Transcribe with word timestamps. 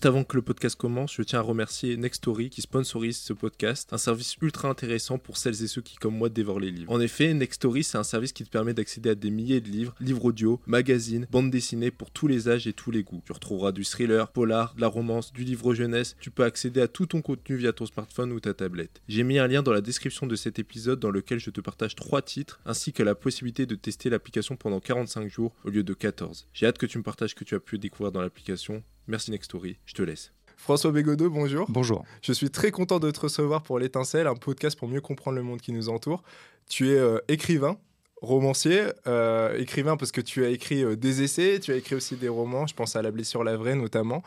Juste 0.00 0.06
avant 0.06 0.24
que 0.24 0.34
le 0.34 0.40
podcast 0.40 0.76
commence, 0.76 1.12
je 1.12 1.20
tiens 1.20 1.40
à 1.40 1.42
remercier 1.42 1.94
Nextory 1.98 2.48
qui 2.48 2.62
sponsorise 2.62 3.18
ce 3.18 3.34
podcast, 3.34 3.92
un 3.92 3.98
service 3.98 4.34
ultra 4.40 4.70
intéressant 4.70 5.18
pour 5.18 5.36
celles 5.36 5.62
et 5.62 5.66
ceux 5.66 5.82
qui, 5.82 5.96
comme 5.96 6.16
moi, 6.16 6.30
dévorent 6.30 6.58
les 6.58 6.70
livres. 6.70 6.90
En 6.90 7.00
effet, 7.00 7.34
Nextory, 7.34 7.84
c'est 7.84 7.98
un 7.98 8.02
service 8.02 8.32
qui 8.32 8.42
te 8.44 8.48
permet 8.48 8.72
d'accéder 8.72 9.10
à 9.10 9.14
des 9.14 9.28
milliers 9.30 9.60
de 9.60 9.68
livres, 9.68 9.94
livres 10.00 10.24
audio, 10.24 10.58
magazines, 10.64 11.26
bandes 11.30 11.50
dessinées 11.50 11.90
pour 11.90 12.10
tous 12.10 12.28
les 12.28 12.48
âges 12.48 12.66
et 12.66 12.72
tous 12.72 12.90
les 12.90 13.02
goûts. 13.02 13.20
Tu 13.26 13.32
retrouveras 13.32 13.72
du 13.72 13.84
thriller, 13.84 14.32
polar, 14.32 14.74
de 14.74 14.80
la 14.80 14.86
romance, 14.86 15.34
du 15.34 15.44
livre 15.44 15.74
jeunesse. 15.74 16.16
Tu 16.18 16.30
peux 16.30 16.44
accéder 16.44 16.80
à 16.80 16.88
tout 16.88 17.04
ton 17.04 17.20
contenu 17.20 17.56
via 17.56 17.74
ton 17.74 17.84
smartphone 17.84 18.32
ou 18.32 18.40
ta 18.40 18.54
tablette. 18.54 19.02
J'ai 19.06 19.22
mis 19.22 19.38
un 19.38 19.48
lien 19.48 19.62
dans 19.62 19.74
la 19.74 19.82
description 19.82 20.26
de 20.26 20.34
cet 20.34 20.58
épisode 20.58 20.98
dans 20.98 21.10
lequel 21.10 21.40
je 21.40 21.50
te 21.50 21.60
partage 21.60 21.94
trois 21.94 22.22
titres 22.22 22.58
ainsi 22.64 22.94
que 22.94 23.02
la 23.02 23.14
possibilité 23.14 23.66
de 23.66 23.74
tester 23.74 24.08
l'application 24.08 24.56
pendant 24.56 24.80
45 24.80 25.28
jours 25.28 25.52
au 25.62 25.68
lieu 25.68 25.82
de 25.82 25.92
14. 25.92 26.48
J'ai 26.54 26.64
hâte 26.64 26.78
que 26.78 26.86
tu 26.86 26.96
me 26.96 27.02
partages 27.02 27.30
ce 27.30 27.34
que 27.34 27.44
tu 27.44 27.54
as 27.54 27.60
pu 27.60 27.76
découvrir 27.76 28.12
dans 28.12 28.22
l'application. 28.22 28.82
Merci 29.06 29.30
Nextory, 29.30 29.78
je 29.86 29.94
te 29.94 30.02
laisse. 30.02 30.32
François 30.60 30.92
Bégodeau, 30.92 31.30
bonjour. 31.30 31.66
Bonjour. 31.70 32.04
Je 32.20 32.34
suis 32.34 32.50
très 32.50 32.70
content 32.70 33.00
de 33.00 33.10
te 33.10 33.20
recevoir 33.20 33.62
pour 33.62 33.78
L'étincelle, 33.78 34.26
un 34.26 34.34
podcast 34.34 34.78
pour 34.78 34.88
mieux 34.88 35.00
comprendre 35.00 35.38
le 35.38 35.42
monde 35.42 35.60
qui 35.62 35.72
nous 35.72 35.88
entoure. 35.88 36.22
Tu 36.68 36.90
es 36.90 36.98
euh, 36.98 37.18
écrivain, 37.28 37.78
romancier, 38.20 38.82
euh, 39.06 39.56
écrivain 39.56 39.96
parce 39.96 40.12
que 40.12 40.20
tu 40.20 40.44
as 40.44 40.50
écrit 40.50 40.84
euh, 40.84 40.96
des 40.96 41.22
essais, 41.22 41.60
tu 41.60 41.72
as 41.72 41.76
écrit 41.76 41.94
aussi 41.94 42.14
des 42.16 42.28
romans, 42.28 42.66
je 42.66 42.74
pense 42.74 42.94
à 42.94 43.00
La 43.00 43.10
blessure 43.10 43.42
la 43.42 43.56
vraie 43.56 43.74
notamment. 43.74 44.22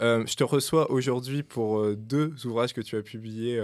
je 0.00 0.34
te 0.34 0.42
reçois 0.42 0.90
aujourd'hui 0.90 1.42
pour 1.42 1.86
deux 1.94 2.34
ouvrages 2.46 2.72
que 2.72 2.80
tu 2.80 2.96
as 2.96 3.02
publiés 3.02 3.62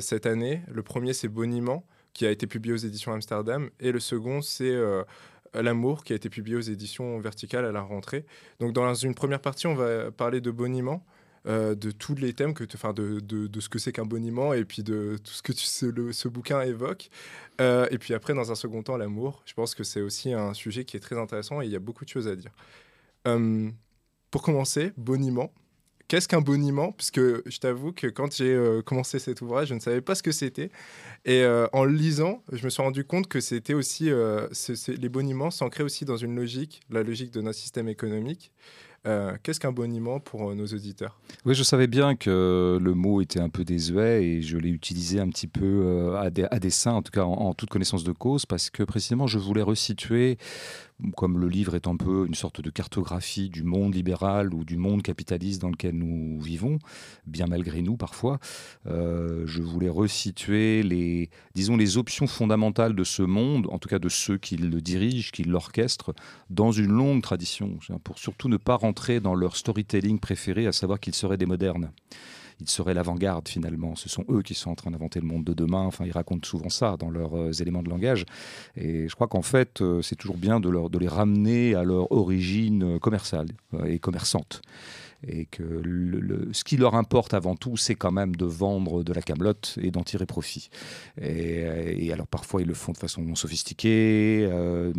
cette 0.00 0.26
année. 0.26 0.60
Le 0.70 0.82
premier, 0.82 1.14
c'est 1.14 1.28
Boniment, 1.28 1.82
qui 2.12 2.26
a 2.26 2.30
été 2.30 2.46
publié 2.46 2.74
aux 2.74 2.78
éditions 2.78 3.12
Amsterdam, 3.12 3.70
et 3.80 3.90
le 3.90 4.00
second, 4.00 4.42
c'est 4.42 4.76
L'amour, 5.54 6.04
qui 6.04 6.12
a 6.12 6.16
été 6.16 6.28
publié 6.28 6.56
aux 6.56 6.60
éditions 6.60 7.18
Verticales 7.18 7.64
à 7.64 7.72
la 7.72 7.80
rentrée. 7.80 8.24
Donc, 8.60 8.72
dans 8.72 8.94
une 8.94 9.14
première 9.14 9.40
partie, 9.40 9.66
on 9.66 9.74
va 9.74 10.10
parler 10.10 10.40
de 10.40 10.50
Boniment, 10.50 11.04
euh, 11.46 11.74
de 11.74 11.90
tous 11.90 12.14
les 12.14 12.34
thèmes, 12.34 12.52
que 12.52 12.64
enfin 12.74 12.92
de, 12.92 13.20
de, 13.20 13.60
ce 13.60 13.68
que 13.68 13.78
c'est 13.78 13.92
qu'un 13.92 14.04
boniment 14.04 14.52
et 14.52 14.64
puis 14.64 14.82
de 14.82 15.18
tout 15.22 15.32
ce 15.32 15.42
que 15.42 15.52
ce, 15.54 16.28
bouquin 16.28 16.60
évoque. 16.60 17.08
Euh, 17.60 17.86
et 17.90 17.98
puis 17.98 18.12
après, 18.12 18.34
dans 18.34 18.50
un 18.50 18.54
second 18.54 18.82
temps, 18.82 18.96
l'amour. 18.96 19.42
Je 19.46 19.54
pense 19.54 19.74
que 19.74 19.84
c'est 19.84 20.02
aussi 20.02 20.32
un 20.32 20.52
sujet 20.52 20.84
qui 20.84 20.96
est 20.96 21.00
très 21.00 21.16
intéressant 21.18 21.62
et 21.62 21.66
il 21.66 21.70
y 21.70 21.76
a 21.76 21.80
beaucoup 21.80 22.04
de 22.04 22.10
choses 22.10 22.28
à 22.28 22.36
dire. 22.36 22.52
Euh, 23.26 23.70
pour 24.30 24.42
commencer, 24.42 24.92
boniment. 24.96 25.52
Qu'est-ce 26.08 26.26
qu'un 26.26 26.40
boniment? 26.40 26.92
Puisque 26.92 27.20
je 27.20 27.58
t'avoue 27.58 27.92
que 27.92 28.06
quand 28.06 28.34
j'ai 28.34 28.80
commencé 28.84 29.18
cet 29.18 29.42
ouvrage, 29.42 29.68
je 29.68 29.74
ne 29.74 29.80
savais 29.80 30.00
pas 30.00 30.14
ce 30.14 30.22
que 30.22 30.32
c'était. 30.32 30.70
Et 31.26 31.44
en 31.72 31.84
le 31.84 31.92
lisant, 31.92 32.42
je 32.50 32.64
me 32.64 32.70
suis 32.70 32.82
rendu 32.82 33.04
compte 33.04 33.28
que 33.28 33.40
c'était 33.40 33.74
aussi 33.74 34.10
les 34.88 35.08
boniments 35.08 35.50
s'ancraient 35.50 35.84
aussi 35.84 36.04
dans 36.04 36.16
une 36.16 36.34
logique, 36.34 36.80
la 36.90 37.02
logique 37.02 37.32
de 37.32 37.42
notre 37.42 37.58
système 37.58 37.88
économique. 37.88 38.52
Euh, 39.06 39.36
qu'est-ce 39.42 39.60
qu'un 39.60 39.72
boniment 39.72 40.18
pour 40.18 40.50
euh, 40.50 40.54
nos 40.54 40.66
auditeurs? 40.66 41.18
Oui, 41.44 41.54
je 41.54 41.62
savais 41.62 41.86
bien 41.86 42.16
que 42.16 42.78
le 42.80 42.94
mot 42.94 43.20
était 43.20 43.40
un 43.40 43.48
peu 43.48 43.64
désuet 43.64 44.24
et 44.24 44.42
je 44.42 44.58
l'ai 44.58 44.70
utilisé 44.70 45.20
un 45.20 45.28
petit 45.28 45.46
peu 45.46 45.64
euh, 45.64 46.16
à, 46.50 46.58
dessein, 46.58 46.92
en 46.92 47.02
tout 47.02 47.12
cas 47.12 47.22
en, 47.22 47.54
toute 47.54 47.70
connaissance 47.70 48.02
de 48.02 48.12
cause, 48.12 48.44
parce 48.44 48.70
que 48.70 48.82
précisément 48.82 49.26
je 49.26 49.38
voulais 49.38 49.62
resituer 49.62 50.36
comme 51.16 51.38
le 51.38 51.48
livre 51.48 51.74
est 51.74 51.86
un 51.86 51.96
peu 51.96 52.26
une 52.26 52.34
sorte 52.34 52.60
de 52.60 52.70
cartographie 52.70 53.48
du 53.48 53.62
monde 53.62 53.94
libéral 53.94 54.52
ou 54.52 54.64
du 54.64 54.76
monde 54.76 55.02
capitaliste 55.02 55.60
dans 55.62 55.70
lequel 55.70 55.96
nous 55.96 56.40
vivons, 56.40 56.78
bien 57.26 57.46
malgré 57.46 57.82
nous 57.82 57.96
parfois, 57.96 58.38
euh, 58.86 59.44
je 59.46 59.62
voulais 59.62 59.88
resituer 59.88 60.82
les, 60.82 61.30
disons, 61.54 61.76
les 61.76 61.98
options 61.98 62.26
fondamentales 62.26 62.94
de 62.94 63.04
ce 63.04 63.22
monde, 63.22 63.68
en 63.70 63.78
tout 63.78 63.88
cas 63.88 63.98
de 63.98 64.08
ceux 64.08 64.38
qui 64.38 64.56
le 64.56 64.80
dirigent, 64.80 65.30
qui 65.32 65.44
l'orchestrent, 65.44 66.14
dans 66.50 66.72
une 66.72 66.90
longue 66.90 67.22
tradition, 67.22 67.78
pour 68.02 68.18
surtout 68.18 68.48
ne 68.48 68.56
pas 68.56 68.76
rentrer 68.76 69.20
dans 69.20 69.34
leur 69.34 69.56
storytelling 69.56 70.18
préféré, 70.18 70.66
à 70.66 70.72
savoir 70.72 70.98
qu'ils 70.98 71.14
seraient 71.14 71.36
des 71.36 71.46
modernes 71.46 71.92
ils 72.60 72.68
seraient 72.68 72.94
l'avant-garde 72.94 73.48
finalement. 73.48 73.94
Ce 73.94 74.08
sont 74.08 74.24
eux 74.28 74.42
qui 74.42 74.54
sont 74.54 74.70
en 74.70 74.74
train 74.74 74.90
d'inventer 74.90 75.20
le 75.20 75.26
monde 75.26 75.44
de 75.44 75.54
demain. 75.54 75.82
Enfin, 75.82 76.04
ils 76.04 76.12
racontent 76.12 76.46
souvent 76.46 76.68
ça 76.68 76.96
dans 76.98 77.10
leurs 77.10 77.36
euh, 77.36 77.52
éléments 77.52 77.82
de 77.82 77.90
langage. 77.90 78.24
Et 78.76 79.08
je 79.08 79.14
crois 79.14 79.28
qu'en 79.28 79.42
fait, 79.42 79.80
euh, 79.80 80.02
c'est 80.02 80.16
toujours 80.16 80.36
bien 80.36 80.60
de, 80.60 80.88
de 80.88 80.98
les 80.98 81.08
ramener 81.08 81.74
à 81.74 81.84
leur 81.84 82.10
origine 82.12 82.96
euh, 82.96 82.98
commerciale 82.98 83.48
et 83.86 83.98
commerçante 83.98 84.62
et 85.26 85.46
que 85.46 85.82
ce 86.52 86.64
qui 86.64 86.76
leur 86.76 86.94
importe 86.94 87.34
avant 87.34 87.56
tout, 87.56 87.76
c'est 87.76 87.94
quand 87.94 88.12
même 88.12 88.36
de 88.36 88.44
vendre 88.44 89.02
de 89.02 89.12
la 89.12 89.22
camelote 89.22 89.78
et 89.80 89.90
d'en 89.90 90.02
tirer 90.02 90.26
profit. 90.26 90.70
Et, 91.20 92.12
alors 92.12 92.26
parfois 92.26 92.62
ils 92.62 92.68
le 92.68 92.74
font 92.74 92.92
de 92.92 92.98
façon 92.98 93.34
sophistiquée, 93.34 94.48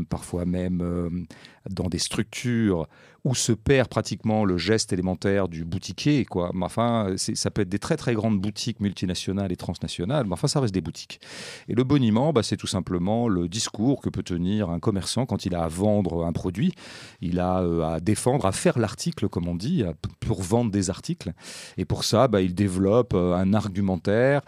parfois 0.09 0.45
même 0.45 1.25
dans 1.69 1.87
des 1.87 1.99
structures 1.99 2.87
où 3.25 3.35
se 3.35 3.51
perd 3.51 3.89
pratiquement 3.89 4.45
le 4.45 4.57
geste 4.57 4.93
élémentaire 4.93 5.47
du 5.47 5.65
boutiquier. 5.65 6.25
Quoi. 6.25 6.51
Enfin, 6.61 7.15
ça 7.17 7.51
peut 7.51 7.61
être 7.61 7.69
des 7.69 7.79
très 7.79 7.97
très 7.97 8.13
grandes 8.13 8.39
boutiques 8.39 8.79
multinationales 8.79 9.51
et 9.51 9.55
transnationales, 9.57 10.25
mais 10.25 10.33
enfin, 10.33 10.47
ça 10.47 10.59
reste 10.59 10.73
des 10.73 10.81
boutiques. 10.81 11.19
Et 11.67 11.75
le 11.75 11.83
boniment, 11.83 12.33
bah, 12.33 12.43
c'est 12.43 12.57
tout 12.57 12.67
simplement 12.67 13.27
le 13.27 13.47
discours 13.47 14.01
que 14.01 14.09
peut 14.09 14.23
tenir 14.23 14.69
un 14.69 14.79
commerçant 14.79 15.25
quand 15.25 15.45
il 15.45 15.55
a 15.55 15.63
à 15.63 15.67
vendre 15.67 16.25
un 16.25 16.31
produit, 16.31 16.73
il 17.21 17.39
a 17.39 17.61
euh, 17.61 17.95
à 17.95 17.99
défendre, 17.99 18.45
à 18.45 18.51
faire 18.51 18.79
l'article, 18.79 19.27
comme 19.27 19.47
on 19.47 19.55
dit, 19.55 19.83
pour 20.19 20.41
vendre 20.41 20.71
des 20.71 20.89
articles. 20.89 21.33
Et 21.77 21.85
pour 21.85 22.03
ça, 22.03 22.27
bah, 22.27 22.41
il 22.41 22.53
développe 22.53 23.13
euh, 23.13 23.35
un 23.35 23.53
argumentaire 23.53 24.41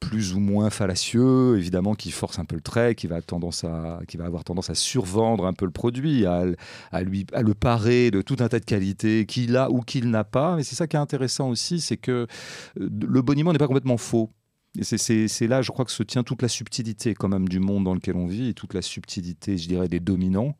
plus 0.00 0.34
ou 0.34 0.40
moins 0.40 0.70
fallacieux, 0.70 1.56
évidemment, 1.58 1.94
qui 1.94 2.10
force 2.10 2.38
un 2.38 2.44
peu 2.44 2.54
le 2.54 2.62
trait, 2.62 2.94
qui 2.94 3.06
va, 3.06 3.20
tendance 3.20 3.64
à, 3.64 4.00
qui 4.06 4.16
va 4.16 4.26
avoir 4.26 4.44
tendance 4.44 4.70
à 4.70 4.74
survendre 4.74 5.46
un 5.46 5.52
peu 5.52 5.64
le 5.64 5.72
produit, 5.72 6.24
à, 6.24 6.44
à, 6.92 7.02
lui, 7.02 7.26
à 7.32 7.42
le 7.42 7.54
parer 7.54 8.10
de 8.10 8.22
tout 8.22 8.36
un 8.40 8.48
tas 8.48 8.60
de 8.60 8.64
qualités 8.64 9.26
qu'il 9.26 9.56
a 9.56 9.70
ou 9.70 9.80
qu'il 9.80 10.10
n'a 10.10 10.24
pas. 10.24 10.56
Mais 10.56 10.62
c'est 10.62 10.76
ça 10.76 10.86
qui 10.86 10.96
est 10.96 11.00
intéressant 11.00 11.48
aussi, 11.50 11.80
c'est 11.80 11.96
que 11.96 12.26
euh, 12.80 12.88
le 12.88 13.22
boniment 13.22 13.52
n'est 13.52 13.58
pas 13.58 13.66
complètement 13.66 13.96
faux. 13.96 14.30
Et 14.78 14.84
c'est 14.84 15.46
là, 15.46 15.62
je 15.62 15.70
crois, 15.70 15.84
que 15.84 15.90
se 15.90 16.02
tient 16.02 16.22
toute 16.22 16.42
la 16.42 16.48
subtilité 16.48 17.14
quand 17.14 17.28
même 17.28 17.48
du 17.48 17.58
monde 17.58 17.84
dans 17.84 17.94
lequel 17.94 18.16
on 18.16 18.26
vit 18.26 18.48
et 18.48 18.54
toute 18.54 18.74
la 18.74 18.82
subtilité, 18.82 19.56
je 19.56 19.66
dirais, 19.66 19.88
des 19.88 19.98
dominants, 19.98 20.56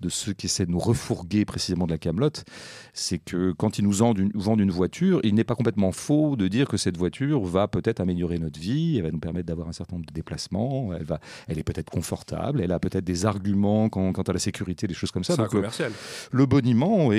de 0.00 0.08
ceux 0.08 0.32
qui 0.32 0.46
essaient 0.46 0.66
de 0.66 0.70
nous 0.70 0.78
refourguer 0.78 1.44
précisément 1.44 1.86
de 1.86 1.92
la 1.92 1.98
camelote. 1.98 2.44
C'est 2.92 3.18
que 3.18 3.52
quand 3.52 3.78
ils 3.78 3.84
nous 3.84 3.92
vendent 3.92 4.18
une, 4.18 4.32
vendent 4.34 4.60
une 4.60 4.70
voiture, 4.70 5.20
il 5.22 5.34
n'est 5.34 5.44
pas 5.44 5.54
complètement 5.54 5.92
faux 5.92 6.36
de 6.36 6.48
dire 6.48 6.68
que 6.68 6.76
cette 6.76 6.96
voiture 6.96 7.42
va 7.44 7.68
peut-être 7.68 8.00
améliorer 8.00 8.38
notre 8.38 8.60
vie, 8.60 8.96
elle 8.98 9.04
va 9.04 9.10
nous 9.10 9.20
permettre 9.20 9.46
d'avoir 9.46 9.68
un 9.68 9.72
certain 9.72 9.96
nombre 9.96 10.06
de 10.06 10.12
déplacements, 10.12 10.92
elle, 10.92 11.04
va, 11.04 11.20
elle 11.48 11.58
est 11.58 11.64
peut-être 11.64 11.90
confortable, 11.90 12.60
elle 12.60 12.72
a 12.72 12.80
peut-être 12.80 13.04
des 13.04 13.24
arguments 13.24 13.88
quant, 13.88 14.12
quant, 14.12 14.22
à 14.22 14.32
la 14.32 14.38
sécurité, 14.38 14.86
des 14.86 14.94
choses 14.94 15.12
comme 15.12 15.24
ça. 15.24 15.34
C'est 15.36 15.48
commercial. 15.48 15.92
Le, 16.30 16.46
boniment 16.46 17.10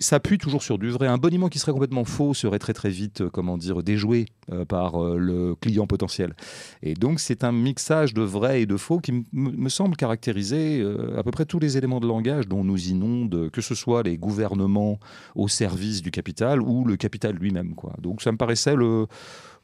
s'appuie 0.00 0.38
toujours 0.38 0.62
sur 0.62 0.78
du 0.78 0.90
vrai. 0.90 1.06
Un 1.06 1.18
boniment 1.18 1.48
qui 1.48 1.58
serait 1.58 1.72
complètement 1.72 2.04
faux 2.04 2.34
serait 2.34 2.58
très 2.58 2.74
très 2.74 2.90
vite, 2.90 3.22
euh, 3.22 3.30
comment 3.30 3.56
dire, 3.56 3.82
déjoué 3.82 4.26
euh, 4.52 4.64
par 4.64 5.02
euh, 5.02 5.16
le 5.16 5.54
client 5.54 5.83
potentiel. 5.86 6.34
Et 6.82 6.94
donc 6.94 7.20
c'est 7.20 7.44
un 7.44 7.52
mixage 7.52 8.14
de 8.14 8.22
vrai 8.22 8.62
et 8.62 8.66
de 8.66 8.76
faux 8.76 8.98
qui 8.98 9.24
me 9.32 9.68
semble 9.68 9.96
caractériser 9.96 10.80
euh, 10.80 11.18
à 11.18 11.22
peu 11.22 11.30
près 11.30 11.44
tous 11.44 11.58
les 11.58 11.76
éléments 11.76 12.00
de 12.00 12.06
langage 12.06 12.48
dont 12.48 12.64
nous 12.64 12.88
inondent, 12.88 13.50
que 13.50 13.60
ce 13.60 13.74
soit 13.74 14.02
les 14.02 14.16
gouvernements 14.16 14.98
au 15.34 15.48
service 15.48 16.02
du 16.02 16.10
capital 16.10 16.60
ou 16.60 16.84
le 16.84 16.96
capital 16.96 17.34
lui-même. 17.34 17.74
Quoi. 17.74 17.94
Donc 18.00 18.22
ça 18.22 18.32
me 18.32 18.36
paraissait 18.36 18.76
le, 18.76 19.06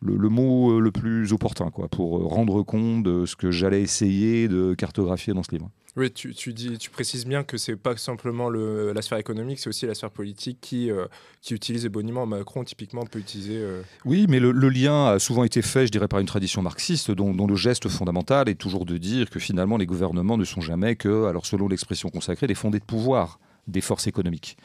le, 0.01 0.29
mot 0.29 0.81
le 0.81 0.91
plus 0.91 1.33
opportun 1.33 1.71
quoi, 1.71 1.89
pour 1.89 2.23
rendre 2.29 2.63
compte 2.63 3.03
de 3.03 3.27
ce 3.27 3.37
que 3.37 3.51
j'allais 3.51 3.83
essayer 3.83 4.49
de 4.49 4.75
cartographier 4.75 5.35
dans 5.35 5.43
ce 5.43 5.53
livre. 5.53 5.71
Oui, 5.97 6.11
tu, 6.13 6.35
tu, 6.35 6.53
dis, 6.53 6.79
tu 6.79 6.89
précises 6.89 7.27
bien 7.27 7.43
que 7.43 7.57
c'est 7.57 7.75
pas 7.77 7.97
simplement 7.97 8.49
le, 8.49 8.93
la 8.93 9.03
sphère 9.03 9.19
économique, 9.19 9.59
c'est 9.59 9.69
aussi 9.69 9.87
la 9.87 9.95
sphère 9.95 10.11
politique 10.11 10.59
qui, 10.61 10.91
euh, 10.91 11.07
qui 11.43 11.53
utilise 11.53 11.83
les 11.83 11.89
boniments. 11.89 12.27
Macron, 12.27 12.63
typiquement, 12.63 13.05
peut 13.05 13.19
utiliser. 13.19 13.57
Euh, 13.57 13.83
oui, 14.05 14.27
mais 14.29 14.39
le, 14.39 14.53
lien 14.53 15.07
a 15.07 15.19
souvent 15.19 15.43
été 15.43 15.63
fait, 15.63 15.87
je 15.87 15.93
dirais, 15.93 16.07
par 16.07 16.21
une 16.21 16.27
tradition 16.27 16.63
marxiste, 16.63 17.11
dont, 17.11 17.35
dont, 17.35 17.49
le 17.49 17.57
geste 17.57 17.89
fondamental 17.89 18.49
est 18.49 18.55
toujours 18.55 18.87
de 18.87 18.99
dire 18.99 19.31
que 19.31 19.41
finalement, 19.41 19.77
les 19.77 19.87
gouvernements 19.87 20.39
ne 20.39 20.45
sont 20.45 20.61
jamais 20.61 20.95
que, 20.95 21.25
alors 21.25 21.45
selon 21.45 21.67
l'expression 21.67 22.09
consacrée, 22.09 22.47
des 22.47 22.55
fondés 22.55 22.79
de 22.79 22.85
pouvoir 22.85 23.41
des 23.67 23.81
forces 23.81 24.07
économiques. 24.07 24.57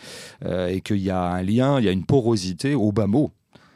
Euh, 0.43 0.67
et 0.67 0.81
qu'il 0.81 0.97
y 0.97 1.09
a 1.09 1.21
un 1.21 1.41
lien, 1.41 1.79
il 1.79 1.85
y 1.85 1.89
a 1.89 1.91
une 1.91 2.05
porosité, 2.05 2.75
au 2.75 2.91
bas 2.91 3.07
mot, 3.07 3.31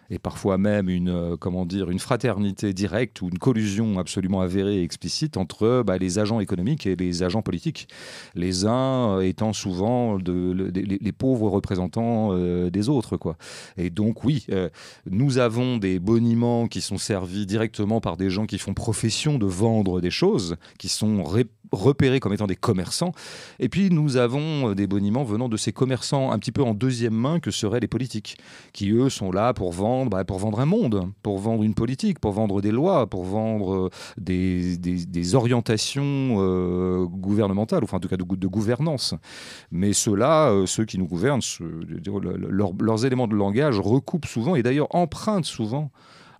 et 0.09 0.19
parfois 0.19 0.57
même 0.57 0.89
une, 0.89 1.09
euh, 1.09 1.37
comment 1.37 1.65
dire, 1.65 1.89
une 1.89 1.99
fraternité 1.99 2.73
directe 2.73 3.21
ou 3.21 3.27
une 3.27 3.37
collusion 3.37 3.99
absolument 3.99 4.41
avérée 4.41 4.77
et 4.77 4.83
explicite 4.83 5.37
entre 5.37 5.83
bah, 5.85 5.97
les 5.97 6.19
agents 6.19 6.39
économiques 6.39 6.85
et 6.85 6.95
les 6.95 7.23
agents 7.23 7.41
politiques. 7.41 7.87
Les 8.35 8.65
uns 8.65 9.17
euh, 9.17 9.21
étant 9.21 9.53
souvent 9.53 10.17
les, 10.17 11.11
pauvres 11.11 11.49
représentants 11.49 12.29
euh, 12.31 12.69
des 12.69 12.89
autres. 12.89 13.17
Quoi. 13.17 13.37
Et 13.77 13.89
donc 13.89 14.23
oui, 14.23 14.45
nous 15.09 15.37
avons 15.37 15.77
des 15.77 15.99
boniments 15.99 16.67
qui 16.67 16.81
sont 16.81 16.97
servis 16.97 17.45
directement 17.45 18.01
par 18.01 18.17
des 18.17 18.29
gens 18.29 18.45
qui 18.45 18.57
font 18.57 18.73
profession 18.73 19.37
de 19.37 19.45
vendre 19.45 20.01
des 20.01 20.11
choses, 20.11 20.55
qui 20.77 20.89
sont 20.89 21.23
repérés 21.71 22.19
comme 22.19 22.33
étant 22.33 22.47
des 22.47 22.55
commerçants. 22.55 23.11
Et 23.59 23.69
puis 23.69 23.89
nous 23.89 24.17
avons 24.17 24.73
des 24.73 24.87
boniments 24.87 25.23
venant 25.23 25.49
de 25.49 25.57
ces 25.57 25.71
commerçants 25.71 26.31
un 26.31 26.39
petit 26.39 26.51
peu 26.51 26.63
en 26.63 26.73
deuxième 26.73 27.13
main 27.13 27.39
que 27.39 27.51
seraient 27.51 27.79
les 27.79 27.87
politiques, 27.87 28.37
qui 28.73 28.91
eux 28.91 29.09
sont 29.09 29.31
là 29.31 29.53
pour 29.53 29.71
vendre, 29.71 30.09
bah, 30.09 30.23
pour 30.23 30.39
vendre 30.39 30.59
un 30.59 30.65
monde, 30.65 31.11
pour 31.23 31.39
vendre 31.39 31.63
une 31.63 31.73
politique, 31.73 32.19
pour 32.19 32.31
vendre 32.31 32.61
des 32.61 32.71
lois, 32.71 33.07
pour 33.07 33.23
vendre 33.23 33.89
des, 34.17 34.77
des, 34.77 35.35
orientations 35.35 36.37
euh, 36.39 37.05
gouvernementales, 37.05 37.83
enfin 37.83 37.97
en 37.97 37.99
tout 37.99 38.07
cas 38.07 38.17
de 38.17 38.47
gouvernance. 38.47 39.13
Mais 39.71 39.93
ceux-là, 39.93 40.65
ceux 40.65 40.85
qui 40.85 40.97
nous 40.97 41.07
gouvernent, 41.07 41.41
leurs 42.79 43.05
éléments 43.05 43.27
de 43.27 43.35
langage 43.35 43.79
recoupent 43.79 44.25
souvent 44.25 44.55
et 44.55 44.63
d'ailleurs 44.63 44.93
empruntent 44.95 45.45
souvent 45.45 45.91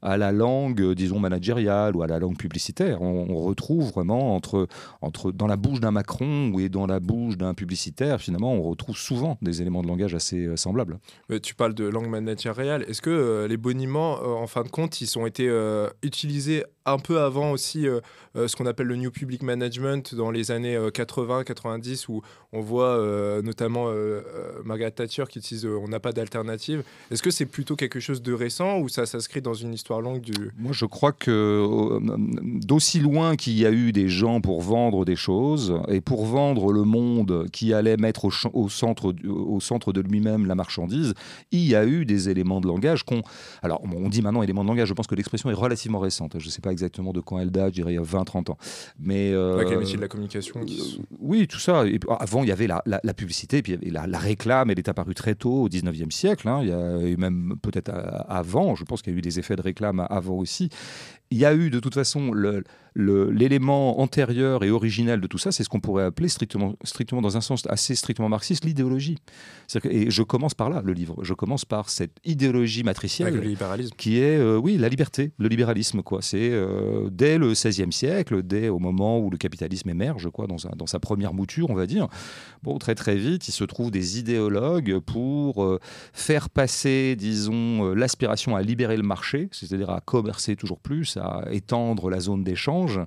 à 0.02 0.18
la 0.18 0.32
langue, 0.32 0.82
euh, 0.82 0.96
disons, 0.96 1.20
managériale 1.20 1.96
ou 1.96 2.02
à 2.02 2.08
la 2.08 2.20
langue 2.20 2.38
publicitaire. 2.38 3.02
On, 3.02 3.40
retrouve 3.40 3.92
vraiment 3.92 4.36
entre, 4.36 4.68
entre, 5.02 5.32
dans 5.32 5.48
la 5.48 5.56
bouche 5.56 5.80
d'un 5.80 5.92
Macron 5.92 6.52
ou 6.54 6.68
dans 6.70 6.88
la 6.88 7.00
bouche 7.00 7.38
d'un 7.38 7.54
publicitaire, 7.54 8.20
finalement, 8.20 8.54
on 8.54 8.64
retrouve 8.64 8.98
souvent 8.98 9.38
des 9.42 9.62
éléments 9.62 9.82
de 9.82 9.88
langage 9.88 10.14
assez 10.14 10.46
euh, 10.46 10.58
semblables. 10.58 11.00
tu 11.42 11.56
parles 11.56 11.74
de 11.74 11.86
langue 11.86 12.10
managériale. 12.10 12.84
Est-ce 12.88 13.02
que 13.02 13.10
euh, 13.10 13.48
les 13.48 13.58
boniments, 13.58 14.20
en 14.22 14.48
fin 14.48 14.64
de 14.64 14.70
compte, 14.70 15.02
ils 15.02 15.18
ont 15.18 15.26
été 15.26 15.50
utilisés 16.04 16.66
un 16.92 17.00
peu 17.00 17.20
avant 17.20 17.52
aussi 17.52 17.88
ce 18.36 18.56
qu'on 18.56 18.66
appelle 18.66 18.88
le 18.88 18.96
New 18.96 19.12
Public 19.12 19.44
Management 19.44 20.16
dans 20.16 20.32
les 20.32 20.52
années 20.52 20.78
80-90, 20.78 22.06
où 22.10 22.22
on 22.54 22.62
voit 22.62 22.98
notamment 23.44 23.92
Margaret 24.64 24.92
Thatcher 24.92 25.26
qui 25.30 25.40
utilise 25.40 25.66
on 25.66 25.88
n'a 25.88 26.00
pas 26.00 26.12
d'alternative. 26.12 26.84
Est-ce 27.12 27.24
que 27.24 27.32
c'est 27.32 27.46
plutôt 27.46 27.76
quelque 27.76 28.00
chose 28.00 28.22
de 28.22 28.34
récent 28.34 28.80
ou 28.80 28.90
ça 28.90 29.06
s'inscrit 29.06 29.42
dans 29.42 29.54
une 29.54 29.74
histoire 29.74 30.00
du... 30.20 30.52
Moi, 30.58 30.72
je 30.72 30.86
crois 30.86 31.12
que 31.12 31.30
euh, 31.32 32.00
d'aussi 32.66 33.00
loin 33.00 33.36
qu'il 33.36 33.54
y 33.54 33.66
a 33.66 33.72
eu 33.72 33.92
des 33.92 34.08
gens 34.08 34.42
pour 34.42 34.62
vendre 34.62 35.06
des 35.06 35.16
choses 35.16 35.80
et 35.88 36.02
pour 36.02 36.26
vendre 36.26 36.72
le 36.72 36.84
monde 36.84 37.48
qui 37.52 37.74
allait 37.74 37.98
mettre 37.98 38.26
au, 38.54 38.70
centre, 38.70 39.14
au 39.28 39.60
centre 39.60 39.92
de 39.92 40.02
lui-même 40.02 40.46
la 40.46 40.56
marchandise, 40.56 41.14
il 41.52 41.68
y 41.68 41.76
a 41.76 41.86
eu 41.86 42.06
des 42.06 42.30
éléments 42.30 42.62
de 42.62 42.68
langage 42.68 43.04
qu'on... 43.04 43.22
Alors, 43.62 43.82
on 43.84 44.10
dit 44.10 44.22
maintenant 44.22 44.42
éléments 44.42 44.64
de 44.64 44.70
langage, 44.70 44.88
je 44.88 44.94
pense 44.94 45.08
que 45.08 45.16
l'expression 45.16 45.50
est 45.50 45.54
relativement 45.54 46.00
récente. 46.00 46.36
Je 46.40 46.46
ne 46.46 46.52
sais 46.52 46.62
pas 46.62 46.72
exactement 46.80 47.12
de 47.14 47.20
quand 47.20 47.40
elle 47.40 47.52
date, 47.52 47.70
je 47.70 47.82
dirais 47.82 47.94
il 47.94 47.96
y 47.96 48.00
a 48.00 48.02
20-30 48.02 48.52
ans. 48.52 48.58
Mais, 49.00 49.32
euh, 49.32 49.56
Avec 49.56 49.70
les 49.70 49.78
métiers 49.78 49.98
de 49.98 50.02
la 50.02 50.08
communication. 50.08 50.62
Euh, 50.62 51.04
oui, 51.20 51.48
tout 51.48 51.60
ça. 51.60 51.86
Et 51.86 52.00
avant, 52.20 52.44
il 52.44 52.50
y 52.50 52.52
avait 52.52 52.68
la, 52.68 52.82
la, 52.86 53.14
publicité, 53.14 53.62
puis 53.62 53.78
la, 53.82 54.08
la, 54.08 54.18
réclame, 54.18 54.70
elle 54.70 54.80
est 54.80 54.90
apparue 54.90 55.16
très 55.16 55.36
tôt, 55.36 55.64
au 55.64 55.70
19e 55.70 56.12
siècle. 56.12 56.48
Hein. 56.48 56.60
Il 56.64 56.70
y 56.70 56.74
a 56.74 57.02
eu 57.02 57.18
même 57.18 57.56
peut-être 57.62 57.92
avant, 58.28 58.76
je 58.76 58.84
pense 58.84 59.02
qu'il 59.02 59.14
y 59.14 59.16
a 59.16 59.20
eu 59.20 59.22
des 59.22 59.40
effets 59.40 59.56
de 59.56 59.62
réclame 59.62 60.06
avant 60.10 60.36
aussi. 60.36 60.70
Il 61.32 61.38
y 61.38 61.46
a 61.46 61.54
eu 61.54 61.70
de 61.70 61.80
toute 61.80 61.94
façon 61.94 62.32
l'élément 62.96 64.00
antérieur 64.00 64.64
et 64.64 64.72
original 64.72 65.22
de 65.22 65.28
tout 65.28 65.38
ça, 65.38 65.52
c'est 65.52 65.64
ce 65.64 65.70
qu'on 65.70 65.80
pourrait 65.80 66.04
appeler 66.04 66.28
strictement, 66.28 66.76
strictement, 66.84 67.22
dans 67.22 67.38
un 67.38 67.42
sens 67.42 67.64
assez 67.70 67.94
strictement 67.94 68.30
marxiste, 68.30 68.66
l'idéologie. 68.66 69.18
Et 69.84 70.10
je 70.10 70.24
commence 70.24 70.56
par 70.56 70.72
là, 70.72 70.82
le 70.84 70.94
livre. 70.94 71.24
Je 71.24 71.36
commence 71.36 71.66
par 71.66 71.90
cette 71.90 72.18
idéologie 72.26 72.84
matricielle. 72.84 73.36
le 73.36 73.42
libéralisme. 73.42 73.96
Qui 73.96 74.18
est, 74.18 74.38
euh, 74.38 74.58
oui, 74.58 74.78
la 74.78 74.90
liberté, 74.90 75.32
le 75.38 75.48
libéralisme. 75.48 76.02
Quoi. 76.02 76.24
C'est 76.24 76.50
euh, 76.52 77.10
dès 77.12 77.38
le 77.38 77.52
XVIe 77.52 77.92
siècle, 77.92 78.42
dès 78.42 78.70
au 78.70 78.80
moment 78.80 79.20
où 79.20 79.30
le 79.30 79.38
capitalisme 79.38 79.90
émerge, 79.90 80.30
quoi, 80.32 80.48
dans, 80.48 80.58
dans, 80.76 80.88
sa 80.88 81.00
première 81.00 81.34
mouture, 81.36 81.70
on 81.70 81.76
va 81.76 81.86
dire. 81.86 82.08
Bon, 82.64 82.80
très 82.80 82.96
très 82.96 83.18
vite, 83.18 83.48
il 83.48 83.52
se 83.52 83.64
trouve 83.64 83.92
des 83.92 84.18
idéologues 84.18 84.98
pour 85.00 85.64
euh, 85.64 85.80
faire 86.12 86.50
passer, 86.50 87.16
disons, 87.16 87.94
l'aspiration 87.94 88.56
à 88.56 88.64
libérer 88.64 88.98
le 88.98 89.04
marché, 89.04 89.48
c'est-à-dire 89.52 89.92
à 89.92 90.02
commercer 90.02 90.56
toujours 90.56 90.80
plus, 90.80 91.19
à 91.20 91.44
étendre 91.52 92.10
la 92.10 92.20
zone 92.20 92.44
d'échange 92.44 93.00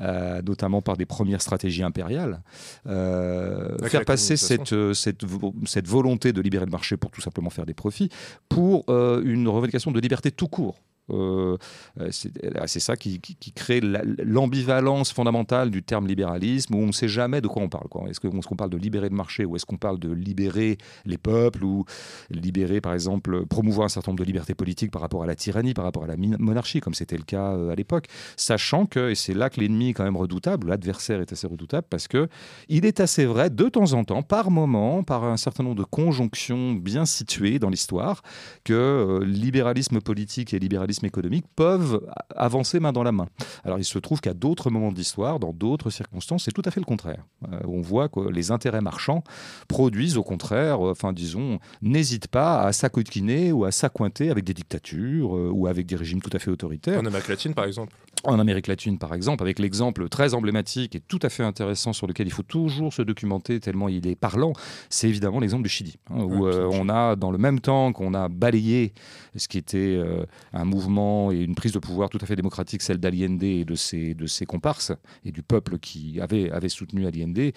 euh, 0.00 0.42
notamment 0.42 0.82
par 0.82 0.96
des 0.96 1.06
premières 1.06 1.42
stratégies 1.42 1.82
impériales. 1.82 2.42
Euh, 2.86 3.76
faire 3.88 4.04
passer 4.04 4.36
cette, 4.36 4.72
euh, 4.72 4.94
cette, 4.94 5.22
cette, 5.64 5.88
volonté 5.88 6.32
de 6.32 6.40
libérer 6.40 6.64
le 6.64 6.70
marché 6.70 6.96
pour 6.96 7.10
tout 7.10 7.20
simplement 7.20 7.50
faire 7.50 7.66
des 7.66 7.74
profits, 7.74 8.10
pour 8.48 8.84
une 8.88 9.48
revendication 9.48 9.90
de 9.90 10.00
liberté 10.00 10.30
tout 10.30 10.48
court. 10.48 10.80
Euh, 11.10 11.56
euh, 12.00 12.08
c'est 12.10 12.80
ça 12.80 12.96
qui, 12.96 13.20
crée 13.54 13.80
l'ambivalence 13.80 15.12
fondamentale 15.12 15.70
du 15.70 15.82
terme 15.82 16.06
libéralisme, 16.06 16.74
où 16.74 16.78
on 16.78 16.86
ne 16.86 16.92
sait 16.92 17.08
jamais 17.08 17.40
de 17.40 17.48
quoi 17.48 17.62
on 17.62 17.68
parle. 17.68 17.86
Est-ce 18.08 18.20
qu'on 18.20 18.56
parle 18.56 18.70
de 18.70 18.76
libérer 18.76 19.08
le 19.08 19.14
marché, 19.14 19.44
ou 19.44 19.56
est-ce 19.56 19.66
qu'on 19.66 19.76
parle 19.76 19.98
de 19.98 20.10
libérer 20.10 20.78
les 21.04 21.18
peuples, 21.18 21.64
ou 21.64 21.84
libérer, 22.30 22.80
par 22.80 22.94
exemple, 22.94 23.46
promouvoir 23.46 23.86
un 23.86 23.88
certain 23.88 24.12
nombre 24.12 24.20
de 24.20 24.24
libertés 24.24 24.54
politiques 24.54 24.90
par 24.90 25.02
rapport 25.02 25.22
à 25.22 25.26
la 25.26 25.34
tyrannie, 25.34 25.74
par 25.74 25.84
rapport 25.84 26.04
à 26.04 26.06
la 26.06 26.16
monarchie, 26.16 26.80
comme 26.80 26.94
c'était 26.94 27.16
le 27.16 27.24
cas 27.24 27.52
euh, 27.52 27.70
à 27.70 27.74
l'époque, 27.74 28.06
sachant 28.36 28.86
que, 28.86 29.10
et 29.10 29.14
c'est 29.14 29.34
là 29.34 29.50
que 29.50 29.60
l'ennemi 29.60 29.90
est 29.90 29.92
quand 29.92 30.04
même 30.04 30.16
redoutable, 30.16 30.68
l'adversaire 30.68 31.20
est 31.20 31.32
assez 31.32 31.46
redoutable, 31.46 31.86
parce 31.88 32.08
que 32.08 32.28
il 32.68 32.84
est 32.84 33.00
assez 33.00 33.24
vrai, 33.24 33.50
de 33.50 33.68
temps 33.68 33.92
en 33.92 34.04
temps, 34.04 34.22
par 34.22 34.50
moment, 34.50 35.02
par 35.02 35.24
un 35.24 35.36
certain 35.36 35.62
nombre 35.62 35.76
de 35.76 35.84
conjonctions 35.84 36.72
bien 36.72 37.06
situées 37.06 37.58
dans 37.58 37.70
l'histoire, 37.70 38.22
que 38.64 39.20
libéralisme 39.24 40.00
politique 40.00 40.52
et 40.54 40.58
libéralisme 40.58 40.95
économiques 41.04 41.46
peuvent 41.54 42.00
avancer 42.34 42.80
main 42.80 42.92
dans 42.92 43.02
la 43.02 43.12
main. 43.12 43.26
Alors 43.64 43.78
il 43.78 43.84
se 43.84 43.98
trouve 43.98 44.20
qu'à 44.20 44.34
d'autres 44.34 44.70
moments 44.70 44.92
de 44.92 44.96
l'histoire, 44.96 45.38
dans 45.38 45.52
d'autres 45.52 45.90
circonstances, 45.90 46.44
c'est 46.44 46.52
tout 46.52 46.62
à 46.64 46.70
fait 46.70 46.80
le 46.80 46.86
contraire. 46.86 47.24
Euh, 47.52 47.60
on 47.66 47.80
voit 47.80 48.08
que 48.08 48.20
les 48.30 48.50
intérêts 48.50 48.80
marchands 48.80 49.22
produisent 49.68 50.16
au 50.16 50.22
contraire, 50.22 50.86
euh, 50.86 50.92
enfin 50.92 51.12
disons, 51.12 51.58
n'hésitent 51.82 52.28
pas 52.28 52.62
à 52.62 52.72
s'acoquiner 52.72 53.52
ou 53.52 53.64
à 53.64 53.72
s'accointer 53.72 54.30
avec 54.30 54.44
des 54.44 54.54
dictatures 54.54 55.36
euh, 55.36 55.50
ou 55.52 55.66
avec 55.66 55.86
des 55.86 55.96
régimes 55.96 56.20
tout 56.20 56.30
à 56.32 56.38
fait 56.38 56.50
autoritaires. 56.50 57.00
En 57.00 57.06
Amérique 57.06 57.28
latine, 57.28 57.54
par 57.54 57.64
exemple 57.64 57.94
en 58.24 58.38
Amérique 58.38 58.66
latine, 58.66 58.98
par 58.98 59.14
exemple, 59.14 59.42
avec 59.42 59.58
l'exemple 59.58 60.08
très 60.08 60.34
emblématique 60.34 60.96
et 60.96 61.00
tout 61.00 61.18
à 61.22 61.28
fait 61.28 61.42
intéressant 61.42 61.92
sur 61.92 62.06
lequel 62.06 62.26
il 62.26 62.32
faut 62.32 62.42
toujours 62.42 62.92
se 62.92 63.02
documenter 63.02 63.60
tellement 63.60 63.88
il 63.88 64.06
est 64.06 64.14
parlant, 64.14 64.52
c'est 64.90 65.08
évidemment 65.08 65.40
l'exemple 65.40 65.62
du 65.62 65.68
Chili, 65.68 65.96
hein, 66.10 66.22
où 66.22 66.46
euh, 66.46 66.68
on 66.72 66.88
a, 66.88 67.16
dans 67.16 67.30
le 67.30 67.38
même 67.38 67.60
temps 67.60 67.92
qu'on 67.92 68.14
a 68.14 68.28
balayé 68.28 68.92
ce 69.36 69.48
qui 69.48 69.58
était 69.58 69.78
euh, 69.78 70.24
un 70.52 70.64
mouvement 70.64 71.30
et 71.30 71.36
une 71.36 71.54
prise 71.54 71.72
de 71.72 71.78
pouvoir 71.78 72.10
tout 72.10 72.18
à 72.20 72.26
fait 72.26 72.36
démocratique, 72.36 72.82
celle 72.82 72.98
d'Allende 72.98 73.42
et 73.42 73.64
de 73.64 73.74
ses, 73.74 74.14
de 74.14 74.26
ses 74.26 74.46
comparses 74.46 74.92
et 75.24 75.30
du 75.30 75.42
peuple 75.42 75.78
qui 75.78 76.20
avait, 76.20 76.50
avait 76.50 76.68
soutenu 76.68 77.06
Allende, 77.06 77.52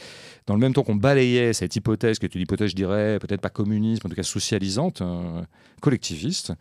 dans 0.45 0.53
le 0.53 0.59
même 0.59 0.73
temps 0.73 0.83
qu'on 0.83 0.95
balayait 0.95 1.53
cette 1.53 1.75
hypothèse, 1.75 2.19
qui 2.19 2.25
est 2.25 2.35
une 2.35 2.41
hypothèse, 2.41 2.71
je 2.71 2.75
dirais, 2.75 3.17
peut-être 3.19 3.41
pas 3.41 3.49
communiste, 3.49 4.05
en 4.05 4.09
tout 4.09 4.15
cas 4.15 4.23
socialisante, 4.23 5.01
euh, 5.01 5.41
collectiviste, 5.81 6.53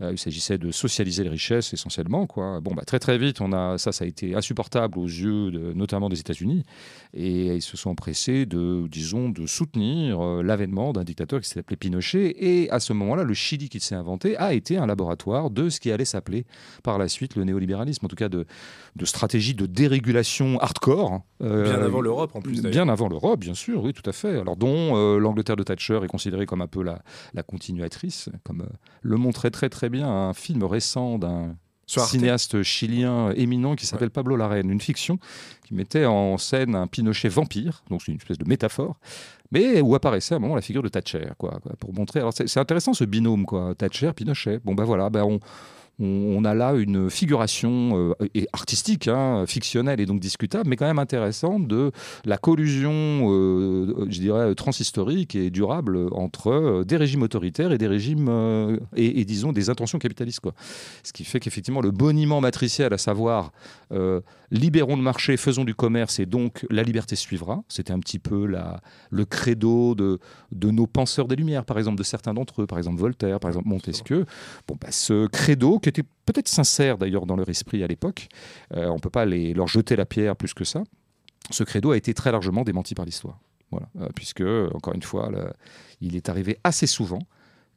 il 0.00 0.18
s'agissait 0.18 0.58
de 0.58 0.70
socialiser 0.70 1.24
les 1.24 1.30
richesses 1.30 1.72
essentiellement. 1.72 2.26
Quoi. 2.26 2.60
Bon, 2.60 2.74
bah, 2.74 2.82
très 2.84 2.98
très 2.98 3.16
vite, 3.16 3.40
on 3.40 3.45
a, 3.52 3.78
ça, 3.78 3.92
ça 3.92 4.04
a 4.04 4.08
été 4.08 4.34
insupportable 4.34 4.98
aux 4.98 5.06
yeux 5.06 5.50
de, 5.50 5.72
notamment 5.72 6.08
des 6.08 6.20
États-Unis. 6.20 6.64
Et 7.14 7.56
ils 7.56 7.62
se 7.62 7.76
sont 7.76 7.90
empressés 7.90 8.46
de, 8.46 8.86
disons, 8.88 9.28
de 9.28 9.46
soutenir 9.46 10.20
euh, 10.20 10.42
l'avènement 10.42 10.92
d'un 10.92 11.04
dictateur 11.04 11.40
qui 11.40 11.48
s'appelait 11.48 11.76
Pinochet. 11.76 12.34
Et 12.38 12.70
à 12.70 12.80
ce 12.80 12.92
moment-là, 12.92 13.24
le 13.24 13.34
Chili 13.34 13.68
qu'il 13.68 13.80
s'est 13.80 13.94
inventé 13.94 14.36
a 14.36 14.54
été 14.54 14.76
un 14.76 14.86
laboratoire 14.86 15.50
de 15.50 15.68
ce 15.68 15.80
qui 15.80 15.90
allait 15.90 16.04
s'appeler 16.04 16.46
par 16.82 16.98
la 16.98 17.08
suite 17.08 17.36
le 17.36 17.44
néolibéralisme, 17.44 18.04
en 18.06 18.08
tout 18.08 18.16
cas 18.16 18.28
de, 18.28 18.46
de 18.96 19.04
stratégie 19.04 19.54
de 19.54 19.66
dérégulation 19.66 20.58
hardcore. 20.60 21.22
Euh, 21.42 21.64
bien 21.64 21.82
avant 21.82 22.00
l'Europe, 22.00 22.34
en 22.34 22.40
plus. 22.40 22.62
Bien 22.62 22.88
avant 22.88 23.08
l'Europe, 23.08 23.40
bien 23.40 23.54
sûr, 23.54 23.82
oui, 23.82 23.92
tout 23.92 24.08
à 24.08 24.12
fait. 24.12 24.38
Alors, 24.40 24.56
dont 24.56 24.96
euh, 24.96 25.18
l'Angleterre 25.18 25.56
de 25.56 25.62
Thatcher 25.62 26.00
est 26.02 26.08
considérée 26.08 26.46
comme 26.46 26.62
un 26.62 26.66
peu 26.66 26.82
la, 26.82 27.02
la 27.34 27.42
continuatrice, 27.42 28.30
comme 28.44 28.66
le 29.02 29.16
montrait 29.16 29.50
très 29.50 29.68
très 29.68 29.88
bien 29.88 30.08
un 30.08 30.32
film 30.32 30.62
récent 30.64 31.18
d'un 31.18 31.56
cinéaste 31.86 32.62
chilien 32.62 33.30
éminent 33.32 33.76
qui 33.76 33.86
s'appelle 33.86 34.10
Pablo 34.10 34.36
Larraine, 34.36 34.70
une 34.70 34.80
fiction 34.80 35.18
qui 35.64 35.74
mettait 35.74 36.04
en 36.04 36.38
scène 36.38 36.74
un 36.74 36.86
Pinochet 36.86 37.28
vampire, 37.28 37.82
donc 37.90 38.02
c'est 38.02 38.12
une 38.12 38.18
espèce 38.18 38.38
de 38.38 38.44
métaphore, 38.44 38.96
mais 39.52 39.80
où 39.80 39.94
apparaissait 39.94 40.34
à 40.34 40.36
un 40.36 40.40
moment 40.40 40.56
la 40.56 40.62
figure 40.62 40.82
de 40.82 40.88
Thatcher, 40.88 41.28
quoi, 41.38 41.60
pour 41.80 41.92
montrer. 41.94 42.20
Alors 42.20 42.32
c'est 42.34 42.58
intéressant 42.58 42.94
ce 42.94 43.04
binôme, 43.04 43.46
quoi, 43.46 43.74
Thatcher, 43.74 44.12
Pinochet. 44.12 44.60
Bon 44.64 44.74
ben 44.74 44.84
voilà, 44.84 45.10
ben 45.10 45.22
on, 45.24 45.40
on, 45.98 46.44
a 46.44 46.54
là 46.54 46.74
une 46.74 47.08
figuration 47.08 48.12
euh, 48.20 48.28
et 48.34 48.46
artistique, 48.52 49.08
hein, 49.08 49.44
fictionnelle 49.46 50.00
et 50.00 50.06
donc 50.06 50.20
discutable, 50.20 50.68
mais 50.68 50.76
quand 50.76 50.86
même 50.86 50.98
intéressante 50.98 51.66
de 51.66 51.90
la 52.24 52.36
collusion, 52.36 52.92
euh, 52.92 54.06
je 54.10 54.20
dirais, 54.20 54.54
transhistorique 54.54 55.34
et 55.34 55.50
durable 55.50 56.08
entre 56.12 56.48
euh, 56.48 56.84
des 56.84 56.96
régimes 56.96 57.22
autoritaires 57.22 57.72
et 57.72 57.78
des 57.78 57.86
régimes, 57.86 58.28
et, 58.94 59.24
disons, 59.24 59.52
des 59.52 59.70
intentions 59.70 59.98
capitalistes. 59.98 60.40
Quoi. 60.40 60.52
Ce 61.02 61.12
qui 61.12 61.24
fait 61.24 61.40
qu'effectivement, 61.40 61.80
le 61.80 61.90
boniment 61.90 62.40
matriciel, 62.40 62.92
à 62.92 62.98
savoir 62.98 63.52
libérons 64.50 64.96
le 64.96 65.02
marché, 65.02 65.36
faisons 65.36 65.64
du 65.64 65.74
commerce 65.74 66.18
et 66.18 66.26
donc 66.26 66.66
la 66.70 66.82
liberté 66.82 67.16
suivra, 67.16 67.62
c'était 67.68 67.92
un 67.92 67.98
petit 67.98 68.18
peu 68.18 68.46
la, 68.46 68.80
le 69.10 69.24
credo 69.24 69.94
de, 69.94 70.18
de 70.52 70.70
nos 70.70 70.86
penseurs 70.86 71.26
des 71.26 71.36
Lumières, 71.36 71.64
par 71.64 71.78
exemple, 71.78 71.98
de 71.98 72.02
certains 72.02 72.34
d'entre 72.34 72.62
eux, 72.62 72.66
par 72.66 72.78
exemple 72.78 72.98
Voltaire, 73.00 73.40
par 73.40 73.50
exemple 73.50 73.68
Montesquieu. 73.68 74.26
Bon, 74.68 74.76
bah, 74.80 74.88
ce 74.90 75.26
credo 75.26 75.78
qui 75.86 76.00
était 76.00 76.08
peut-être 76.24 76.48
sincère 76.48 76.98
d'ailleurs 76.98 77.26
dans 77.26 77.36
leur 77.36 77.48
esprit 77.48 77.84
à 77.84 77.86
l'époque. 77.86 78.28
Euh, 78.74 78.88
on 78.88 78.94
ne 78.94 78.98
peut 78.98 79.10
pas 79.10 79.24
leur 79.24 79.68
jeter 79.68 79.94
la 79.94 80.04
pierre 80.04 80.34
plus 80.34 80.52
que 80.52 80.64
ça. 80.64 80.82
Ce 81.50 81.62
credo 81.62 81.92
a 81.92 81.96
été 81.96 82.12
très 82.12 82.32
largement 82.32 82.64
démenti 82.64 82.94
par 82.94 83.04
l'histoire. 83.04 83.38
Euh, 83.72 84.08
puisque, 84.14 84.42
encore 84.74 84.94
une 84.94 85.02
fois, 85.02 85.30
il 86.00 86.16
est 86.16 86.28
arrivé 86.28 86.58
assez 86.64 86.86
souvent 86.86 87.20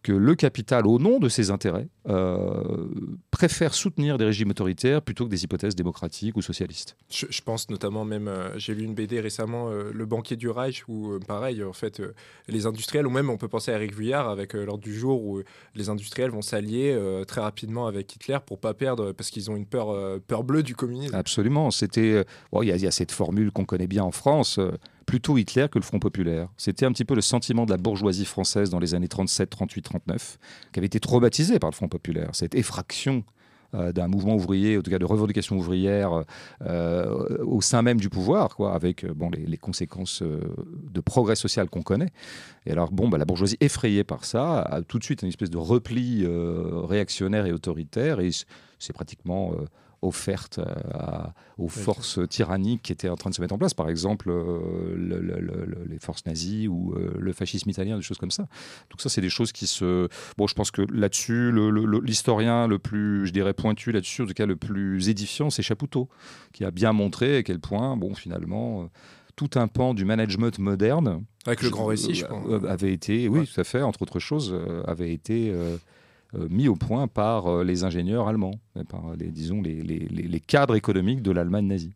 que 0.02 0.12
le 0.12 0.36
capital, 0.36 0.88
au 0.88 1.00
nom 1.00 1.20
de 1.20 1.28
ses 1.28 1.52
intérêts, 1.52 1.88
euh, 2.08 2.88
préfère 3.32 3.74
soutenir 3.74 4.18
des 4.18 4.26
régimes 4.26 4.52
autoritaires 4.52 5.02
plutôt 5.02 5.26
que 5.26 5.30
des 5.30 5.44
hypothèses 5.44 5.76
démocratiques 5.76 6.38
ou 6.38 6.42
socialistes. 6.42 6.96
Je, 7.10 7.42
pense 7.42 7.70
notamment 7.70 8.06
même, 8.06 8.28
euh, 8.28 8.58
j'ai 8.58 8.74
lu 8.74 8.84
une 8.84 8.96
BD 8.96 9.20
récemment, 9.20 9.70
euh, 9.70 9.92
Le 9.94 10.06
banquier 10.06 10.38
du 10.38 10.50
Reich, 10.50 10.88
où 10.88 11.20
pareil, 11.28 11.64
en 11.64 11.74
fait, 11.74 12.02
les 12.48 12.66
industriels, 12.66 13.08
ou 13.08 13.10
même 13.10 13.30
on 13.30 13.38
peut 13.38 13.48
penser 13.48 13.72
à 13.72 13.76
Eric 13.76 13.94
Vuillard 13.94 14.30
avec 14.30 14.54
l'ordre 14.54 14.84
du 14.84 14.98
jour, 14.98 15.22
où 15.24 15.42
les 15.76 15.90
industriels 15.90 16.32
vont 16.32 16.42
s'allier 16.42 16.98
très 17.28 17.42
rapidement 17.42 17.88
avec 17.88 18.16
Hitler 18.16 18.38
pour 18.46 18.60
pas 18.60 18.74
perdre, 18.74 19.12
parce 19.12 19.30
qu'ils 19.30 19.52
ont 19.52 19.56
une 19.56 19.66
peur, 19.66 20.20
peur 20.22 20.44
bleue 20.44 20.64
du 20.64 20.76
communisme. 20.76 21.16
Absolument. 21.16 21.72
C'était, 21.72 22.26
il 22.54 22.64
y, 22.64 22.80
y, 22.80 22.88
a 22.88 22.92
cette 22.92 23.12
formule 23.12 23.52
qu'on 23.52 23.66
connaît 23.66 23.88
bien 23.88 24.04
en 24.04 24.12
France 24.12 24.60
plutôt 25.10 25.40
Hitler 25.40 25.66
que 25.72 25.80
le 25.80 25.84
Front 25.84 25.98
populaire. 25.98 26.50
C'était 26.56 26.86
un 26.86 26.92
petit 26.92 27.04
peu 27.04 27.16
le 27.16 27.22
sentiment 27.22 27.66
de 27.66 27.72
la 27.72 27.78
bourgeoisie 27.78 28.26
française 28.26 28.70
dans 28.70 28.78
les 28.78 28.94
années 28.94 29.08
37, 29.08 29.50
38, 29.50 29.82
39, 29.82 30.38
qui 30.72 30.80
avait 30.80 30.86
été 30.86 31.00
traumatisé 31.00 31.58
par 31.58 31.72
le 31.72 31.76
Front 31.76 31.88
populaire. 31.88 32.30
Cette 32.34 32.54
effraction 32.54 33.24
euh, 33.74 33.92
d'un 33.92 34.08
mouvement 34.08 34.36
ouvrier, 34.36 34.78
en 34.78 34.82
tout 34.84 34.92
cas 34.92 35.00
de 35.00 35.06
revendication 35.06 35.58
ouvrière 35.58 36.26
euh, 36.64 37.44
au 37.44 37.60
sein 37.62 37.82
même 37.82 38.00
du 38.00 38.10
pouvoir, 38.10 38.56
quoi, 38.56 38.76
avec 38.76 39.04
euh, 39.04 39.12
bon, 39.16 39.32
les, 39.32 39.58
conséquences 39.58 40.22
de 40.22 41.02
progrès 41.02 41.36
social 41.36 41.72
qu'on 41.72 41.82
connaît. 41.82 42.12
Et 42.68 42.72
alors, 42.72 42.92
bon, 42.92 43.10
bah, 43.10 43.18
la 43.18 43.26
bourgeoisie, 43.26 43.58
effrayée 43.62 44.04
par 44.04 44.26
ça, 44.26 44.60
a 44.62 44.84
tout 44.84 45.00
de 45.00 45.04
suite 45.04 45.24
une 45.24 45.30
espèce 45.30 45.50
de 45.50 45.58
repli 45.58 46.24
réactionnaire 46.88 47.48
et 47.48 47.52
autoritaire, 47.52 48.20
et 48.20 48.30
c'est 48.78 48.94
pratiquement 48.94 49.54
offerte 50.02 50.60
euh, 50.60 51.28
aux 51.58 51.68
forces 51.68 52.20
tyranniques 52.30 52.82
qui 52.84 52.92
étaient 52.92 53.10
en 53.10 53.16
train 53.16 53.30
de 53.30 53.36
se 53.36 53.42
mettre 53.42 53.54
en 53.54 53.58
place, 53.58 53.74
par 53.74 53.90
exemple 53.90 54.30
euh, 54.30 55.86
les 55.88 56.00
forces 56.00 56.26
nazies 56.26 56.68
ou 56.68 56.94
euh, 56.94 57.14
le 57.20 57.34
fascisme 57.34 57.70
italien, 57.70 57.98
des 57.98 58.02
choses 58.02 58.18
comme 58.18 58.32
ça. 58.32 58.44
Donc 58.90 59.02
ça, 59.02 59.10
c'est 59.10 59.22
des 59.22 59.30
choses 59.30 59.52
qui 59.52 59.68
se... 59.68 60.08
Bon, 60.38 60.48
je 60.48 60.56
pense 60.56 60.72
que 60.72 60.82
là-dessus, 60.82 61.52
l'historien 62.04 62.68
le, 62.68 62.80
plus, 62.80 63.28
je 63.28 63.34
dirais, 63.34 63.54
pointu 63.54 63.92
là-dessus, 63.92 64.22
en 64.22 64.26
tout 64.26 64.34
cas 64.34 64.46
le 64.46 64.56
plus 64.56 65.10
édifiant, 65.10 65.50
c'est 65.50 65.64
Chapoutot, 65.64 66.10
qui 66.54 66.64
a 66.64 66.72
bien 66.72 66.94
montré 66.94 67.38
à 67.38 67.44
quel 67.44 67.60
point, 67.60 67.98
bon, 67.98 68.16
finalement 68.16 68.90
tout 69.36 69.52
un 69.56 69.70
pan 69.70 69.94
du 69.94 70.04
management 70.04 70.60
moderne. 70.60 71.24
Avec 71.46 71.62
le 71.62 71.70
grand 71.70 71.86
récit, 71.86 72.14
je 72.14 72.26
pense. 72.26 72.64
Avait 72.66 72.92
été, 72.92 73.30
oui, 73.30 73.48
tout 73.48 73.62
à 73.62 73.64
fait, 73.64 73.82
entre 73.82 74.02
autres 74.02 74.20
choses, 74.20 74.54
avait 74.86 75.14
été 75.14 75.54
mis 76.34 76.68
au 76.68 76.76
point 76.76 77.08
par 77.08 77.48
euh, 77.48 77.64
les 77.64 77.84
ingénieurs 77.84 78.28
allemands, 78.28 78.60
par 78.90 79.16
les, 79.18 79.28
disons, 79.28 79.62
les, 79.62 79.82
les, 79.82 80.40
cadres 80.40 80.76
économiques 80.76 81.22
de 81.22 81.32
l'Allemagne 81.32 81.68
nazie. 81.68 81.94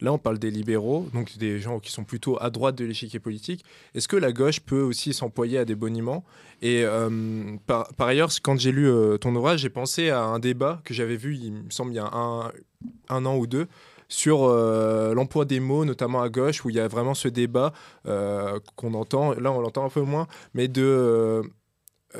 Là, 0.00 0.12
on 0.12 0.18
parle 0.18 0.38
des 0.38 0.50
libéraux, 0.50 1.08
donc 1.14 1.38
des 1.38 1.58
gens 1.58 1.80
qui 1.80 1.90
sont 1.90 2.04
plutôt 2.04 2.36
à 2.42 2.50
droite 2.50 2.76
de 2.76 2.84
l'échiquier 2.84 3.18
politique. 3.18 3.64
Est-ce 3.94 4.08
que 4.08 4.16
la 4.16 4.30
gauche 4.30 4.60
peut 4.60 4.82
aussi 4.82 5.14
s'employer 5.14 5.58
à 5.58 5.64
des 5.64 5.74
boniments? 5.74 6.22
Et 6.60 6.82
euh, 6.84 7.56
par, 7.66 7.88
ailleurs, 7.98 8.30
quand 8.42 8.58
j'ai 8.58 8.72
lu 8.72 8.90
ton 9.20 9.34
ouvrage, 9.34 9.60
j'ai 9.60 9.70
pensé 9.70 10.10
à 10.10 10.20
un 10.20 10.38
débat 10.38 10.80
que 10.84 10.92
j'avais 10.92 11.16
vu, 11.16 11.36
il 11.36 11.52
me 11.52 11.70
semble, 11.70 11.92
il 11.92 11.96
y 11.96 11.98
a 11.98 12.10
un, 12.12 12.52
un 13.08 13.24
an 13.24 13.36
ou 13.36 13.46
deux, 13.46 13.68
sur 14.08 14.46
l'emploi 15.14 15.46
des 15.46 15.60
mots, 15.60 15.86
notamment 15.86 16.20
à 16.20 16.28
gauche, 16.28 16.64
où 16.64 16.70
il 16.70 16.76
y 16.76 16.80
a 16.80 16.88
vraiment 16.88 17.14
ce 17.14 17.28
débat 17.28 17.72
qu'on 18.04 18.92
entend, 18.92 19.32
là 19.32 19.50
on 19.50 19.60
l'entend 19.60 19.86
un 19.86 19.90
peu 19.90 20.02
moins, 20.02 20.26
mais 20.52 20.68
de 20.68 20.82
euh, 20.82 21.42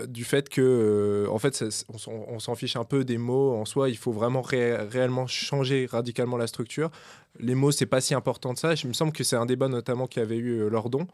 du 0.07 0.25
fait 0.25 0.49
que 0.49 0.61
euh, 0.61 1.31
en 1.31 1.39
fait 1.39 1.65
on, 2.09 2.39
s'en 2.39 2.55
fiche 2.55 2.77
un 2.77 2.85
peu 2.85 3.05
des 3.05 3.19
mots 3.19 3.55
en 3.55 3.65
soi. 3.65 3.89
Il 3.89 3.97
faut 3.97 4.13
vraiment 4.13 4.43
réellement 4.43 5.27
changer 5.27 5.87
radicalement 5.87 6.37
la 6.37 6.47
structure. 6.47 6.91
Les 7.39 7.55
mots 7.55 7.71
c'est 7.71 7.87
pas 7.87 8.01
si 8.01 8.15
important 8.15 8.55
que 8.55 8.61
ça. 8.61 8.75
Il 8.75 8.89
me 8.89 8.93
semble 8.93 9.13
que 9.13 9.25
c'est 9.25 9.37
un 9.37 9.47
débat 9.47 9.69
notamment 9.69 10.07
qui 10.07 10.21
avait 10.21 10.37
eu 10.37 10.61
euh, 10.61 10.69
Lordon 10.69 11.07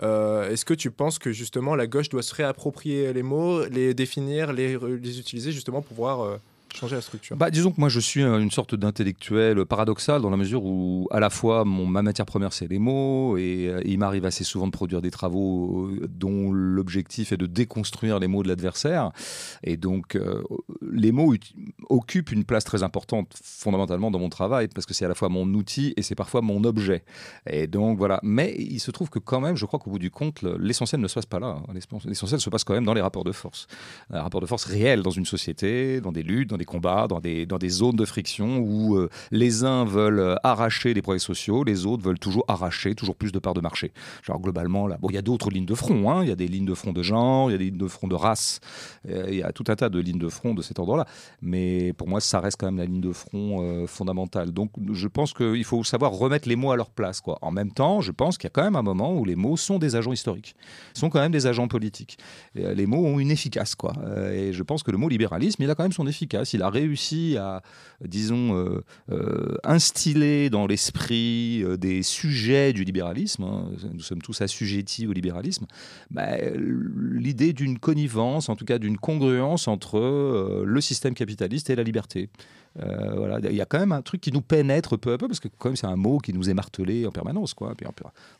est-ce 0.00 0.64
que 0.64 0.74
tu 0.74 0.92
penses 0.92 1.18
que 1.18 1.32
justement 1.32 1.74
la 1.74 1.88
gauche 1.88 2.08
doit 2.08 2.22
se 2.22 2.32
réapproprier 2.32 3.12
les 3.12 3.24
mots 3.24 3.64
les 3.64 3.94
définir 3.94 4.52
les, 4.52 4.78
les 4.78 5.18
utiliser 5.18 5.50
justement 5.50 5.82
pour 5.82 5.88
pouvoir 5.88 6.38
changer 6.74 6.96
la 6.96 7.02
structure 7.02 7.36
bah, 7.36 7.50
Disons 7.50 7.72
que 7.72 7.80
moi, 7.80 7.88
je 7.88 8.00
suis 8.00 8.22
une 8.22 8.50
sorte 8.50 8.74
d'intellectuel 8.74 9.64
paradoxal 9.64 10.22
dans 10.22 10.30
la 10.30 10.36
mesure 10.36 10.64
où, 10.64 11.08
à 11.10 11.20
la 11.20 11.30
fois, 11.30 11.64
mon, 11.64 11.86
ma 11.86 12.02
matière 12.02 12.26
première, 12.26 12.52
c'est 12.52 12.68
les 12.68 12.78
mots, 12.78 13.36
et, 13.36 13.68
euh, 13.68 13.80
il 13.84 13.98
m'arrive 13.98 14.24
assez 14.24 14.44
souvent 14.44 14.66
de 14.66 14.72
produire 14.72 15.00
des 15.02 15.10
travaux 15.10 15.86
euh, 15.86 16.08
dont 16.08 16.52
l'objectif 16.52 17.32
est 17.32 17.36
de 17.36 17.46
déconstruire 17.46 18.18
les 18.18 18.26
mots 18.26 18.42
de 18.42 18.48
l'adversaire. 18.48 19.12
Et 19.62 19.76
donc, 19.76 20.16
euh, 20.16 20.42
les 20.90 21.12
mots 21.12 21.34
occupent 21.88 22.32
une 22.32 22.44
place 22.44 22.64
très 22.64 22.82
importante, 22.82 23.34
fondamentalement, 23.42 24.10
dans 24.10 24.18
mon 24.18 24.28
travail, 24.28 24.68
parce 24.68 24.86
que 24.86 24.94
c'est 24.94 25.04
à 25.04 25.08
la 25.08 25.14
fois 25.14 25.28
mon 25.28 25.46
outil 25.54 25.94
et 25.96 26.02
c'est 26.02 26.14
parfois 26.14 26.42
mon 26.42 26.64
objet. 26.64 27.04
Et 27.48 27.66
donc, 27.66 27.98
voilà. 27.98 28.20
Mais 28.22 28.54
il 28.58 28.80
se 28.80 28.90
trouve 28.90 29.10
que, 29.10 29.18
quand 29.18 29.40
même, 29.40 29.56
je 29.56 29.66
crois 29.66 29.78
qu'au 29.78 29.90
bout 29.90 29.98
du 29.98 30.10
compte, 30.10 30.42
l'essentiel 30.58 31.00
ne 31.00 31.08
se 31.08 31.14
passe 31.14 31.26
pas 31.26 31.40
là. 31.40 31.62
L'essentiel 32.04 32.40
se 32.40 32.50
passe 32.50 32.64
quand 32.64 32.74
même 32.74 32.84
dans 32.84 32.94
les 32.94 33.00
rapports 33.00 33.24
de 33.24 33.32
force. 33.32 33.66
Un 34.10 34.22
rapport 34.22 34.40
de 34.40 34.46
force 34.46 34.64
réel 34.64 35.02
dans 35.02 35.10
une 35.10 35.24
société, 35.24 36.00
dans 36.00 36.12
des 36.12 36.22
luttes, 36.22 36.50
dans 36.50 36.57
des 36.58 36.64
combats, 36.64 37.06
dans 37.08 37.20
des, 37.20 37.46
dans 37.46 37.58
des 37.58 37.68
zones 37.68 37.96
de 37.96 38.04
friction 38.04 38.58
où 38.58 38.96
euh, 38.96 39.08
les 39.30 39.64
uns 39.64 39.84
veulent 39.84 40.20
euh, 40.20 40.34
arracher 40.42 40.94
les 40.94 41.02
progrès 41.02 41.18
sociaux, 41.18 41.64
les 41.64 41.86
autres 41.86 42.02
veulent 42.02 42.18
toujours 42.18 42.44
arracher 42.48 42.94
toujours 42.94 43.16
plus 43.16 43.32
de 43.32 43.38
parts 43.38 43.54
de 43.54 43.60
marché. 43.60 43.92
Genre 44.22 44.40
globalement, 44.40 44.86
là, 44.86 44.98
bon, 45.00 45.08
il 45.10 45.14
y 45.14 45.18
a 45.18 45.22
d'autres 45.22 45.50
lignes 45.50 45.66
de 45.66 45.74
front, 45.74 46.10
hein. 46.10 46.22
il 46.22 46.28
y 46.28 46.32
a 46.32 46.36
des 46.36 46.48
lignes 46.48 46.66
de 46.66 46.74
front 46.74 46.92
de 46.92 47.02
genre, 47.02 47.50
il 47.50 47.52
y 47.52 47.54
a 47.54 47.58
des 47.58 47.64
lignes 47.66 47.78
de 47.78 47.88
front 47.88 48.08
de 48.08 48.14
race, 48.14 48.60
euh, 49.08 49.26
il 49.28 49.36
y 49.36 49.42
a 49.42 49.52
tout 49.52 49.64
un 49.68 49.76
tas 49.76 49.88
de 49.88 49.98
lignes 49.98 50.18
de 50.18 50.28
front 50.28 50.54
de 50.54 50.62
cet 50.62 50.78
ordre-là. 50.78 51.06
Mais 51.40 51.92
pour 51.94 52.08
moi, 52.08 52.20
ça 52.20 52.40
reste 52.40 52.58
quand 52.58 52.66
même 52.66 52.78
la 52.78 52.86
ligne 52.86 53.00
de 53.00 53.12
front 53.12 53.86
fondamentale. 53.86 54.52
Donc 54.52 54.70
je 54.92 55.08
pense 55.08 55.32
qu'il 55.32 55.64
faut 55.64 55.84
savoir 55.84 56.12
remettre 56.12 56.48
les 56.48 56.56
mots 56.56 56.72
à 56.72 56.76
leur 56.76 56.90
place. 56.90 57.20
Quoi. 57.20 57.38
En 57.42 57.50
même 57.50 57.72
temps, 57.72 58.00
je 58.00 58.12
pense 58.12 58.38
qu'il 58.38 58.46
y 58.46 58.48
a 58.48 58.50
quand 58.50 58.64
même 58.64 58.76
un 58.76 58.82
moment 58.82 59.14
où 59.14 59.24
les 59.24 59.36
mots 59.36 59.56
sont 59.56 59.78
des 59.78 59.96
agents 59.96 60.12
historiques, 60.12 60.54
sont 60.94 61.10
quand 61.10 61.20
même 61.20 61.32
des 61.32 61.46
agents 61.46 61.68
politiques. 61.68 62.18
les 62.54 62.86
mots 62.86 63.04
ont 63.04 63.18
une 63.18 63.30
efficace. 63.30 63.74
Quoi. 63.74 63.92
et 64.32 64.52
je 64.52 64.62
pense 64.62 64.82
que 64.82 64.90
le 64.90 64.98
mot 64.98 65.08
libéralisme, 65.08 65.62
il 65.62 65.70
a 65.70 65.74
quand 65.74 65.84
même 65.84 65.92
son 65.92 66.06
efficace 66.06 66.47
il 66.54 66.62
a 66.62 66.70
réussi 66.70 67.36
à, 67.36 67.62
disons, 68.04 68.56
euh, 68.56 68.84
euh, 69.10 69.56
instiller 69.64 70.50
dans 70.50 70.66
l'esprit 70.66 71.62
euh, 71.64 71.76
des 71.76 72.02
sujets 72.02 72.72
du 72.72 72.84
libéralisme, 72.84 73.44
hein, 73.44 73.70
nous 73.92 74.00
sommes 74.00 74.22
tous 74.22 74.40
assujettis 74.40 75.06
au 75.06 75.12
libéralisme, 75.12 75.66
bah, 76.10 76.36
l'idée 76.56 77.52
d'une 77.52 77.78
connivence, 77.78 78.48
en 78.48 78.56
tout 78.56 78.64
cas 78.64 78.78
d'une 78.78 78.98
congruence 78.98 79.68
entre 79.68 80.64
le 80.64 80.80
système 80.80 81.14
capitaliste 81.14 81.70
et 81.70 81.76
la 81.76 81.82
liberté. 81.82 82.30
Euh, 82.80 83.40
il 83.44 83.56
y 83.56 83.60
a 83.60 83.66
quand 83.66 83.78
même 83.78 83.92
un 83.92 84.02
truc 84.02 84.20
qui 84.20 84.32
nous 84.32 84.40
pénètre 84.40 84.98
peu 84.98 85.12
à 85.12 85.18
peu, 85.18 85.28
parce 85.28 85.40
que 85.40 85.48
quand 85.48 85.70
même 85.70 85.76
c'est 85.76 85.86
un 85.86 85.96
mot 85.96 86.18
qui 86.18 86.32
nous 86.32 86.48
est 86.48 86.54
martelé 86.54 87.06
en 87.06 87.10
permanence, 87.10 87.54
quoi, 87.54 87.74
puis 87.74 87.86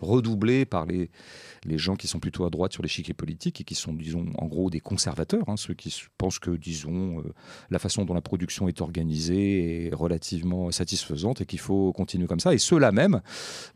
redoublé 0.01 0.65
par 0.65 0.87
les, 0.87 1.11
les 1.65 1.79
gens 1.79 1.97
qui 1.97 2.07
sont 2.07 2.21
plutôt 2.21 2.45
à 2.45 2.51
droite 2.51 2.73
sur 2.73 2.83
l'échiquier 2.83 3.15
politique 3.15 3.61
et 3.61 3.65
qui 3.65 3.75
sont, 3.75 3.93
disons, 3.93 4.27
en 4.37 4.47
gros 4.47 4.71
des 4.71 4.81
conservateurs, 4.81 5.49
hein, 5.49 5.57
ceux 5.57 5.75
qui 5.75 5.95
pensent 6.17 6.39
que, 6.39 6.51
disons, 6.51 7.21
euh, 7.21 7.23
la 7.71 7.79
façon 7.79 8.05
dont 8.05 8.15
la 8.15 8.21
production 8.21 8.69
est 8.69 8.81
organisée 8.81 9.87
est 9.87 9.95
relativement 9.95 10.71
satisfaisante 10.71 11.41
et 11.41 11.47
qu'il 11.47 11.61
faut 11.61 11.93
continuer 11.93 12.27
comme 12.27 12.41
ça. 12.41 12.55
Et 12.55 12.59
ceux-là 12.59 12.93
même 12.93 13.21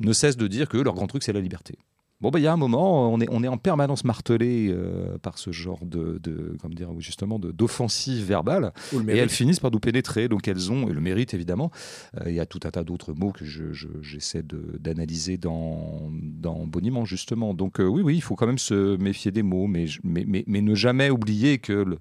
ne 0.00 0.12
cessent 0.12 0.36
de 0.36 0.46
dire 0.46 0.68
que 0.68 0.76
leur 0.76 0.94
grand 0.94 1.06
truc 1.06 1.22
c'est 1.22 1.32
la 1.32 1.40
liberté. 1.40 1.78
Bon, 2.22 2.30
bah, 2.30 2.38
il 2.38 2.42
y 2.42 2.46
a 2.46 2.52
un 2.52 2.56
moment, 2.56 3.12
on 3.12 3.20
est, 3.20 3.26
on 3.30 3.42
est 3.42 3.48
en 3.48 3.58
permanence 3.58 4.04
martelé 4.04 4.68
euh, 4.70 5.18
par 5.18 5.38
ce 5.38 5.50
genre 5.50 5.84
de, 5.84 6.20
de 6.22 6.56
comme 6.62 6.72
dire, 6.72 6.88
justement, 6.98 7.40
d'offensive 7.40 8.24
verbale. 8.24 8.72
Et 9.08 9.16
elles 9.16 9.28
finissent 9.28 9.58
par 9.58 9.72
nous 9.72 9.80
pénétrer. 9.80 10.28
Donc, 10.28 10.46
elles 10.46 10.70
ont, 10.70 10.88
et 10.88 10.92
le 10.92 11.00
mérite 11.00 11.34
évidemment, 11.34 11.72
euh, 12.20 12.30
il 12.30 12.34
y 12.34 12.40
a 12.40 12.46
tout 12.46 12.60
un 12.62 12.70
tas 12.70 12.84
d'autres 12.84 13.12
mots 13.12 13.32
que 13.32 13.44
j'essaie 13.44 14.44
je, 14.48 14.78
d'analyser 14.78 15.36
dans, 15.36 16.10
dans 16.12 16.64
Boniment, 16.64 17.04
justement. 17.04 17.54
Donc, 17.54 17.80
euh, 17.80 17.86
oui, 17.86 18.02
oui, 18.02 18.14
il 18.14 18.22
faut 18.22 18.36
quand 18.36 18.46
même 18.46 18.58
se 18.58 18.96
méfier 18.98 19.32
des 19.32 19.42
mots, 19.42 19.66
mais, 19.66 19.86
mais, 20.04 20.24
mais, 20.26 20.44
mais 20.46 20.62
ne 20.62 20.76
jamais 20.76 21.10
oublier 21.10 21.58
que, 21.58 21.72
le, 21.72 21.98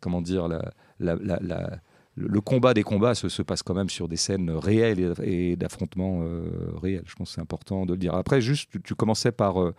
comment 0.00 0.20
dire, 0.20 0.46
la, 0.46 0.72
la, 1.00 1.16
la 1.40 1.80
le 2.16 2.40
combat 2.40 2.74
des 2.74 2.82
combats 2.82 3.14
se, 3.14 3.42
passe 3.42 3.62
quand 3.62 3.74
même 3.74 3.88
sur 3.88 4.08
des 4.08 4.16
scènes 4.16 4.50
réelles 4.50 5.14
et, 5.22 5.56
d'affrontements 5.56 6.20
euh, 6.22 6.48
réels. 6.80 7.02
Je 7.06 7.14
pense 7.14 7.30
que 7.30 7.34
c'est 7.34 7.40
important 7.40 7.86
de 7.86 7.92
le 7.92 7.98
dire. 7.98 8.14
Après, 8.14 8.40
juste, 8.40 8.70
tu, 8.84 8.94
commençais 8.94 9.32
par 9.32 9.60
euh, 9.60 9.74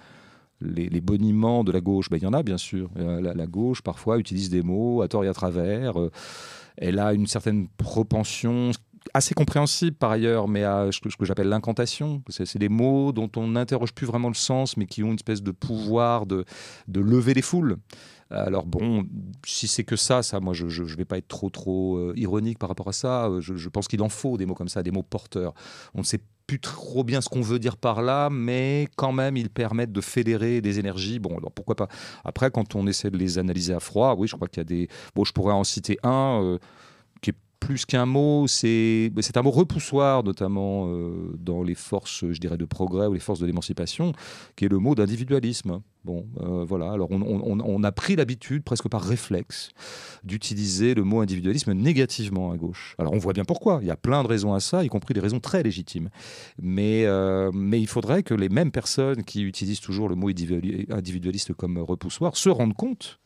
les, 0.61 1.01
boniments 1.01 1.63
de 1.63 1.71
la 1.71 1.81
gauche. 1.81 2.09
Ben, 2.09 2.17
il 2.17 2.23
y 2.23 2.27
en 2.27 2.33
a, 2.33 2.43
bien 2.43 2.57
sûr. 2.57 2.89
Euh, 2.97 3.33
la, 3.33 3.47
gauche, 3.47 3.81
parfois, 3.81 4.17
utilise 4.17 4.49
des 4.49 4.63
mots 4.63 5.01
à 5.01 5.07
tort 5.07 5.23
et 5.23 5.29
à 5.29 5.33
travers. 5.33 5.95
elle 6.77 6.99
a 6.99 7.13
une 7.13 7.27
certaine 7.27 7.67
propension 7.77 8.71
assez 9.13 9.35
compréhensible 9.35 9.95
par 9.95 10.11
ailleurs, 10.11 10.47
mais 10.47 10.63
à 10.63 10.89
ce 10.91 10.99
que, 10.99 11.25
j'appelle 11.25 11.47
l'incantation. 11.47 12.21
C'est 12.29 12.57
des 12.57 12.69
mots 12.69 13.11
dont 13.11 13.29
on 13.37 13.49
n'interroge 13.49 13.93
plus 13.93 14.07
vraiment 14.07 14.27
le 14.29 14.35
sens, 14.35 14.77
mais 14.77 14.87
qui 14.87 15.03
ont 15.03 15.09
une 15.09 15.15
espèce 15.15 15.43
de 15.43 15.51
pouvoir 15.51 16.25
de, 16.25 16.43
de 16.87 16.99
lever 16.99 17.33
les 17.33 17.41
foules. 17.41 17.77
Alors 18.31 18.65
bon, 18.65 19.05
si 19.45 19.67
c'est 19.67 19.83
que 19.83 19.95
ça, 19.95 20.23
ça, 20.23 20.39
moi, 20.39 20.53
je 20.53 20.65
ne 20.65 20.95
vais 20.95 21.05
pas 21.05 21.17
être 21.17 21.27
trop 21.27 21.49
trop 21.49 21.97
euh, 21.97 22.13
ironique 22.15 22.57
par 22.57 22.69
rapport 22.69 22.87
à 22.87 22.93
ça. 22.93 23.29
Je, 23.39 23.69
pense 23.69 23.87
qu'il 23.87 24.01
en 24.01 24.09
faut 24.09 24.37
des 24.37 24.45
mots 24.45 24.55
comme 24.55 24.67
ça, 24.67 24.81
des 24.81 24.91
mots 24.91 25.03
porteurs. 25.03 25.53
On 25.93 25.99
ne 25.99 26.03
sait 26.03 26.19
plus 26.47 26.59
trop 26.59 27.03
bien 27.03 27.21
ce 27.21 27.29
qu'on 27.29 27.41
veut 27.41 27.59
dire 27.59 27.77
par 27.77 28.01
là, 28.01 28.29
mais 28.31 28.87
quand 28.95 29.11
même, 29.11 29.37
ils 29.37 29.49
permettent 29.49 29.91
de 29.91 30.01
fédérer 30.01 30.61
des 30.61 30.79
énergies. 30.79 31.19
Bon, 31.19 31.37
alors 31.37 31.51
pourquoi 31.51 31.75
pas 31.75 31.87
Après, 32.23 32.49
quand 32.49 32.75
on 32.75 32.87
essaie 32.87 33.11
de 33.11 33.17
les 33.17 33.37
analyser 33.37 33.73
à 33.73 33.79
froid, 33.79 34.15
oui, 34.17 34.27
je 34.27 34.35
crois 34.35 34.47
qu'il 34.47 34.59
y 34.59 34.61
a 34.61 34.65
des. 34.65 34.87
Bon, 35.15 35.23
je 35.23 35.31
pourrais 35.31 35.53
en 35.53 35.63
citer 35.63 35.99
un. 36.03 36.41
Euh, 36.43 36.59
plus 37.65 37.85
qu'un 37.85 38.05
mot, 38.05 38.45
c'est 38.47 39.11
un 39.35 39.41
mot 39.41 39.49
repoussoir, 39.49 40.23
notamment 40.23 40.87
euh, 40.87 41.33
dans 41.39 41.63
les 41.63 41.73
forces, 41.73 42.23
je 42.29 42.39
dirais, 42.39 42.57
de 42.57 42.65
progrès 42.65 43.07
ou 43.07 43.13
les 43.13 43.19
forces 43.19 43.39
de 43.39 43.47
l'émancipation, 43.47 44.13
qui 44.55 44.65
est 44.65 44.69
le 44.69 44.77
mot 44.77 44.93
d'individualisme. 44.93 45.81
Bon, 46.03 46.27
euh, 46.41 46.63
voilà. 46.63 46.91
Alors, 46.91 47.07
on, 47.09 47.83
a 47.83 47.91
pris 47.91 48.15
l'habitude, 48.15 48.63
presque 48.63 48.87
par 48.87 49.01
réflexe, 49.01 49.69
d'utiliser 50.23 50.93
le 50.93 51.03
mot 51.03 51.21
individualisme 51.21 51.73
négativement 51.73 52.51
à 52.51 52.57
gauche. 52.57 52.93
Alors, 52.99 53.13
on 53.13 53.17
voit 53.17 53.33
bien 53.33 53.45
pourquoi. 53.45 53.79
Il 53.81 53.87
y 53.87 53.91
a 53.91 53.97
plein 53.97 54.21
de 54.21 54.27
raisons 54.27 54.53
à 54.53 54.59
ça, 54.59 54.83
y 54.83 54.87
compris 54.87 55.15
des 55.15 55.19
raisons 55.19 55.39
très 55.39 55.63
légitimes. 55.63 56.09
Mais, 56.61 57.05
euh, 57.05 57.49
mais 57.51 57.81
il 57.81 57.87
faudrait 57.87 58.21
que 58.21 58.35
les 58.35 58.49
mêmes 58.49 58.71
personnes 58.71 59.23
qui 59.23 59.41
utilisent 59.41 59.81
toujours 59.81 60.07
le 60.07 60.15
mot 60.15 60.29
individuali- 60.29 60.85
individualiste 60.93 61.53
comme 61.53 61.79
repoussoir 61.79 62.37
se 62.37 62.49
rendent 62.49 62.75
compte 62.75 63.19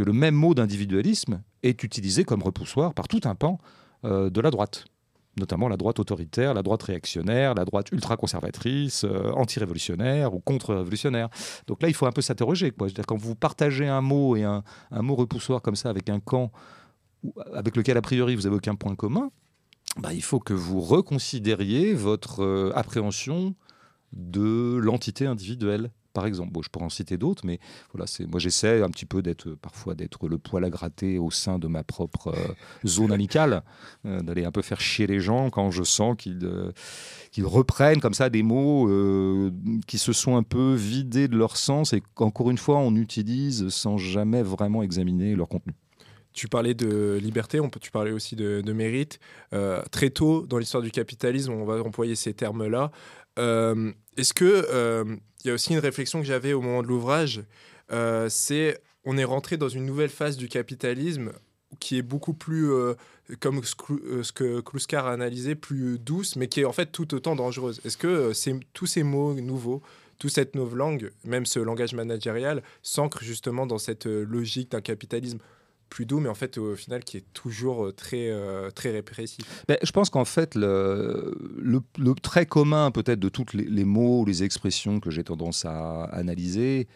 que 0.00 0.04
le 0.06 0.14
même 0.14 0.34
mot 0.34 0.54
d'individualisme 0.54 1.42
est 1.62 1.82
utilisé 1.84 2.24
comme 2.24 2.42
repoussoir 2.42 2.94
par 2.94 3.06
tout 3.06 3.20
un 3.24 3.34
pan 3.34 3.58
euh, 4.06 4.30
de 4.30 4.40
la 4.40 4.50
droite 4.50 4.86
notamment 5.38 5.68
la 5.68 5.76
droite 5.76 5.98
autoritaire, 6.00 6.54
la 6.54 6.62
droite 6.62 6.82
réactionnaire, 6.82 7.54
la 7.54 7.64
droite 7.64 7.92
ultra-conservatrice, 7.92 9.04
euh, 9.04 9.30
anti-révolutionnaire 9.32 10.34
ou 10.34 10.40
contre-révolutionnaire. 10.40 11.28
Donc 11.66 11.82
là, 11.82 11.88
il 11.88 11.94
faut 11.94 12.06
un 12.06 12.12
peu 12.12 12.20
s'interroger. 12.20 12.72
Quand 13.06 13.16
vous 13.16 13.36
partagez 13.36 13.86
un 13.86 14.00
mot 14.00 14.36
et 14.36 14.42
un, 14.42 14.62
mot 14.90 15.14
repoussoir 15.14 15.62
comme 15.62 15.76
ça 15.76 15.88
avec 15.88 16.10
un 16.10 16.18
camp 16.18 16.50
avec 17.54 17.76
lequel, 17.76 17.96
a 17.96 18.02
priori, 18.02 18.34
vous 18.34 18.42
n'avez 18.42 18.56
aucun 18.56 18.74
point 18.74 18.96
commun, 18.96 19.30
bah, 19.98 20.12
il 20.12 20.22
faut 20.22 20.40
que 20.40 20.52
vous 20.52 20.80
reconsidériez 20.80 21.94
votre 21.94 22.42
euh, 22.42 22.72
appréhension 22.74 23.54
de 24.12 24.78
l'entité 24.82 25.26
individuelle. 25.26 25.90
Par 26.12 26.26
exemple, 26.26 26.58
je 26.62 26.68
pourrais 26.68 26.86
en 26.86 26.90
citer 26.90 27.16
d'autres, 27.16 27.46
mais 27.46 27.60
voilà, 27.92 28.06
c'est 28.06 28.26
moi 28.26 28.40
j'essaie 28.40 28.82
un 28.82 28.88
petit 28.88 29.06
peu 29.06 29.22
d'être 29.22 29.50
parfois 29.54 29.94
d'être 29.94 30.28
le 30.28 30.38
poil 30.38 30.64
à 30.64 30.70
gratter 30.70 31.18
au 31.18 31.30
sein 31.30 31.58
de 31.58 31.68
ma 31.68 31.84
propre 31.84 32.28
euh, 32.28 32.54
zone 32.84 33.12
amicale, 33.12 33.62
euh, 34.06 34.20
d'aller 34.20 34.44
un 34.44 34.50
peu 34.50 34.62
faire 34.62 34.80
chier 34.80 35.06
les 35.06 35.20
gens 35.20 35.50
quand 35.50 35.70
je 35.70 35.84
sens 35.84 36.16
qu'ils 36.18 36.40
euh, 36.44 36.72
qu'ils 37.30 37.46
reprennent 37.46 38.00
comme 38.00 38.14
ça 38.14 38.28
des 38.28 38.42
mots 38.42 38.90
qui 39.86 39.98
se 39.98 40.12
sont 40.12 40.36
un 40.36 40.42
peu 40.42 40.74
vidés 40.74 41.28
de 41.28 41.36
leur 41.36 41.56
sens 41.56 41.92
et 41.92 42.02
qu'encore 42.14 42.50
une 42.50 42.58
fois 42.58 42.78
on 42.78 42.96
utilise 42.96 43.68
sans 43.68 43.98
jamais 43.98 44.42
vraiment 44.42 44.82
examiner 44.82 45.36
leur 45.36 45.48
contenu. 45.48 45.74
Tu 46.32 46.48
parlais 46.48 46.74
de 46.74 47.18
liberté, 47.20 47.60
on 47.60 47.70
peut, 47.70 47.80
tu 47.80 47.90
parlais 47.90 48.12
aussi 48.12 48.36
de, 48.36 48.72
mérite. 48.72 49.20
Très 49.90 50.10
tôt 50.10 50.46
dans 50.46 50.58
l'histoire 50.58 50.82
du 50.82 50.90
capitalisme, 50.90 51.52
on 51.52 51.64
va 51.64 51.82
employer 51.82 52.14
ces 52.14 52.34
termes-là. 52.34 52.90
Est-ce 54.20 54.34
que 54.34 54.66
euh, 54.70 55.16
il 55.42 55.48
y 55.48 55.50
a 55.50 55.54
aussi 55.54 55.72
une 55.72 55.78
réflexion 55.78 56.20
que 56.20 56.26
j'avais 56.26 56.52
au 56.52 56.60
moment 56.60 56.82
de 56.82 56.88
l'ouvrage, 56.88 57.42
euh, 57.90 58.28
c'est 58.28 58.78
on 59.06 59.16
est 59.16 59.24
rentré 59.24 59.56
dans 59.56 59.70
une 59.70 59.86
nouvelle 59.86 60.10
phase 60.10 60.36
du 60.36 60.46
capitalisme 60.46 61.32
qui 61.78 61.96
est 61.96 62.02
beaucoup 62.02 62.34
plus, 62.34 62.70
euh, 62.70 62.92
comme 63.40 63.62
ce 63.64 64.32
que 64.32 64.60
Kluskar 64.60 65.06
a 65.06 65.12
analysé, 65.12 65.54
plus 65.54 65.98
douce, 65.98 66.36
mais 66.36 66.48
qui 66.48 66.60
est 66.60 66.64
en 66.66 66.72
fait 66.72 66.92
tout 66.92 67.14
autant 67.14 67.34
dangereuse. 67.34 67.80
Est-ce 67.86 67.96
que 67.96 68.32
tous 68.74 68.86
ces 68.86 69.04
mots 69.04 69.32
nouveaux, 69.32 69.80
toute 70.18 70.32
cette 70.32 70.54
nouvelle 70.54 70.76
langue, 70.76 71.12
même 71.24 71.46
ce 71.46 71.58
langage 71.58 71.94
managérial, 71.94 72.62
s'ancre 72.82 73.24
justement 73.24 73.64
dans 73.64 73.78
cette 73.78 74.04
logique 74.04 74.72
d'un 74.72 74.82
capitalisme 74.82 75.38
plus 75.90 76.06
doux, 76.06 76.20
mais 76.20 76.28
en 76.30 76.34
fait 76.34 76.56
au 76.56 76.74
final 76.76 77.04
qui 77.04 77.18
est 77.18 77.24
toujours 77.34 77.84
euh, 77.84 77.92
très, 77.92 78.30
euh, 78.30 78.70
très 78.70 78.90
répressif. 78.90 79.44
Ben, 79.68 79.76
je 79.82 79.90
pense 79.92 80.08
qu'en 80.08 80.24
fait, 80.24 80.54
le, 80.54 81.36
le- 81.58 81.82
le 81.98 82.14
trait 82.14 82.46
commun 82.46 82.90
peut-être 82.90 83.20
de 83.20 83.28
tous 83.28 83.46
les, 83.52 83.64
les 83.64 83.84
mots, 83.84 84.24
les 84.24 84.42
expressions 84.42 85.00
que 85.00 85.10
j'ai 85.10 85.24
tendance 85.24 85.64
à 85.66 86.04
analyser, 86.04 86.88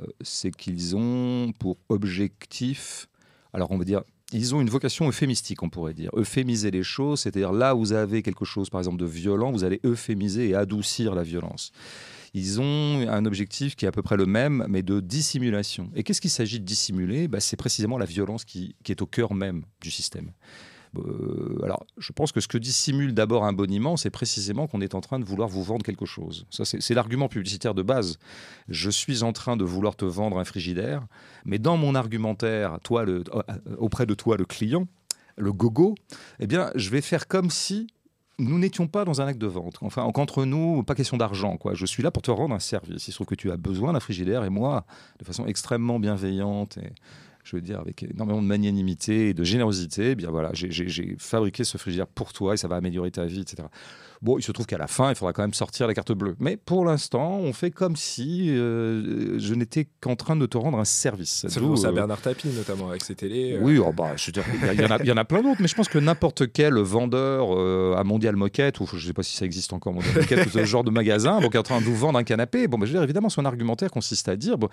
euh, 0.00 0.06
c'est 0.22 0.50
qu'ils 0.56 0.96
ont 0.96 1.52
pour 1.58 1.76
objectif, 1.88 3.08
alors 3.52 3.70
on 3.72 3.78
va 3.78 3.84
dire, 3.84 4.02
ils 4.32 4.54
ont 4.54 4.60
une 4.60 4.70
vocation 4.70 5.08
euphémistique, 5.08 5.62
on 5.62 5.68
pourrait 5.70 5.94
dire. 5.94 6.10
Euphémiser 6.16 6.70
les 6.70 6.82
choses, 6.82 7.20
c'est-à-dire 7.20 7.52
là 7.52 7.74
où 7.76 7.78
vous 7.80 7.92
avez 7.92 8.22
quelque 8.22 8.44
chose, 8.44 8.70
par 8.70 8.80
exemple, 8.80 8.98
de 8.98 9.06
violent, 9.06 9.52
vous 9.52 9.62
allez 9.64 9.80
euphémiser 9.84 10.48
et 10.48 10.54
adoucir 10.54 11.14
la 11.14 11.22
violence. 11.22 11.70
Ils 12.36 12.60
ont 12.60 13.08
un 13.08 13.24
objectif 13.24 13.76
qui 13.76 13.86
est 13.86 13.88
à 13.88 13.92
peu 13.92 14.02
près 14.02 14.18
le 14.18 14.26
même, 14.26 14.66
mais 14.68 14.82
de 14.82 15.00
dissimulation. 15.00 15.90
Et 15.94 16.02
qu'est-ce 16.02 16.20
qu'il 16.20 16.30
s'agit 16.30 16.60
de 16.60 16.66
dissimuler? 16.66 17.28
Ben, 17.28 17.40
C'est 17.40 17.56
précisément 17.56 17.96
la 17.96 18.04
violence 18.04 18.44
qui, 18.44 18.76
est 18.86 19.00
au 19.00 19.06
cœur 19.06 19.32
même 19.32 19.64
du 19.80 19.90
système. 19.90 20.32
Euh, 20.98 21.58
alors, 21.64 21.86
je 21.96 22.12
pense 22.12 22.32
que 22.32 22.42
ce 22.42 22.46
que 22.46 22.58
dissimule 22.58 23.14
d'abord 23.14 23.46
un 23.46 23.54
boniment, 23.54 23.96
c'est 23.96 24.10
précisément 24.10 24.66
qu'on 24.66 24.82
est 24.82 24.94
en 24.94 25.00
train 25.00 25.18
de 25.18 25.24
vouloir 25.24 25.48
vous 25.48 25.62
vendre 25.62 25.82
quelque 25.82 26.04
chose. 26.04 26.46
Ça, 26.50 26.66
c'est 26.66 26.92
l'argument 26.92 27.30
publicitaire 27.30 27.72
de 27.72 27.82
base. 27.82 28.18
Je 28.68 28.90
suis 28.90 29.22
en 29.22 29.32
train 29.32 29.56
de 29.56 29.64
vouloir 29.64 29.96
te 29.96 30.04
vendre 30.04 30.38
un 30.38 30.44
frigidaire, 30.44 31.06
mais 31.46 31.58
dans 31.58 31.78
mon 31.78 31.94
argumentaire, 31.94 32.80
toi, 32.82 33.06
euh, 33.06 33.24
auprès 33.78 34.04
de 34.04 34.12
toi, 34.12 34.36
le 34.36 34.44
client, 34.44 34.86
le 35.38 35.54
gogo, 35.54 35.94
eh 36.38 36.46
bien, 36.46 36.70
je 36.74 36.90
vais 36.90 37.00
faire 37.00 37.28
comme 37.28 37.48
si 37.48 37.86
nous 38.38 38.58
n'étions 38.58 38.86
pas 38.86 39.04
dans 39.04 39.20
un 39.20 39.26
acte 39.26 39.40
de 39.40 39.46
vente. 39.46 39.78
Enfin, 39.80 40.10
qu'entre 40.12 40.44
nous, 40.44 40.82
pas 40.82 40.94
question 40.94 41.16
d'argent. 41.16 41.56
quoi. 41.56 41.74
Je 41.74 41.86
suis 41.86 42.02
là 42.02 42.10
pour 42.10 42.22
te 42.22 42.30
rendre 42.30 42.54
un 42.54 42.60
service. 42.60 43.08
Il 43.08 43.10
se 43.10 43.16
trouve 43.16 43.26
que 43.26 43.34
tu 43.34 43.50
as 43.50 43.56
besoin 43.56 43.92
d'un 43.92 44.00
frigidaire 44.00 44.44
et 44.44 44.50
moi, 44.50 44.84
de 45.18 45.24
façon 45.24 45.46
extrêmement 45.46 45.98
bienveillante 45.98 46.76
et 46.78 46.92
je 47.46 47.54
veux 47.54 47.62
dire, 47.62 47.78
avec 47.80 48.02
énormément 48.02 48.42
de 48.42 48.46
magnanimité 48.46 49.28
et 49.28 49.34
de 49.34 49.44
générosité, 49.44 50.10
eh 50.10 50.14
bien 50.16 50.30
voilà, 50.30 50.50
j'ai- 50.52 51.16
fabriqué 51.18 51.62
ce 51.62 51.78
frigidaire 51.78 52.08
pour 52.08 52.32
toi 52.32 52.54
et 52.54 52.56
ça 52.56 52.66
va 52.66 52.74
améliorer 52.76 53.12
ta 53.12 53.24
vie, 53.24 53.40
etc. 53.40 53.68
Bon, 54.22 54.38
il 54.38 54.42
se 54.42 54.50
trouve 54.50 54.64
qu'à 54.66 54.78
la 54.78 54.86
fin, 54.86 55.10
il 55.10 55.14
faudra 55.14 55.32
quand 55.34 55.42
même 55.42 55.52
sortir 55.54 55.86
la 55.86 55.92
carte 55.94 56.10
bleue. 56.12 56.36
Mais 56.40 56.56
pour 56.56 56.86
l'instant, 56.86 57.36
on 57.38 57.52
fait 57.52 57.70
comme 57.70 57.96
si 57.96 58.48
euh, 58.50 59.38
je 59.38 59.54
n'étais 59.54 59.86
qu'en 60.00 60.16
train 60.16 60.36
de 60.36 60.46
te 60.46 60.56
rendre 60.56 60.78
un 60.78 60.86
service. 60.86 61.46
Ça 61.48 61.60
D'où, 61.60 61.68
penser 61.68 61.84
à 61.84 61.90
euh, 61.90 61.92
Bernard 61.92 62.20
Tapie 62.22 62.48
notamment 62.48 62.88
avec 62.88 63.04
ses 63.04 63.14
télés. 63.14 63.52
euh, 63.52 63.60
oui, 63.60 63.78
oh, 63.78 63.92
bah, 63.92 64.12
je 64.16 64.30
il 64.72 65.06
y 65.06 65.12
en 65.12 65.16
a- 65.18 65.24
plein 65.26 65.42
d'autres, 65.42 65.60
mais 65.60 65.68
je 65.68 65.74
pense 65.74 65.88
que 65.88 65.98
n'importe 65.98 66.50
quel 66.50 66.74
vendeur 66.78 67.48
euh, 67.56 67.94
à 67.96 68.04
Mondial 68.04 68.36
Moquette, 68.36 68.80
ou 68.80 68.86
je 68.86 68.96
ne 68.96 69.00
sais 69.00 69.12
pas 69.12 69.22
si 69.22 69.36
ça 69.36 69.44
existe 69.44 69.72
encore, 69.74 69.92
Mondial 69.92 70.14
Moquette, 70.16 70.46
ou 70.46 70.50
ce 70.50 70.64
genre 70.64 70.82
de 70.82 70.90
magasin, 70.90 71.40
donc 71.40 71.50
qui 71.50 71.56
est 71.58 71.60
en 71.60 71.62
train 71.62 71.80
de 71.80 71.84
vous 71.84 71.94
vendre 71.96 72.18
un 72.18 72.24
canapé, 72.24 72.68
bon, 72.68 72.78
bah, 72.78 72.86
je 72.86 72.92
veux 72.92 72.98
dire, 72.98 73.04
évidemment, 73.04 73.28
son 73.28 73.44
argumentaire 73.44 73.90
consiste 73.90 74.28
à 74.30 74.36
dire, 74.36 74.56
bon, 74.56 74.68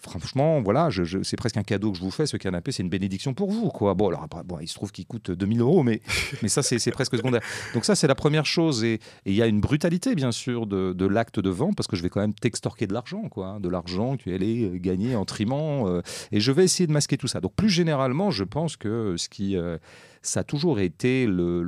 franchement, 0.00 0.60
voilà, 0.60 0.88
c'est 1.22 1.36
presque 1.36 1.56
un 1.56 1.62
cadeau 1.62 1.92
que 1.92 1.98
je 1.98 2.02
vous 2.02 2.10
ce 2.26 2.36
canapé, 2.36 2.72
c'est 2.72 2.82
une 2.82 2.88
bénédiction 2.88 3.34
pour 3.34 3.50
vous, 3.50 3.68
quoi. 3.68 3.94
Bon, 3.94 4.08
alors 4.08 4.22
après, 4.22 4.42
bon, 4.44 4.58
il 4.60 4.68
se 4.68 4.74
trouve 4.74 4.92
qu'il 4.92 5.06
coûte 5.06 5.30
2000 5.30 5.60
euros, 5.60 5.82
mais, 5.82 6.00
mais 6.42 6.48
ça, 6.48 6.62
c'est 6.62 6.90
presque 6.90 7.16
secondaire. 7.16 7.42
Donc 7.74 7.84
ça, 7.84 7.94
c'est 7.94 8.06
la 8.06 8.14
première 8.14 8.46
chose, 8.46 8.84
et 8.84 9.00
il 9.26 9.34
y 9.34 9.42
a 9.42 9.46
une 9.46 9.60
brutalité, 9.60 10.14
bien 10.14 10.32
sûr, 10.32 10.66
de, 10.66 10.92
de 10.92 11.06
l'acte 11.06 11.40
de 11.40 11.50
vente, 11.50 11.76
parce 11.76 11.86
que 11.86 11.96
je 11.96 12.02
vais 12.02 12.08
quand 12.08 12.20
même 12.20 12.34
t'extorquer 12.34 12.86
de 12.86 12.94
l'argent, 12.94 13.28
quoi, 13.28 13.46
hein, 13.46 13.60
de 13.60 13.68
l'argent 13.68 14.16
que 14.16 14.24
tu 14.24 14.34
allais 14.34 14.64
euh, 14.64 14.78
gagner 14.78 15.16
en 15.16 15.24
trimant, 15.24 15.88
euh, 15.88 16.02
et 16.32 16.40
je 16.40 16.52
vais 16.52 16.64
essayer 16.64 16.86
de 16.86 16.92
masquer 16.92 17.16
tout 17.16 17.28
ça. 17.28 17.40
Donc 17.40 17.54
plus 17.54 17.70
généralement, 17.70 18.30
je 18.30 18.44
pense 18.44 18.76
que 18.76 19.16
ce 19.16 19.28
qui 19.28 19.56
euh, 19.56 19.78
ça 20.22 20.40
a 20.40 20.44
toujours 20.44 20.80
été 20.80 21.26
le, 21.26 21.62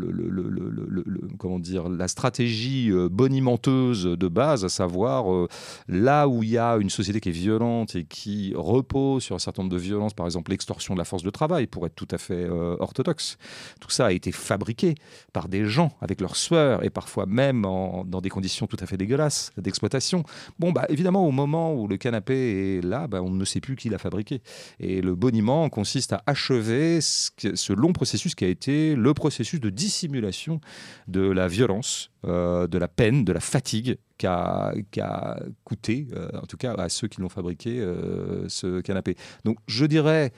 comment 1.38 1.58
dire 1.58 1.88
la 1.88 2.08
stratégie 2.08 2.90
euh, 2.90 3.08
bonimenteuse 3.08 4.04
de 4.04 4.28
base, 4.28 4.64
à 4.64 4.68
savoir 4.68 5.32
euh, 5.32 5.48
là 5.88 6.28
où 6.28 6.42
il 6.42 6.50
y 6.50 6.58
a 6.58 6.76
une 6.76 6.90
société 6.90 7.20
qui 7.20 7.28
est 7.30 7.32
violente 7.32 7.94
et 7.96 8.04
qui 8.04 8.52
repose 8.56 9.22
sur 9.22 9.34
un 9.36 9.38
certain 9.38 9.62
nombre 9.62 9.74
de 9.74 9.80
violences, 9.80 10.14
par 10.14 10.26
exemple 10.26 10.50
l'extorsion 10.50 10.94
de 10.94 10.98
la 10.98 11.04
force 11.04 11.22
de 11.22 11.30
travail, 11.30 11.66
pour 11.66 11.86
être 11.86 11.94
tout 11.94 12.08
à 12.10 12.18
fait 12.18 12.34
euh, 12.44 12.76
orthodoxe. 12.80 13.36
Tout 13.80 13.90
ça 13.90 14.06
a 14.06 14.12
été 14.12 14.32
fabriqué 14.32 14.94
par 15.32 15.48
des 15.48 15.64
gens 15.64 15.92
avec 16.00 16.20
leur 16.20 16.36
sueur 16.36 16.84
et 16.84 16.90
parfois 16.90 17.26
même 17.26 17.64
en- 17.64 18.04
dans 18.04 18.20
des 18.20 18.28
conditions 18.30 18.66
tout 18.66 18.76
à 18.80 18.86
fait 18.86 18.96
dégueulasses 18.96 19.50
d'exploitation. 19.56 20.24
Bon, 20.58 20.72
bah 20.72 20.86
évidemment, 20.88 21.26
au 21.26 21.30
moment 21.32 21.74
où 21.74 21.88
le 21.88 21.96
canapé 21.96 22.78
est 22.78 22.84
là, 22.84 23.06
bah, 23.06 23.22
on 23.22 23.30
ne 23.30 23.44
sait 23.44 23.60
plus 23.60 23.76
qui 23.76 23.88
l'a 23.88 23.98
fabriqué. 23.98 24.40
Et 24.78 25.00
le 25.00 25.14
boniment 25.14 25.68
consiste 25.68 26.12
à 26.12 26.22
achever 26.26 27.00
ce 27.00 27.72
long 27.72 27.92
processus 27.92 28.34
qui 28.40 28.46
a 28.46 28.48
été 28.48 28.94
le 28.94 29.12
processus 29.12 29.61
de 29.61 29.68
dissimulation 29.68 30.62
de 31.09 31.20
la 31.20 31.46
violence, 31.46 32.11
euh, 32.24 32.66
de 32.66 32.79
la 32.79 32.88
peine, 32.88 33.22
de 33.22 33.35
la 33.35 33.40
fatigue 33.40 33.98
qu'a 34.16 34.72
qu'a 34.90 35.38
coûté, 35.62 36.09
euh, 36.14 36.31
en 36.33 36.46
tout 36.46 36.57
cas 36.57 36.72
à 36.72 36.88
ceux 36.88 37.07
qui 37.07 37.20
l'ont 37.20 37.29
fabriqué, 37.29 37.81
euh, 37.81 38.48
ce 38.48 38.81
canapé. 38.81 39.14
Donc 39.44 39.59
je 39.66 39.85
dirais 39.85 40.33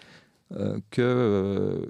que 0.90 1.88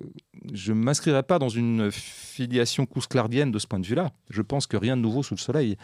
je 0.52 0.72
ne 0.72 0.78
m'inscrirai 0.78 1.24
pas 1.24 1.40
dans 1.40 1.48
une 1.48 1.90
filiation 1.90 2.86
cousclardienne 2.86 3.50
de 3.50 3.58
ce 3.58 3.66
point 3.66 3.80
de 3.80 3.86
vue-là. 3.86 4.12
Je 4.30 4.42
pense 4.42 4.68
que 4.68 4.76
rien 4.76 4.96
de 4.96 5.02
nouveau 5.02 5.24
sous 5.24 5.34
le 5.34 5.40
soleil. 5.40 5.76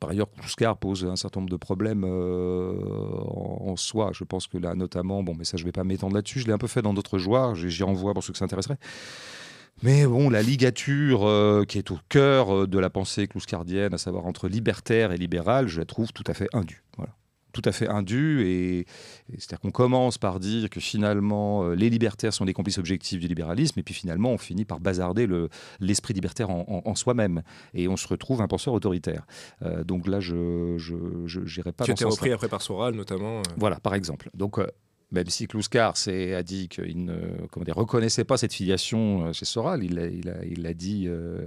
Par 0.00 0.10
ailleurs, 0.10 0.28
Kouskar 0.30 0.76
pose 0.76 1.04
un 1.04 1.16
certain 1.16 1.40
nombre 1.40 1.50
de 1.50 1.56
problèmes 1.56 2.04
euh, 2.04 2.72
en, 2.74 3.76
soi. 3.76 4.10
Je 4.12 4.24
pense 4.24 4.46
que 4.46 4.58
là, 4.58 4.74
notamment, 4.74 5.22
bon, 5.22 5.34
mais 5.36 5.44
ça, 5.44 5.56
je 5.56 5.62
ne 5.62 5.68
vais 5.68 5.72
pas 5.72 5.84
m'étendre 5.84 6.14
là-dessus. 6.14 6.40
Je 6.40 6.46
l'ai 6.46 6.52
un 6.52 6.58
peu 6.58 6.66
fait 6.66 6.82
dans 6.82 6.94
d'autres 6.94 7.18
joies. 7.18 7.52
J'y 7.54 7.82
renvoie 7.82 8.14
pour 8.14 8.24
ceux 8.24 8.32
que 8.32 8.38
ça 8.38 8.44
intéresserait. 8.44 8.78
Mais 9.82 10.06
bon, 10.06 10.30
la 10.30 10.42
ligature 10.42 11.26
euh, 11.26 11.64
qui 11.64 11.78
est 11.78 11.90
au 11.90 11.98
cœur 12.08 12.54
euh, 12.54 12.66
de 12.66 12.78
la 12.78 12.90
pensée 12.90 13.26
clouscardienne, 13.26 13.94
à 13.94 13.98
savoir 13.98 14.26
entre 14.26 14.48
libertaire 14.48 15.12
et 15.12 15.16
libéral, 15.16 15.68
je 15.68 15.80
la 15.80 15.86
trouve 15.86 16.12
tout 16.12 16.24
à 16.26 16.34
fait 16.34 16.48
indue. 16.52 16.82
Tout 17.52 17.62
à 17.64 17.72
fait 17.72 17.88
indue. 17.88 18.42
Et, 18.46 18.78
et 18.80 18.86
c'est-à-dire 19.36 19.60
qu'on 19.60 19.70
commence 19.70 20.18
par 20.18 20.40
dire 20.40 20.70
que 20.70 20.80
finalement, 20.80 21.64
euh, 21.64 21.74
les 21.74 21.90
libertaires 21.90 22.32
sont 22.32 22.44
des 22.44 22.52
complices 22.54 22.78
objectifs 22.78 23.20
du 23.20 23.26
libéralisme, 23.28 23.78
et 23.78 23.82
puis 23.82 23.94
finalement, 23.94 24.30
on 24.30 24.38
finit 24.38 24.64
par 24.64 24.80
bazarder 24.80 25.26
le- 25.26 25.48
l'esprit 25.80 26.14
libertaire 26.14 26.50
en, 26.50 26.64
en- 26.68 26.88
en 26.90 26.94
soi-même. 26.94 27.42
Et 27.74 27.88
on 27.88 27.96
se 27.96 28.08
retrouve 28.08 28.40
un 28.42 28.48
penseur 28.48 28.72
autoritaire. 28.74 29.26
Euh, 29.62 29.84
donc 29.84 30.06
là, 30.06 30.20
je 30.20 30.34
n'irai 31.56 31.72
pas 31.72 31.84
qui 31.84 31.90
a 31.90 31.94
été 31.94 32.04
repris 32.04 32.32
après 32.32 32.48
par 32.48 32.62
Soral 32.62 32.94
notamment. 32.94 33.38
euh. 33.38 33.42
Voilà, 33.56 33.78
par 33.80 33.94
exemple. 33.94 34.30
Donc, 34.34 34.58
même 35.12 35.28
si 35.28 35.46
Kluskar 35.46 35.94
a 36.06 36.42
dit 36.42 36.68
qu'il 36.68 37.04
ne 37.04 37.72
reconnaissait 37.72 38.24
pas 38.24 38.36
cette 38.36 38.52
filiation 38.52 39.26
euh, 39.26 39.32
chez 39.32 39.44
Soral, 39.44 39.84
il 39.84 40.62
l'a 40.62 40.74
dit 40.74 41.04
euh, 41.06 41.46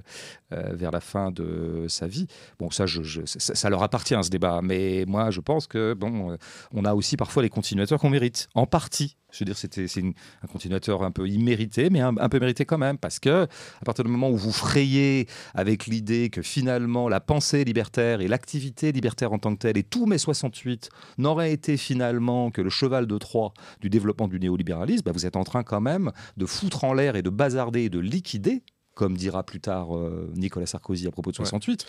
euh, 0.53 0.73
vers 0.73 0.91
la 0.91 1.01
fin 1.01 1.31
de 1.31 1.85
sa 1.89 2.07
vie. 2.07 2.27
Bon, 2.59 2.69
ça, 2.69 2.85
je, 2.85 3.21
ça, 3.25 3.69
leur 3.69 3.83
appartient 3.83 4.15
ce 4.21 4.29
débat, 4.29 4.61
mais 4.63 5.03
moi, 5.07 5.31
je 5.31 5.41
pense 5.41 5.67
que 5.67 5.93
bon, 5.93 6.37
on 6.71 6.85
a 6.85 6.93
aussi 6.93 7.17
parfois 7.17 7.43
les 7.43 7.49
continuateurs 7.49 7.99
qu'on 7.99 8.09
mérite, 8.09 8.47
en 8.53 8.67
partie. 8.67 9.17
Je 9.35 9.43
veux 9.43 9.45
dire, 9.45 9.57
c'était 9.57 9.87
c'est 9.87 10.01
un 10.01 10.47
continuateur 10.47 11.03
un 11.03 11.11
peu 11.11 11.27
immérité, 11.27 11.89
mais 11.89 11.99
un, 11.99 12.13
peu 12.13 12.39
mérité 12.39 12.65
quand 12.65 12.77
même, 12.77 12.97
parce 12.97 13.19
que 13.19 13.43
à 13.43 13.85
partir 13.85 14.05
du 14.05 14.11
moment 14.11 14.29
où 14.29 14.37
vous 14.37 14.51
frayez 14.51 15.27
avec 15.53 15.87
l'idée 15.87 16.29
que 16.29 16.41
finalement 16.41 17.09
la 17.09 17.19
pensée 17.19 17.63
libertaire 17.63 18.21
et 18.21 18.27
l'activité 18.27 18.91
libertaire 18.91 19.33
en 19.33 19.39
tant 19.39 19.53
que 19.53 19.59
telle 19.59 19.77
et 19.77 19.83
tous 19.83 20.05
mes 20.05 20.17
68 20.17 20.89
n'auraient 21.17 21.51
été 21.51 21.77
finalement 21.77 22.49
que 22.51 22.61
le 22.61 22.69
cheval 22.69 23.07
de 23.07 23.17
Troie 23.17 23.53
du 23.81 23.89
développement 23.89 24.27
du 24.27 24.39
néolibéralisme, 24.39 25.03
bah, 25.05 25.11
vous 25.11 25.25
êtes 25.25 25.35
en 25.35 25.43
train 25.43 25.63
quand 25.63 25.81
même 25.81 26.11
de 26.37 26.45
foutre 26.45 26.83
en 26.83 26.93
l'air 26.93 27.15
et 27.15 27.21
de 27.21 27.29
bazarder 27.29 27.83
et 27.83 27.89
de 27.89 27.99
liquider 27.99 28.63
comme 28.95 29.17
dira 29.17 29.43
plus 29.43 29.59
tard 29.59 29.95
euh, 29.95 30.31
Nicolas 30.35 30.65
Sarkozy 30.65 31.05
à 31.05 31.11
propos 31.11 31.29
de 31.29 31.35
68, 31.35 31.85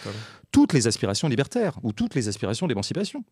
toutes 0.50 0.72
les 0.72 0.88
aspirations 0.88 1.28
libertaires 1.28 1.78
ou 1.84 1.92
toutes 1.92 2.16
les 2.16 2.28
aspirations 2.28 2.66
d'émancipation 2.66 3.24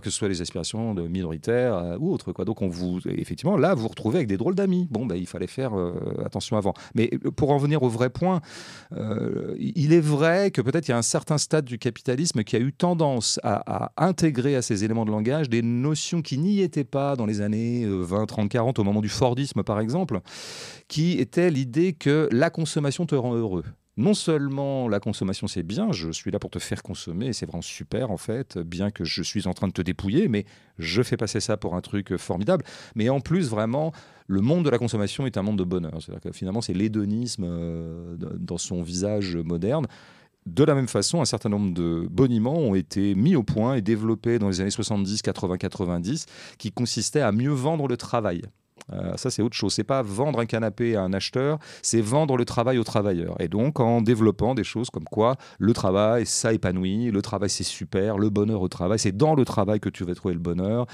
que 0.00 0.10
ce 0.10 0.16
soit 0.16 0.28
les 0.28 0.40
aspirations 0.42 0.94
de 0.94 1.08
minoritaires 1.08 1.74
euh, 1.74 1.96
ou 1.98 2.12
autres. 2.12 2.32
Quoi. 2.32 2.44
Donc, 2.44 2.62
on 2.62 2.68
vous, 2.68 3.00
effectivement, 3.06 3.56
là, 3.56 3.74
vous 3.74 3.82
vous 3.82 3.88
retrouvez 3.88 4.16
avec 4.16 4.28
des 4.28 4.36
drôles 4.36 4.54
d'amis. 4.54 4.86
Bon, 4.90 5.06
ben, 5.06 5.16
il 5.16 5.26
fallait 5.26 5.46
faire 5.46 5.76
euh, 5.76 6.22
attention 6.24 6.56
avant. 6.56 6.74
Mais 6.94 7.10
euh, 7.24 7.30
pour 7.30 7.50
en 7.50 7.58
venir 7.58 7.82
au 7.82 7.88
vrai 7.88 8.10
point, 8.10 8.40
il 9.58 9.92
est 9.92 10.00
vrai 10.00 10.50
que 10.50 10.60
peut-être 10.60 10.88
il 10.88 10.90
y 10.90 10.94
a 10.94 10.98
un 10.98 11.02
certain 11.02 11.38
stade 11.38 11.64
du 11.64 11.78
capitalisme 11.78 12.44
qui 12.44 12.56
a 12.56 12.58
eu 12.58 12.72
tendance 12.72 13.40
à, 13.42 13.92
intégrer 13.96 14.56
à 14.56 14.62
ces 14.62 14.84
éléments 14.84 15.04
de 15.04 15.10
langage 15.10 15.48
des 15.48 15.62
notions 15.62 16.22
qui 16.22 16.38
n'y 16.38 16.60
étaient 16.60 16.84
pas 16.84 17.16
dans 17.16 17.26
les 17.26 17.40
années 17.40 17.86
20, 17.86 18.26
30, 18.26 18.48
40, 18.48 18.78
au 18.78 18.84
moment 18.84 19.00
du 19.00 19.08
Fordisme, 19.08 19.62
par 19.62 19.80
exemple, 19.80 20.20
qui 20.88 21.12
était 21.18 21.50
l'idée 21.50 21.92
que 21.92 22.28
la 22.32 22.50
consommation 22.50 23.06
te 23.06 23.14
rend 23.14 23.34
heureux 23.34 23.64
non 23.98 24.14
seulement 24.14 24.88
la 24.88 25.00
consommation 25.00 25.48
c'est 25.48 25.64
bien, 25.64 25.90
je 25.90 26.10
suis 26.10 26.30
là 26.30 26.38
pour 26.38 26.50
te 26.50 26.60
faire 26.60 26.82
consommer, 26.82 27.32
c'est 27.32 27.46
vraiment 27.46 27.62
super 27.62 28.12
en 28.12 28.16
fait, 28.16 28.56
bien 28.56 28.92
que 28.92 29.04
je 29.04 29.22
suis 29.22 29.48
en 29.48 29.54
train 29.54 29.66
de 29.66 29.72
te 29.72 29.82
dépouiller, 29.82 30.28
mais 30.28 30.46
je 30.78 31.02
fais 31.02 31.16
passer 31.16 31.40
ça 31.40 31.56
pour 31.56 31.74
un 31.74 31.80
truc 31.80 32.16
formidable. 32.16 32.64
Mais 32.94 33.08
en 33.08 33.18
plus, 33.20 33.50
vraiment, 33.50 33.92
le 34.28 34.40
monde 34.40 34.64
de 34.64 34.70
la 34.70 34.78
consommation 34.78 35.26
est 35.26 35.36
un 35.36 35.42
monde 35.42 35.58
de 35.58 35.64
bonheur. 35.64 35.98
C'est-à-dire 36.00 36.20
que 36.20 36.32
finalement, 36.32 36.60
c'est 36.60 36.74
l'hédonisme 36.74 37.44
euh, 37.44 38.16
dans 38.38 38.56
son 38.56 38.82
visage 38.82 39.36
moderne. 39.36 39.86
De 40.46 40.62
la 40.62 40.74
même 40.74 40.88
façon, 40.88 41.20
un 41.20 41.24
certain 41.24 41.48
nombre 41.48 41.74
de 41.74 42.06
boniments 42.08 42.56
ont 42.56 42.76
été 42.76 43.16
mis 43.16 43.34
au 43.34 43.42
point 43.42 43.74
et 43.74 43.82
développés 43.82 44.38
dans 44.38 44.48
les 44.48 44.60
années 44.60 44.70
70, 44.70 45.22
80, 45.22 45.58
90, 45.58 46.26
qui 46.56 46.70
consistaient 46.70 47.20
à 47.20 47.32
mieux 47.32 47.50
vendre 47.50 47.88
le 47.88 47.96
travail. 47.96 48.42
Euh, 48.92 49.16
ça, 49.16 49.30
c'est 49.30 49.42
autre 49.42 49.56
chose. 49.56 49.72
C'est 49.72 49.84
pas 49.84 50.02
vendre 50.02 50.40
un 50.40 50.46
canapé 50.46 50.96
à 50.96 51.02
un 51.02 51.12
acheteur, 51.12 51.58
c'est 51.82 52.00
vendre 52.00 52.36
le 52.36 52.44
travail 52.44 52.78
aux 52.78 52.84
travailleurs. 52.84 53.36
Et 53.40 53.48
donc, 53.48 53.80
en 53.80 54.00
développant 54.00 54.54
des 54.54 54.64
choses 54.64 54.90
comme 54.90 55.04
quoi 55.04 55.36
le 55.58 55.72
travail, 55.72 56.26
ça 56.26 56.52
épanouit, 56.52 57.10
le 57.10 57.22
travail, 57.22 57.50
c'est 57.50 57.64
super, 57.64 58.18
le 58.18 58.30
bonheur 58.30 58.62
au 58.62 58.68
travail, 58.68 58.98
c'est 58.98 59.16
dans 59.16 59.34
le 59.34 59.44
travail 59.44 59.80
que 59.80 59.88
tu 59.88 60.04
vas 60.04 60.14
trouver 60.14 60.34
le 60.34 60.40
bonheur. 60.40 60.86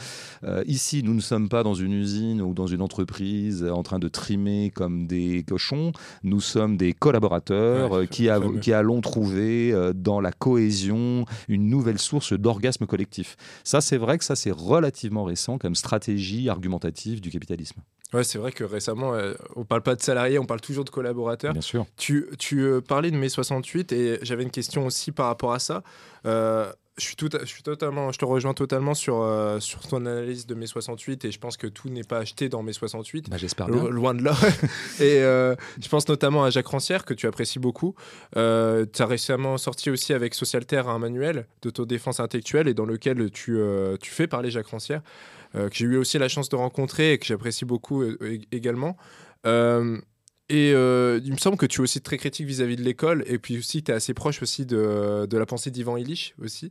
Euh, 0.45 0.63
ici, 0.67 1.03
nous 1.05 1.15
ne 1.15 1.21
sommes 1.21 1.49
pas 1.49 1.63
dans 1.63 1.75
une 1.75 1.93
usine 1.93 2.43
ou 2.43 2.55
dans 2.55 2.67
une 2.67 2.83
entreprise 2.83 3.65
en 3.65 3.83
train 3.83 3.99
de 3.99 4.09
trimer 4.09 4.71
comme 4.75 5.07
des 5.07 5.45
cochons. 5.47 5.93
Nous 6.23 6.41
sommes 6.41 6.77
des 6.77 6.93
collaborateurs 6.93 7.93
euh, 7.95 8.07
qui, 8.07 8.29
qui, 8.61 8.73
allons 8.73 9.01
trouver 9.01 9.75
dans 9.95 10.21
la 10.21 10.33
cohésion 10.33 11.25
une 11.49 11.69
nouvelle 11.69 11.99
source 11.99 12.33
d'orgasme 12.33 12.87
collectif. 12.87 13.37
Ça, 13.63 13.81
c'est 13.81 13.97
vrai 13.97 14.19
que 14.19 14.25
ça, 14.25 14.37
c'est 14.37 14.51
relativement 14.51 15.25
récent 15.25 15.59
comme 15.59 15.75
stratégie 15.75 16.49
argumentative 16.49 17.21
du 17.21 17.31
capitalisme. 17.31 17.84
Ouais, 18.13 18.23
c'est 18.23 18.39
vrai 18.39 18.53
que 18.53 18.63
récemment, 18.63 19.11
on 19.11 19.15
euh, 19.15 19.35
on 19.57 19.65
parle 19.65 19.83
pas 19.83 19.97
de 19.97 20.03
salariés, 20.03 20.39
on 20.39 20.47
parle 20.47 20.61
toujours 20.61 20.85
de 20.85 20.91
collaborateurs. 20.91 21.53
Bien 21.53 21.63
sûr. 21.63 21.87
Tu, 21.97 22.27
tu 22.39 22.61
euh, 22.61 22.81
parlais 22.81 23.11
de 23.11 23.17
mai 23.17 23.29
68 23.29 23.93
et 23.93 24.19
j'avais 24.23 24.45
une 24.45 24.51
question 24.51 24.87
aussi 24.87 25.11
par 25.11 25.27
rapport 25.27 25.53
à 25.53 25.59
ça. 25.59 25.83
Euh, 26.27 26.73
je 26.97 27.03
suis, 27.03 27.17
tout, 27.17 27.29
je 27.41 27.47
suis 27.47 27.65
totalement, 27.65 28.13
je 28.13 28.19
te 28.21 28.25
rejoins 28.25 28.55
totalement 28.55 28.95
sur, 28.95 29.27
sur 29.59 29.81
ton 29.81 30.07
analyse 30.07 30.47
de 30.47 30.55
mai 30.55 30.69
68 30.69 31.25
et 31.25 31.33
je 31.33 31.41
pense 31.41 31.57
que 31.57 31.67
tout 31.67 31.89
n'est 31.89 32.05
pas 32.05 32.19
acheté 32.19 32.49
dans 32.49 32.63
mai 32.63 32.73
68. 32.73 33.31
Bah, 33.31 33.37
J'espère 33.37 33.67
bien. 33.67 33.89
Loin 33.89 34.15
de 34.15 34.23
là. 34.23 34.37
et 35.01 35.19
je 35.19 35.89
pense 35.89 36.07
notamment 36.07 36.45
à 36.45 36.51
Jacques 36.51 36.69
Rancière 36.69 37.05
que 37.05 37.13
tu 37.13 37.27
apprécies 37.27 37.59
beaucoup. 37.59 37.97
tu 38.35 38.39
as 38.39 39.07
récemment 39.07 39.59
sorti 39.59 39.91
aussi 39.91 40.13
avec 40.13 40.35
Socialterre 40.35 40.89
un 40.89 41.01
manuel 41.01 41.49
d'autodéfense 41.63 42.21
intellectuelle 42.21 42.69
et 42.69 42.75
dans 42.75 42.87
lequel 42.87 43.29
tu, 43.33 43.59
tu 44.01 44.11
fais 44.13 44.29
parler 44.29 44.53
Jacques 44.53 44.69
Rancière. 44.69 45.03
Euh, 45.55 45.69
que 45.69 45.77
j'ai 45.77 45.87
eu 45.87 45.97
aussi 45.97 46.19
la 46.19 46.29
chance 46.29 46.49
de 46.49 46.57
rencontrer 46.57 47.13
et 47.13 47.19
que 47.19 47.27
j'apprécie 47.27 47.65
beaucoup 47.65 48.03
euh, 48.03 48.39
également. 48.51 48.97
Euh, 49.47 50.01
et 50.49 50.71
il 50.71 51.33
me 51.33 51.39
semble 51.39 51.57
que 51.57 51.67
tu 51.67 51.81
es 51.81 51.83
aussi 51.83 52.01
très 52.01 52.19
critique 52.19 52.47
vis-à-vis 52.47 52.77
de 52.77 52.83
l'école, 52.83 53.25
et 53.27 53.39
puis 53.39 53.59
aussi 53.59 53.83
tu 53.83 53.91
es 53.91 53.95
assez 53.95 54.13
proche 54.13 54.43
aussi 54.43 54.67
de, 54.67 55.27
la 55.31 55.47
pensée 55.47 55.71
d'Ivan 55.71 55.97
Illich 55.97 56.35
aussi, 56.41 56.71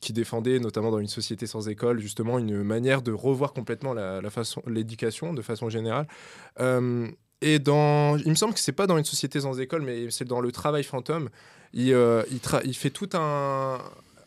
qui 0.00 0.12
défendait 0.12 0.58
notamment 0.58 0.90
dans 0.90 0.98
une 0.98 1.08
société 1.08 1.46
sans 1.46 1.68
école 1.68 2.00
justement 2.00 2.38
une 2.38 2.62
manière 2.62 3.02
de 3.02 3.12
revoir 3.12 3.52
complètement 3.52 3.92
la, 3.92 4.30
façon 4.30 4.62
l'éducation 4.66 5.34
de 5.34 5.42
façon 5.42 5.68
générale. 5.68 6.06
et 7.42 7.58
dans, 7.58 8.16
il 8.16 8.30
me 8.30 8.34
semble 8.34 8.54
que 8.54 8.60
c'est 8.60 8.72
pas 8.72 8.86
dans 8.86 8.96
une 8.96 9.04
société 9.04 9.40
sans 9.40 9.60
école, 9.60 9.82
mais 9.82 10.10
c'est 10.10 10.26
dans 10.26 10.40
le 10.40 10.50
travail 10.50 10.84
fantôme. 10.84 11.28
Il 11.74 11.94
fait 12.72 12.90
tout 12.90 13.10
un, 13.12 13.78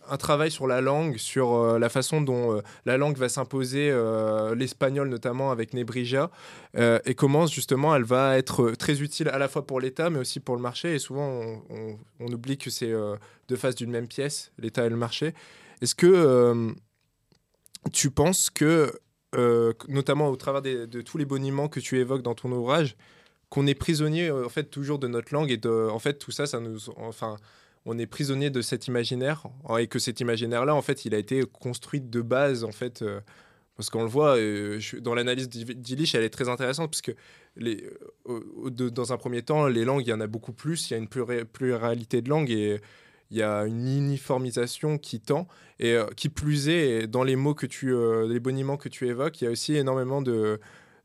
un 0.10 0.18
travail 0.18 0.52
sur 0.52 0.68
la 0.68 0.82
langue, 0.82 1.18
sur 1.18 1.54
euh, 1.54 1.80
la 1.80 1.90
façon 1.90 2.22
dont 2.22 2.58
euh, 2.58 2.62
la 2.86 2.98
langue 2.98 3.18
va 3.18 3.30
s'imposer, 3.30 3.90
euh, 3.92 4.56
l'espagnol 4.56 5.10
notamment 5.10 5.52
avec 5.52 5.74
Nebrija, 5.74 6.32
et 6.76 7.16
comment 7.16 7.48
justement 7.48 7.96
elle 7.96 8.04
va 8.04 8.38
être 8.38 8.72
très 8.72 9.02
utile 9.02 9.30
à 9.30 9.38
la 9.38 9.48
fois 9.48 9.66
pour 9.66 9.80
l'État, 9.80 10.10
mais 10.10 10.20
aussi 10.20 10.40
pour 10.40 10.56
le 10.56 10.62
marché. 10.62 10.96
Et 10.96 11.00
souvent, 11.00 11.64
on, 12.20 12.32
oublie 12.32 12.58
que 12.58 12.70
c'est 12.70 12.94
deux 13.48 13.56
faces 13.56 13.76
d'une 13.76 13.90
même 13.90 14.08
pièce, 14.08 14.52
l'État 14.60 14.86
et 14.86 14.90
le 14.90 14.96
marché. 14.96 15.34
Est-ce 15.82 15.96
que 15.96 16.74
tu 17.92 18.12
penses 18.12 18.52
que, 18.52 18.92
notamment 19.88 20.30
au 20.30 20.36
travers 20.36 20.62
de 20.62 21.02
tous 21.02 21.18
les 21.18 21.26
boniments 21.26 21.70
que 21.70 21.80
tu 21.80 21.98
évoques 21.98 22.22
dans 22.22 22.36
ton 22.36 22.52
ouvrage, 22.52 22.96
qu'on 23.50 23.66
est 23.66 23.76
prisonnier 23.76 24.30
en 24.30 24.50
fait 24.50 24.66
toujours 24.66 25.00
de 25.00 25.08
notre 25.08 25.34
langue 25.34 25.50
et 25.52 25.58
de, 25.58 25.90
en 25.90 26.00
fait 26.00 26.20
tout 26.20 26.32
ça, 26.32 26.46
ça 26.46 26.60
nous, 26.60 26.90
enfin 26.98 27.38
on 27.90 27.98
est 27.98 28.06
prisonnier 28.06 28.52
de 28.52 28.62
cet 28.62 28.88
imaginaire 28.88 29.48
et 29.80 29.88
que 29.88 29.98
cet 29.98 30.20
imaginaire-là, 30.20 30.76
en 30.76 30.82
fait, 30.82 31.06
il 31.06 31.16
a 31.16 31.18
été 31.18 31.44
construit 31.52 32.02
de 32.02 32.22
base, 32.22 32.64
en 32.64 32.72
fait, 32.72 33.02
euh, 33.02 33.20
parce 33.76 33.90
qu'on 33.90 34.04
le 34.04 34.10
voit 34.10 34.38
euh, 34.38 34.80
dans 35.02 35.16
l'analyse 35.16 35.50
d'Illich, 35.50 36.14
elle 36.14 36.24
est 36.24 36.30
très 36.30 36.50
intéressante 36.50 36.92
parce 36.92 37.02
que 37.02 37.14
les, 37.56 37.84
euh, 38.28 38.70
dans 38.70 39.12
un 39.12 39.18
premier 39.18 39.42
temps, 39.42 39.68
les 39.68 39.86
langues, 39.86 40.04
il 40.06 40.10
y 40.10 40.14
en 40.14 40.22
a 40.22 40.28
beaucoup 40.28 40.54
plus, 40.54 40.90
il 40.90 40.94
y 40.94 40.96
a 40.96 41.00
une 41.00 41.08
pluralité 41.08 42.22
de 42.22 42.30
langues 42.30 42.52
et 42.52 42.80
il 43.32 43.38
y 43.38 43.42
a 43.42 43.66
une 43.66 43.88
uniformisation 43.88 45.00
qui 45.00 45.20
tend 45.20 45.48
et 45.80 45.98
qui 46.16 46.30
plus 46.30 46.70
est 46.70 47.08
dans 47.08 47.24
les 47.24 47.36
mots 47.36 47.56
que 47.56 47.66
tu, 47.66 47.94
les 48.28 48.40
boniments 48.40 48.78
que 48.78 48.90
tu 48.90 49.08
évoques, 49.08 49.42
il 49.42 49.46
y 49.46 49.48
a 49.48 49.52
aussi 49.52 49.76
énormément 49.76 50.22
de 50.22 50.60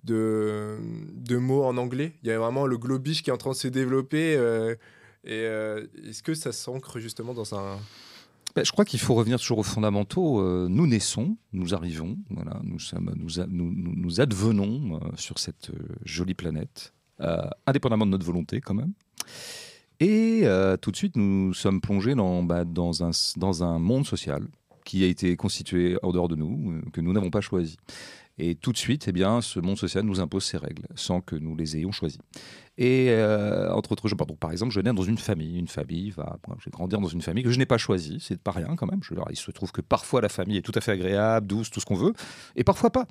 de, 0.05 0.77
de 1.15 1.37
mots 1.39 1.65
en 1.65 1.79
anglais. 1.79 2.13
Il 2.23 2.29
y 2.29 2.33
a 2.33 2.39
vraiment 2.39 2.67
le 2.67 2.77
globish 2.77 3.23
qui 3.23 3.31
est 3.31 3.33
en 3.33 3.39
train 3.39 3.53
de 3.53 3.57
se 3.57 3.69
développer. 3.69 4.37
Et 5.25 5.45
euh, 5.45 5.87
est-ce 6.07 6.23
que 6.23 6.35
ça 6.35 6.53
s'ancre 6.53 6.99
justement 6.99 7.35
dans 7.35 7.55
un... 7.55 7.79
Ben, 8.55 8.65
je 8.65 8.71
crois 8.71 8.85
qu'il 8.85 9.01
faut 9.01 9.15
revenir 9.15 9.41
toujours 9.41 9.59
aux 9.59 9.65
fondamentaux. 9.65 10.41
Euh, 10.41 10.69
nous 10.69 10.87
naissons, 10.87 11.37
nous 11.53 11.75
arrivons, 11.75 12.19
voilà, 12.31 12.61
nous, 12.63 12.79
sommes, 12.79 13.13
nous, 13.17 14.21
advenons 14.21 14.97
euh, 14.97 14.99
sur 15.17 15.39
cette 15.39 15.73
jolie 16.05 16.35
planète, 16.35 16.93
indépendamment 17.67 18.07
de 18.07 18.13
notre 18.13 18.27
volonté 18.27 18.61
quand 18.61 18.75
même. 18.75 18.93
Et 19.99 20.45
tout 20.83 20.91
de 20.91 20.97
suite, 20.97 21.17
nous 21.17 21.55
sommes 21.55 21.81
plongés 21.81 22.15
dans, 22.15 22.43
bah, 22.43 22.65
un, 22.65 23.11
dans 23.37 23.65
un 23.65 23.79
monde 23.79 24.07
social 24.07 24.47
qui 24.85 25.03
a 25.03 25.07
été 25.07 25.35
constitué 25.37 25.97
en 26.03 26.13
dehors 26.13 26.29
de 26.29 26.37
nous, 26.37 26.81
que 26.93 27.01
nous 27.01 27.13
n'avons 27.13 27.31
pas 27.31 27.41
choisi. 27.41 27.77
Et 28.39 28.57
tout 28.57 28.73
de 28.73 28.77
suite, 28.77 29.07
eh 29.07 29.13
bien, 29.13 29.41
ce 29.41 29.61
monde 29.61 29.79
social 29.79 30.05
nous 30.05 30.21
impose 30.21 30.45
ses 30.45 30.57
règles, 30.57 30.87
sans 30.97 31.21
que 31.21 31.37
nous 31.37 31.55
les 31.55 31.77
ayons 31.77 31.93
choisies. 31.93 32.19
Et 32.77 33.11
euh, 33.11 33.73
entre 33.73 33.93
autres 33.93 34.09
choses, 34.09 34.19
par 34.41 34.51
exemple, 34.51 34.73
je 34.73 34.81
nais 34.81 34.93
dans 34.93 35.03
une 35.03 35.19
famille. 35.19 35.59
Une 35.59 35.69
famille 35.69 36.11
va. 36.11 36.39
je 36.59 36.65
vais 36.65 36.71
grandir 36.73 37.01
dans 37.01 37.09
une 37.09 37.23
famille 37.23 37.45
que 37.45 37.51
je 37.51 37.59
n'ai 37.59 37.67
pas 37.67 37.79
choisie. 37.79 38.19
C'est 38.21 38.41
pas 38.41 38.51
rien 38.51 38.75
quand 38.77 38.87
même. 38.87 39.01
Je, 39.03 39.15
il 39.31 39.37
se 39.37 39.51
trouve 39.53 39.71
que 39.71 39.81
parfois 39.81 40.21
la 40.21 40.29
famille 40.29 40.57
est 40.57 40.63
tout 40.63 40.73
à 40.75 40.81
fait 40.81 40.93
agréable, 40.93 41.47
douce, 41.47 41.71
tout 41.71 41.81
ce 41.81 41.87
qu'on 41.87 41.95
veut, 41.95 42.13
et 42.57 42.65
parfois 42.65 42.91
pas. 42.91 43.07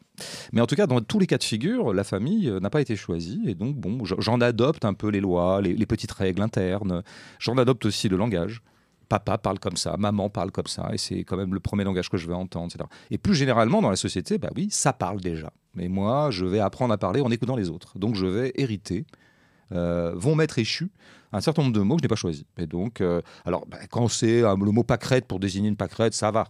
Mais 0.52 0.60
en 0.60 0.66
tout 0.66 0.76
cas, 0.76 0.86
dans 0.86 1.00
tous 1.00 1.20
les 1.20 1.28
cas 1.28 1.38
de 1.38 1.44
figure, 1.44 1.94
la 1.94 2.04
famille 2.04 2.50
euh, 2.50 2.60
n'a 2.60 2.70
pas 2.70 2.82
été 2.82 2.96
choisie. 2.96 3.42
Et 3.46 3.56
donc, 3.56 3.76
bon, 3.78 4.04
j'en 4.04 4.42
adopte 4.42 4.84
un 4.84 4.94
peu 4.94 5.10
les 5.10 5.22
lois, 5.22 5.62
les, 5.62 5.86
petites 5.86 6.12
règles 6.12 6.42
internes. 6.42 7.04
J'en 7.40 7.58
adopte 7.58 7.86
aussi 7.86 8.10
le 8.10 8.18
langage 8.18 8.62
papa 9.10 9.38
parle 9.38 9.60
comme 9.60 9.78
ça, 9.78 9.96
maman 9.98 10.30
parle 10.30 10.50
comme 10.50 10.66
ça, 10.66 10.90
et 10.92 10.98
c'est 10.98 11.24
quand 11.24 11.38
même 11.38 11.54
le 11.54 11.60
premier 11.60 11.84
langage 11.84 12.10
que 12.10 12.18
je 12.18 12.26
vais 12.26 12.34
entendre, 12.34 12.74
etc. 12.74 12.86
Et 13.12 13.20
plus 13.20 13.36
généralement, 13.36 13.80
dans 13.80 13.92
la 13.92 13.96
société, 13.96 14.40
bah 14.40 14.50
oui, 14.56 14.70
ça 14.72 14.92
parle 14.92 15.22
déjà. 15.22 15.52
Mais 15.76 15.88
moi, 15.88 16.32
je 16.32 16.46
vais 16.46 16.60
apprendre 16.60 16.94
à 16.94 16.98
parler 16.98 17.22
en 17.22 17.30
écoutant 17.30 17.56
les 17.56 17.70
autres. 17.70 18.00
Donc, 18.00 18.16
je 18.16 18.26
vais 18.26 18.54
hériter, 18.56 19.06
vont 19.74 20.36
m'être 20.36 20.60
échus 20.60 20.92
un 21.34 21.42
certain 21.42 21.64
nombre 21.64 21.74
de 21.74 21.82
mots 21.82 21.96
que 21.96 22.02
je 22.02 22.06
n'ai 22.06 22.10
pas 22.10 22.16
choisis. 22.16 22.46
Et 22.58 22.68
donc, 22.68 23.02
euh, 23.02 23.22
alors, 23.46 23.66
bah, 23.66 23.78
quand 23.90 24.08
c'est 24.08 24.42
le 24.42 24.72
mot 24.72 24.84
pâquerette 24.84 25.26
pour 25.26 25.40
désigner 25.40 25.68
une 25.68 25.76
pâquerette, 25.76 26.14
ça 26.14 26.32
va 26.32 26.48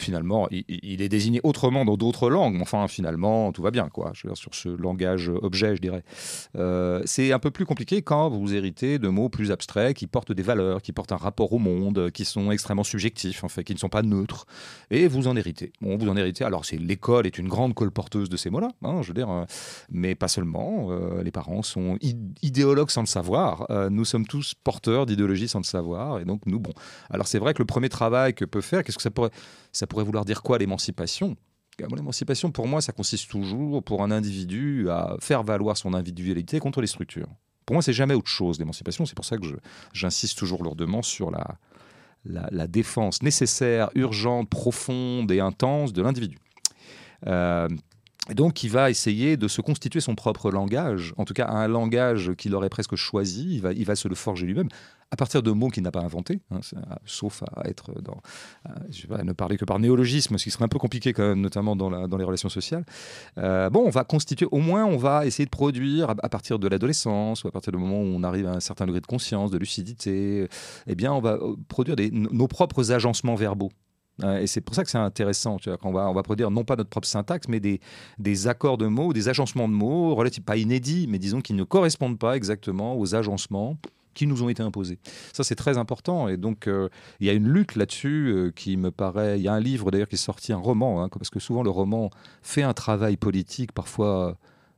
finalement, 0.00 0.48
il, 0.50 1.02
est 1.02 1.08
désigné 1.08 1.40
autrement 1.44 1.84
dans 1.84 1.96
d'autres 1.96 2.30
langues, 2.30 2.58
enfin, 2.60 2.88
finalement, 2.88 3.52
tout 3.52 3.62
va 3.62 3.70
bien, 3.70 3.88
quoi. 3.88 4.12
Je 4.14 4.26
veux 4.26 4.32
dire, 4.32 4.36
sur 4.36 4.54
ce 4.54 4.68
langage 4.68 5.28
objet, 5.28 5.76
je 5.76 5.80
dirais. 5.80 6.02
Euh, 6.56 7.02
c'est 7.04 7.32
un 7.32 7.38
peu 7.38 7.50
plus 7.50 7.66
compliqué 7.66 8.02
quand 8.02 8.28
vous 8.28 8.54
héritez 8.54 8.98
de 8.98 9.08
mots 9.08 9.28
plus 9.28 9.50
abstraits 9.50 9.96
qui 9.96 10.06
portent 10.06 10.32
des 10.32 10.42
valeurs, 10.42 10.82
qui 10.82 10.92
portent 10.92 11.12
un 11.12 11.16
rapport 11.16 11.52
au 11.52 11.58
monde, 11.58 12.10
qui 12.10 12.24
sont 12.24 12.50
extrêmement 12.50 12.84
subjectifs, 12.84 13.44
en 13.44 13.48
fait, 13.48 13.64
qui 13.64 13.74
ne 13.74 13.78
sont 13.78 13.88
pas 13.88 14.02
neutres. 14.02 14.46
Et 14.90 15.08
vous 15.08 15.28
en 15.28 15.36
héritez. 15.36 15.72
Bon, 15.80 15.96
vous 15.96 16.08
en 16.08 16.16
héritez. 16.16 16.44
Alors, 16.44 16.64
c'est 16.64 16.76
l'école 16.76 17.26
est 17.26 17.38
une 17.38 17.48
grande 17.48 17.74
colporteuse 17.74 18.28
de 18.28 18.36
ces 18.36 18.50
mots-là, 18.50 18.68
hein, 18.82 19.02
je 19.02 19.08
veux 19.08 19.14
dire, 19.14 19.30
euh, 19.30 19.44
mais 19.90 20.14
pas 20.14 20.28
seulement. 20.28 20.88
Euh, 20.90 21.22
les 21.22 21.30
parents 21.30 21.62
sont 21.62 21.98
idéologues 22.42 22.90
sans 22.90 23.02
le 23.02 23.06
savoir. 23.06 23.66
nous 23.90 24.04
sommes 24.04 24.26
tous 24.26 24.54
porteurs 24.54 25.06
d'idéologie 25.06 25.48
sans 25.48 25.58
le 25.58 25.64
savoir. 25.64 26.20
Et 26.20 26.24
donc, 26.24 26.42
nous, 26.46 26.58
bon. 26.58 26.72
Alors, 27.10 27.26
c'est 27.26 27.38
vrai 27.38 27.54
que 27.54 27.62
le 27.62 27.66
premier 27.66 27.88
travail 27.88 28.34
que 28.34 28.44
peut 28.44 28.60
faire, 28.60 28.82
qu'est-ce 28.82 28.96
que 28.96 29.02
ça 29.02 29.10
pourrait. 29.10 29.30
Ça 29.72 29.86
pourrait 29.86 30.04
vouloir 30.04 30.24
dire 30.24 30.42
quoi 30.42 30.58
l'émancipation? 30.58 31.36
L'émancipation, 31.78 32.50
pour 32.50 32.66
moi, 32.66 32.82
ça 32.82 32.92
consiste 32.92 33.30
toujours 33.30 33.82
pour 33.82 34.02
un 34.02 34.10
individu 34.10 34.90
à 34.90 35.16
faire 35.20 35.42
valoir 35.42 35.76
son 35.76 35.94
individualité 35.94 36.60
contre 36.60 36.80
les 36.80 36.86
structures. 36.86 37.28
Pour 37.64 37.74
moi, 37.74 37.82
c'est 37.82 37.92
jamais 37.92 38.14
autre 38.14 38.28
chose, 38.28 38.58
l'émancipation. 38.58 39.06
C'est 39.06 39.14
pour 39.14 39.24
ça 39.24 39.38
que 39.38 39.46
j'insiste 39.92 40.36
toujours 40.36 40.62
lourdement 40.62 41.02
sur 41.02 41.30
la, 41.30 41.56
la, 42.24 42.66
défense 42.66 43.22
nécessaire, 43.22 43.90
urgente, 43.94 44.50
profonde 44.50 45.30
et 45.30 45.40
intense 45.40 45.92
de 45.92 46.02
l'individu. 46.02 46.38
Euh, 47.26 47.68
donc, 48.34 48.62
il 48.62 48.70
va 48.70 48.90
essayer 48.90 49.36
de 49.36 49.48
se 49.48 49.60
constituer 49.60 50.00
son 50.00 50.14
propre 50.14 50.50
langage, 50.50 51.14
en 51.16 51.24
tout 51.24 51.34
cas 51.34 51.48
un 51.48 51.68
langage 51.68 52.32
qu'il 52.36 52.54
aurait 52.54 52.68
presque 52.68 52.96
choisi, 52.96 53.56
il 53.56 53.60
va, 53.60 53.72
il 53.72 53.84
va 53.84 53.96
se 53.96 54.08
le 54.08 54.14
forger 54.14 54.46
lui-même, 54.46 54.68
à 55.10 55.16
partir 55.16 55.42
de 55.42 55.50
mots 55.50 55.68
qu'il 55.68 55.82
n'a 55.82 55.90
pas 55.90 56.00
inventés, 56.00 56.40
hein, 56.50 56.60
sauf 57.04 57.42
à 57.56 57.68
être 57.68 58.00
dans. 58.00 58.18
je 58.90 59.06
vais 59.08 59.24
ne 59.24 59.32
parler 59.32 59.56
que 59.56 59.64
par 59.64 59.78
néologisme, 59.78 60.38
ce 60.38 60.44
qui 60.44 60.50
serait 60.50 60.64
un 60.64 60.68
peu 60.68 60.78
compliqué, 60.78 61.12
quand 61.12 61.24
même, 61.24 61.40
notamment 61.40 61.74
dans, 61.74 61.90
la, 61.90 62.06
dans 62.06 62.16
les 62.16 62.24
relations 62.24 62.48
sociales. 62.48 62.84
Euh, 63.38 63.70
bon, 63.70 63.84
on 63.84 63.90
va 63.90 64.04
constituer, 64.04 64.46
au 64.50 64.58
moins, 64.58 64.84
on 64.84 64.96
va 64.96 65.26
essayer 65.26 65.46
de 65.46 65.50
produire 65.50 66.10
à, 66.10 66.28
partir 66.28 66.58
de 66.58 66.68
l'adolescence, 66.68 67.42
ou 67.42 67.48
à 67.48 67.50
partir 67.50 67.72
du 67.72 67.78
moment 67.78 68.00
où 68.00 68.14
on 68.14 68.22
arrive 68.22 68.46
à 68.46 68.52
un 68.52 68.60
certain 68.60 68.86
degré 68.86 69.00
de 69.00 69.06
conscience, 69.06 69.50
de 69.50 69.58
lucidité, 69.58 70.48
eh 70.86 70.94
bien, 70.94 71.12
on 71.12 71.20
va 71.20 71.32
euh, 71.32 71.56
produire 71.68 71.96
nos 72.12 72.46
propres 72.46 72.92
agencements 72.92 73.34
verbaux. 73.34 73.72
Euh, 74.22 74.40
et 74.40 74.46
c'est 74.46 74.60
pour 74.60 74.74
ça 74.74 74.84
que 74.84 74.90
c'est 74.90 74.98
intéressant, 74.98 75.58
tu 75.58 75.70
vois, 75.70 75.78
qu'on 75.78 75.92
va, 75.92 76.10
on 76.10 76.14
va 76.14 76.22
produire 76.22 76.50
non 76.50 76.64
pas 76.64 76.76
notre 76.76 76.90
propre 76.90 77.08
syntaxe, 77.08 77.48
mais 77.48 77.60
des, 77.60 77.80
des 78.18 78.48
accords 78.48 78.78
de 78.78 78.86
mots, 78.86 79.12
des 79.12 79.28
agencements 79.28 79.68
de 79.68 79.74
mots, 79.74 80.14
relativement 80.14 80.46
pas 80.46 80.56
inédits, 80.56 81.06
mais 81.08 81.18
disons 81.18 81.40
qui 81.40 81.54
ne 81.54 81.64
correspondent 81.64 82.18
pas 82.18 82.36
exactement 82.36 82.98
aux 82.98 83.14
agencements 83.14 83.76
qui 84.14 84.26
nous 84.26 84.42
ont 84.42 84.48
été 84.48 84.62
imposés. 84.62 84.98
Ça, 85.32 85.44
c'est 85.44 85.54
très 85.54 85.78
important. 85.78 86.28
Et 86.28 86.36
donc, 86.36 86.66
euh, 86.66 86.88
il 87.20 87.26
y 87.26 87.30
a 87.30 87.32
une 87.32 87.48
lutte 87.48 87.76
là-dessus 87.76 88.28
euh, 88.28 88.50
qui 88.50 88.76
me 88.76 88.90
paraît. 88.90 89.38
Il 89.38 89.42
y 89.42 89.48
a 89.48 89.52
un 89.52 89.60
livre 89.60 89.90
d'ailleurs 89.90 90.08
qui 90.08 90.16
est 90.16 90.18
sorti, 90.18 90.52
un 90.52 90.58
roman, 90.58 91.02
hein, 91.02 91.08
parce 91.08 91.30
que 91.30 91.40
souvent 91.40 91.62
le 91.62 91.70
roman 91.70 92.10
fait 92.42 92.62
un 92.62 92.74
travail 92.74 93.16
politique 93.16 93.72
parfois 93.72 94.36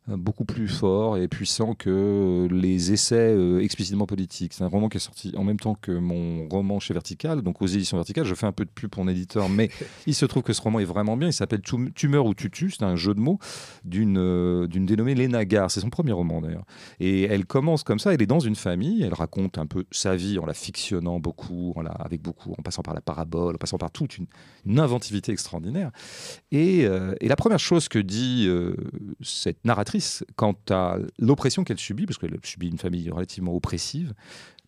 beaucoup 0.09 0.45
plus 0.45 0.67
fort 0.67 1.17
et 1.17 1.29
puissant 1.29 1.75
que 1.75 2.49
les 2.51 2.93
essais 2.93 3.15
euh, 3.15 3.63
explicitement 3.63 4.07
politiques. 4.07 4.53
C'est 4.53 4.65
un 4.65 4.69
roman 4.69 4.89
qui 4.89 4.97
est 4.97 5.01
sorti 5.01 5.33
en 5.37 5.45
même 5.45 5.61
temps 5.61 5.77
que 5.81 5.93
mon 5.93 6.49
roman 6.49 6.81
chez 6.81 6.93
Vertical, 6.93 7.43
donc 7.43 7.63
aux 7.63 7.67
éditions 7.67 7.97
Vertical. 7.97 8.25
Je 8.25 8.35
fais 8.35 8.47
un 8.47 8.53
peu 8.53 8.65
de 8.65 8.71
pub 8.71 8.91
pour 8.91 9.05
mon 9.05 9.11
éditeur, 9.11 9.49
mais 9.49 9.71
il 10.07 10.15
se 10.15 10.27
trouve 10.27 10.43
que 10.43 10.53
ce 10.53 10.61
roman 10.61 10.81
est 10.81 10.85
vraiment 10.85 11.17
bien. 11.17 11.29
Il 11.29 11.33
s'appelle 11.33 11.63
Tumeur 11.63 12.27
ou 12.27 12.35
Tutu, 12.35 12.73
c'est 12.73 12.83
un 12.83 12.97
jeu 12.97 13.15
de 13.15 13.21
mots 13.21 13.39
d'une 13.85 14.19
euh, 14.19 14.67
d'une 14.67 14.87
dénommée 14.87 15.15
Léna 15.15 15.45
Gare. 15.45 15.71
C'est 15.71 15.81
son 15.81 15.91
premier 15.91 16.13
roman 16.13 16.41
d'ailleurs. 16.41 16.65
Et 16.99 17.23
elle 17.23 17.47
commence 17.47 17.85
comme 17.85 18.01
ça, 18.01 18.13
elle 18.13 18.23
est 18.23 18.27
dans 18.27 18.41
une 18.41 18.57
famille, 18.57 19.05
elle 19.05 19.15
raconte 19.15 19.57
un 19.57 19.67
peu 19.67 19.85
sa 19.93 20.17
vie 20.17 20.39
en 20.41 20.47
la 20.47 20.55
fictionnant 20.55 21.21
beaucoup, 21.21 21.75
en 21.77 21.83
la, 21.83 21.93
avec 21.93 22.23
beaucoup, 22.23 22.55
en 22.59 22.63
passant 22.63 22.83
par 22.83 22.95
la 22.95 23.01
parabole, 23.01 23.55
en 23.55 23.59
passant 23.59 23.79
par 23.79 23.93
toute 23.93 24.19
une, 24.19 24.27
inventivité 24.81 25.31
extraordinaire. 25.31 25.93
Et, 26.51 26.81
et, 26.81 27.29
la 27.29 27.37
première 27.37 27.59
chose 27.59 27.89
que 27.89 27.99
dit 27.99 28.49
cette 29.21 29.65
narratrice, 29.65 29.92
quant 30.37 30.57
à 30.71 30.99
l'oppression 31.19 31.65
qu'elle 31.65 31.79
subit, 31.79 32.07
parce 32.07 32.19
qu'elle 32.19 32.37
subit 32.45 32.69
une 32.69 32.79
famille 32.79 33.11
relativement 33.11 33.55
oppressive, 33.55 34.15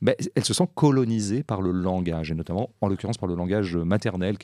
mais 0.01 0.17
elle 0.35 0.45
se 0.45 0.55
sent 0.55 0.69
colonisée 0.75 1.43
par 1.43 1.63
le 1.63 1.71
langage, 1.71 2.31
et 2.31 2.35
notamment, 2.35 2.71
en 2.81 2.89
l'occurrence, 2.89 3.19
par 3.19 3.29
le 3.29 3.35
langage 3.35 3.77
maternel, 3.77 4.37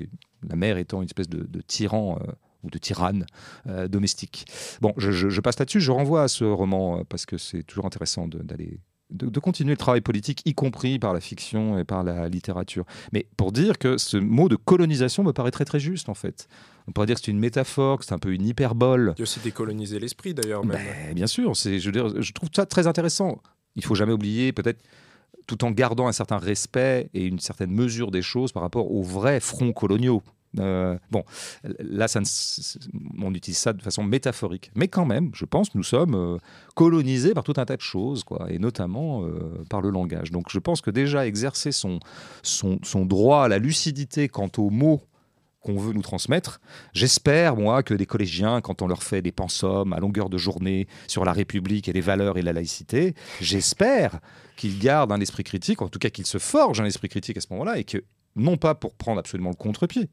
la 0.48 0.56
mère 0.56 0.78
étant 0.78 1.02
une 1.02 1.06
espèce 1.06 1.28
de, 1.28 1.60
tyran. 1.62 2.18
Euh, 2.22 2.32
ou 2.62 2.68
de 2.68 2.76
tyranne 2.76 3.24
euh, 3.68 3.88
domestique. 3.88 4.44
Bon, 4.82 4.92
je, 4.98 5.40
passe 5.40 5.58
là-dessus, 5.58 5.80
je 5.80 5.92
renvoie 5.92 6.24
à 6.24 6.28
ce 6.28 6.44
roman 6.44 6.98
euh, 6.98 7.04
parce 7.08 7.24
que 7.24 7.38
c'est 7.38 7.62
toujours 7.62 7.86
intéressant 7.86 8.28
d'aller 8.28 8.80
de, 9.10 9.40
continuer 9.40 9.72
le 9.72 9.76
travail 9.76 10.00
politique, 10.00 10.42
y 10.44 10.54
compris 10.54 10.98
par 10.98 11.12
la 11.12 11.20
fiction 11.20 11.78
et 11.78 11.84
par 11.84 12.04
la 12.04 12.28
littérature. 12.28 12.84
Mais 13.12 13.26
pour 13.36 13.52
dire 13.52 13.78
que 13.78 13.98
ce 13.98 14.16
mot 14.16 14.48
de 14.48 14.56
colonisation 14.56 15.24
me 15.24 15.32
paraît 15.32 15.50
très 15.50 15.64
très 15.64 15.80
juste 15.80 16.08
en 16.08 16.14
fait. 16.14 16.48
On 16.90 16.92
pourrait 16.92 17.06
dire 17.06 17.14
que 17.14 17.22
c'est 17.24 17.30
une 17.30 17.38
métaphore, 17.38 18.00
que 18.00 18.04
c'est 18.04 18.14
un 18.14 18.18
peu 18.18 18.32
une 18.32 18.44
hyperbole. 18.44 19.14
Il 19.16 19.20
y 19.20 19.22
a 19.22 19.24
aussi 19.24 19.38
décoloniser 19.38 20.00
l'esprit 20.00 20.34
d'ailleurs. 20.34 20.64
Ben, 20.64 21.14
bien 21.14 21.28
sûr, 21.28 21.54
je, 21.54 21.78
je 21.78 22.32
trouve 22.32 22.48
ça 22.52 22.66
très 22.66 22.88
intéressant. 22.88 23.40
Il 23.76 23.84
faut 23.84 23.94
jamais 23.94 24.12
oublier 24.12 24.52
peut-être 24.52 24.82
tout 25.46 25.64
en 25.64 25.70
gardant 25.70 26.08
un 26.08 26.12
certain 26.12 26.38
respect 26.38 27.08
et 27.14 27.26
une 27.26 27.38
certaine 27.38 27.70
mesure 27.70 28.10
des 28.10 28.22
choses 28.22 28.50
par 28.50 28.64
rapport 28.64 28.90
aux 28.90 29.04
vrais 29.04 29.38
fronts 29.38 29.72
coloniaux. 29.72 30.20
Euh, 30.58 30.98
bon, 31.12 31.22
là, 31.78 32.08
ça 32.08 32.20
on 33.22 33.32
utilise 33.34 33.58
ça 33.58 33.72
de 33.72 33.80
façon 33.80 34.02
métaphorique. 34.02 34.72
Mais 34.74 34.88
quand 34.88 35.06
même, 35.06 35.30
je 35.32 35.44
pense 35.44 35.72
nous 35.76 35.84
sommes 35.84 36.16
euh, 36.16 36.38
colonisés 36.74 37.34
par 37.34 37.44
tout 37.44 37.54
un 37.56 37.64
tas 37.64 37.76
de 37.76 37.82
choses, 37.82 38.24
quoi, 38.24 38.50
et 38.50 38.58
notamment 38.58 39.22
euh, 39.22 39.64
par 39.68 39.80
le 39.80 39.90
langage. 39.90 40.32
Donc 40.32 40.46
je 40.50 40.58
pense 40.58 40.80
que 40.80 40.90
déjà 40.90 41.24
exercer 41.24 41.70
son, 41.70 42.00
son, 42.42 42.80
son 42.82 43.06
droit 43.06 43.44
à 43.44 43.48
la 43.48 43.58
lucidité 43.58 44.28
quant 44.28 44.50
aux 44.58 44.70
mots 44.70 45.02
qu'on 45.60 45.78
veut 45.78 45.92
nous 45.92 46.02
transmettre. 46.02 46.60
J'espère, 46.92 47.56
moi, 47.56 47.82
que 47.82 47.94
des 47.94 48.06
collégiens, 48.06 48.60
quand 48.60 48.82
on 48.82 48.86
leur 48.86 49.02
fait 49.02 49.22
des 49.22 49.32
pensums 49.32 49.92
à 49.92 50.00
longueur 50.00 50.30
de 50.30 50.38
journée 50.38 50.88
sur 51.06 51.24
la 51.24 51.32
République 51.32 51.88
et 51.88 51.92
les 51.92 52.00
valeurs 52.00 52.38
et 52.38 52.42
la 52.42 52.52
laïcité, 52.52 53.14
j'espère 53.40 54.20
qu'ils 54.56 54.78
gardent 54.78 55.12
un 55.12 55.20
esprit 55.20 55.44
critique, 55.44 55.82
en 55.82 55.88
tout 55.88 55.98
cas 55.98 56.10
qu'ils 56.10 56.26
se 56.26 56.38
forgent 56.38 56.80
un 56.80 56.86
esprit 56.86 57.08
critique 57.08 57.36
à 57.36 57.40
ce 57.40 57.48
moment-là, 57.50 57.78
et 57.78 57.84
que 57.84 58.04
non 58.36 58.56
pas 58.56 58.74
pour 58.74 58.94
prendre 58.94 59.18
absolument 59.18 59.50
le 59.50 59.56
contre-pied 59.56 60.08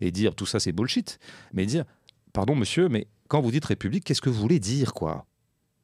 et 0.00 0.10
dire 0.10 0.34
tout 0.34 0.46
ça 0.46 0.60
c'est 0.60 0.72
bullshit, 0.72 1.18
mais 1.52 1.66
dire 1.66 1.84
pardon 2.32 2.54
monsieur, 2.54 2.88
mais 2.88 3.08
quand 3.28 3.40
vous 3.40 3.50
dites 3.50 3.64
République, 3.64 4.04
qu'est-ce 4.04 4.20
que 4.20 4.30
vous 4.30 4.40
voulez 4.40 4.60
dire 4.60 4.92
quoi? 4.92 5.26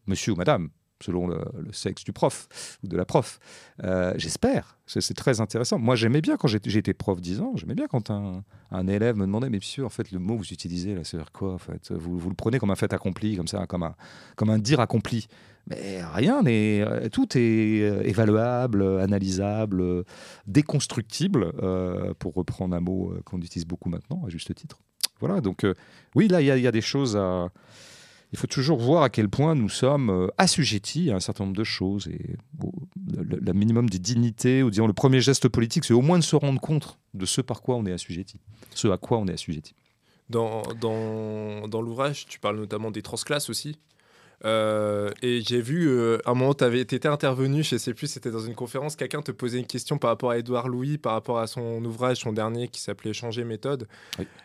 Monsieur 0.07 0.33
ou 0.33 0.37
madame, 0.37 0.68
selon 1.03 1.29
le, 1.29 1.39
sexe 1.73 2.05
du 2.05 2.13
prof 2.13 2.49
ou 2.83 2.89
de 2.89 2.97
la 2.97 3.05
prof. 3.05 3.39
Euh, 3.85 4.15
j'espère, 4.17 4.79
c'est 4.87 5.15
très 5.15 5.41
intéressant. 5.41 5.79
Moi 5.79 5.97
j'aimais 5.97 6.21
bien 6.21 6.37
quand 6.37 6.49
j'étais 6.49 6.95
prof 6.95 7.21
10 7.21 7.41
ans, 7.41 7.53
j'aimais 7.57 7.75
bien 7.75 7.87
quand 7.87 8.11
un, 8.11 8.89
élève 8.89 9.17
me 9.17 9.27
demandait, 9.27 9.51
mais 9.51 9.59
monsieur, 9.59 9.85
en 9.85 9.89
fait 9.89 10.11
le 10.11 10.19
mot 10.19 10.35
que 10.35 10.39
vous 10.41 10.53
utilisez 10.53 10.95
là, 10.95 11.03
c'est 11.05 11.19
quoi 11.31 11.55
en 11.55 11.59
fait? 11.59 11.93
Vous, 11.93 12.29
le 12.29 12.35
prenez 12.35 12.59
comme 12.59 12.71
un 12.71 12.77
fait 12.77 12.93
accompli, 12.93 13.37
comme 13.37 13.49
ça, 13.49 13.67
comme 13.67 13.83
un, 13.83 13.95
comme 14.37 14.51
un 14.51 14.59
dire 14.59 14.81
accompli. 14.81 15.29
Mais 15.67 16.03
rien 16.03 16.43
n'est. 16.43 16.81
Euh, 16.81 17.09
tout 17.11 17.37
est 17.37 17.83
euh, 17.83 18.03
évaluable, 18.03 19.01
analysable, 19.01 20.05
déconstructible, 20.47 21.53
pour 22.19 22.35
reprendre 22.35 22.75
un 22.75 22.81
mot 22.81 23.15
qu'on 23.25 23.39
utilise 23.39 23.67
beaucoup 23.67 23.91
maintenant, 23.91 24.23
à 24.27 24.31
juste 24.31 24.55
titre. 24.55 24.79
Voilà, 25.21 25.41
donc 25.41 25.67
oui, 26.15 26.29
là, 26.29 26.41
il 26.41 26.47
y, 26.47 26.67
a 26.67 26.73
des 26.73 26.81
choses 26.81 27.17
à. 27.17 27.49
Il 28.33 28.38
faut 28.38 28.47
toujours 28.47 28.79
voir 28.79 29.03
à 29.03 29.11
quel 29.11 29.29
point 29.29 29.55
nous 29.55 29.69
sommes 29.69 30.31
assujettis 30.37 31.11
à 31.11 31.17
un 31.17 31.21
certain 31.21 31.45
nombre 31.45 31.57
de 31.57 31.64
choses. 31.64 32.09
Et 32.09 32.37
le, 33.17 33.53
minimum 33.53 33.88
des 33.88 33.99
dignités, 33.99 34.62
ou 34.62 34.71
disons 34.71 34.87
le 34.87 34.93
premier 34.93 35.21
geste 35.21 35.49
politique, 35.49 35.85
c'est 35.85 35.95
au 35.95 36.03
moins 36.03 36.19
de 36.19 36.25
se 36.25 36.37
rendre 36.37 36.61
compte 36.61 36.99
de 37.14 37.27
ce 37.27 37.41
par 37.41 37.62
quoi 37.62 37.77
on 37.77 37.87
est 37.87 37.93
assujetti, 37.93 38.41
ce 38.75 38.88
à 38.88 38.99
quoi 38.99 39.19
on 39.19 39.27
est 39.27 39.33
assujetti. 39.33 39.75
Dans, 40.29 40.62
dans, 40.79 41.69
dans 41.69 41.81
l'ouvrage, 41.81 42.27
tu 42.27 42.38
parles 42.38 42.59
notamment 42.59 42.91
des 42.91 43.01
transclasses 43.01 43.49
aussi. 43.49 43.79
Euh, 44.44 45.11
et 45.20 45.40
j'ai 45.42 45.61
vu, 45.61 45.88
euh, 45.88 46.18
un 46.24 46.35
moment, 46.35 46.55
tu 46.55 46.64
étais 46.64 47.07
intervenu, 47.07 47.62
je 47.64 47.77
sais 47.77 47.94
plus, 47.94 48.07
c'était 48.07 48.31
dans 48.31 48.40
une 48.40 48.55
conférence, 48.55 48.94
quelqu'un 48.94 49.22
te 49.22 49.33
posait 49.33 49.59
une 49.59 49.66
question 49.66 49.98
par 49.98 50.11
rapport 50.11 50.31
à 50.31 50.38
Édouard 50.38 50.68
Louis, 50.68 50.98
par 50.98 51.12
rapport 51.14 51.38
à 51.38 51.46
son 51.46 51.85
ouvrage, 51.85 52.18
son 52.18 52.33
dernier, 52.33 52.68
qui 52.68 52.81
s'appelait 52.81 53.12
Changer 53.12 53.44
méthode. 53.44 53.88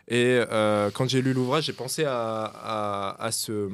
Et 0.08 0.40
euh, 0.50 0.90
quand 0.92 1.08
j'ai 1.08 1.22
lu 1.22 1.32
l'ouvrage, 1.32 1.64
j'ai 1.64 1.72
pensé 1.72 2.04
à, 2.06 3.16
à, 3.18 3.30
ce, 3.30 3.68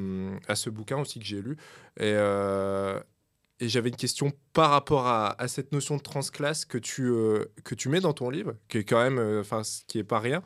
à 0.46 0.54
ce 0.54 0.68
bouquin 0.68 0.98
aussi 0.98 1.18
que 1.18 1.24
j'ai 1.24 1.40
lu. 1.40 1.56
Et, 1.98 2.12
et 3.62 3.68
j'avais 3.68 3.90
une 3.90 3.96
question 3.96 4.32
par 4.52 4.70
rapport 4.70 5.06
à, 5.06 5.40
à, 5.40 5.48
cette 5.48 5.72
notion 5.72 5.96
de 5.96 6.02
transclasse 6.02 6.64
que 6.64 6.78
tu, 6.78 7.12
que 7.64 7.74
tu 7.74 7.88
mets 7.88 8.00
dans 8.00 8.12
ton 8.12 8.30
livre, 8.30 8.54
qui 8.68 8.78
est 8.78 8.84
quand 8.84 9.02
même, 9.02 9.40
enfin, 9.40 9.62
qui 9.86 9.98
est 9.98 10.04
pas 10.04 10.20
rien. 10.20 10.42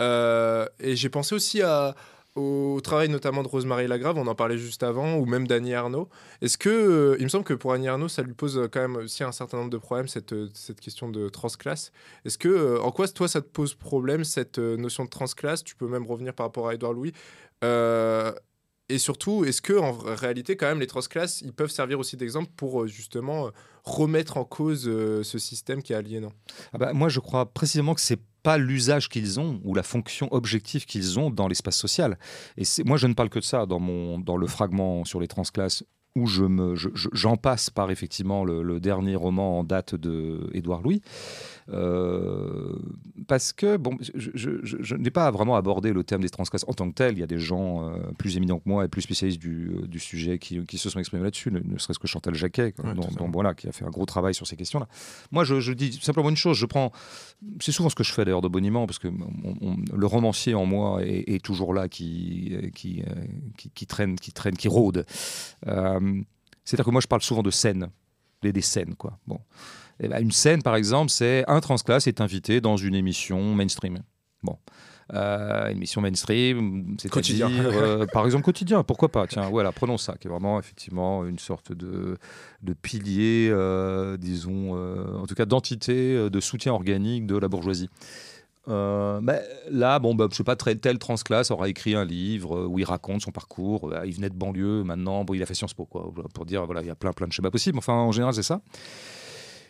et 0.00 0.96
j'ai 0.96 1.08
pensé 1.10 1.34
aussi 1.34 1.60
à 1.60 1.94
au 2.36 2.80
travail 2.80 3.08
notamment 3.08 3.42
de 3.42 3.48
Rosemary 3.48 3.88
Lagrave, 3.88 4.16
on 4.16 4.26
en 4.26 4.34
parlait 4.34 4.58
juste 4.58 4.82
avant, 4.82 5.16
ou 5.16 5.26
même 5.26 5.46
d'Annie 5.46 5.74
Arnaud. 5.74 6.08
Est-ce 6.40 6.58
que, 6.58 6.68
euh, 6.68 7.16
il 7.18 7.24
me 7.24 7.28
semble 7.28 7.44
que 7.44 7.54
pour 7.54 7.72
Annie 7.72 7.88
Arnaud, 7.88 8.08
ça 8.08 8.22
lui 8.22 8.34
pose 8.34 8.56
euh, 8.56 8.68
quand 8.68 8.80
même 8.80 8.96
aussi 8.96 9.24
un 9.24 9.32
certain 9.32 9.58
nombre 9.58 9.70
de 9.70 9.78
problèmes, 9.78 10.06
cette, 10.06 10.32
euh, 10.32 10.48
question 10.80 11.08
de 11.08 11.28
transclasse. 11.28 11.90
Est-ce 12.24 12.38
que, 12.38 12.78
en 12.78 12.92
quoi, 12.92 13.08
toi, 13.08 13.26
ça 13.26 13.40
te 13.40 13.48
pose 13.48 13.74
problème, 13.74 14.24
cette 14.24 14.58
notion 14.58 15.04
de 15.04 15.10
transclasse? 15.10 15.64
Tu 15.64 15.74
peux 15.74 15.88
même 15.88 16.06
revenir 16.06 16.32
par 16.32 16.46
rapport 16.46 16.68
à 16.68 16.74
Edouard 16.74 16.92
Louis. 16.92 17.12
et 17.62 18.98
surtout, 18.98 19.44
est-ce 19.44 19.62
que 19.62 19.72
en 19.72 19.92
réalité, 19.92 20.56
quand 20.56 20.66
même, 20.66 20.80
les 20.80 20.86
transclasses, 20.86 21.42
ils 21.42 21.52
peuvent 21.52 21.70
servir 21.70 21.98
aussi 21.98 22.16
d'exemple 22.16 22.50
pour 22.56 22.86
justement 22.86 23.50
remettre 23.84 24.36
en 24.36 24.44
cause 24.44 24.84
ce 24.84 25.38
système 25.38 25.82
qui 25.82 25.92
est 25.92 25.96
aliénant? 25.96 26.32
Ah 26.72 26.78
bah, 26.78 26.92
Moi, 26.92 27.08
je 27.08 27.20
crois 27.20 27.46
précisément 27.46 27.94
que 27.94 28.00
c'est 28.00 28.20
pas 28.42 28.58
l'usage 28.58 29.08
qu'ils 29.08 29.40
ont 29.40 29.60
ou 29.64 29.74
la 29.74 29.82
fonction 29.82 30.28
objective 30.32 30.86
qu'ils 30.86 31.18
ont 31.18 31.30
dans 31.30 31.48
l'espace 31.48 31.76
social. 31.76 32.18
Et 32.56 32.64
moi, 32.84 32.96
je 32.96 33.06
ne 33.06 33.14
parle 33.14 33.28
que 33.28 33.38
de 33.38 33.44
ça 33.44 33.66
dans, 33.66 33.80
mon, 33.80 34.18
dans 34.18 34.36
le 34.36 34.46
fragment 34.46 35.04
sur 35.04 35.20
les 35.20 35.28
transclasses 35.28 35.84
où 36.16 36.26
je 36.26 36.44
me, 36.44 36.74
j'en 37.12 37.36
passe 37.36 37.70
par 37.70 37.90
effectivement 37.90 38.44
le, 38.44 38.62
le, 38.62 38.80
dernier 38.80 39.14
roman 39.14 39.60
en 39.60 39.64
date 39.64 39.94
de 39.94 40.50
Édouard 40.52 40.82
Louis. 40.82 41.02
Euh, 41.72 42.74
parce 43.28 43.52
que, 43.52 43.76
bon, 43.76 43.96
je, 44.00 44.94
n'ai 44.96 45.10
pas 45.10 45.30
vraiment 45.30 45.56
abordé 45.56 45.92
le 45.92 46.02
terme 46.02 46.22
des 46.22 46.28
transclasses 46.28 46.64
en 46.66 46.72
tant 46.72 46.88
que 46.88 46.94
tel. 46.94 47.12
Il 47.12 47.20
y 47.20 47.22
a 47.22 47.26
des 47.26 47.38
gens 47.38 47.88
euh, 47.88 47.96
plus 48.18 48.36
éminents 48.36 48.58
que 48.58 48.68
moi 48.68 48.84
et 48.84 48.88
plus 48.88 49.02
spécialistes 49.02 49.40
du, 49.40 49.70
euh, 49.70 49.86
du 49.86 50.00
sujet 50.00 50.38
qui, 50.38 50.64
qui, 50.66 50.78
se 50.78 50.90
sont 50.90 50.98
exprimés 50.98 51.22
là-dessus, 51.22 51.52
ne, 51.52 51.78
serait-ce 51.78 51.98
que 51.98 52.08
Chantal 52.08 52.34
Jacquet, 52.34 52.74
dont, 53.18 53.30
voilà, 53.32 53.54
qui 53.54 53.68
a 53.68 53.72
fait 53.72 53.84
un 53.84 53.90
gros 53.90 54.06
travail 54.06 54.34
sur 54.34 54.46
ces 54.46 54.56
questions-là. 54.56 54.88
Moi, 55.30 55.44
je, 55.44 55.72
dis 55.72 55.92
simplement 56.02 56.30
une 56.30 56.36
chose. 56.36 56.56
Je 56.56 56.66
prends, 56.66 56.92
c'est 57.60 57.72
souvent 57.72 57.88
ce 57.88 57.94
que 57.94 58.04
je 58.04 58.12
fais 58.12 58.24
d'ailleurs 58.24 58.40
de 58.40 58.48
boniment, 58.48 58.86
parce 58.86 58.98
que 58.98 59.08
le 59.08 60.06
romancier 60.06 60.54
en 60.54 60.66
moi 60.66 61.00
est, 61.04 61.42
toujours 61.44 61.72
là, 61.72 61.88
qui, 61.88 62.56
qui, 62.74 63.02
qui, 63.74 63.86
traîne, 63.86 64.16
qui 64.16 64.32
traîne, 64.32 64.56
qui 64.56 64.68
rôde. 64.68 65.06
C'est-à-dire 66.64 66.84
que 66.84 66.90
moi, 66.90 67.00
je 67.00 67.06
parle 67.06 67.22
souvent 67.22 67.42
de 67.42 67.50
scènes, 67.50 67.88
des, 68.42 68.52
des 68.52 68.62
scènes, 68.62 68.94
quoi. 68.94 69.18
Bon. 69.26 69.40
Eh 70.00 70.08
ben, 70.08 70.22
une 70.22 70.32
scène, 70.32 70.62
par 70.62 70.76
exemple, 70.76 71.10
c'est 71.10 71.44
un 71.48 71.60
transclasse 71.60 72.06
est 72.06 72.20
invité 72.20 72.60
dans 72.60 72.76
une 72.76 72.94
émission 72.94 73.54
mainstream. 73.54 73.98
Bon. 74.42 74.56
Euh, 75.12 75.68
émission 75.68 76.00
mainstream, 76.00 76.96
c'est-à-dire, 77.00 77.48
euh, 77.50 78.06
par 78.12 78.26
exemple, 78.26 78.44
quotidien, 78.44 78.84
pourquoi 78.84 79.08
pas 79.08 79.26
Tiens, 79.26 79.48
voilà, 79.50 79.72
prenons 79.72 79.98
ça, 79.98 80.14
qui 80.20 80.28
est 80.28 80.30
vraiment 80.30 80.60
effectivement 80.60 81.26
une 81.26 81.40
sorte 81.40 81.72
de, 81.72 82.16
de 82.62 82.72
pilier, 82.74 83.48
euh, 83.50 84.16
disons, 84.16 84.74
en 85.20 85.26
tout 85.26 85.34
cas 85.34 85.46
d'entité 85.46 86.30
de 86.30 86.40
soutien 86.40 86.72
organique 86.72 87.26
de 87.26 87.36
la 87.36 87.48
bourgeoisie. 87.48 87.90
Mais 88.66 89.42
là, 89.70 89.98
bon, 89.98 90.14
bah, 90.14 90.26
je 90.30 90.36
sais 90.36 90.44
pas, 90.44 90.56
tel 90.56 90.98
transclasse 90.98 91.50
aura 91.50 91.68
écrit 91.68 91.94
un 91.94 92.04
livre 92.04 92.66
où 92.66 92.78
il 92.78 92.84
raconte 92.84 93.22
son 93.22 93.32
parcours. 93.32 93.92
il 94.04 94.14
venait 94.14 94.30
de 94.30 94.34
banlieue, 94.34 94.84
maintenant, 94.84 95.24
bon, 95.24 95.34
il 95.34 95.42
a 95.42 95.46
fait 95.46 95.54
Sciences 95.54 95.74
Po, 95.74 95.86
quoi, 95.86 96.12
pour 96.34 96.46
dire, 96.46 96.64
voilà, 96.66 96.82
il 96.82 96.86
y 96.86 96.90
a 96.90 96.94
plein, 96.94 97.12
plein 97.12 97.26
de 97.26 97.32
schémas 97.32 97.50
possibles. 97.50 97.78
Enfin, 97.78 97.94
en 97.94 98.12
général, 98.12 98.34
c'est 98.34 98.42
ça. 98.42 98.60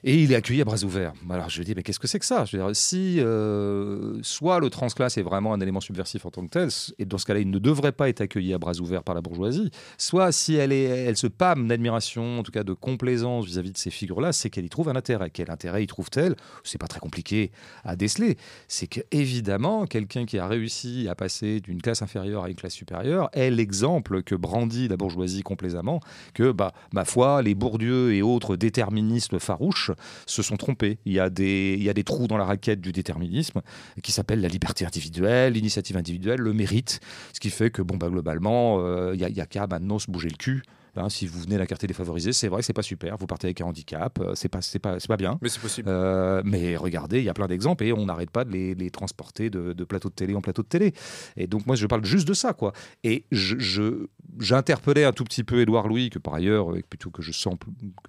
Et 0.04 0.22
il 0.22 0.32
est 0.32 0.34
accueilli 0.34 0.62
à 0.62 0.64
bras 0.64 0.82
ouverts. 0.82 1.12
Alors 1.28 1.50
je 1.50 1.62
dis, 1.62 1.74
mais 1.76 1.82
qu'est-ce 1.82 1.98
que 1.98 2.06
c'est 2.06 2.18
que 2.18 2.24
ça? 2.24 2.44
Je 2.44 2.56
veux 2.56 2.62
dire, 2.62 2.74
Si 2.74 3.20
euh, 3.20 4.18
soit 4.22 4.58
le 4.60 4.70
transclasse 4.70 5.18
est 5.18 5.22
vraiment 5.22 5.52
un 5.52 5.60
élément 5.60 5.80
subversif 5.80 6.24
en 6.26 6.30
tant 6.30 6.44
que 6.44 6.50
tel, 6.50 6.68
et 6.98 7.04
dans 7.04 7.18
ce 7.18 7.26
cas-là, 7.26 7.40
il 7.40 7.50
ne 7.50 7.58
devrait 7.58 7.92
pas 7.92 8.08
être 8.08 8.20
accueilli 8.20 8.54
à 8.54 8.58
bras 8.58 8.78
ouverts 8.80 9.02
par 9.02 9.14
la 9.14 9.20
bourgeoisie, 9.20 9.70
soit 9.98 10.32
si 10.32 10.54
elle, 10.54 11.16
se 11.16 11.26
pâme 11.26 11.68
d'admiration, 11.68 12.40
en 12.40 12.42
tout 12.42 12.52
cas 12.52 12.64
de 12.64 12.72
complaisance 12.72 13.46
vis-à-vis 13.46 13.72
de 13.72 13.78
ces 13.78 13.90
figures-là, 13.90 14.32
c'est 14.32 14.50
qu'elle 14.50 14.64
y 14.64 14.70
trouve 14.70 14.88
un 14.88 14.96
intérêt. 14.96 15.30
Quel 15.30 15.50
intérêt 15.50 15.82
y 15.82 15.86
trouve-t-elle? 15.86 16.36
C'est 16.64 16.78
pas 16.78 16.86
très 16.86 17.00
compliqué 17.00 17.50
à 17.84 17.96
déceler. 17.96 18.36
C'est 18.68 18.86
que 18.86 19.00
évidemment, 19.10 19.86
quelqu'un 19.86 20.24
qui 20.24 20.38
a 20.38 20.46
réussi 20.46 21.08
à 21.08 21.14
passer 21.14 21.60
d'une 21.60 21.82
classe 21.82 22.02
inférieure 22.02 22.44
à 22.44 22.48
une 22.48 22.56
classe 22.56 22.74
supérieure 22.74 23.28
est 23.32 23.50
l'exemple 23.50 24.22
que 24.22 24.34
brandit 24.34 24.88
la 24.88 24.96
bourgeoisie 24.96 25.42
complaisamment, 25.42 26.00
que, 26.34 26.52
bah, 26.52 26.72
ma 26.92 27.04
foi, 27.04 27.42
les 27.42 27.54
Bourdieu 27.54 28.14
et 28.14 28.22
autres 28.22 28.56
déterministes 28.56 29.38
farouches 29.38 29.89
se 30.26 30.42
sont 30.42 30.56
trompés. 30.56 30.98
Il 31.04 31.12
y, 31.12 31.20
a 31.20 31.30
des, 31.30 32.04
trous 32.04 32.26
dans 32.26 32.36
la 32.36 32.44
raquette 32.44 32.80
du 32.80 32.92
déterminisme 32.92 33.60
qui 34.02 34.12
s'appellent 34.12 34.40
la 34.40 34.48
liberté 34.48 34.84
individuelle, 34.84 35.52
l'initiative 35.52 35.96
individuelle, 35.96 36.40
le 36.40 36.52
mérite, 36.52 37.00
ce 37.32 37.40
qui 37.40 37.50
fait 37.50 37.70
que 37.70 37.82
bah, 37.82 38.08
globalement, 38.08 38.78
euh, 38.80 39.14
il 39.14 39.18
n'y 39.18 39.40
a, 39.40 39.42
a 39.42 39.46
qu'à 39.46 39.66
maintenant 39.66 39.98
se 39.98 40.10
bouger 40.10 40.28
le 40.28 40.36
cul 40.36 40.62
Hein, 40.96 41.08
si 41.08 41.26
vous 41.26 41.40
venez 41.40 41.56
la 41.56 41.66
carte 41.66 41.84
défavorisée, 41.84 42.32
c'est 42.32 42.48
vrai 42.48 42.60
que 42.60 42.66
c'est 42.66 42.72
pas 42.72 42.82
super. 42.82 43.16
Vous 43.16 43.26
partez 43.26 43.46
avec 43.46 43.60
un 43.60 43.66
handicap, 43.66 44.18
euh, 44.20 44.34
c'est 44.34 44.48
pas, 44.48 44.60
c'est 44.60 44.78
pas, 44.78 44.98
c'est 44.98 45.08
pas 45.08 45.16
bien. 45.16 45.38
Mais 45.40 45.48
c'est 45.48 45.60
possible. 45.60 45.88
Euh, 45.88 46.42
mais 46.44 46.76
regardez, 46.76 47.18
il 47.18 47.24
y 47.24 47.28
a 47.28 47.34
plein 47.34 47.46
d'exemples 47.46 47.84
et 47.84 47.92
on 47.92 48.06
n'arrête 48.06 48.30
pas 48.30 48.44
de 48.44 48.52
les, 48.52 48.90
transporter 48.90 49.50
de, 49.50 49.72
plateau 49.84 50.08
de 50.08 50.14
télé 50.14 50.34
en 50.34 50.40
plateau 50.40 50.62
de 50.62 50.68
télé. 50.68 50.92
Et 51.36 51.46
donc 51.46 51.66
moi, 51.66 51.76
je 51.76 51.86
parle 51.86 52.04
juste 52.04 52.26
de 52.26 52.34
ça, 52.34 52.52
quoi. 52.52 52.72
Et 53.04 53.24
je, 53.30 54.06
j'interpellais 54.38 55.04
un 55.04 55.12
tout 55.12 55.24
petit 55.24 55.44
peu 55.44 55.60
Édouard 55.60 55.86
Louis, 55.86 56.10
que 56.10 56.18
par 56.18 56.34
ailleurs, 56.34 56.72
plutôt 56.88 57.10
que 57.10 57.22
je 57.22 57.32
sens, 57.32 57.54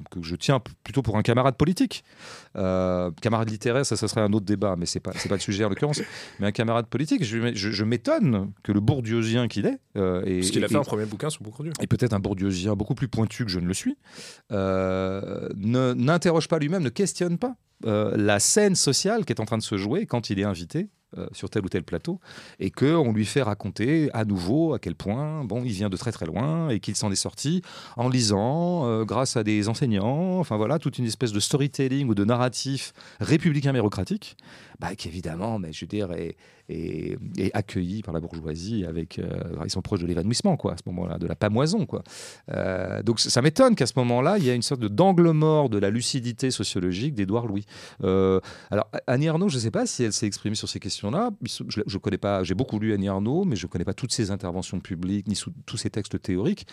que, 0.09 0.21
je 0.21 0.35
tiens 0.35 0.61
plutôt 0.83 1.01
pour 1.01 1.17
un 1.17 1.21
camarade 1.21 1.55
politique, 1.55 2.03
euh, 2.55 3.11
camarade 3.21 3.49
littéraire, 3.49 3.85
ça, 3.85 3.95
ça 3.95 4.07
serait 4.07 4.21
un 4.21 4.33
autre 4.33 4.45
débat, 4.45 4.75
mais 4.77 4.85
c'est 4.85 4.99
pas, 4.99 5.11
c'est 5.15 5.29
pas 5.29 5.35
le 5.35 5.41
sujet 5.41 5.63
en 5.63 5.69
l'occurrence. 5.69 6.01
Mais 6.39 6.47
un 6.47 6.51
camarade 6.51 6.87
politique, 6.87 7.23
je, 7.23 7.53
je, 7.53 7.83
m'étonne 7.83 8.51
que 8.63 8.71
le 8.71 8.79
bourdieusien 8.79 9.47
qu'il 9.47 9.65
est, 9.65 9.79
et, 9.95 10.39
parce 10.39 10.51
qu'il 10.51 10.63
a 10.63 10.67
fait 10.67 10.75
un 10.75 10.81
premier 10.81 11.05
bouquin 11.05 11.29
sur 11.29 11.43
Bourdieu, 11.43 11.73
et 11.79 11.87
peut-être 11.87 12.13
un 12.13 12.19
bourdieusien 12.19 12.75
beaucoup 12.81 12.95
plus 12.95 13.07
pointu 13.07 13.45
que 13.45 13.51
je 13.51 13.59
ne 13.59 13.67
le 13.67 13.75
suis, 13.75 13.95
euh, 14.51 15.49
n'interroge 15.55 16.47
pas 16.47 16.57
lui-même, 16.57 16.81
ne 16.81 16.89
questionne 16.89 17.37
pas 17.37 17.55
euh, 17.85 18.17
la 18.17 18.39
scène 18.39 18.75
sociale 18.75 19.23
qui 19.23 19.33
est 19.33 19.39
en 19.39 19.45
train 19.45 19.59
de 19.59 19.63
se 19.63 19.77
jouer 19.77 20.07
quand 20.07 20.31
il 20.31 20.39
est 20.39 20.43
invité 20.43 20.89
euh, 21.17 21.27
sur 21.33 21.49
tel 21.49 21.65
ou 21.65 21.67
tel 21.67 21.83
plateau 21.83 22.21
et 22.57 22.71
qu'on 22.71 23.11
lui 23.11 23.25
fait 23.25 23.41
raconter 23.41 24.09
à 24.13 24.23
nouveau 24.23 24.73
à 24.73 24.79
quel 24.79 24.95
point 24.95 25.43
bon 25.43 25.61
il 25.65 25.73
vient 25.73 25.89
de 25.89 25.97
très 25.97 26.13
très 26.13 26.25
loin 26.25 26.69
et 26.69 26.79
qu'il 26.79 26.95
s'en 26.95 27.11
est 27.11 27.17
sorti 27.17 27.61
en 27.97 28.07
lisant 28.07 28.87
euh, 28.87 29.03
grâce 29.03 29.35
à 29.35 29.43
des 29.43 29.67
enseignants 29.67 30.39
enfin 30.39 30.55
voilà 30.55 30.79
toute 30.79 30.99
une 30.99 31.05
espèce 31.05 31.33
de 31.33 31.41
storytelling 31.41 32.07
ou 32.07 32.15
de 32.15 32.23
narratif 32.23 32.93
républicain 33.19 33.73
mérocratique 33.73 34.37
bah, 34.79 34.95
qui 34.95 35.09
évidemment 35.09 35.59
mais 35.59 35.73
je 35.73 35.81
veux 35.81 35.89
dire 35.89 36.11
est, 36.13 36.37
accueilli 37.53 38.01
par 38.01 38.13
la 38.13 38.21
bourgeoisie 38.21 38.85
avec 38.85 39.19
euh, 39.19 39.27
ils 39.65 39.69
sont 39.69 39.81
proches 39.81 39.99
de 39.99 40.07
l'évanouissement 40.07 40.55
quoi 40.55 40.75
à 40.75 40.77
ce 40.77 40.83
moment-là 40.85 41.17
de 41.17 41.27
la 41.27 41.35
pamoison 41.35 41.85
quoi. 41.85 42.03
Donc 43.03 43.19
ça 43.19 43.41
m'étonne 43.41 43.75
qu'à 43.75 43.85
ce 43.85 43.93
moment-là 43.97 44.37
il 44.37 44.45
y 44.45 44.49
a 44.49 44.53
une 44.53 44.61
sorte 44.61 44.79
d'angle 44.79 45.31
mort 45.31 45.67
de 45.67 45.77
la 45.77 45.89
lucidité 45.89 46.49
sociologique 46.51 47.13
d'Édouard 47.13 47.47
Louis. 47.47 47.65
Alors 47.99 48.89
Annie 49.07 49.27
Arnaud 49.27 49.49
je 49.49 49.57
ne 49.57 49.61
sais 49.61 49.71
pas 49.71 49.85
si 49.85 50.05
elle 50.05 50.13
s'est 50.13 50.27
exprimée 50.27 50.55
sur 50.55 50.69
ces 50.69 50.79
questions 50.79 51.00
là 51.09 51.31
Je, 51.41 51.97
connais 51.97 52.17
pas, 52.17 52.43
j'ai 52.43 52.53
beaucoup 52.53 52.77
lu 52.77 52.93
Annie 52.93 53.07
Arnaud, 53.07 53.45
mais 53.45 53.55
je 53.55 53.65
ne 53.65 53.71
connais 53.71 53.85
pas 53.85 53.93
toutes 53.93 54.11
ses 54.11 54.29
interventions 54.29 54.79
publiques 54.79 55.27
ni 55.27 55.37
tous 55.65 55.77
ses 55.77 55.89
textes 55.89 56.21
théoriques. 56.21 56.67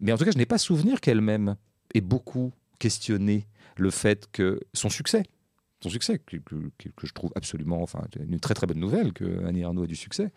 Mais 0.00 0.12
en 0.12 0.18
tout 0.18 0.24
cas, 0.24 0.30
je 0.30 0.38
n'ai 0.38 0.46
pas 0.46 0.58
souvenir 0.58 1.00
qu'elle-même 1.00 1.56
ait 1.94 2.00
beaucoup 2.00 2.52
questionné 2.78 3.46
le 3.76 3.90
fait 3.90 4.28
que 4.30 4.60
son 4.72 4.90
succès, 4.90 5.24
son 5.82 5.90
succès, 5.90 6.18
que, 6.18 6.38
je 7.02 7.12
trouve 7.12 7.32
absolument, 7.34 7.82
enfin, 7.82 8.02
une 8.18 8.40
très 8.40 8.54
très 8.54 8.66
bonne 8.66 8.78
nouvelle 8.78 9.12
que 9.12 9.44
Annie 9.44 9.64
Arnaud 9.64 9.84
ait 9.84 9.88
du 9.88 9.96
succès. 9.96 10.30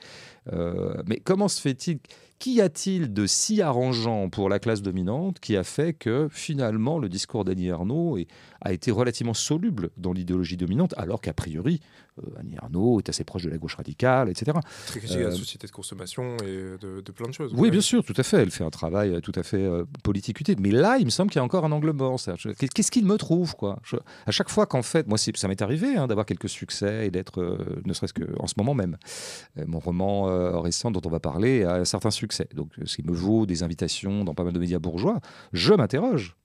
Euh, 0.52 1.02
mais 1.06 1.20
comment 1.20 1.48
se 1.48 1.62
fait-il 1.62 2.00
Qu'y 2.40 2.62
a-t-il 2.62 3.14
de 3.14 3.26
si 3.26 3.62
arrangeant 3.62 4.30
pour 4.30 4.48
la 4.48 4.60
classe 4.60 4.84
dominante 4.84 5.40
qui 5.40 5.58
a 5.58 5.64
fait 5.64 5.94
que 5.94 6.28
finalement 6.32 7.00
le 7.00 7.10
discours 7.10 7.44
d'Annie 7.44 7.72
Arnaud 7.72 8.18
a 8.62 8.74
été 8.74 8.92
relativement 8.92 9.34
soluble 9.34 9.90
dans 9.98 10.14
l'idéologie 10.14 10.58
dominante, 10.58 10.94
alors 10.98 11.20
qu'a 11.20 11.34
priori 11.34 11.82
euh, 12.20 12.40
Annie 12.40 12.56
Arnaud 12.62 13.00
est 13.00 13.10
assez 13.10 13.24
proche 13.24 13.44
de 13.44 13.50
la 13.50 13.58
gauche 13.58 13.76
radicale, 13.76 14.30
etc. 14.30 14.58
Très 14.88 15.00
critique 15.00 15.18
de 15.18 15.24
la 15.24 15.30
euh, 15.30 15.36
société 15.36 15.68
de 15.68 15.72
consommation 15.72 16.38
et 16.38 16.78
de, 16.80 17.12
plein 17.12 17.28
de 17.28 17.34
choses. 17.34 17.54
Oui, 17.56 17.72
bien 17.72 17.82
sûr, 17.82 18.04
tout 18.04 18.14
à 18.18 18.24
fait. 18.24 18.42
Elle 18.42 18.52
fait 18.52 18.64
un 18.64 18.70
travail 18.70 19.20
tout 19.22 19.32
à 19.36 19.44
fait 19.44 19.62
euh, 19.62 19.86
politique 20.04 20.40
utile. 20.40 20.58
Mais 20.60 20.72
là, 20.72 20.98
il 20.98 21.06
me 21.06 21.10
semble 21.10 21.32
qu'il 21.32 21.40
y 21.40 21.42
a 21.42 21.44
encore 21.44 21.66
un 21.66 21.72
angle 21.72 21.92
mort. 21.92 22.20
Qu'est-ce 22.74 22.92
qu'il 22.92 23.06
me 23.06 23.18
trouve 23.18 23.56
quoi? 23.56 23.80
À 24.26 24.32
chaque 24.32 24.50
fois 24.50 24.66
qu'en 24.66 24.82
fait, 24.82 25.08
moi, 25.08 25.18
ça 25.18 25.48
m'est 25.48 25.62
arrivé 25.62 25.96
hein, 25.96 26.08
d'avoir 26.08 26.26
quelques 26.26 26.50
succès 26.50 27.08
et 27.08 27.12
d'être, 27.12 27.58
ne 27.86 27.94
serait-ce 27.94 28.14
qu'en 28.14 28.48
ce 28.48 28.56
moment 28.58 28.74
même, 28.74 28.98
mon 29.66 29.80
roman 29.80 30.62
récent 30.62 30.92
dont 30.92 31.02
on 31.06 31.10
va 31.10 31.20
parler 31.20 31.64
a 31.64 31.76
un 31.76 31.86
certain 31.86 32.12
succès 32.12 32.27
donc, 32.54 32.72
ce 32.86 32.96
qui 32.96 33.04
me 33.04 33.14
vaut 33.14 33.46
des 33.46 33.64
invitations 33.64 34.24
dans 34.24 34.34
pas 34.34 34.44
mal 34.44 34.54
de 34.54 34.60
médias 34.60 34.80
bourgeois, 34.80 35.20
je 35.54 35.74
m'interroge. 35.74 36.36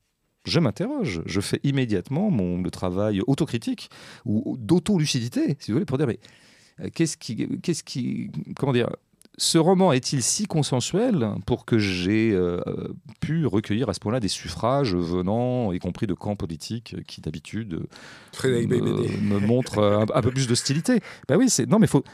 Je 0.44 0.58
m'interroge. 0.58 1.22
Je 1.24 1.40
fais 1.40 1.60
immédiatement 1.62 2.30
mon, 2.30 2.60
le 2.60 2.70
travail 2.70 3.20
autocritique 3.26 3.90
ou 4.24 4.56
d'auto-lucidité, 4.58 5.56
si 5.60 5.70
vous 5.70 5.76
voulez, 5.76 5.86
pour 5.86 5.98
dire 5.98 6.06
mais 6.06 6.18
euh, 6.80 6.88
qu'est-ce 6.92 7.16
qui, 7.16 7.48
qu'est-ce 7.60 7.84
qui, 7.84 8.30
comment 8.56 8.72
dire, 8.72 8.88
ce 9.38 9.56
roman 9.56 9.92
est-il 9.92 10.22
si 10.22 10.46
consensuel 10.46 11.30
pour 11.46 11.64
que 11.64 11.78
j'ai 11.78 12.32
euh, 12.32 12.60
pu 13.20 13.46
recueillir 13.46 13.88
à 13.88 13.94
ce 13.94 14.00
point-là 14.00 14.20
des 14.20 14.28
suffrages 14.28 14.94
venant, 14.94 15.72
y 15.72 15.78
compris 15.78 16.06
de 16.06 16.14
camps 16.14 16.36
politiques 16.36 16.96
qui 17.06 17.20
d'habitude 17.22 17.80
me, 18.44 19.38
montrent 19.38 19.82
un, 19.82 20.06
un, 20.12 20.22
peu 20.22 20.30
plus 20.30 20.48
d'hostilité? 20.48 21.00
Ben 21.28 21.36
oui, 21.36 21.48
c'est 21.48 21.66
non 21.66 21.78
mais 21.78 21.86
faut 21.86 22.04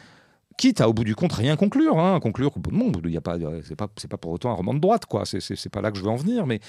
quitte 0.59 0.83
à 0.83 0.89
au 0.89 0.93
bout 0.93 1.05
du 1.05 1.15
compte 1.15 1.33
rien 1.33 1.57
conclure, 1.57 1.99
hein, 1.99 2.21
conclure 2.21 2.51
bon, 2.59 2.93
il 3.05 3.17
a 3.17 3.23
pas, 3.23 3.39
c'est 3.65 3.77
pas, 3.77 3.89
c'est 3.97 4.09
pas 4.09 4.19
pour 4.19 4.33
autant 4.33 4.51
un 4.51 4.55
roman 4.55 4.75
de 4.75 4.81
droite, 4.81 5.07
quoi. 5.07 5.25
C'est, 5.25 5.41
c'est, 5.41 5.71
pas 5.71 5.81
là 5.81 5.91
que 5.91 5.97
je 5.97 6.03
veux 6.03 6.11
en 6.11 6.17
venir, 6.17 6.47
mais 6.47 6.61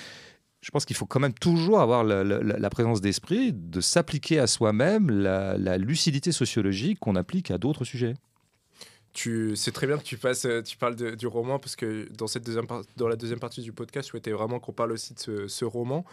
je 0.62 0.71
pense 0.71 0.86
qu'il 0.86 0.95
faut 0.95 1.06
quand 1.06 1.19
même 1.19 1.34
toujours 1.34 1.82
avoir 1.82 2.06
la, 2.06 2.69
présence 2.69 3.02
d'esprit 3.02 3.52
de 3.52 3.82
s'appliquer 3.82 4.39
à 4.39 4.47
soi-même 4.47 5.10
la, 5.10 5.78
lucidité 5.78 6.32
sociologique 6.32 6.99
qu'on 6.99 7.17
applique 7.17 7.52
à 7.52 7.58
d'autres 7.58 7.84
sujets. 7.84 8.13
Tu, 9.12 9.56
c'est 9.56 9.71
très 9.71 9.88
bien 9.88 9.97
que 9.97 10.04
tu 10.04 10.17
passes, 10.17 10.47
tu 10.63 10.78
parles 10.78 10.95
du 10.95 11.28
roman 11.28 11.58
parce 11.58 11.75
que 11.75 12.08
dans 12.15 12.28
cette 12.28 12.45
deuxième 12.45 12.67
dans 12.95 13.08
la 13.08 13.15
deuxième 13.15 13.39
partie 13.39 13.62
du 13.62 13.73
podcast, 13.73 14.08
je 14.08 14.12
souhaitais 14.12 14.32
vraiment 14.32 14.60
qu'on 14.60 14.71
parle 14.71 14.91
aussi 14.91 15.15
de 15.15 15.47
ce 15.47 15.65
roman. 15.65 16.06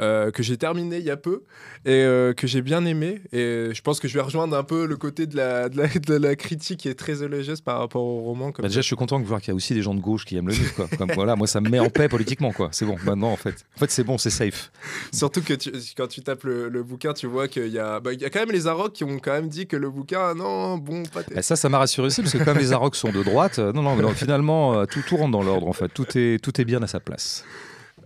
Euh, 0.00 0.30
que 0.30 0.42
j'ai 0.42 0.56
terminé 0.56 0.96
il 0.98 1.04
y 1.04 1.10
a 1.10 1.16
peu 1.16 1.42
et 1.84 1.90
euh, 1.90 2.32
que 2.32 2.46
j'ai 2.46 2.62
bien 2.62 2.84
aimé. 2.86 3.20
Et 3.32 3.68
je 3.74 3.82
pense 3.82 4.00
que 4.00 4.08
je 4.08 4.14
vais 4.14 4.20
rejoindre 4.22 4.56
un 4.56 4.62
peu 4.64 4.86
le 4.86 4.96
côté 4.96 5.26
de 5.26 5.36
la, 5.36 5.68
de 5.68 5.76
la, 5.76 5.86
de 5.88 6.14
la 6.14 6.34
critique 6.36 6.80
qui 6.80 6.88
est 6.88 6.94
très 6.94 7.22
élogieuse 7.22 7.60
par 7.60 7.78
rapport 7.78 8.02
au 8.02 8.22
roman. 8.22 8.52
Comme 8.52 8.62
Bah, 8.62 8.68
déjà, 8.68 8.80
je 8.80 8.86
suis 8.86 8.96
content 8.96 9.20
de 9.20 9.24
voir 9.26 9.40
qu'il 9.40 9.48
y 9.48 9.52
a 9.52 9.54
aussi 9.54 9.74
des 9.74 9.82
gens 9.82 9.94
de 9.94 10.00
gauche 10.00 10.24
qui 10.24 10.36
aiment 10.36 10.48
le 10.48 10.54
livre. 10.54 10.74
Quoi. 10.74 10.88
Comme, 10.96 11.10
voilà, 11.14 11.36
moi, 11.36 11.46
ça 11.46 11.60
me 11.60 11.68
met 11.68 11.78
en 11.78 11.90
paix 11.90 12.08
politiquement. 12.08 12.52
quoi. 12.52 12.70
C'est 12.72 12.86
bon, 12.86 12.96
maintenant, 13.04 13.30
en 13.32 13.36
fait. 13.36 13.64
En 13.76 13.80
fait, 13.80 13.90
c'est 13.90 14.04
bon, 14.04 14.16
c'est 14.18 14.30
safe. 14.30 14.72
Surtout 15.12 15.42
que 15.42 15.52
tu- 15.54 15.72
quand 15.96 16.06
tu 16.06 16.22
tapes 16.22 16.44
le, 16.44 16.68
le 16.68 16.82
bouquin, 16.82 17.12
tu 17.12 17.26
vois 17.26 17.48
qu'il 17.48 17.68
y, 17.68 17.78
a- 17.78 18.00
bah, 18.00 18.12
y 18.14 18.24
a 18.24 18.30
quand 18.30 18.40
même 18.40 18.52
les 18.52 18.66
Arocs 18.66 18.92
qui 18.94 19.04
ont 19.04 19.18
quand 19.18 19.32
même 19.32 19.48
dit 19.48 19.66
que 19.66 19.76
le 19.76 19.90
bouquin, 19.90 20.20
ah 20.30 20.34
non, 20.34 20.78
bon, 20.78 21.02
pas 21.04 21.20
Et 21.36 21.42
ça, 21.42 21.56
ça 21.56 21.68
m'a 21.68 21.78
rassuré 21.78 22.06
aussi, 22.06 22.22
parce 22.22 22.32
que 22.32 22.42
comme 22.42 22.58
les 22.58 22.72
Arocs 22.72 22.96
sont 22.96 23.12
de 23.12 23.22
droite, 23.22 23.58
non, 23.58 23.82
non, 23.82 23.96
non, 23.96 24.08
finalement, 24.14 24.78
euh, 24.78 24.84
tout, 24.86 25.02
tout 25.06 25.16
rentre 25.18 25.32
dans 25.32 25.42
l'ordre, 25.42 25.68
en 25.68 25.72
fait. 25.74 25.88
Tout 25.88 26.06
est, 26.16 26.42
tout 26.42 26.58
est 26.60 26.64
bien 26.64 26.82
à 26.82 26.86
sa 26.86 27.00
place. 27.00 27.44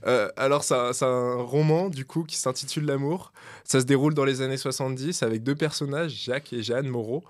Euh, 0.07 0.29
alors, 0.37 0.63
c'est 0.65 0.75
un, 0.75 1.35
roman, 1.35 1.89
du 1.89 2.05
coup, 2.05 2.23
qui 2.25 2.37
s'intitule 2.37 2.87
L'amour. 2.87 3.33
Ça 3.65 3.81
se 3.81 3.87
déroule 3.87 4.15
dans 4.15 4.25
les 4.25 4.41
années 4.41 4.57
70 4.57 5.23
avec 5.23 5.43
deux 5.43 5.55
personnages, 5.55 6.13
Jacques 6.13 6.53
et 6.53 6.63
Jeanne 6.63 6.89
Moreau. 6.89 7.25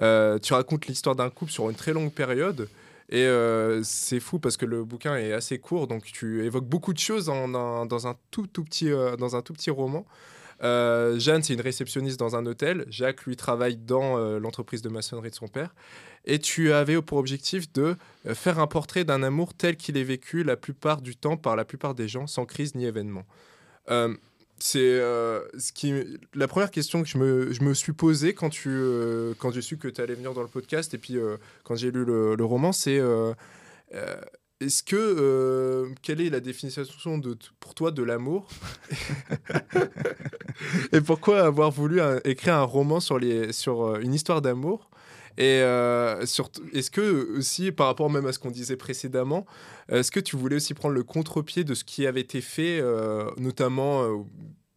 Euh, 0.00 0.38
tu 0.38 0.54
racontes 0.54 0.86
l'histoire 0.86 1.14
d'un 1.14 1.28
couple 1.28 1.52
sur 1.52 1.68
une 1.68 1.76
très 1.76 1.92
longue 1.92 2.12
période. 2.12 2.68
Et 3.10 3.24
euh, 3.26 3.82
c'est 3.82 4.20
fou 4.20 4.38
parce 4.38 4.56
que 4.56 4.64
le 4.64 4.84
bouquin 4.84 5.16
est 5.16 5.32
assez 5.34 5.58
court, 5.58 5.86
donc 5.86 6.04
tu 6.04 6.46
évoques 6.46 6.64
beaucoup 6.64 6.94
de 6.94 6.98
choses 6.98 7.26
dans, 7.26 8.06
un 8.06 8.16
tout, 8.30 8.46
petit, 8.46 8.90
dans 9.18 9.36
un 9.36 9.42
tout 9.42 9.52
petit 9.52 9.70
roman. 9.70 10.06
Euh, 10.62 11.18
Jeanne, 11.18 11.42
c'est 11.42 11.54
une 11.54 11.60
réceptionniste 11.60 12.18
dans 12.18 12.36
un 12.36 12.46
hôtel. 12.46 12.84
Jacques, 12.88 13.24
lui, 13.24 13.36
travaille 13.36 13.76
dans 13.76 14.16
euh, 14.16 14.38
l'entreprise 14.38 14.82
de 14.82 14.88
maçonnerie 14.88 15.30
de 15.30 15.34
son 15.34 15.48
père. 15.48 15.74
Et 16.24 16.38
tu 16.38 16.72
avais 16.72 17.00
pour 17.02 17.18
objectif 17.18 17.72
de 17.72 17.96
euh, 18.26 18.34
faire 18.34 18.60
un 18.60 18.66
portrait 18.66 19.04
d'un 19.04 19.22
amour 19.22 19.54
tel 19.54 19.76
qu'il 19.76 19.96
est 19.96 20.04
vécu 20.04 20.44
la 20.44 20.56
plupart 20.56 21.02
du 21.02 21.16
temps 21.16 21.36
par 21.36 21.56
la 21.56 21.64
plupart 21.64 21.94
des 21.94 22.06
gens, 22.06 22.26
sans 22.26 22.44
crise 22.44 22.74
ni 22.74 22.84
événement. 22.84 23.24
C'est 24.58 25.00
ce 25.00 26.18
la 26.34 26.46
première 26.46 26.70
question 26.70 27.02
que 27.02 27.08
je 27.08 27.18
me, 27.18 27.52
je 27.52 27.64
me 27.64 27.74
suis 27.74 27.92
posée 27.92 28.32
quand 28.32 28.50
quand 29.38 29.50
j'ai 29.50 29.60
su 29.60 29.76
que 29.76 29.88
tu 29.88 30.00
allais 30.00 30.14
venir 30.14 30.34
dans 30.34 30.42
le 30.42 30.48
podcast 30.48 30.94
et 30.94 30.98
puis 30.98 31.16
quand 31.64 31.74
j'ai 31.74 31.90
lu 31.90 32.04
le, 32.04 32.36
le 32.36 32.44
roman 32.44 32.70
c'est 32.70 33.00
est-ce 34.62 34.82
que 34.82 34.96
euh, 34.96 35.88
quelle 36.02 36.20
est 36.20 36.30
la 36.30 36.40
définition 36.40 37.18
de 37.18 37.36
pour 37.60 37.74
toi 37.74 37.90
de 37.90 38.02
l'amour 38.02 38.48
et 40.92 41.00
pourquoi 41.00 41.44
avoir 41.44 41.70
voulu 41.70 42.00
euh, 42.00 42.20
écrire 42.24 42.54
un 42.54 42.62
roman 42.62 43.00
sur 43.00 43.18
les 43.18 43.52
sur 43.52 43.82
euh, 43.82 44.00
une 44.00 44.14
histoire 44.14 44.42
d'amour? 44.42 44.90
Et 45.38 45.60
euh, 45.62 46.20
est-ce 46.20 46.90
que 46.90 47.38
aussi, 47.38 47.72
par 47.72 47.86
rapport 47.86 48.10
même 48.10 48.26
à 48.26 48.32
ce 48.32 48.38
qu'on 48.38 48.50
disait 48.50 48.76
précédemment, 48.76 49.46
est-ce 49.88 50.10
que 50.10 50.20
tu 50.20 50.36
voulais 50.36 50.56
aussi 50.56 50.74
prendre 50.74 50.94
le 50.94 51.04
contre-pied 51.04 51.64
de 51.64 51.74
ce 51.74 51.84
qui 51.84 52.06
avait 52.06 52.20
été 52.20 52.42
fait, 52.42 52.82
notamment, 53.38 54.26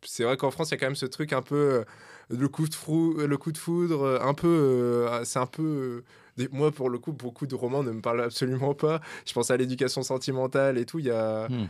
c'est 0.01 0.23
vrai 0.23 0.37
qu'en 0.37 0.51
France, 0.51 0.69
il 0.69 0.71
y 0.71 0.75
a 0.75 0.77
quand 0.77 0.85
même 0.85 0.95
ce 0.95 1.07
truc 1.07 1.33
un 1.33 1.41
peu, 1.41 1.83
le, 2.29 2.47
coup 2.47 2.67
de 2.67 3.25
le 3.25 3.37
coup 3.37 3.51
de 3.51 3.57
foudre, 3.57 4.19
un 4.21 4.33
peu, 4.33 4.47
euh, 4.47 5.23
c'est 5.23 5.39
un 5.39 5.45
peu... 5.45 6.03
moi, 6.51 6.71
pour 6.71 6.89
le 6.89 6.99
coup, 6.99 7.13
beaucoup 7.13 7.47
de 7.47 7.55
romans 7.55 7.83
ne 7.83 7.91
me 7.91 8.01
parlent 8.01 8.21
absolument 8.21 8.73
pas. 8.73 9.01
Je 9.25 9.33
pense 9.33 9.51
à 9.51 9.57
l'éducation 9.57 10.03
sentimentale 10.03 10.77
et 10.77 10.85
tout. 10.85 10.99
Il 10.99 11.05
y 11.05 11.11
a... 11.11 11.47
Hmm. 11.49 11.67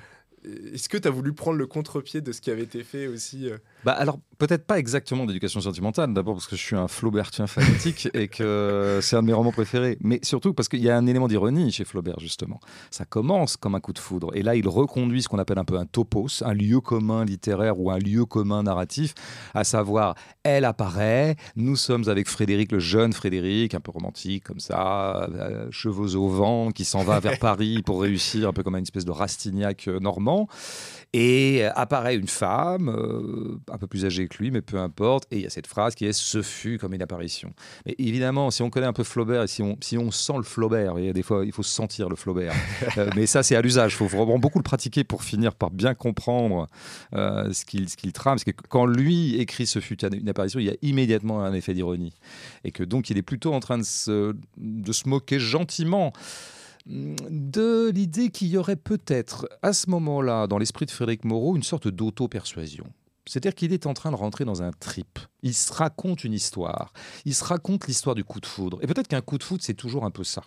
Est-ce 0.74 0.90
que 0.90 0.98
tu 0.98 1.08
as 1.08 1.12
voulu 1.12 1.34
prendre 1.34 1.58
le 1.58 1.68
contre-pied 1.68 2.22
de 2.22 2.32
ce 2.32 2.42
qui 2.42 2.52
avait 2.52 2.64
été 2.64 2.84
fait 2.84 3.08
aussi 3.08 3.50
euh 3.50 3.58
Bah 3.84 3.94
alors 3.94 4.20
peut-être 4.38 4.66
pas 4.66 4.80
exactement 4.80 5.26
d'éducation 5.26 5.62
sentimentale, 5.62 6.14
d'abord 6.14 6.36
parce 6.36 6.48
que 6.48 6.56
je 6.56 6.62
suis 6.62 6.76
un 6.76 6.88
Flaubertien 6.88 7.48
fanatique 7.48 8.10
et 8.14 8.28
que 8.28 9.00
c'est 9.02 9.16
un 9.16 9.22
de 9.22 9.28
mes 9.28 9.34
romans 9.34 9.52
préférés, 9.52 9.98
mais 10.02 10.20
surtout 10.24 10.54
parce 10.54 10.70
qu'il 10.70 10.82
y 10.82 10.90
a 10.90 10.98
un 10.98 11.08
élément 11.08 11.28
d'ironie 11.28 11.72
chez 11.72 11.86
Flaubert 11.86 12.20
justement. 12.20 12.60
Ça 12.92 13.06
commence 13.06 13.58
comme 13.58 13.76
un 13.76 13.80
coup 13.80 13.94
de 13.94 14.00
foudre 14.00 14.32
et 14.36 14.44
là 14.44 14.56
il 14.56 14.68
reconduit 14.68 15.22
ce 15.22 15.30
qu'on 15.30 15.40
appelle 15.40 15.60
un 15.60 15.66
peu 15.66 15.78
un 15.78 15.86
topos, 15.86 16.44
un 16.44 16.54
lieu 16.54 16.82
commun 16.82 17.26
littéraire 17.26 17.80
ou 17.80 17.92
un 17.92 17.98
lieu 17.98 18.26
commun 18.26 18.64
narratif, 18.64 19.14
à 19.54 19.64
savoir 19.64 20.16
elle 20.44 20.66
apparaît, 20.66 21.36
nous 21.56 21.76
sommes 21.76 22.08
avec 22.08 22.28
Frédéric, 22.28 22.72
le 22.72 22.80
jeune 22.80 23.14
Frédéric, 23.14 23.74
un 23.74 23.80
peu 23.80 23.92
romantique 23.92 24.44
comme 24.44 24.60
ça, 24.60 25.28
euh, 25.32 25.68
cheveux 25.72 26.16
au 26.16 26.28
vent, 26.28 26.72
qui 26.72 26.86
s'en 26.86 27.04
va 27.04 27.20
vers 27.20 27.40
Paris 27.40 27.82
pour 27.84 28.02
réussir, 28.02 28.50
un 28.50 28.54
peu 28.54 28.64
comme 28.64 28.76
une 28.76 28.84
espèce 28.84 29.06
de 29.06 29.12
Rastignac 29.12 29.88
euh, 29.88 30.00
Et 31.14 31.64
euh, 31.64 31.72
apparaît 31.76 32.16
une 32.16 32.28
femme, 32.28 32.90
euh, 32.90 33.58
un 33.72 33.78
peu 33.78 33.88
plus 33.88 34.06
âgée 34.06 34.28
que 34.28 34.38
lui, 34.38 34.52
mais 34.52 34.62
peu 34.62 34.78
importe. 34.78 35.26
Et 35.32 35.38
il 35.38 35.42
y 35.44 35.46
a 35.46 35.50
cette 35.50 35.68
phrase 35.68 35.96
qui 35.96 36.06
est 36.06 36.12
Ce 36.12 36.42
fut 36.42 36.78
comme 36.78 36.94
une 36.94 37.02
apparition. 37.02 37.54
Mais 37.86 37.96
évidemment, 37.98 38.52
si 38.52 38.64
on 38.64 38.70
connaît 38.70 38.86
un 38.86 38.94
peu 38.94 39.06
Flaubert 39.06 39.44
et 39.44 39.48
si 39.48 39.62
on, 39.62 39.78
si 39.80 39.98
on 39.98 40.12
sent 40.12 40.34
le 40.36 40.44
Flaubert, 40.44 41.00
il 41.00 41.06
y 41.06 41.10
a 41.10 41.14
des 41.14 41.24
fois, 41.24 41.46
il 41.46 41.54
faut 41.54 41.64
sentir 41.64 42.10
le 42.10 42.16
Flaubert. 42.16 42.54
Euh, 42.98 43.10
mais 43.16 43.26
ça, 43.26 43.44
c'est 43.44 43.56
à 43.56 43.62
l'usage. 43.62 43.94
Il 43.94 43.96
faut 43.98 44.08
vraiment 44.08 44.40
beaucoup 44.40 44.60
le 44.60 44.64
pratiquer 44.64 45.04
pour 45.04 45.24
finir 45.24 45.56
par 45.56 45.70
bien 45.70 45.96
comprendre 45.96 46.68
euh, 47.14 47.52
ce 47.52 47.66
qu'il 47.66 47.88
qu'il 47.88 48.14
trame. 48.14 48.36
Parce 48.36 48.44
que 48.44 48.52
quand 48.70 48.86
lui 48.86 49.36
écrit 49.36 49.66
Ce 49.66 49.80
fut 49.80 50.06
une 50.06 50.30
apparition, 50.30 50.60
il 50.60 50.66
y 50.68 50.70
a 50.70 50.76
immédiatement 50.82 51.44
un 51.44 51.54
effet 51.54 51.74
d'ironie. 51.74 52.14
Et 52.64 52.72
que 52.72 52.84
donc, 52.84 53.10
il 53.10 53.18
est 53.18 53.24
plutôt 53.24 53.54
en 53.54 53.60
train 53.60 53.78
de 53.78 53.84
se, 53.84 54.36
de 54.58 54.92
se 54.94 55.10
moquer 55.10 55.40
gentiment 55.40 56.14
de 56.88 57.90
l'idée 57.90 58.30
qu'il 58.30 58.48
y 58.48 58.58
aurait 58.58 58.76
peut-être 58.76 59.48
à 59.62 59.74
ce 59.74 59.90
moment-là, 59.90 60.48
dans 60.48 60.58
l'esprit 60.58 60.86
de 60.86 60.92
Frédéric 60.92 61.26
Moreau, 61.26 61.56
une 61.56 61.64
sorte 61.64 61.88
d'auto-persuasion. 61.88 62.86
C'est-à-dire 63.28 63.56
qu'il 63.56 63.74
est 63.74 63.88
en 63.88 63.96
train 63.96 64.12
de 64.12 64.16
rentrer 64.16 64.46
dans 64.46 64.62
un 64.62 64.70
trip. 64.72 65.18
Il 65.42 65.56
se 65.56 65.74
raconte 65.74 66.24
une 66.24 66.34
histoire. 66.34 66.94
Il 67.26 67.34
se 67.34 67.44
raconte 67.44 67.88
l'histoire 67.88 68.14
du 68.14 68.24
coup 68.24 68.40
de 68.40 68.46
foudre. 68.46 68.78
Et 68.84 68.88
peut-être 68.88 69.08
qu'un 69.08 69.22
coup 69.22 69.40
de 69.40 69.44
foudre, 69.44 69.64
c'est 69.64 69.74
toujours 69.74 70.06
un 70.06 70.12
peu 70.12 70.24
ça. 70.24 70.44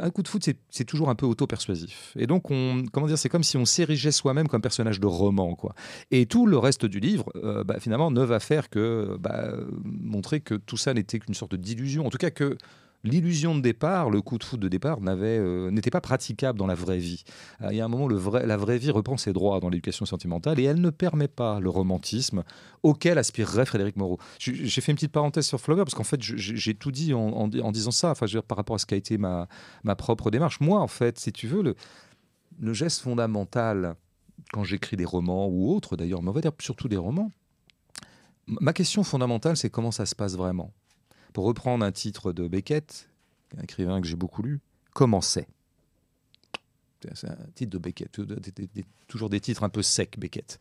Un 0.00 0.10
coup 0.10 0.22
de 0.22 0.28
foudre, 0.28 0.44
c'est- 0.70 0.84
toujours 0.84 1.08
un 1.10 1.16
peu 1.16 1.26
auto-persuasif. 1.26 2.12
Et 2.16 2.28
donc, 2.28 2.52
on, 2.52 2.84
comment 2.92 3.08
dire, 3.08 3.18
c'est 3.18 3.28
comme 3.28 3.42
si 3.42 3.56
on 3.56 3.64
s'érigeait 3.64 4.12
soi-même 4.12 4.46
comme 4.46 4.62
personnage 4.62 5.00
de 5.00 5.06
roman, 5.08 5.56
quoi. 5.56 5.74
Et 6.12 6.26
tout 6.26 6.46
le 6.46 6.58
reste 6.58 6.86
du 6.86 7.00
livre, 7.00 7.24
euh, 7.34 7.64
bah, 7.64 7.80
finalement, 7.80 8.12
ne 8.12 8.22
va 8.22 8.38
faire 8.38 8.70
que 8.70 9.16
bah, 9.18 9.54
montrer 9.82 10.40
que 10.40 10.54
tout 10.54 10.76
ça 10.76 10.94
n'était 10.94 11.18
qu'une 11.18 11.34
sorte 11.34 11.56
d'illusion. 11.56 12.06
En 12.06 12.10
tout 12.10 12.18
cas, 12.18 12.30
que 12.30 12.56
l'illusion 13.04 13.54
de 13.54 13.60
départ, 13.60 14.10
le 14.10 14.22
coup 14.22 14.38
de 14.38 14.44
foudre 14.44 14.62
de 14.62 14.68
départ, 14.68 15.00
n'avait, 15.00 15.38
euh, 15.38 15.70
n'était 15.70 15.90
pas 15.90 16.00
praticable 16.00 16.58
dans 16.58 16.66
la 16.66 16.74
vraie 16.74 16.98
vie. 16.98 17.24
Euh, 17.62 17.68
Il 17.70 17.76
y 17.76 17.80
a 17.80 17.84
un 17.84 17.88
moment, 17.88 18.08
la 18.08 18.56
vraie 18.56 18.78
vie 18.78 18.90
reprend 18.90 19.16
ses 19.16 19.32
droits 19.32 19.60
dans 19.60 19.68
l'éducation 19.68 20.06
sentimentale 20.06 20.60
et 20.60 20.64
elle 20.64 20.80
ne 20.80 20.90
permet 20.90 21.28
pas 21.28 21.60
le 21.60 21.68
romantisme 21.68 22.44
auquel 22.82 23.18
aspirerait 23.18 23.66
Frédéric 23.66 23.96
Moreau. 23.96 24.18
J'ai 24.38 24.80
fait 24.80 24.92
une 24.92 24.96
petite 24.96 25.12
parenthèse 25.12 25.46
sur 25.46 25.60
Flaubert 25.60 25.84
parce 25.84 25.94
qu'en 25.94 26.04
fait, 26.04 26.20
j'ai 26.22 26.74
tout 26.74 26.92
dit 26.92 27.12
en, 27.14 27.48
disant 27.48 27.90
ça, 27.90 28.10
enfin, 28.10 28.26
par 28.46 28.56
rapport 28.56 28.76
à 28.76 28.78
ce 28.78 28.86
qu'a 28.86 28.96
été 28.96 29.18
ma, 29.18 29.48
propre 29.96 30.30
démarche. 30.30 30.60
Moi, 30.60 30.80
en 30.80 30.88
fait, 30.88 31.18
si 31.18 31.32
tu 31.32 31.46
veux, 31.46 31.62
le, 31.62 31.74
le 32.60 32.72
geste 32.72 33.00
fondamental 33.00 33.96
quand 34.52 34.64
j'écris 34.64 34.96
des 34.96 35.04
romans 35.04 35.48
ou 35.48 35.72
autres 35.72 35.96
d'ailleurs, 35.96 36.22
mais 36.22 36.30
on 36.30 36.32
va 36.32 36.40
dire 36.40 36.52
surtout 36.58 36.88
des 36.88 36.96
romans, 36.96 37.30
ma 38.46 38.72
question 38.72 39.04
fondamentale, 39.04 39.56
c'est 39.56 39.70
comment 39.70 39.90
ça 39.90 40.06
se 40.06 40.14
passe 40.14 40.36
vraiment? 40.36 40.72
Pour 41.32 41.44
reprendre 41.44 41.84
un 41.84 41.92
titre 41.92 42.32
de 42.32 42.48
Beckett, 42.48 43.08
un 43.56 43.62
écrivain 43.62 44.00
que 44.00 44.06
j'ai 44.06 44.16
beaucoup 44.16 44.42
lu, 44.42 44.60
Comment 44.92 45.20
c'est 45.20 45.46
C'est 47.14 47.28
un 47.28 47.36
titre 47.54 47.72
de 47.72 47.78
Beckett, 47.78 48.10
toujours 49.08 49.30
des 49.30 49.40
titres 49.40 49.64
un 49.64 49.68
peu 49.68 49.82
secs, 49.82 50.18
Beckett. 50.18 50.60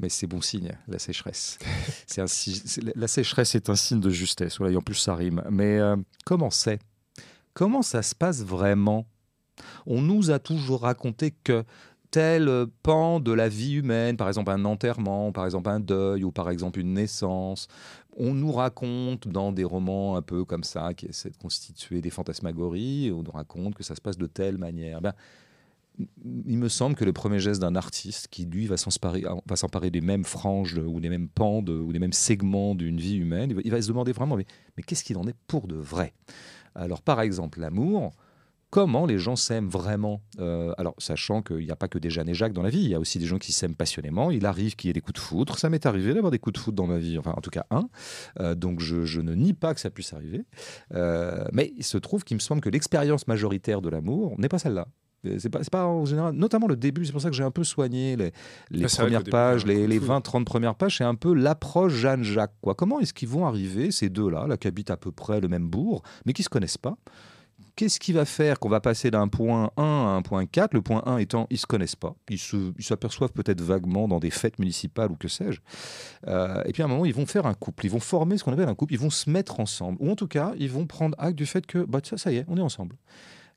Mais 0.00 0.08
c'est 0.08 0.26
bon 0.26 0.40
signe, 0.40 0.72
la 0.88 0.98
sécheresse. 0.98 1.58
C'est 2.06 2.20
un 2.20 2.92
la 2.94 3.08
sécheresse 3.08 3.54
est 3.54 3.68
un 3.70 3.76
signe 3.76 4.00
de 4.00 4.10
justesse, 4.10 4.58
voilà, 4.58 4.72
et 4.72 4.76
en 4.76 4.82
plus 4.82 4.94
ça 4.94 5.14
rime. 5.14 5.42
Mais 5.50 5.78
euh, 5.78 5.96
comment 6.24 6.50
c'est 6.50 6.78
Comment 7.54 7.82
ça 7.82 8.02
se 8.02 8.14
passe 8.14 8.42
vraiment? 8.42 9.06
On 9.86 10.00
nous 10.00 10.30
a 10.30 10.38
toujours 10.38 10.82
raconté 10.82 11.32
que 11.44 11.64
tel 12.10 12.66
pan 12.82 13.20
de 13.20 13.32
la 13.32 13.48
vie 13.48 13.74
humaine, 13.74 14.16
par 14.16 14.28
exemple 14.28 14.50
un 14.50 14.64
enterrement, 14.64 15.32
par 15.32 15.44
exemple 15.44 15.68
un 15.68 15.80
deuil 15.80 16.24
ou 16.24 16.30
par 16.30 16.50
exemple 16.50 16.78
une 16.78 16.94
naissance, 16.94 17.68
on 18.16 18.34
nous 18.34 18.52
raconte 18.52 19.28
dans 19.28 19.52
des 19.52 19.64
romans 19.64 20.16
un 20.16 20.22
peu 20.22 20.44
comme 20.44 20.64
ça, 20.64 20.94
qui 20.94 21.06
essaient 21.06 21.30
de 21.30 21.36
constituer 21.36 22.00
des 22.00 22.10
fantasmagories, 22.10 23.10
on 23.12 23.22
nous 23.22 23.30
raconte 23.30 23.74
que 23.74 23.82
ça 23.82 23.94
se 23.94 24.00
passe 24.00 24.18
de 24.18 24.26
telle 24.26 24.58
manière. 24.58 25.00
Ben, 25.00 25.14
il 26.46 26.58
me 26.58 26.68
semble 26.68 26.94
que 26.94 27.04
le 27.04 27.12
premier 27.12 27.38
geste 27.38 27.60
d'un 27.60 27.74
artiste 27.74 28.28
qui, 28.28 28.46
lui, 28.46 28.66
va 28.66 28.76
s'emparer, 28.76 29.24
s'emparer 29.54 29.90
des 29.90 30.00
mêmes 30.00 30.24
franges 30.24 30.78
ou 30.78 31.00
des 31.00 31.10
mêmes 31.10 31.28
pans 31.28 31.62
ou 31.64 31.92
des 31.92 31.98
mêmes 31.98 32.12
segments 32.12 32.74
d'une 32.74 32.98
vie 32.98 33.16
humaine, 33.16 33.50
il 33.50 33.56
va, 33.56 33.62
il 33.64 33.70
va 33.70 33.82
se 33.82 33.88
demander 33.88 34.12
vraiment, 34.12 34.36
mais, 34.36 34.46
mais 34.76 34.82
qu'est-ce 34.82 35.04
qu'il 35.04 35.18
en 35.18 35.26
est 35.26 35.36
pour 35.46 35.66
de 35.66 35.76
vrai? 35.76 36.14
Alors, 36.74 37.02
par 37.02 37.20
exemple, 37.20 37.60
l'amour, 37.60 38.12
comment 38.72 39.04
les 39.04 39.18
gens 39.18 39.36
s'aiment 39.36 39.68
vraiment 39.68 40.22
Euh, 40.40 40.72
Alors, 40.78 40.94
sachant 40.96 41.42
qu'il 41.42 41.58
n'y 41.58 41.70
a 41.70 41.76
pas 41.76 41.88
que 41.88 41.98
des 41.98 42.08
Jeanne 42.08 42.28
et 42.30 42.34
Jacques 42.34 42.54
dans 42.54 42.62
la 42.62 42.70
vie, 42.70 42.80
il 42.82 42.88
y 42.88 42.94
a 42.94 42.98
aussi 42.98 43.18
des 43.18 43.26
gens 43.26 43.36
qui 43.38 43.52
s'aiment 43.52 43.76
passionnément. 43.76 44.30
Il 44.30 44.46
arrive 44.46 44.74
qu'il 44.76 44.88
y 44.88 44.90
ait 44.90 44.94
des 44.94 45.02
coups 45.02 45.20
de 45.20 45.24
foudre. 45.24 45.58
Ça 45.58 45.68
m'est 45.68 45.84
arrivé 45.84 46.14
d'avoir 46.14 46.30
des 46.30 46.38
coups 46.38 46.54
de 46.54 46.58
foudre 46.58 46.76
dans 46.82 46.86
ma 46.88 46.96
vie, 46.98 47.18
enfin, 47.18 47.34
en 47.36 47.40
tout 47.42 47.50
cas 47.50 47.66
un. 47.70 47.88
Euh, 48.40 48.54
donc, 48.54 48.80
je, 48.80 49.04
je 49.04 49.20
ne 49.20 49.34
nie 49.34 49.52
pas 49.52 49.74
que 49.74 49.80
ça 49.80 49.90
puisse 49.90 50.14
arriver. 50.14 50.44
Euh, 50.94 51.44
mais 51.52 51.74
il 51.76 51.84
se 51.84 51.98
trouve 51.98 52.24
qu'il 52.24 52.34
me 52.36 52.40
semble 52.40 52.62
que 52.62 52.70
l'expérience 52.70 53.28
majoritaire 53.28 53.82
de 53.82 53.90
l'amour 53.90 54.34
n'est 54.38 54.48
pas 54.48 54.58
celle-là. 54.58 54.88
C'est 55.38 55.50
pas, 55.50 55.60
pas 55.70 55.84
en 55.86 56.04
général, 56.06 56.34
notamment 56.34 56.66
le 56.66 56.74
début, 56.74 57.04
c'est 57.04 57.12
pour 57.12 57.20
ça 57.20 57.28
que 57.30 57.36
j'ai 57.36 57.44
un 57.44 57.52
peu 57.52 57.62
soigné 57.62 58.16
les, 58.16 58.32
les 58.70 58.84
Ah, 58.86 59.02
premières 59.02 59.20
début, 59.20 59.30
pages, 59.30 59.64
les, 59.66 59.74
coup 59.76 59.80
de 59.82 59.86
les 59.86 60.00
foudre. 60.00 60.18
20-30 60.18 60.44
premières 60.44 60.74
pages, 60.74 60.96
c'est 60.98 61.04
un 61.04 61.14
peu 61.14 61.32
l'approche 61.34 61.92
Jeanne-Jacques. 61.92 62.56
Quoi. 62.62 62.74
Comment 62.74 62.98
est-ce 63.00 63.12
qu'ils 63.14 63.28
vont 63.28 63.46
arriver, 63.46 63.92
ces 63.92 64.08
deux-là, 64.08 64.46
là, 64.48 64.56
qui 64.56 64.66
habitent 64.66 64.90
à 64.90 64.96
peu 64.96 65.12
près 65.12 65.40
le 65.40 65.46
même 65.46 65.68
bourg, 65.68 66.02
mais 66.26 66.32
qui 66.32 66.40
ne 66.40 66.44
se 66.44 66.48
connaissent 66.48 66.78
pas 66.78 66.96
Qu'est-ce 67.74 67.98
qui 67.98 68.12
va 68.12 68.24
faire 68.24 68.58
qu'on 68.58 68.68
va 68.68 68.80
passer 68.80 69.10
d'un 69.10 69.28
point 69.28 69.70
1 69.76 69.82
à 69.82 69.86
un 69.86 70.22
point 70.22 70.44
4 70.44 70.74
Le 70.74 70.82
point 70.82 71.02
1 71.06 71.18
étant, 71.18 71.46
ils 71.50 71.58
se 71.58 71.66
connaissent 71.66 71.96
pas. 71.96 72.14
Ils 72.28 72.38
s'aperçoivent 72.80 73.32
peut-être 73.32 73.62
vaguement 73.62 74.08
dans 74.08 74.20
des 74.20 74.30
fêtes 74.30 74.58
municipales 74.58 75.10
ou 75.10 75.16
que 75.16 75.28
sais-je. 75.28 75.60
Euh, 76.28 76.62
et 76.66 76.72
puis 76.72 76.82
à 76.82 76.86
un 76.86 76.88
moment, 76.88 77.06
ils 77.06 77.14
vont 77.14 77.26
faire 77.26 77.46
un 77.46 77.54
couple. 77.54 77.86
Ils 77.86 77.90
vont 77.90 78.00
former 78.00 78.36
ce 78.36 78.44
qu'on 78.44 78.52
appelle 78.52 78.68
un 78.68 78.74
couple. 78.74 78.92
Ils 78.92 79.00
vont 79.00 79.10
se 79.10 79.30
mettre 79.30 79.58
ensemble. 79.58 79.96
Ou 80.00 80.10
en 80.10 80.16
tout 80.16 80.28
cas, 80.28 80.52
ils 80.58 80.70
vont 80.70 80.86
prendre 80.86 81.16
acte 81.18 81.36
du 81.36 81.46
fait 81.46 81.66
que, 81.66 81.78
bah, 81.78 82.00
ça, 82.04 82.18
ça 82.18 82.30
y 82.30 82.36
est, 82.36 82.44
on 82.48 82.56
est 82.58 82.62
ensemble. 82.62 82.96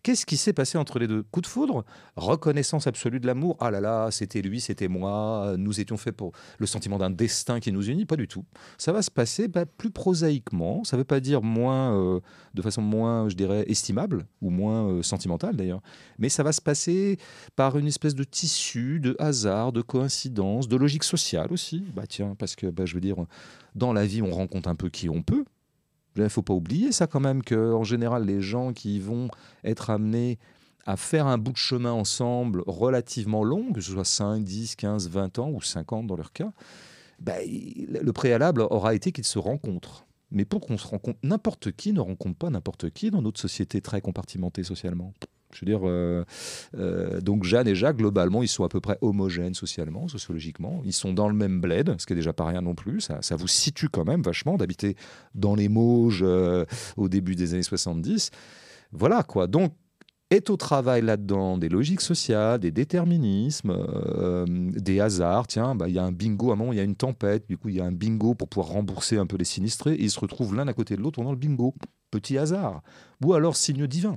Qu'est-ce 0.06 0.28
qui 0.28 0.38
s'est 0.38 0.53
passé 0.53 0.78
entre 0.78 0.99
les 0.99 1.08
deux? 1.08 1.24
Coup 1.24 1.41
de 1.41 1.47
foudre? 1.47 1.84
Reconnaissance 2.16 2.86
absolue 2.86 3.20
de 3.20 3.26
l'amour? 3.26 3.58
Ah 3.60 3.72
là 3.72 3.82
là, 3.82 4.12
c'était 4.12 4.43
lui, 4.43 4.62
c'était 4.62 4.88
moi, 4.88 5.56
nous 5.58 5.80
étions 5.80 5.97
faits 5.97 6.16
pour 6.16 6.32
le 6.60 6.68
sentiment 6.68 6.99
d'un 6.99 7.10
destin 7.10 7.60
qui 7.60 7.72
nous 7.72 7.89
unit? 7.89 8.06
Pas 8.06 8.16
du 8.16 8.28
tout. 8.28 8.45
Ça 8.78 8.91
va 8.91 9.01
se 9.01 9.10
passer 9.10 9.47
bah, 9.47 9.66
plus 9.66 9.89
prosaïquement, 9.89 10.84
ça 10.84 10.95
ne 10.95 11.01
veut 11.01 11.06
pas 11.06 11.20
dire 11.20 11.41
moins, 11.41 11.97
euh, 11.97 12.20
de 12.53 12.62
façon 12.62 12.84
moins, 12.84 13.30
je 13.30 13.36
dirais, 13.36 13.66
estimable, 13.68 14.28
ou 14.41 14.51
moins 14.51 14.89
euh, 14.89 15.01
sentimentale 15.01 15.56
d'ailleurs, 15.56 15.82
mais 16.20 16.30
ça 16.30 16.43
va 16.43 16.51
se 16.51 16.62
passer 16.62 17.18
par 17.56 17.76
une 17.76 17.88
espèce 17.88 18.14
de 18.14 18.24
tissu, 18.24 18.99
de 18.99 19.16
hasard, 19.18 19.72
de 19.72 19.82
coïncidence, 19.82 20.68
de 20.68 20.76
logique 20.76 21.03
sociale 21.03 21.51
aussi. 21.51 21.84
Bah 21.95 22.06
tiens, 22.08 22.36
parce 22.38 22.56
que 22.56 22.68
bah, 22.68 22.86
je 22.86 22.93
veux 22.93 23.01
dire, 23.01 23.16
dans 23.74 23.91
la 23.91 24.06
vie, 24.06 24.22
on 24.22 24.30
rencontre 24.30 24.70
un 24.70 24.76
peu 24.76 24.89
qui 24.89 25.10
on 25.10 25.24
peut, 25.24 25.45
il 26.16 26.24
ne 26.24 26.30
faut 26.30 26.41
pas 26.41 26.53
oublier 26.53 26.91
ça 26.91 27.07
quand 27.07 27.20
même, 27.20 27.43
qu'en 27.43 27.84
général, 27.84 28.26
les 28.26 28.41
gens 28.41 28.74
qui 28.74 28.99
vont 28.99 29.30
être 29.63 29.89
amenés 29.89 30.39
à 30.86 30.97
faire 30.97 31.28
un 31.28 31.38
bout 31.38 31.51
de 31.51 31.57
chemin 31.57 31.91
ensemble 31.91 32.63
relativement 32.68 33.43
long, 33.43 33.74
que 33.74 33.82
ce 33.82 33.91
soit 33.91 34.05
5, 34.05 34.43
10, 34.43 34.76
15, 34.76 35.09
20 35.09 35.39
ans 35.39 35.49
ou 35.49 35.61
50 35.61 36.07
dans 36.07 36.16
leur 36.16 36.32
cas, 36.32 36.51
ben, 37.20 37.41
le 37.47 38.11
préalable 38.11 38.61
aura 38.61 38.93
été 38.93 39.11
qu'ils 39.11 39.26
se 39.26 39.39
rencontrent. 39.39 40.05
Mais 40.36 40.46
pour 40.46 40.62
qu'on 40.62 40.78
se 40.78 40.86
rencontre, 40.86 41.18
n'importe 41.24 41.72
qui 41.72 41.94
ne 41.94 42.02
rencontre 42.02 42.38
pas 42.38 42.50
n'importe 42.50 42.90
qui 42.92 43.10
dans 43.10 43.22
notre 43.22 43.40
société 43.40 43.82
très 43.82 44.02
compartimentée 44.02 44.64
socialement. 44.64 45.14
Je 45.54 45.62
veux 45.62 45.66
dire, 45.66 45.88
euh, 45.88 46.26
euh, 46.78 47.22
donc 47.22 47.46
Jeanne 47.46 47.70
et 47.70 47.76
Jacques, 47.76 47.96
globalement, 47.96 48.44
ils 48.44 48.50
sont 48.50 48.66
à 48.66 48.70
peu 48.70 48.82
près 48.82 48.98
homogènes 49.00 49.54
socialement, 49.54 50.10
sociologiquement. 50.10 50.82
Ils 50.84 50.92
sont 50.92 51.14
dans 51.14 51.30
le 51.30 51.34
même 51.34 51.62
bled, 51.62 51.96
ce 51.98 52.06
qui 52.06 52.12
est 52.12 52.18
déjà 52.18 52.34
pas 52.34 52.46
rien 52.46 52.62
non 52.62 52.76
plus. 52.76 53.00
Ça, 53.00 53.36
vous 53.38 53.48
situe 53.48 53.88
quand 53.88 54.04
même 54.04 54.22
vachement 54.22 54.58
d'habiter 54.58 54.98
dans 55.34 55.56
les 55.56 55.70
Mauges 55.70 56.22
euh, 56.22 56.66
au 56.98 57.08
début 57.08 57.36
des 57.36 57.54
années 57.54 57.64
70. 57.64 58.32
Voilà 58.92 59.24
quoi. 59.24 59.48
Donc, 59.48 59.74
est 60.36 60.50
au 60.50 60.58
travail 60.58 61.02
là-dedans 61.02 61.58
des 61.58 61.70
logiques 61.70 62.02
sociales, 62.02 62.60
des 62.60 62.72
déterminismes, 62.72 63.76
des 64.48 65.00
hasards. 65.00 65.48
Tiens, 65.48 65.76
bah, 65.76 65.88
il 65.88 65.96
y 65.96 66.00
a 66.00 66.04
un 66.04 66.12
bingo, 66.12 66.52
à 66.52 66.54
un 66.54 66.56
moment, 66.56 66.74
il 66.74 66.78
y 66.78 66.80
a 66.80 66.84
une 66.84 66.96
tempête, 66.96 67.48
du 67.48 67.58
coup, 67.58 67.70
il 67.70 67.76
y 67.76 67.82
a 67.82 67.86
un 67.86 67.92
bingo 67.92 68.36
pour 68.36 68.48
pouvoir 68.48 68.74
rembourser 68.74 69.18
un 69.18 69.26
peu 69.26 69.38
les 69.38 69.46
sinistrés, 69.46 69.94
et 69.94 70.04
ils 70.04 70.12
se 70.12 70.20
retrouvent 70.20 70.56
l'un 70.56 70.68
à 70.68 70.74
côté 70.74 70.96
de 70.96 71.02
l'autre 71.02 71.16
pendant 71.18 71.32
le 71.32 71.38
bingo. 71.38 71.74
Petit 72.12 72.38
hasard. 72.38 72.82
Ou 73.24 73.34
alors 73.34 73.58
signe 73.58 73.88
divin. 73.88 74.16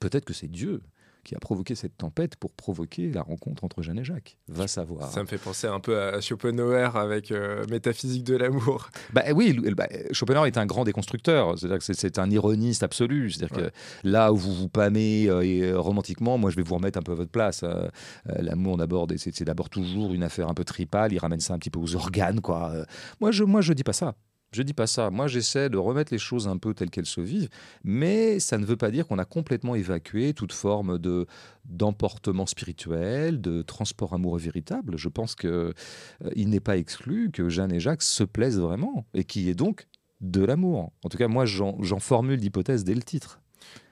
Peut-être 0.00 0.24
que 0.24 0.34
c'est 0.34 0.48
Dieu 0.48 0.82
qui 1.26 1.34
a 1.34 1.38
provoqué 1.40 1.74
cette 1.74 1.96
tempête 1.98 2.36
pour 2.36 2.52
provoquer 2.52 3.10
la 3.10 3.22
rencontre 3.22 3.64
entre 3.64 3.82
Jeanne 3.82 3.98
et 3.98 4.04
Jacques. 4.04 4.38
Va 4.46 4.68
savoir. 4.68 5.10
Ça 5.10 5.20
me 5.22 5.26
fait 5.26 5.38
penser 5.38 5.66
un 5.66 5.80
peu 5.80 6.00
à 6.00 6.20
Schopenhauer 6.20 6.96
avec 6.96 7.32
euh, 7.32 7.64
Métaphysique 7.68 8.24
de 8.24 8.36
l'amour. 8.36 8.88
Bah, 9.12 9.22
oui, 9.34 9.58
bah, 9.74 9.86
Schopenhauer 10.12 10.46
est 10.46 10.58
un 10.58 10.66
grand 10.66 10.84
déconstructeur. 10.84 11.58
C'est-à-dire 11.58 11.78
que 11.78 11.84
c'est 11.84 12.18
un 12.18 12.30
ironiste 12.30 12.82
absolu. 12.82 13.30
C'est-à-dire 13.30 13.56
que 13.56 13.70
là 14.04 14.32
où 14.32 14.36
vous 14.36 14.52
vous 14.52 14.68
pâmez 14.68 15.26
euh, 15.28 15.42
et, 15.42 15.62
euh, 15.62 15.78
romantiquement, 15.78 16.38
moi 16.38 16.50
je 16.50 16.56
vais 16.56 16.62
vous 16.62 16.74
remettre 16.74 16.98
un 16.98 17.02
peu 17.02 17.12
à 17.12 17.14
votre 17.14 17.30
place. 17.30 17.64
l'amour 18.26 18.76
d'abord, 18.76 19.06
c'est 19.16 19.44
d'abord 19.44 19.70
toujours 19.70 20.12
une 20.12 20.22
affaire 20.22 20.48
un 20.48 20.54
peu 20.54 20.64
tripale. 20.64 21.12
Il 21.12 21.18
ramène 21.18 21.40
ça 21.40 21.54
un 21.54 21.58
petit 21.58 21.70
peu 21.70 21.80
aux 21.80 21.96
organes, 21.96 22.40
quoi. 22.40 22.72
moi 23.20 23.32
je, 23.32 23.42
moi 23.44 23.62
je 23.62 23.72
dis 23.72 23.84
pas 23.84 23.92
ça. 23.92 24.14
Je 24.56 24.62
dis 24.62 24.72
pas 24.72 24.86
ça. 24.86 25.10
Moi, 25.10 25.26
j'essaie 25.26 25.68
de 25.68 25.76
remettre 25.76 26.14
les 26.14 26.18
choses 26.18 26.48
un 26.48 26.56
peu 26.56 26.72
telles 26.72 26.88
qu'elles 26.88 27.04
se 27.04 27.20
vivent, 27.20 27.50
mais 27.84 28.40
ça 28.40 28.56
ne 28.56 28.64
veut 28.64 28.78
pas 28.78 28.90
dire 28.90 29.06
qu'on 29.06 29.18
a 29.18 29.26
complètement 29.26 29.74
évacué 29.74 30.32
toute 30.32 30.54
forme 30.54 30.98
de 30.98 31.26
d'emportement 31.66 32.46
spirituel, 32.46 33.42
de 33.42 33.60
transport 33.60 34.14
amoureux 34.14 34.38
véritable. 34.38 34.96
Je 34.96 35.10
pense 35.10 35.34
que 35.34 35.74
euh, 36.24 36.30
il 36.34 36.48
n'est 36.48 36.60
pas 36.60 36.78
exclu 36.78 37.30
que 37.30 37.50
Jeanne 37.50 37.70
et 37.70 37.80
Jacques 37.80 38.02
se 38.02 38.24
plaisent 38.24 38.58
vraiment 38.58 39.04
et 39.12 39.24
qu'il 39.24 39.42
y 39.42 39.50
ait 39.50 39.54
donc 39.54 39.88
de 40.22 40.42
l'amour. 40.42 40.90
En 41.04 41.10
tout 41.10 41.18
cas, 41.18 41.28
moi, 41.28 41.44
j'en 41.44 41.98
formule 41.98 42.40
l'hypothèse 42.40 42.82
dès 42.82 42.94
le 42.94 43.02
titre. 43.02 43.42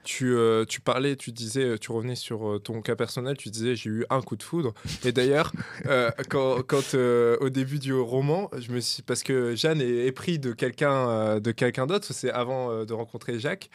Tu, 0.03 0.35
euh, 0.35 0.65
tu 0.65 0.81
parlais, 0.81 1.15
tu 1.15 1.31
disais, 1.31 1.63
euh, 1.63 1.77
tu 1.79 1.91
revenais 1.91 2.15
sur 2.15 2.47
euh, 2.47 2.59
ton 2.59 2.81
cas 2.83 2.95
personnel, 2.95 3.37
tu 3.37 3.49
disais 3.49 3.75
j'ai 3.75 3.89
eu 3.89 4.05
un 4.11 4.21
coup 4.21 4.35
de 4.35 4.43
foudre. 4.43 4.75
Et 5.03 5.11
d'ailleurs, 5.11 5.51
quand, 6.29 6.61
quand 6.61 6.93
au 6.93 7.49
début 7.49 7.79
du 7.79 7.93
roman, 7.93 8.49
je 8.57 8.71
me 8.71 8.79
suis 8.79 9.01
parce 9.01 9.23
que 9.23 9.55
Jeanne 9.55 9.81
est, 9.81 10.05
épris 10.05 10.37
de 10.37 10.53
quelqu'un 10.53 11.39
de 11.39 11.51
quelqu'un 11.51 11.87
d'autre, 11.87 12.05
c'est 12.11 12.31
avant 12.31 12.85
de 12.85 12.93
rencontrer 12.93 13.39
Jacques 13.39 13.69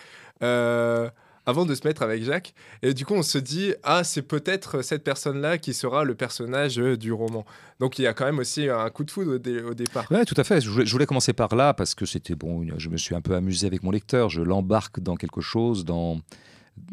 avant 1.51 1.66
de 1.66 1.74
se 1.74 1.86
mettre 1.86 2.03
avec 2.03 2.22
Jacques. 2.22 2.55
Et 2.82 2.94
du 2.94 3.05
coup, 3.05 3.14
on 3.14 3.22
se 3.22 3.38
dit, 3.38 3.74
ah, 3.82 4.05
c'est 4.05 4.22
peut-être 4.22 4.82
cette 4.82 5.05
personne-là 5.05 5.59
qui 5.59 5.74
sera 5.74 6.05
le 6.05 6.14
personnage 6.14 6.78
euh, 6.78 6.96
du 6.96 7.12
roman. 7.12 7.44
Donc 7.78 7.98
il 7.98 8.03
y 8.03 8.07
a 8.07 8.14
quand 8.14 8.24
même 8.24 8.38
aussi 8.38 8.68
un 8.68 8.88
coup 8.90 9.05
de 9.05 9.11
foudre 9.11 9.34
au, 9.34 9.74
départ. 9.74 10.07
Oui, 10.11 10.24
tout 10.26 10.34
à 10.36 10.44
fait. 10.44 10.61
Je 10.61 10.92
voulais, 10.92 11.07
commencer 11.07 11.32
par 11.32 11.55
là 11.57 11.74
parce 11.74 11.94
que 11.94 12.07
c'était 12.07 12.34
bon, 12.34 12.66
je 12.76 12.88
me 12.88 12.96
suis 12.96 13.14
un 13.14 13.20
peu 13.20 13.34
amusé 13.34 13.66
avec 13.66 13.82
mon 13.82 13.90
lecteur. 13.90 14.28
Je 14.28 14.42
l'embarque 14.42 15.01
dans 15.01 15.16
quelque 15.16 15.40
chose, 15.40 15.84
dans 15.84 16.20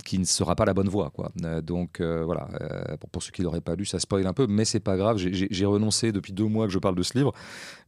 qui 0.05 0.19
ne 0.19 0.25
sera 0.25 0.55
pas 0.55 0.65
la 0.65 0.73
bonne 0.73 0.89
voie. 0.89 1.09
Quoi. 1.09 1.31
Euh, 1.43 1.61
donc 1.61 1.99
euh, 1.99 2.23
voilà, 2.23 2.47
pour, 3.11 3.23
ceux 3.23 3.31
qui 3.31 3.41
l'auraient 3.41 3.61
pas 3.61 3.75
lu, 3.75 3.85
ça 3.85 3.99
spoil 3.99 4.25
un 4.27 4.33
peu, 4.33 4.47
mais 4.47 4.65
c'est 4.65 4.79
pas 4.79 4.97
grave. 4.97 5.17
J'ai 5.17 5.65
renoncé 5.65 6.11
depuis 6.11 6.33
deux 6.33 6.45
mois 6.45 6.67
que 6.67 6.73
je 6.73 6.79
parle 6.79 6.95
de 6.95 7.03
ce 7.03 7.17
livre. 7.17 7.33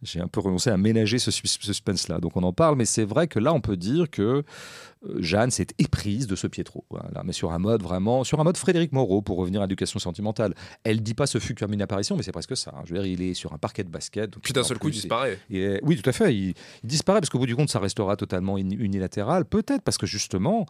J'ai 0.01 0.21
un 0.21 0.27
peu 0.27 0.39
renoncé 0.39 0.69
à 0.69 0.77
ménager 0.77 1.19
ce 1.19 1.31
suspense-là. 1.31 2.19
Donc 2.19 2.35
on 2.37 2.43
en 2.43 2.53
parle, 2.53 2.75
mais 2.75 2.85
c'est 2.85 3.05
vrai 3.05 3.27
que 3.27 3.39
là, 3.39 3.53
on 3.53 3.61
peut 3.61 3.77
dire 3.77 4.09
que 4.09 4.21
euh, 4.21 5.15
Jeanne 5.19 5.51
s'est 5.51 5.67
éprise 5.77 6.27
de 6.27 6.35
ce 6.35 6.47
Pietro. 6.47 6.85
Voilà, 6.89 7.21
mais 7.23 7.33
sur 7.33 7.51
un 7.51 7.59
mode 7.59 7.81
vraiment, 7.81 8.23
sur 8.23 8.39
un 8.39 8.43
mode 8.43 8.57
Frédéric 8.57 8.91
Moreau, 8.91 9.21
pour 9.21 9.37
revenir 9.37 9.61
à 9.61 9.65
l'éducation 9.65 9.99
sentimentale. 9.99 10.53
Elle 10.83 11.01
dit 11.01 11.13
pas 11.13 11.27
ce 11.27 11.39
fut 11.39 11.55
comme 11.55 11.73
une 11.73 11.81
apparition, 11.81 12.15
mais 12.15 12.23
c'est 12.23 12.31
presque 12.31 12.57
ça. 12.57 12.73
Hein. 12.75 12.81
Je 12.85 12.93
veux 12.93 13.01
dire, 13.01 13.11
il 13.11 13.21
est 13.21 13.33
sur 13.33 13.53
un 13.53 13.57
parquet 13.57 13.83
de 13.83 13.89
basket. 13.89 14.37
Puis 14.39 14.53
d'un 14.53 14.63
seul 14.63 14.77
coup, 14.77 14.89
il 14.89 14.93
disparaît. 14.93 15.39
oui, 15.49 16.01
tout 16.01 16.09
à 16.09 16.13
fait. 16.13 16.33
Il, 16.35 16.53
disparaît 16.83 17.19
parce 17.19 17.29
qu'au 17.29 17.39
bout 17.39 17.45
du 17.45 17.55
compte, 17.55 17.69
ça 17.69 17.79
restera 17.79 18.15
totalement 18.15 18.57
unilatéral. 18.57 19.45
Peut-être 19.45 19.81
parce 19.81 19.97
que 19.97 20.05
justement, 20.05 20.65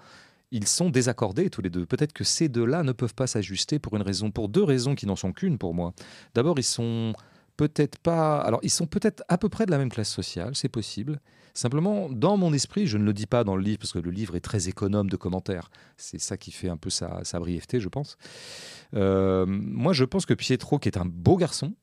ils 0.52 0.68
sont 0.68 0.90
désaccordés 0.90 1.50
tous 1.50 1.62
les 1.62 1.70
deux. 1.70 1.86
Peut-être 1.86 2.14
que 2.14 2.24
ces 2.24 2.50
deux-là 2.50 2.84
ne 2.84 2.92
peuvent 2.92 3.14
pas 3.14 3.28
s'ajuster 3.28 3.80
pour 3.80 3.96
une 3.96 4.02
raison, 4.02 4.32
pour 4.32 4.50
deux 4.50 4.64
raisons 4.64 4.96
qui 4.96 5.06
n'en 5.06 5.16
sont 5.16 5.32
qu'une 5.32 5.58
pour 5.58 5.74
moi. 5.74 5.94
D'abord, 6.34 6.58
ils 6.58 6.64
sont 6.64 7.14
peut-être 7.58 8.00
pas. 8.00 8.40
Alors, 8.40 8.60
ils 8.64 8.70
sont 8.70 8.88
peut-être 8.88 9.24
à 9.28 9.38
peu 9.38 9.50
près 9.50 9.66
de 9.66 9.72
la 9.72 9.78
même 9.78 9.90
classe 9.90 10.10
sociale, 10.10 10.56
c'est 10.56 10.70
possible. 10.70 11.20
Simplement, 11.54 12.10
dans 12.10 12.38
mon 12.38 12.54
esprit, 12.54 12.88
je 12.88 12.98
ne 12.98 13.04
le 13.04 13.12
dis 13.12 13.26
pas 13.26 13.44
dans 13.44 13.56
le 13.56 13.62
livre 13.62 13.80
parce 13.80 13.92
que 13.92 14.00
le 14.00 14.12
livre 14.12 14.36
est 14.36 14.40
très 14.40 14.70
économe 14.70 15.10
de 15.10 15.18
commentaires. 15.18 15.70
C'est 15.98 16.20
ça 16.20 16.38
qui 16.38 16.52
fait 16.52 16.70
un 16.70 16.78
peu 16.78 16.90
sa, 16.90 17.22
brièveté, 17.40 17.80
je 17.80 17.90
pense. 17.90 18.18
Euh, 18.94 19.46
moi, 19.46 19.92
je 19.94 20.06
pense 20.06 20.26
que 20.26 20.34
Pietro, 20.34 20.80
qui 20.80 20.88
est 20.88 20.98
un 20.98 21.06
beau 21.06 21.36
garçon, 21.36 21.74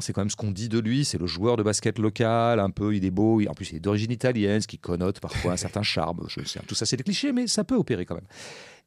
c'est 0.00 0.12
quand 0.12 0.20
même 0.20 0.30
ce 0.30 0.36
qu'on 0.36 0.50
dit 0.50 0.68
de 0.68 0.78
lui, 0.78 1.04
c'est 1.04 1.18
le 1.18 1.26
joueur 1.26 1.56
de 1.56 1.62
basket 1.62 1.98
local, 1.98 2.60
un 2.60 2.70
peu, 2.70 2.94
il 2.94 3.04
est 3.04 3.10
beau, 3.10 3.40
en 3.46 3.54
plus 3.54 3.70
il 3.70 3.76
est 3.76 3.80
d'origine 3.80 4.10
italienne, 4.10 4.60
ce 4.60 4.66
qui 4.66 4.78
connote 4.78 5.20
parfois 5.20 5.52
un 5.52 5.56
certain 5.56 5.82
charme. 5.82 6.26
Je 6.28 6.44
sais, 6.44 6.60
tout 6.66 6.74
ça 6.74 6.86
c'est 6.86 6.96
des 6.96 7.04
clichés, 7.04 7.32
mais 7.32 7.46
ça 7.46 7.64
peut 7.64 7.76
opérer 7.76 8.04
quand 8.06 8.16
même. 8.16 8.26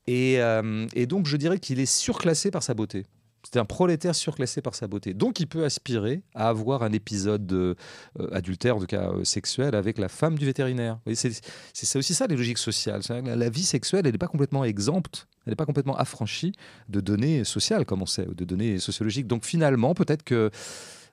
et 0.08 0.42
euh, 0.42 0.88
donc 1.08 1.26
je 1.26 1.38
dirais 1.38 1.60
qu'il 1.60 1.80
est 1.80 1.86
surclassé 1.86 2.52
par 2.52 2.64
sa 2.64 2.74
beauté. 2.74 3.06
C'est 3.44 3.58
un 3.58 3.66
prolétaire 3.66 4.16
surclassé 4.16 4.62
par 4.62 4.76
sa 4.76 4.88
beauté. 4.88 5.14
Donc 5.14 5.40
il 5.40 5.48
peut 5.48 5.64
aspirer 5.64 6.24
à 6.36 6.50
avoir 6.50 6.84
un 6.84 6.92
épisode 6.92 7.52
euh, 7.52 7.76
adultère, 8.32 8.78
en 8.78 8.80
tout 8.80 8.86
cas 8.86 9.12
euh, 9.12 9.24
sexuel, 9.24 9.76
avec 9.76 9.98
la 9.98 10.10
femme 10.10 10.38
du 10.38 10.46
vétérinaire. 10.46 11.00
C'est 11.14 11.98
aussi 11.98 12.14
ça 12.14 12.28
les 12.28 12.36
logiques 12.36 12.58
sociales. 12.58 13.02
La 13.10 13.50
vie 13.50 13.64
sexuelle, 13.64 14.06
elle 14.06 14.12
n'est 14.12 14.18
pas 14.18 14.28
complètement 14.28 14.66
exempte, 14.66 15.28
elle 15.46 15.52
n'est 15.52 15.56
pas 15.56 15.66
complètement 15.66 15.98
affranchie 15.98 16.54
de 16.90 17.00
données 17.00 17.44
sociales, 17.44 17.86
comme 17.86 18.02
on 18.02 18.06
sait, 18.06 18.28
ou 18.28 18.34
de 18.34 18.46
données 18.46 18.80
sociologiques. 18.80 19.28
Donc 19.28 19.46
finalement, 19.46 19.94
peut-être 19.94 20.24
que 20.24 20.52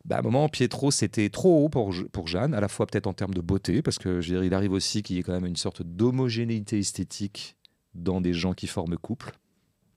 bah, 0.04 0.18
un 0.18 0.22
moment, 0.22 0.48
Pietro, 0.48 0.90
c'était 0.90 1.30
trop 1.30 1.64
haut 1.64 1.68
pour, 1.68 1.92
pour 2.12 2.28
Jeanne, 2.28 2.54
à 2.54 2.60
la 2.60 2.68
fois 2.68 2.86
peut-être 2.86 3.06
en 3.06 3.12
termes 3.12 3.34
de 3.34 3.40
beauté, 3.40 3.82
parce 3.82 3.98
que 3.98 4.20
je 4.20 4.34
il 4.34 4.54
arrive 4.54 4.72
aussi 4.72 5.02
qu'il 5.02 5.16
y 5.16 5.18
ait 5.18 5.22
quand 5.22 5.32
même 5.32 5.46
une 5.46 5.56
sorte 5.56 5.82
d'homogénéité 5.82 6.78
esthétique 6.78 7.56
dans 7.94 8.20
des 8.20 8.32
gens 8.32 8.52
qui 8.52 8.66
forment 8.66 8.96
couple 8.96 9.32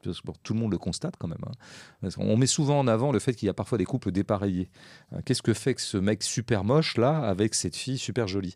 tout 0.02 0.54
le 0.54 0.60
monde 0.60 0.72
le 0.72 0.78
constate 0.78 1.16
quand 1.18 1.28
même. 1.28 1.44
Hein. 1.46 2.10
On 2.18 2.38
met 2.38 2.48
souvent 2.48 2.80
en 2.80 2.88
avant 2.88 3.12
le 3.12 3.20
fait 3.20 3.34
qu'il 3.34 3.48
y 3.48 3.50
a 3.50 3.54
parfois 3.54 3.78
des 3.78 3.86
couples 3.86 4.12
dépareillés. 4.12 4.70
Euh, 5.14 5.20
qu'est-ce 5.26 5.42
que 5.42 5.54
fait 5.54 5.74
que 5.74 5.82
ce 5.82 5.98
mec 5.98 6.24
super 6.24 6.64
moche 6.64 6.98
là 6.98 7.20
avec 7.20 7.56
cette 7.56 7.76
fille 7.76 7.98
super 7.98 8.28
jolie? 8.28 8.56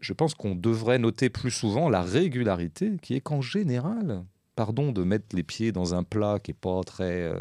Je 0.00 0.12
pense 0.12 0.34
qu'on 0.34 0.54
devrait 0.54 0.98
noter 0.98 1.28
plus 1.28 1.50
souvent 1.50 1.88
la 1.88 2.02
régularité 2.02 2.96
qui 3.02 3.14
est 3.14 3.20
qu'en 3.20 3.40
général, 3.40 4.24
pardon 4.54 4.92
de 4.92 5.02
mettre 5.02 5.34
les 5.34 5.42
pieds 5.42 5.72
dans 5.72 5.94
un 5.94 6.04
plat 6.04 6.38
qui 6.38 6.52
est 6.52 6.54
pas 6.54 6.80
très, 6.84 7.22
euh, 7.22 7.40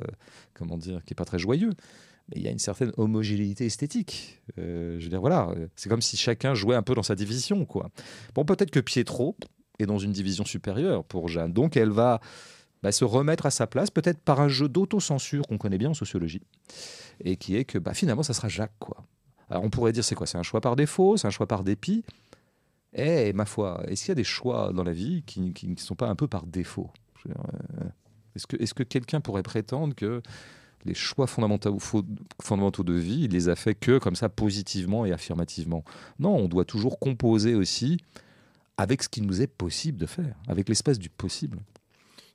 comment 0.53 0.77
dire, 0.77 1.03
qui 1.05 1.13
est 1.13 1.15
pas 1.15 1.25
très 1.25 1.39
joyeux. 1.39 1.71
Mais 2.29 2.37
il 2.37 2.43
y 2.43 2.47
a 2.47 2.51
une 2.51 2.59
certaine 2.59 2.91
homogénéité 2.97 3.65
esthétique. 3.65 4.41
Euh, 4.57 4.97
je 4.99 5.03
veux 5.03 5.09
dire, 5.09 5.21
voilà, 5.21 5.53
c'est 5.75 5.89
comme 5.89 6.01
si 6.01 6.17
chacun 6.17 6.53
jouait 6.53 6.75
un 6.75 6.81
peu 6.81 6.95
dans 6.95 7.03
sa 7.03 7.15
division, 7.15 7.65
quoi. 7.65 7.89
Bon, 8.35 8.45
peut-être 8.45 8.71
que 8.71 8.79
Pietro 8.79 9.35
est 9.79 9.85
dans 9.85 9.99
une 9.99 10.11
division 10.11 10.45
supérieure 10.45 11.03
pour 11.03 11.27
Jeanne, 11.27 11.53
donc 11.53 11.77
elle 11.77 11.89
va 11.89 12.21
bah, 12.83 12.91
se 12.91 13.05
remettre 13.05 13.45
à 13.45 13.51
sa 13.51 13.67
place, 13.67 13.89
peut-être 13.89 14.19
par 14.19 14.41
un 14.41 14.47
jeu 14.47 14.67
d'autocensure 14.67 15.47
qu'on 15.47 15.57
connaît 15.57 15.77
bien 15.77 15.91
en 15.91 15.93
sociologie, 15.93 16.41
et 17.23 17.35
qui 17.37 17.55
est 17.55 17.65
que 17.65 17.77
bah, 17.77 17.93
finalement, 17.93 18.23
ça 18.23 18.33
sera 18.33 18.47
Jacques. 18.49 18.77
Quoi. 18.79 19.03
Alors 19.49 19.63
on 19.63 19.69
pourrait 19.69 19.91
dire, 19.91 20.03
c'est 20.03 20.15
quoi? 20.15 20.27
C'est 20.27 20.37
un 20.37 20.43
choix 20.43 20.61
par 20.61 20.75
défaut? 20.75 21.17
C'est 21.17 21.27
un 21.27 21.31
choix 21.31 21.47
par 21.47 21.63
dépit? 21.63 22.03
Eh, 22.93 23.31
ma 23.33 23.45
foi, 23.45 23.83
est-ce 23.87 24.01
qu'il 24.01 24.09
y 24.09 24.11
a 24.11 24.15
des 24.15 24.23
choix 24.23 24.73
dans 24.73 24.83
la 24.83 24.93
vie 24.93 25.23
qui 25.23 25.53
ne 25.67 25.75
sont 25.77 25.95
pas 25.95 26.07
un 26.07 26.15
peu 26.15 26.27
par 26.27 26.45
défaut? 26.45 26.89
Est-ce 28.35 28.73
que, 28.73 28.83
quelqu'un 28.83 29.21
pourrait 29.21 29.43
prétendre 29.43 29.95
que 29.95 30.21
les 30.85 30.93
choix 30.93 31.27
fondamentaux, 31.27 31.77
de 32.83 32.93
vie, 32.93 33.23
il 33.25 33.31
les 33.31 33.49
a 33.49 33.55
fait 33.55 33.75
que 33.75 33.97
comme 33.99 34.15
ça, 34.15 34.29
positivement 34.29 35.05
et 35.05 35.11
affirmativement? 35.11 35.83
Non, 36.19 36.35
on 36.35 36.47
doit 36.47 36.65
toujours 36.65 36.99
composer 36.99 37.55
aussi 37.55 37.97
avec 38.77 39.03
ce 39.03 39.09
qu'il 39.09 39.25
nous 39.25 39.41
est 39.41 39.47
possible 39.47 39.97
de 39.97 40.05
faire, 40.05 40.35
avec 40.47 40.67
l'espace 40.67 40.97
du 40.97 41.09
possible. 41.09 41.59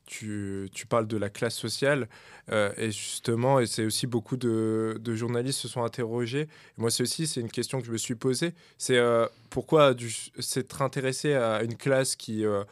Tu, 0.07 0.69
tu, 0.73 0.87
parles 0.87 1.09
de 1.09 1.17
la 1.17 1.29
classe 1.29 1.57
sociale 1.57 2.09
euh, 2.53 2.73
et 2.77 2.93
justement, 2.93 3.59
et 3.59 3.67
c'est 3.67 3.85
aussi 3.85 4.07
beaucoup 4.07 4.37
de, 4.37 4.99
de, 5.01 5.15
journalistes 5.17 5.59
se 5.59 5.67
sont 5.67 5.83
interrogés. 5.83 6.47
moi, 6.77 6.93
c'est 6.93 7.03
aussi 7.03 7.27
c'est 7.27 7.41
une 7.41 7.51
question 7.51 7.81
que 7.81 7.87
je 7.87 7.91
me 7.91 7.97
suis 7.97 8.15
posée. 8.15 8.55
C'est 8.79 8.99
euh, 8.99 9.27
pourquoi 9.51 9.95
s'être 10.39 10.81
intéressé 10.83 11.35
à 11.35 11.65
une 11.65 11.77
classe 11.77 12.15
qui 12.15 12.45
euh, 12.45 12.63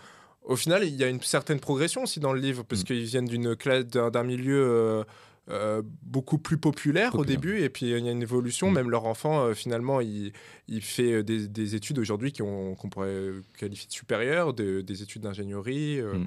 au 0.45 0.57
final, 0.57 0.85
il 0.85 0.95
y 0.95 1.03
a 1.03 1.09
une 1.09 1.23
certaine 1.23 1.59
progression 1.59 2.05
aussi 2.05 2.21
dans 2.21 2.33
le 2.33 2.39
livre, 2.39 2.63
parce 2.63 2.83
mm. 2.83 2.85
qu'ils 2.85 3.05
viennent 3.05 3.25
d'une 3.25 3.57
classe, 3.57 3.87
d'un 3.87 4.23
milieu 4.23 5.05
euh, 5.51 5.83
beaucoup 6.03 6.39
plus 6.39 6.57
populaire, 6.57 7.15
au 7.17 7.25
début, 7.27 7.61
et 7.61 7.69
puis 7.69 7.85
il 7.85 7.91
y 7.91 7.95
a 7.95 7.99
une 7.99 8.23
évolution. 8.23 8.71
Mm. 8.71 8.75
Même 8.75 8.91
leur 8.91 9.05
enfant, 9.05 9.45
euh, 9.45 9.53
finalement, 9.53 10.01
il, 10.01 10.33
il 10.69 10.81
fait 10.81 11.23
des, 11.23 11.75
études 11.75 11.99
aujourd'hui 11.99 12.33
qu'on 12.33 12.75
pourrait 12.91 13.31
qualifier 13.59 13.87
de 13.87 13.93
supérieures, 13.93 14.55
des 14.55 15.03
études 15.03 15.23
d'ingénierie. 15.23 16.01
Euh, 16.01 16.15
mm. 16.15 16.27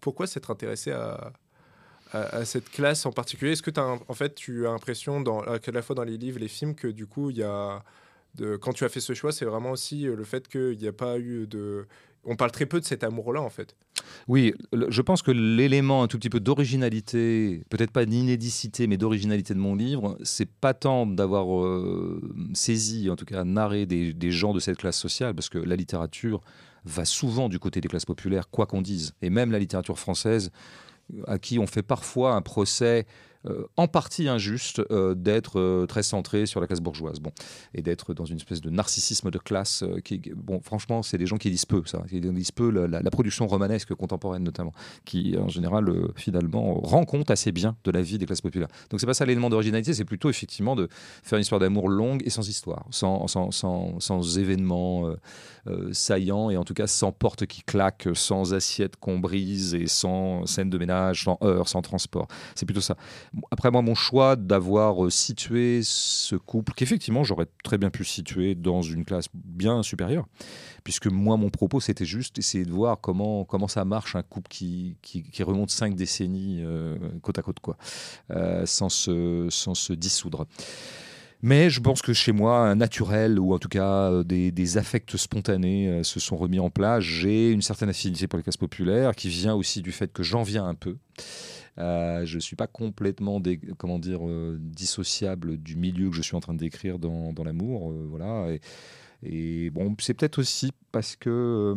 Pourquoi 0.00 0.26
s'être 0.26 0.50
intéressé 0.50 0.92
à, 0.92 1.32
cette 2.44 2.70
classe 2.70 3.04
en 3.04 3.12
particulier? 3.12 3.52
Est-ce 3.52 3.62
que 3.62 3.78
as 3.78 3.98
en 4.08 4.14
fait, 4.14 4.34
tu 4.34 4.66
as 4.66 4.70
l'impression, 4.70 5.22
à 5.42 5.58
la 5.70 5.82
fois 5.82 5.94
dans 5.94 6.04
les 6.04 6.16
livres, 6.16 6.38
les 6.38 6.48
films, 6.48 6.74
que 6.74 6.88
du 6.88 7.06
coup, 7.06 7.30
il 7.30 7.38
y 7.38 7.42
a 7.42 7.82
quand 8.60 8.72
tu 8.72 8.84
as 8.84 8.88
fait 8.88 9.00
ce 9.00 9.14
choix, 9.14 9.32
c'est 9.32 9.44
vraiment 9.44 9.72
aussi 9.72 10.02
le 10.02 10.24
fait 10.24 10.46
qu'il 10.48 10.78
n'y 10.78 10.86
a 10.86 10.92
pas 10.92 11.18
eu 11.18 11.46
de 11.46 11.86
on 12.24 12.36
parle 12.36 12.50
très 12.50 12.66
peu 12.66 12.80
de 12.80 12.84
cet 12.84 13.04
amour-là, 13.04 13.40
en 13.40 13.48
fait? 13.48 13.74
Oui, 14.26 14.52
je 14.72 15.02
pense 15.02 15.22
que 15.22 15.30
l'élément 15.30 16.02
un 16.02 16.08
tout 16.08 16.18
petit 16.18 16.28
peu 16.28 16.40
d'originalité, 16.40 17.62
peut-être 17.70 17.90
pas 17.90 18.04
d'inédicité, 18.04 18.86
mais 18.86 18.96
d'originalité 18.96 19.54
de 19.54 19.58
mon 19.58 19.74
livre, 19.74 20.18
c'est 20.22 20.50
pas 20.50 20.74
tant 20.74 21.06
d'avoir 21.06 21.64
euh, 21.64 22.20
saisi, 22.52 23.08
en 23.08 23.16
tout 23.16 23.24
cas 23.24 23.44
narré 23.44 23.86
des, 23.86 24.30
gens 24.30 24.52
de 24.52 24.60
cette 24.60 24.76
classe 24.76 24.98
sociale, 24.98 25.34
parce 25.34 25.48
que 25.48 25.58
la 25.58 25.76
littérature 25.76 26.42
va 26.84 27.04
souvent 27.04 27.48
du 27.48 27.58
côté 27.58 27.80
des 27.80 27.88
classes 27.88 28.06
populaires, 28.06 28.50
quoi 28.50 28.66
qu'on 28.66 28.82
dise. 28.82 29.14
Et 29.22 29.30
même 29.30 29.52
la 29.52 29.58
littérature 29.58 29.98
française, 29.98 30.50
à 31.26 31.38
qui 31.38 31.58
on 31.58 31.66
fait 31.66 31.82
parfois 31.82 32.34
un 32.34 32.42
procès 32.42 33.06
euh, 33.46 33.66
en 33.76 33.86
partie 33.86 34.28
injuste 34.28 34.82
euh, 34.90 35.14
d'être 35.14 35.60
euh, 35.60 35.86
très 35.86 36.02
centré 36.02 36.44
sur 36.44 36.60
la 36.60 36.66
classe 36.66 36.80
bourgeoise 36.80 37.20
bon, 37.20 37.30
et 37.72 37.82
d'être 37.82 38.12
dans 38.12 38.24
une 38.24 38.36
espèce 38.36 38.60
de 38.60 38.68
narcissisme 38.68 39.30
de 39.30 39.38
classe. 39.38 39.84
qui, 40.04 40.20
bon, 40.34 40.60
franchement, 40.60 41.02
c'est 41.04 41.18
des 41.18 41.26
gens 41.26 41.36
qui 41.36 41.48
disent 41.50 41.64
peu, 41.64 41.82
ça. 41.86 42.02
Qui 42.08 42.20
disent 42.20 42.50
peu 42.50 42.70
la, 42.70 43.00
production 43.10 43.46
romanesque 43.46 43.94
contemporaine, 43.94 44.42
notamment, 44.42 44.72
qui, 45.04 45.36
en 45.38 45.48
général, 45.48 45.88
finalement, 46.16 46.74
rend 46.74 47.04
compte 47.04 47.30
assez 47.30 47.52
bien 47.52 47.76
de 47.84 47.90
la 47.90 48.02
vie 48.02 48.18
des 48.18 48.26
classes 48.26 48.40
populaires. 48.40 48.68
Donc, 48.90 49.00
c'est 49.00 49.06
pas 49.06 49.14
ça 49.14 49.24
l'élément 49.24 49.50
d'originalité, 49.50 49.94
c'est 49.94 50.04
plutôt, 50.04 50.30
effectivement, 50.30 50.76
de 50.76 50.88
faire 51.22 51.38
une 51.38 51.42
histoire 51.42 51.60
d'amour 51.60 51.88
longue 51.88 52.22
et 52.24 52.30
sans 52.30 52.48
histoire, 52.48 52.86
sans, 52.90 53.28
sans, 53.28 53.50
sans, 53.50 54.00
sans 54.00 54.38
événements 54.38 55.14
saillants 55.92 56.50
et 56.50 56.56
en 56.56 56.64
tout 56.64 56.74
cas 56.74 56.86
sans 56.86 57.12
porte 57.12 57.46
qui 57.46 57.62
claque, 57.62 58.08
sans 58.14 58.54
assiette 58.54 58.96
qu'on 58.96 59.18
brise 59.18 59.74
et 59.74 59.86
sans 59.86 60.46
scène 60.46 60.70
de 60.70 60.78
ménage, 60.78 61.24
sans 61.24 61.38
heures, 61.42 61.68
sans 61.68 61.82
transport. 61.82 62.26
C'est 62.54 62.66
plutôt 62.66 62.80
ça. 62.80 62.96
Après 63.50 63.70
moi, 63.70 63.82
mon 63.82 63.94
choix 63.94 64.36
d'avoir 64.36 65.04
euh, 65.04 65.10
situé 65.10 65.80
ce 65.82 66.36
couple, 66.36 66.72
qu'effectivement 66.74 67.24
j'aurais 67.24 67.46
très 67.64 67.78
bien 67.78 67.90
pu 67.90 68.04
situer 68.04 68.54
dans 68.54 68.82
une 68.82 69.04
classe 69.04 69.26
bien 69.34 69.82
supérieure, 69.82 70.26
puisque 70.84 71.06
moi, 71.06 71.36
mon 71.36 71.50
propos, 71.50 71.80
c'était 71.80 72.04
juste 72.04 72.38
essayer 72.38 72.64
de 72.64 72.72
voir 72.72 73.00
comment, 73.00 73.44
comment 73.44 73.68
ça 73.68 73.84
marche 73.84 74.16
un 74.16 74.22
couple 74.22 74.48
qui, 74.48 74.96
qui, 75.02 75.42
remonte 75.42 75.70
cinq 75.70 75.94
décennies 75.94 76.62
euh, 76.62 76.96
côte 77.22 77.38
à 77.38 77.42
côte, 77.42 77.60
quoi, 77.60 77.76
euh, 78.30 78.66
sans, 78.66 78.88
se, 78.88 79.48
sans 79.50 79.74
se 79.74 79.92
dissoudre. 79.92 80.46
Mais 81.40 81.70
je 81.70 81.80
pense 81.80 82.02
que 82.02 82.12
chez 82.12 82.32
moi, 82.32 82.68
un 82.68 82.74
naturel 82.74 83.38
ou 83.38 83.54
en 83.54 83.60
tout 83.60 83.68
cas 83.68 84.24
des, 84.24 84.50
des 84.50 84.76
affects 84.76 85.16
spontanés 85.16 86.02
se 86.02 86.18
sont 86.18 86.36
remis 86.36 86.58
en 86.58 86.68
place. 86.68 87.04
J'ai 87.04 87.52
une 87.52 87.62
certaine 87.62 87.88
affinité 87.88 88.26
pour 88.26 88.38
les 88.38 88.42
classes 88.42 88.56
populaires 88.56 89.14
qui 89.14 89.28
vient 89.28 89.54
aussi 89.54 89.80
du 89.80 89.92
fait 89.92 90.12
que 90.12 90.24
j'en 90.24 90.42
viens 90.42 90.66
un 90.66 90.74
peu. 90.74 90.96
Euh, 91.78 92.24
je 92.24 92.36
ne 92.36 92.40
suis 92.40 92.56
pas 92.56 92.66
complètement 92.66 93.40
comment 93.76 93.98
dire, 93.98 94.26
euh, 94.26 94.58
dissociable 94.60 95.58
du 95.58 95.76
milieu 95.76 96.10
que 96.10 96.16
je 96.16 96.22
suis 96.22 96.34
en 96.34 96.40
train 96.40 96.54
de 96.54 96.58
décrire 96.58 96.98
dans, 96.98 97.32
l'amour. 97.44 97.90
Euh, 97.90 98.06
voilà. 98.08 98.48
Et, 99.22 99.70
bon, 99.70 99.94
c'est 100.00 100.14
peut-être 100.14 100.38
aussi 100.40 100.72
parce 100.90 101.14
que 101.14 101.76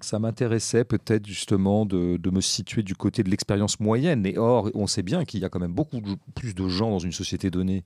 ça 0.00 0.18
m'intéressait 0.18 0.84
peut-être 0.84 1.26
justement 1.26 1.86
de, 1.86 2.18
me 2.30 2.40
situer 2.40 2.82
du 2.82 2.96
côté 2.96 3.22
de 3.22 3.30
l'expérience 3.30 3.78
moyenne. 3.78 4.26
Et 4.26 4.36
or, 4.36 4.70
on 4.74 4.86
sait 4.86 5.02
bien 5.02 5.24
qu'il 5.24 5.40
y 5.40 5.44
a 5.44 5.48
quand 5.48 5.60
même 5.60 5.74
beaucoup 5.74 6.00
plus 6.34 6.54
de 6.54 6.68
gens 6.68 6.90
dans 6.90 6.98
une 6.98 7.12
société 7.12 7.50
donnée 7.50 7.84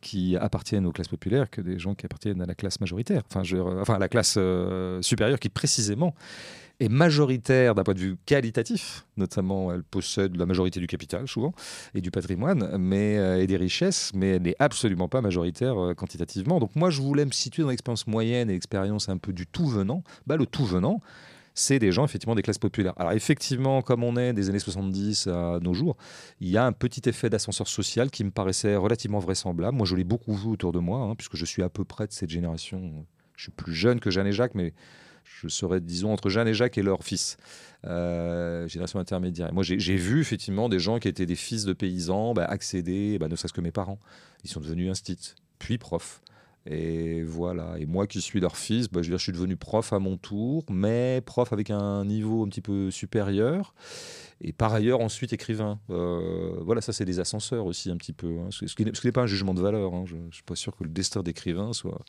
qui 0.00 0.36
appartiennent 0.36 0.86
aux 0.86 0.92
classes 0.92 1.08
populaires 1.08 1.50
que 1.50 1.60
des 1.60 1.78
gens 1.78 1.94
qui 1.94 2.06
appartiennent 2.06 2.40
à 2.40 2.46
la 2.46 2.54
classe 2.54 2.80
majoritaire, 2.80 3.22
enfin, 3.28 3.42
enfin 3.80 3.94
à 3.94 3.98
la 3.98 4.08
classe 4.08 4.38
supérieure 5.02 5.38
qui 5.38 5.50
précisément 5.50 6.14
est 6.80 6.88
majoritaire 6.88 7.74
d'un 7.74 7.84
point 7.84 7.94
de 7.94 8.00
vue 8.00 8.16
qualitatif, 8.26 9.06
notamment 9.16 9.72
elle 9.72 9.82
possède 9.82 10.36
la 10.36 10.46
majorité 10.46 10.80
du 10.80 10.86
capital 10.86 11.28
souvent 11.28 11.52
et 11.94 12.00
du 12.00 12.10
patrimoine 12.10 12.76
mais, 12.78 13.18
euh, 13.18 13.42
et 13.42 13.46
des 13.46 13.56
richesses, 13.56 14.12
mais 14.14 14.30
elle 14.30 14.42
n'est 14.42 14.56
absolument 14.58 15.08
pas 15.08 15.20
majoritaire 15.20 15.78
euh, 15.78 15.94
quantitativement. 15.94 16.58
Donc 16.58 16.74
moi 16.74 16.90
je 16.90 17.00
voulais 17.00 17.24
me 17.24 17.30
situer 17.30 17.62
dans 17.62 17.68
l'expérience 17.68 18.06
moyenne 18.06 18.50
et 18.50 18.54
l'expérience 18.54 19.08
un 19.08 19.18
peu 19.18 19.32
du 19.32 19.46
tout 19.46 19.66
venant. 19.66 20.02
Bah, 20.26 20.36
le 20.36 20.46
tout 20.46 20.64
venant, 20.64 21.00
c'est 21.54 21.78
des 21.78 21.92
gens 21.92 22.04
effectivement 22.04 22.34
des 22.34 22.42
classes 22.42 22.58
populaires. 22.58 22.94
Alors 22.96 23.12
effectivement, 23.12 23.82
comme 23.82 24.02
on 24.02 24.16
est 24.16 24.32
des 24.32 24.48
années 24.48 24.58
70 24.58 25.26
à 25.26 25.58
nos 25.60 25.74
jours, 25.74 25.96
il 26.40 26.48
y 26.48 26.56
a 26.56 26.64
un 26.64 26.72
petit 26.72 27.08
effet 27.08 27.28
d'ascenseur 27.28 27.68
social 27.68 28.10
qui 28.10 28.24
me 28.24 28.30
paraissait 28.30 28.76
relativement 28.76 29.18
vraisemblable. 29.18 29.76
Moi 29.76 29.86
je 29.86 29.96
l'ai 29.96 30.04
beaucoup 30.04 30.34
vu 30.34 30.48
autour 30.48 30.72
de 30.72 30.78
moi, 30.78 31.00
hein, 31.00 31.14
puisque 31.14 31.36
je 31.36 31.44
suis 31.44 31.62
à 31.62 31.68
peu 31.68 31.84
près 31.84 32.06
de 32.06 32.12
cette 32.12 32.30
génération. 32.30 33.04
Je 33.36 33.44
suis 33.44 33.52
plus 33.52 33.74
jeune 33.74 34.00
que 34.00 34.10
Jeanne 34.10 34.26
et 34.26 34.32
Jacques, 34.32 34.54
mais 34.54 34.74
je 35.42 35.48
serais, 35.48 35.80
disons, 35.80 36.12
entre 36.12 36.28
Jeanne 36.28 36.48
et 36.48 36.54
Jacques 36.54 36.78
et 36.78 36.82
leur 36.82 37.04
fils, 37.04 37.36
euh, 37.86 38.66
génération 38.68 38.98
intermédiaire. 38.98 39.52
moi, 39.52 39.62
j'ai 39.62 39.96
vu 39.96 40.20
effectivement 40.20 40.68
des 40.68 40.78
gens 40.78 40.98
qui 40.98 41.08
étaient 41.08 41.26
des 41.26 41.36
fils 41.36 41.64
de 41.64 41.72
paysans 41.72 42.34
bah, 42.34 42.44
accéder, 42.44 43.18
bah, 43.18 43.28
ne 43.28 43.36
serait-ce 43.36 43.52
que 43.52 43.60
mes 43.60 43.72
parents. 43.72 43.98
Ils 44.44 44.50
sont 44.50 44.60
devenus 44.60 44.90
instit, 44.90 45.34
puis 45.58 45.78
profs. 45.78 46.20
Et 46.66 47.22
voilà. 47.22 47.76
Et 47.78 47.86
moi 47.86 48.06
qui 48.06 48.20
suis 48.20 48.38
leur 48.38 48.56
fils, 48.56 48.88
bah, 48.88 49.00
je, 49.00 49.06
veux 49.06 49.12
dire, 49.12 49.18
je 49.18 49.24
suis 49.24 49.32
devenu 49.32 49.56
prof 49.56 49.92
à 49.92 49.98
mon 49.98 50.16
tour, 50.18 50.64
mais 50.68 51.22
prof 51.24 51.52
avec 51.52 51.70
un 51.70 52.04
niveau 52.04 52.44
un 52.44 52.48
petit 52.48 52.60
peu 52.60 52.90
supérieur. 52.90 53.74
Et 54.42 54.52
par 54.52 54.74
ailleurs, 54.74 55.00
ensuite 55.00 55.32
écrivain. 55.32 55.78
Euh, 55.90 56.54
voilà, 56.60 56.80
ça 56.80 56.92
c'est 56.92 57.04
des 57.06 57.18
ascenseurs 57.18 57.64
aussi 57.64 57.90
un 57.90 57.96
petit 57.96 58.12
peu. 58.12 58.38
Hein. 58.40 58.48
ce, 58.50 58.66
qui 58.74 58.84
n'est 58.84 59.12
pas 59.12 59.22
un 59.22 59.26
jugement 59.26 59.54
de 59.54 59.62
valeur. 59.62 59.94
Hein. 59.94 60.04
Je 60.06 60.16
ne 60.16 60.30
suis 60.30 60.42
pas 60.42 60.54
sûr 60.54 60.76
que 60.76 60.84
le 60.84 60.90
destin 60.90 61.22
d'écrivain 61.22 61.72
soit 61.72 62.04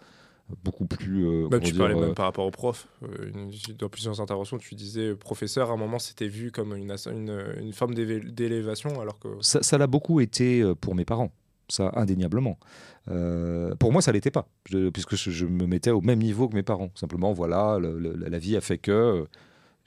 beaucoup 0.63 0.85
plus. 0.85 1.25
Euh, 1.25 1.47
bah, 1.49 1.59
tu 1.59 1.73
parlais 1.73 1.95
même 1.95 2.11
euh, 2.11 2.13
par 2.13 2.25
rapport 2.25 2.45
au 2.45 2.51
prof. 2.51 2.87
Euh, 3.03 3.31
dans 3.77 3.89
plusieurs 3.89 4.21
interventions, 4.21 4.57
tu 4.57 4.75
disais 4.75 5.15
professeur, 5.15 5.71
à 5.71 5.73
un 5.73 5.77
moment, 5.77 5.99
c'était 5.99 6.27
vu 6.27 6.51
comme 6.51 6.75
une, 6.75 6.95
une, 7.11 7.43
une 7.59 7.73
forme 7.73 7.93
d'élévation, 7.93 9.01
alors 9.01 9.19
que. 9.19 9.27
Ça 9.41 9.77
l'a 9.77 9.87
beaucoup 9.87 10.19
été 10.19 10.63
pour 10.81 10.95
mes 10.95 11.05
parents, 11.05 11.31
ça, 11.67 11.91
indéniablement. 11.95 12.57
pour 13.79 13.91
moi, 13.91 14.01
ça 14.01 14.11
l'était 14.11 14.31
pas, 14.31 14.47
puisque 14.93 15.15
je, 15.15 15.45
me 15.45 15.65
mettais 15.65 15.91
au 15.91 16.01
même 16.01 16.19
niveau 16.19 16.47
que 16.47 16.55
mes 16.55 16.63
parents. 16.63 16.91
Simplement, 16.95 17.33
voilà, 17.33 17.79
la 17.79 18.39
vie 18.39 18.55
a 18.55 18.61
fait 18.61 18.77
que 18.77 19.27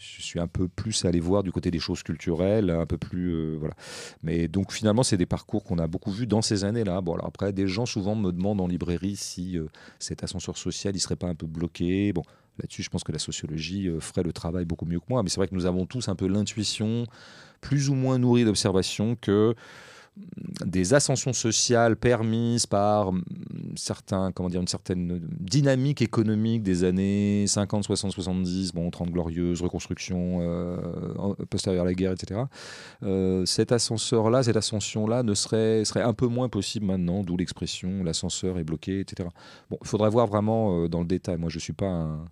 je 0.05 0.23
suis 0.23 0.41
un 0.41 0.47
peu 0.47 0.69
plus 0.69 1.05
allé 1.05 1.21
voir 1.21 1.43
du 1.43 1.53
côté 1.53 1.71
des 1.71 1.79
choses 1.79 2.03
culturelles, 2.03 2.71
un 2.71 2.87
peu 2.87 2.99
plus 2.99 3.35
euh, 3.35 3.57
voilà. 3.59 3.75
Mais 4.23 4.49
donc 4.49 4.73
finalement, 4.73 5.03
c'est 5.03 5.17
des 5.17 5.27
parcours 5.27 5.65
qu'on 5.65 5.79
a 5.79 5.87
beaucoup 5.87 6.11
vus 6.11 6.27
dans 6.27 6.43
ces 6.43 6.65
années-là. 6.65 7.01
Bon, 7.01 7.15
alors 7.15 7.27
après, 7.27 7.53
des 7.53 7.67
gens 7.67 7.87
souvent 7.87 8.15
me 8.15 8.31
demandent 8.31 8.61
en 8.61 8.67
librairie 8.67 9.17
si 9.17 9.59
euh, 9.59 9.67
cet 9.99 10.23
ascenseur 10.23 10.57
social, 10.59 10.95
il 10.95 11.01
serait 11.01 11.17
pas 11.17 11.29
un 11.29 11.35
peu 11.35 11.47
bloqué. 11.47 12.13
Bon, 12.13 12.23
là-dessus, 12.59 12.83
je 12.83 12.91
pense 12.91 13.05
que 13.05 13.13
la 13.13 13.19
sociologie 13.19 13.89
euh, 13.89 14.01
ferait 14.01 14.23
le 14.23 14.33
travail 14.33 14.65
beaucoup 14.65 14.87
mieux 14.87 15.01
que 15.01 15.07
moi. 15.09 15.23
Mais 15.23 15.31
c'est 15.31 15.39
vrai 15.39 15.49
que 15.49 15.55
nous 15.55 15.67
avons 15.67 15.87
tous 15.87 16.09
un 16.09 16.15
peu 16.15 16.27
l'intuition, 16.27 17.07
plus 17.61 17.89
ou 17.89 17.95
moins 17.95 18.19
nourrie 18.19 18.45
d'observation, 18.45 19.17
que 19.17 19.55
des 20.65 20.95
ascensions 20.95 21.33
sociales 21.33 21.97
permises 21.97 22.67
par 22.67 23.11
certains, 23.75 24.31
comment 24.31 24.49
dire, 24.49 24.61
une 24.61 24.69
certaine 24.69 25.21
dynamique 25.41 26.03
économique 26.03 26.63
des 26.63 26.85
années 26.85 27.47
50, 27.49 27.83
60, 27.85 28.13
70, 28.13 28.73
bon, 28.73 28.91
30 28.91 29.11
glorieuses, 29.11 29.61
reconstruction 29.63 30.39
euh, 30.41 30.77
postérieure 31.51 31.83
à 31.83 31.87
la 31.87 31.95
guerre, 31.95 32.13
etc. 32.13 32.43
Euh, 33.03 33.45
cet 33.45 33.73
ascenseur-là, 33.73 34.45
cette 34.45 34.57
ascension-là 34.57 35.25
ne 35.25 35.35
serait, 35.35 35.85
serait 35.85 36.03
un 36.03 36.15
peu 36.15 36.29
moins 36.29 36.49
possible 36.49 36.87
maintenant, 36.87 37.25
d'où 37.25 37.37
l'expression 37.37 38.05
l'ascenseur 38.05 38.59
est 38.59 38.65
bloqué, 38.65 39.01
etc. 39.01 39.29
Bon, 39.69 39.79
il 39.83 39.89
faudrait 39.89 40.11
voir 40.11 40.29
vraiment 40.29 40.85
euh, 40.85 40.89
dans 40.89 41.01
le 41.01 41.07
détail. 41.07 41.39
Moi, 41.39 41.51
je 41.51 41.59
suis 41.59 41.73
pas 41.73 41.89
un, 41.89 42.25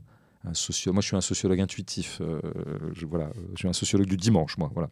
un 0.44 0.52
moi, 0.92 1.00
je 1.00 1.06
suis 1.06 1.16
un 1.16 1.20
sociologue 1.20 1.60
intuitif. 1.60 2.20
je, 2.92 3.06
voilà, 3.06 3.30
je 3.54 3.58
suis 3.58 3.68
un 3.68 3.72
sociologue 3.72 4.08
du 4.08 4.16
dimanche, 4.16 4.56
moi. 4.56 4.70
Voilà. 4.72 4.88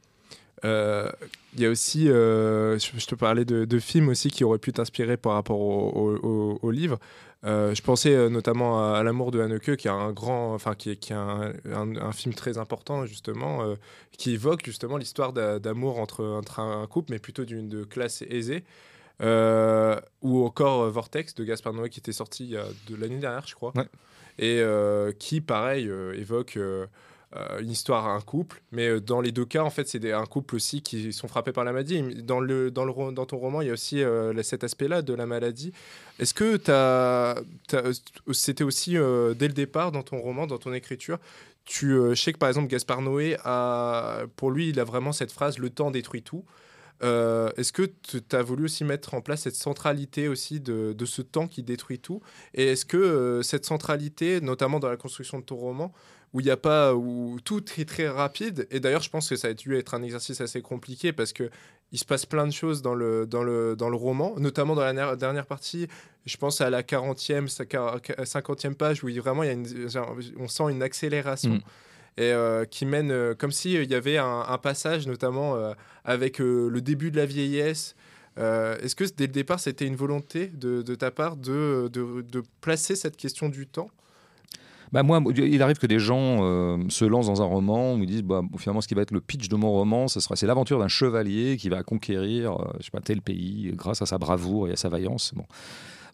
Euh, 0.65 1.11
il 1.55 1.61
y 1.61 1.67
a 1.67 1.71
aussi, 1.71 2.09
euh, 2.09 2.79
je, 2.79 3.07
te 3.07 3.15
parlais 3.15 3.45
de, 3.45 3.79
films 3.79 4.09
aussi 4.09 4.31
qui 4.31 4.45
auraient 4.45 4.59
pu 4.59 4.73
t'inspirer 4.73 5.17
par 5.17 5.33
rapport 5.33 5.61
au, 5.61 6.71
livre. 6.71 6.99
Euh, 7.45 7.75
je 7.75 7.83
pensais 7.83 8.29
notamment 8.29 8.95
à, 8.95 9.03
L'amour 9.03 9.31
de 9.31 9.41
Haneke, 9.41 9.77
qui 9.77 9.89
est 9.89 9.91
un 9.91 10.13
grand, 10.13 10.55
enfin 10.55 10.75
qui, 10.75 10.97
qui 10.97 11.13
un, 11.13 11.53
un, 11.75 12.13
film 12.13 12.35
très 12.35 12.59
important 12.59 13.07
justement, 13.07 13.65
qui 14.13 14.33
évoque 14.35 14.65
justement 14.65 14.97
l'histoire 14.97 15.33
d'amour 15.33 15.99
entre, 15.99 16.25
entre, 16.25 16.61
un 16.61 16.87
couple, 16.87 17.13
mais 17.13 17.19
plutôt 17.19 17.45
d'une 17.45 17.69
de 17.69 17.83
classe 17.83 18.23
aisée. 18.23 18.63
ou 19.21 20.45
encore 20.45 20.89
Vortex 20.91 21.35
de 21.35 21.45
Gaspard 21.45 21.73
Noé 21.73 21.89
qui 21.89 21.99
était 21.99 22.13
sorti 22.13 22.55
de 22.89 22.97
l'année 22.97 23.19
dernière, 23.19 23.47
je 23.47 23.55
crois, 23.55 23.73
et 24.39 24.63
qui, 25.19 25.41
pareil, 25.41 25.91
évoque 26.15 26.59
euh, 26.59 26.87
une 27.61 27.71
histoire 27.71 28.07
à 28.07 28.13
un 28.13 28.21
couple, 28.21 28.61
mais 28.73 28.89
euh, 28.89 29.01
dans 29.01 29.21
les 29.21 29.31
deux 29.31 29.45
cas, 29.45 29.63
en 29.63 29.71
fait, 29.71 29.89
c'est 29.89 30.13
un 30.13 30.27
couple 30.27 30.57
aussi 30.57 30.83
qui 30.83 31.13
sont 31.13 31.29
frappés 31.29 31.53
par 31.53 31.63
la 31.63 31.73
maladie. 31.73 32.03
Dans, 32.25 32.41
le, 32.41 32.73
dans, 32.73 33.13
dans 33.13 33.27
ton 33.27 33.39
roman, 33.39 33.61
il 33.61 33.69
y 33.69 33.71
a 33.71 33.73
aussi 33.73 34.03
euh, 34.03 34.43
cet 34.43 34.65
aspect-là 34.65 35.03
de 35.03 35.15
la 35.15 35.27
maladie. 35.27 35.73
Est-ce 36.19 36.35
que 36.35 36.59
c'était 38.33 38.65
aussi 38.65 38.93
dès 38.93 39.49
le 39.49 39.55
départ 39.55 39.93
dans 39.93 40.03
ton 40.03 40.19
roman, 40.19 40.47
dans 40.47 40.59
ton 40.59 40.73
écriture, 40.73 41.19
tu, 41.65 41.97
sais 42.17 42.33
que 42.33 42.39
par 42.39 42.49
exemple 42.49 42.67
Gaspard 42.67 43.01
Noé, 43.01 43.37
a, 43.45 44.23
pour 44.37 44.51
lui, 44.51 44.71
il 44.71 44.81
a 44.81 44.85
vraiment 44.85 45.13
cette 45.13 45.31
phrase 45.31 45.59
le 45.59 45.71
temps 45.71 45.91
détruit 45.91 46.23
tout. 46.23 46.45
Est-ce 47.01 47.73
que 47.73 47.85
tu 47.85 48.37
as 48.37 48.43
voulu 48.43 48.65
aussi 48.65 48.85
mettre 48.85 49.15
en 49.15 49.23
place 49.23 49.43
cette 49.43 49.55
centralité 49.55 50.29
aussi 50.29 50.61
de 50.61 51.05
ce 51.07 51.23
temps 51.23 51.47
qui 51.47 51.63
détruit 51.63 52.01
tout? 52.01 52.21
Et 52.55 52.73
est-ce 52.73 52.85
que 52.85 53.41
cette 53.43 53.65
centralité, 53.65 54.41
notamment 54.41 54.81
dans 54.81 54.91
la 54.91 54.99
construction 54.99 55.39
de 55.39 55.45
ton 55.45 55.57
roman, 55.57 55.93
où 56.33 56.41
il 56.41 56.45
n'y 56.45 56.51
a 56.51 56.57
pas 56.57 56.95
où 56.95 57.39
tout 57.45 57.65
est 57.79 57.89
très 57.89 58.09
rapide 58.09 58.67
et 58.71 58.81
d'ailleurs 58.81 59.03
je 59.03 59.11
pense 59.11 59.29
que 59.29 59.37
ça 59.37 59.49
a 59.49 59.55
dû 59.55 59.77
être 59.77 59.95
un 59.95 60.03
exercice 60.03 60.41
assez 60.41 60.63
compliqué 60.63 61.13
parce 61.13 61.33
que 61.33 61.51
il 61.93 61.99
se 61.99 62.05
passe 62.05 62.27
plein 62.27 62.47
de 62.47 62.53
choses 62.53 62.83
dans 62.83 62.95
le, 62.95 63.27
dans 63.27 63.43
le, 63.43 63.75
dans 63.77 63.89
le 63.89 63.97
roman, 63.97 64.35
notamment 64.39 64.75
dans 64.75 64.85
la 64.85 65.17
dernière 65.17 65.47
partie. 65.47 65.89
Je 66.25 66.37
pense 66.37 66.61
à 66.61 66.71
la 66.71 66.83
40e, 66.83 67.49
50e 67.49 68.75
page 68.75 69.03
où 69.03 69.09
il, 69.09 69.21
vraiment 69.21 69.43
il 69.43 69.47
y 69.47 69.51
a 69.51 69.55
une, 69.55 69.67
on 70.39 70.49
sent 70.49 70.65
une 70.71 70.83
accélération. 70.83 71.55
Mm. 71.55 71.63
Et 72.17 72.33
euh, 72.33 72.65
qui 72.65 72.87
mène 72.87 73.13
euh, 73.13 73.35
comme 73.35 73.53
s'il 73.53 73.83
il 73.83 73.91
y 73.91 73.95
avait 73.95 74.19
un, 74.19 74.59
passage, 74.59 75.07
notamment 75.07 75.57
euh, 75.57 75.73
avec 76.05 76.39
le 76.39 76.81
début 76.81 77.11
de 77.11 77.17
la 77.17 77.27
vieillesse. 77.27 77.95
Est-ce 78.37 78.95
que 78.95 79.05
dès 79.05 79.27
le 79.27 79.33
départ, 79.33 79.61
c'était 79.61 79.87
une 79.87 79.97
volonté 79.97 80.49
de, 80.49 80.83
de 80.83 80.95
ta 80.95 81.11
part 81.11 81.37
de, 81.37 81.91
de, 81.93 82.23
de, 82.23 82.43
placer 82.61 82.97
cette 82.97 83.17
question 83.17 83.49
du 83.49 83.67
temps? 83.67 83.91
Bah 84.93 85.03
moi, 85.05 85.23
il 85.37 85.63
arrive 85.63 85.79
que 85.79 85.87
des 85.87 86.01
gens 86.01 86.41
euh, 86.43 86.79
se 86.89 87.05
lancent 87.05 87.27
dans 87.27 87.43
un 87.43 87.45
roman, 87.47 87.97
me 87.97 88.07
disent 88.07 88.23
bah, 88.23 88.43
finalement 88.59 88.81
ce 88.81 88.89
qui 88.89 88.95
va 88.95 89.03
être 89.03 89.13
le 89.13 89.21
pitch 89.21 89.49
de 89.49 89.57
mon 89.57 89.71
roman, 89.71 90.09
ce 90.09 90.19
sera 90.19 90.35
c'est 90.35 90.47
l'aventure 90.47 90.81
d'un 90.81 90.89
chevalier 90.89 91.57
qui 91.57 91.69
va 91.69 91.83
conquérir 91.85 92.61
euh, 92.61 92.73
je 92.81 92.87
sais 92.87 92.91
pas 92.91 93.01
tel 93.01 93.23
pays 93.23 93.73
grâce 93.75 94.03
à 94.03 94.07
sa 94.07 94.19
bravoure 94.19 94.69
et 94.69 94.73
à 94.73 94.77
sa 94.77 94.89
vaillance. 94.89 95.33
Bon. 95.35 95.45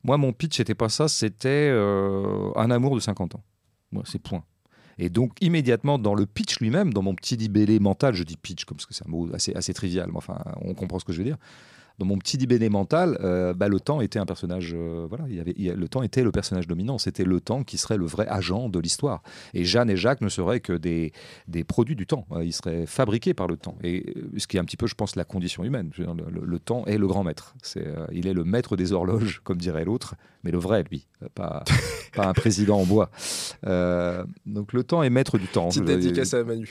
Moi, 0.04 0.18
mon 0.18 0.32
pitch 0.32 0.58
n'était 0.58 0.74
pas 0.74 0.90
ça, 0.90 1.08
c'était 1.08 1.70
euh, 1.72 2.50
un 2.54 2.70
amour 2.70 2.94
de 2.94 3.00
50 3.00 3.36
ans. 3.36 3.42
Moi, 3.92 4.02
c'est 4.06 4.20
point. 4.20 4.44
Et 4.98 5.08
donc, 5.08 5.32
immédiatement, 5.40 5.98
dans 5.98 6.14
le 6.14 6.26
pitch 6.26 6.60
lui-même, 6.60 6.92
dans 6.92 7.02
mon 7.02 7.14
petit 7.14 7.36
libellé 7.36 7.80
mental, 7.80 8.14
je 8.14 8.24
dis 8.24 8.36
pitch 8.36 8.64
comme 8.64 8.78
que 8.78 8.94
c'est 8.94 9.06
un 9.06 9.10
mot 9.10 9.28
assez, 9.34 9.54
assez 9.54 9.74
trivial, 9.74 10.08
mais 10.10 10.16
enfin, 10.18 10.38
on 10.62 10.74
comprend 10.74 10.98
ce 10.98 11.04
que 11.04 11.12
je 11.12 11.18
veux 11.18 11.24
dire 11.24 11.38
dans 11.98 12.06
mon 12.06 12.18
petit 12.18 12.36
dibéné 12.36 12.68
mental, 12.68 13.18
euh, 13.22 13.54
bah, 13.54 13.68
le 13.68 13.80
temps 13.80 14.00
était 14.00 14.18
un 14.18 14.26
personnage. 14.26 14.74
Euh, 14.74 15.06
voilà, 15.08 15.24
il 15.28 15.34
y 15.34 15.40
avait, 15.40 15.54
le 15.76 15.88
temps 15.88 16.02
était 16.02 16.22
le 16.22 16.30
personnage 16.30 16.66
dominant. 16.66 16.98
C'était 16.98 17.24
le 17.24 17.40
temps 17.40 17.62
qui 17.62 17.78
serait 17.78 17.96
le 17.96 18.04
vrai 18.04 18.26
agent 18.28 18.68
de 18.68 18.78
l'histoire. 18.78 19.22
Et 19.54 19.64
Jeanne 19.64 19.88
et 19.88 19.96
Jacques 19.96 20.20
ne 20.20 20.28
seraient 20.28 20.60
que 20.60 20.74
des, 20.74 21.12
des 21.48 21.64
produits 21.64 21.96
du 21.96 22.06
temps. 22.06 22.26
ils 22.42 22.52
seraient 22.52 22.86
fabriqués 22.86 23.32
par 23.32 23.46
le 23.46 23.56
temps. 23.56 23.78
Et 23.82 24.14
euh, 24.16 24.30
ce 24.36 24.46
qui 24.46 24.58
est 24.58 24.60
un 24.60 24.64
petit 24.64 24.76
peu, 24.76 24.86
je 24.86 24.94
pense, 24.94 25.16
la 25.16 25.24
condition 25.24 25.64
humaine. 25.64 25.90
le, 25.96 26.58
temps 26.58 26.84
est 26.84 26.98
le 26.98 27.06
grand 27.06 27.24
maître. 27.24 27.54
C'est, 27.62 27.86
il 28.12 28.26
est 28.26 28.34
le 28.34 28.44
maître 28.44 28.76
des 28.76 28.92
horloges, 28.92 29.40
comme 29.44 29.58
dirait 29.58 29.84
l'autre, 29.84 30.16
mais 30.44 30.50
le 30.50 30.58
vrai, 30.58 30.84
lui, 30.90 31.06
pas, 31.34 31.64
pas 32.14 32.26
un 32.26 32.32
président 32.32 32.78
en 32.78 32.84
bois. 32.84 33.10
donc 33.62 34.72
le 34.72 34.82
temps 34.82 35.02
est 35.02 35.10
maître 35.10 35.38
du 35.38 35.46
temps. 35.46 35.68
Petite 35.68 35.84
dédicace 35.84 36.34
à 36.34 36.44
Manu. 36.44 36.68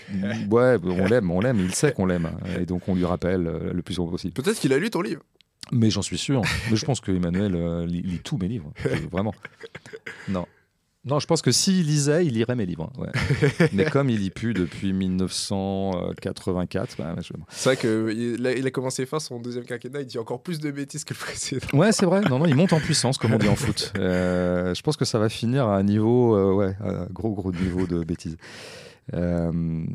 Ouais, 0.51 0.77
on 0.83 1.05
l'aime, 1.05 1.31
on 1.31 1.39
l'aime. 1.39 1.59
Il 1.59 1.73
sait 1.73 1.91
qu'on 1.93 2.05
l'aime. 2.05 2.29
Et 2.59 2.65
donc 2.65 2.87
on 2.87 2.95
lui 2.95 3.05
rappelle 3.05 3.43
le 3.43 3.81
plus 3.81 3.95
souvent 3.95 4.11
possible. 4.11 4.33
Peut-être 4.33 4.59
qu'il 4.59 4.73
a 4.73 4.77
lu 4.77 4.89
ton 4.89 5.01
livre. 5.01 5.14
Mais 5.71 5.89
j'en 5.89 6.01
suis 6.01 6.17
sûr. 6.17 6.41
Mais 6.69 6.75
je 6.75 6.85
pense 6.85 6.99
que 6.99 7.11
Emmanuel 7.11 7.55
euh, 7.55 7.85
lit, 7.85 8.19
tous 8.23 8.37
mes 8.37 8.47
livres. 8.47 8.71
Vraiment. 9.11 9.33
Non. 10.27 10.45
Non, 11.05 11.19
je 11.19 11.27
pense 11.27 11.43
que 11.43 11.51
s'il 11.51 11.85
lisait, 11.85 12.25
il 12.25 12.33
lirait 12.33 12.55
mes 12.55 12.65
livres. 12.65 12.91
Mais 13.73 13.85
comme 13.85 14.09
il 14.09 14.21
lit 14.21 14.31
plus 14.31 14.55
depuis 14.55 14.91
1984, 14.91 16.97
bah, 16.97 17.15
c'est 17.49 17.69
vrai 17.69 17.77
qu'il 17.77 18.47
a, 18.47 18.53
il 18.53 18.65
a 18.65 18.71
commencé 18.71 19.05
fort 19.05 19.21
son 19.21 19.39
deuxième 19.39 19.65
quinquennat. 19.65 20.01
Il 20.01 20.07
dit 20.07 20.17
encore 20.17 20.41
plus 20.41 20.59
de 20.59 20.71
bêtises 20.71 21.03
que 21.03 21.13
le 21.13 21.19
précédent. 21.19 21.67
Ouais, 21.73 21.91
c'est 21.91 22.07
vrai. 22.07 22.21
Non, 22.21 22.39
non, 22.39 22.47
il 22.47 22.55
monte 22.55 22.73
en 22.73 22.79
puissance, 22.79 23.19
comme 23.19 23.35
on 23.35 23.37
dit 23.37 23.47
en 23.47 23.55
foot. 23.55 23.93
Euh, 23.99 24.73
je 24.73 24.81
pense 24.81 24.97
que 24.97 25.05
ça 25.05 25.19
va 25.19 25.29
finir 25.29 25.67
à 25.67 25.77
un 25.77 25.83
niveau, 25.83 26.35
euh, 26.35 26.55
ouais, 26.55 26.75
un 26.83 27.05
gros, 27.11 27.35
gros 27.35 27.51
niveau 27.51 27.85
de 27.85 28.03
bêtises. 28.03 28.37
Euh, 29.13 29.85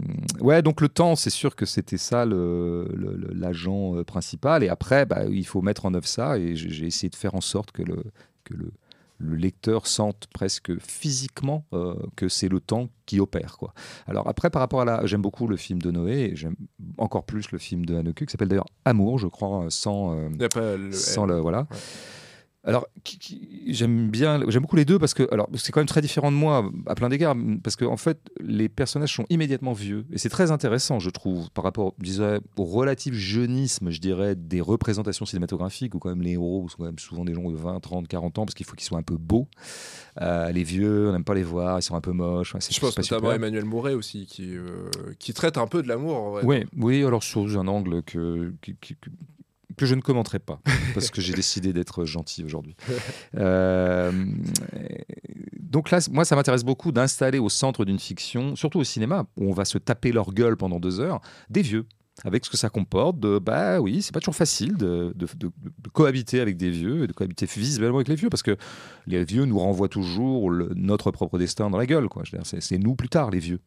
ouais, 0.40 0.62
donc 0.62 0.80
le 0.80 0.88
temps, 0.88 1.16
c'est 1.16 1.30
sûr 1.30 1.56
que 1.56 1.66
c'était 1.66 1.98
ça 1.98 2.24
l'agent 2.24 3.96
euh, 3.96 4.04
principal. 4.04 4.62
Et 4.62 4.68
après, 4.68 5.04
bah, 5.06 5.24
il 5.26 5.46
faut 5.46 5.62
mettre 5.62 5.84
en 5.86 5.94
œuvre 5.94 6.06
ça. 6.06 6.38
Et 6.38 6.54
j'ai 6.56 6.86
essayé 6.86 7.08
de 7.10 7.16
faire 7.16 7.34
en 7.34 7.40
sorte 7.40 7.72
que 7.72 7.82
le, 7.82 8.04
que 8.44 8.54
le, 8.54 8.72
le 9.18 9.36
lecteur 9.36 9.86
sente 9.86 10.28
presque 10.32 10.78
physiquement 10.80 11.64
euh, 11.72 11.94
que 12.16 12.28
c'est 12.28 12.48
le 12.48 12.60
temps 12.60 12.88
qui 13.04 13.20
opère. 13.20 13.56
Quoi. 13.58 13.74
Alors 14.06 14.28
après, 14.28 14.48
par 14.48 14.60
rapport 14.60 14.82
à 14.82 14.84
la... 14.84 15.06
J'aime 15.06 15.22
beaucoup 15.22 15.48
le 15.48 15.56
film 15.56 15.82
de 15.82 15.90
Noé, 15.90 16.32
j'aime 16.34 16.54
encore 16.96 17.24
plus 17.24 17.50
le 17.50 17.58
film 17.58 17.84
de 17.84 17.96
Haneke, 17.96 18.24
qui 18.24 18.30
s'appelle 18.30 18.48
d'ailleurs 18.48 18.68
Amour, 18.84 19.18
je 19.18 19.26
crois, 19.26 19.66
sans, 19.70 20.16
sans 20.92 21.26
le... 21.26 21.38
Voilà. 21.40 21.66
Alors, 22.62 22.86
j'aime 23.68 24.10
bien, 24.10 24.42
j'aime 24.48 24.62
beaucoup 24.62 24.76
les 24.76 24.84
deux 24.84 24.98
parce 24.98 25.14
que, 25.14 25.26
alors, 25.32 25.48
c'est 25.54 25.72
quand 25.72 25.80
même 25.80 25.86
très 25.86 26.02
différent 26.02 26.30
de 26.30 26.36
moi 26.36 26.70
à 26.86 26.94
plein 26.94 27.08
d'égards, 27.08 27.34
parce 27.62 27.74
qu'en 27.74 27.92
en 27.92 27.96
fait, 27.96 28.18
les 28.38 28.68
personnages 28.68 29.14
sont 29.14 29.24
immédiatement 29.30 29.72
vieux 29.72 30.04
et 30.12 30.18
c'est 30.18 30.28
très 30.28 30.50
intéressant, 30.50 30.98
je 30.98 31.08
trouve, 31.08 31.50
par 31.50 31.64
rapport, 31.64 31.94
disais, 31.98 32.38
au 32.56 32.64
relatif 32.64 33.14
jeunisme, 33.14 33.90
je 33.90 34.00
dirais, 34.00 34.34
des 34.36 34.60
représentations 34.60 35.24
cinématographiques 35.24 35.94
où 35.94 35.98
quand 35.98 36.10
même 36.10 36.20
les 36.20 36.32
héros 36.32 36.68
sont 36.68 36.76
quand 36.78 36.84
même 36.84 36.98
souvent 36.98 37.24
des 37.24 37.32
gens 37.32 37.50
de 37.50 37.56
20, 37.56 37.80
30, 37.80 38.08
40 38.08 38.38
ans 38.38 38.44
parce 38.44 38.54
qu'il 38.54 38.66
faut 38.66 38.74
qu'ils 38.74 38.86
soient 38.86 38.98
un 38.98 39.02
peu 39.02 39.16
beaux. 39.16 39.48
Euh, 40.20 40.52
les 40.52 40.62
vieux, 40.62 41.08
on 41.08 41.12
n'aime 41.12 41.24
pas 41.24 41.34
les 41.34 41.42
voir, 41.42 41.78
ils 41.78 41.82
sont 41.82 41.94
un 41.94 42.02
peu 42.02 42.12
moches. 42.12 42.54
je 42.58 42.80
pense 42.80 42.96
notamment 42.98 43.32
Emmanuel 43.32 43.64
Mouret 43.64 43.94
aussi 43.94 44.26
qui, 44.26 44.54
euh, 44.54 44.90
qui 45.18 45.32
traite 45.32 45.56
un 45.56 45.66
peu 45.66 45.82
de 45.82 45.88
l'amour. 45.88 46.40
Oui, 46.42 46.66
oui, 46.76 47.02
alors 47.04 47.22
sous 47.22 47.58
un 47.58 47.66
angle 47.68 48.02
que, 48.02 48.52
que 49.80 49.86
je 49.86 49.94
ne 49.94 50.02
commenterai 50.02 50.40
pas, 50.40 50.60
parce 50.94 51.10
que 51.10 51.22
j'ai 51.22 51.32
décidé 51.32 51.72
d'être 51.72 52.04
gentil 52.04 52.44
aujourd'hui. 52.44 52.76
Euh, 53.38 54.12
donc 55.58 55.90
là, 55.90 56.00
moi, 56.10 56.26
ça 56.26 56.36
m'intéresse 56.36 56.64
beaucoup 56.64 56.92
d'installer 56.92 57.38
au 57.38 57.48
centre 57.48 57.86
d'une 57.86 57.98
fiction, 57.98 58.56
surtout 58.56 58.78
au 58.78 58.84
cinéma, 58.84 59.24
où 59.38 59.48
on 59.48 59.54
va 59.54 59.64
se 59.64 59.78
taper 59.78 60.12
leur 60.12 60.34
gueule 60.34 60.58
pendant 60.58 60.80
deux 60.80 61.00
heures, 61.00 61.22
des 61.48 61.62
vieux 61.62 61.86
avec 62.24 62.44
ce 62.44 62.50
que 62.50 62.56
ça 62.56 62.68
comporte. 62.68 63.18
De, 63.18 63.38
bah 63.38 63.80
oui, 63.80 64.02
c'est 64.02 64.12
pas 64.12 64.20
toujours 64.20 64.34
facile 64.34 64.76
de, 64.76 65.12
de, 65.16 65.50
cohabiter 65.92 66.40
avec 66.40 66.56
des 66.56 66.70
vieux 66.70 67.04
et 67.04 67.06
de 67.06 67.12
cohabiter 67.12 67.46
visuellement 67.46 67.98
avec 67.98 68.08
les 68.08 68.14
vieux 68.14 68.28
parce 68.28 68.42
que 68.42 68.56
les 69.06 69.24
vieux 69.24 69.44
nous 69.44 69.58
renvoient 69.58 69.88
toujours 69.88 70.50
notre 70.76 71.10
propre 71.10 71.38
destin 71.38 71.70
dans 71.70 71.78
la 71.78 71.86
gueule. 71.86 72.08
Quoi. 72.08 72.22
C'est, 72.42 72.78
nous 72.78 72.94
plus 72.94 73.08
tard, 73.08 73.30
les 73.30 73.38
vieux. 73.38 73.60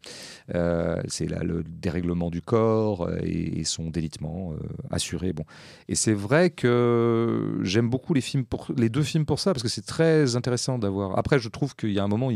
Euh, 0.53 1.01
c'est 1.07 1.27
là 1.27 1.43
le 1.43 1.63
dérèglement 1.63 2.29
du 2.29 2.41
corps 2.41 3.07
euh, 3.07 3.17
et, 3.23 3.63
son 3.63 3.89
délitement 3.89 4.53
euh, 4.53 4.57
assuré. 4.91 5.33
Bon. 5.33 5.45
Et 5.87 5.95
c'est 5.95 6.13
vrai 6.13 6.49
que 6.49 7.59
j'aime 7.61 7.89
beaucoup 7.89 8.13
les, 8.13 8.21
films 8.21 8.45
pour, 8.45 8.67
les 8.77 8.89
deux 8.89 9.03
films 9.03 9.25
pour 9.25 9.39
ça 9.39 9.53
parce 9.53 9.63
que 9.63 9.69
c'est 9.69 9.85
très 9.85 10.35
intéressant 10.35 10.77
d'avoir. 10.77 11.17
Après, 11.17 11.39
je 11.39 11.49
trouve 11.49 11.75
qu'il 11.75 11.91
y 11.91 11.99
a 11.99 12.03
un 12.03 12.07
moment, 12.07 12.29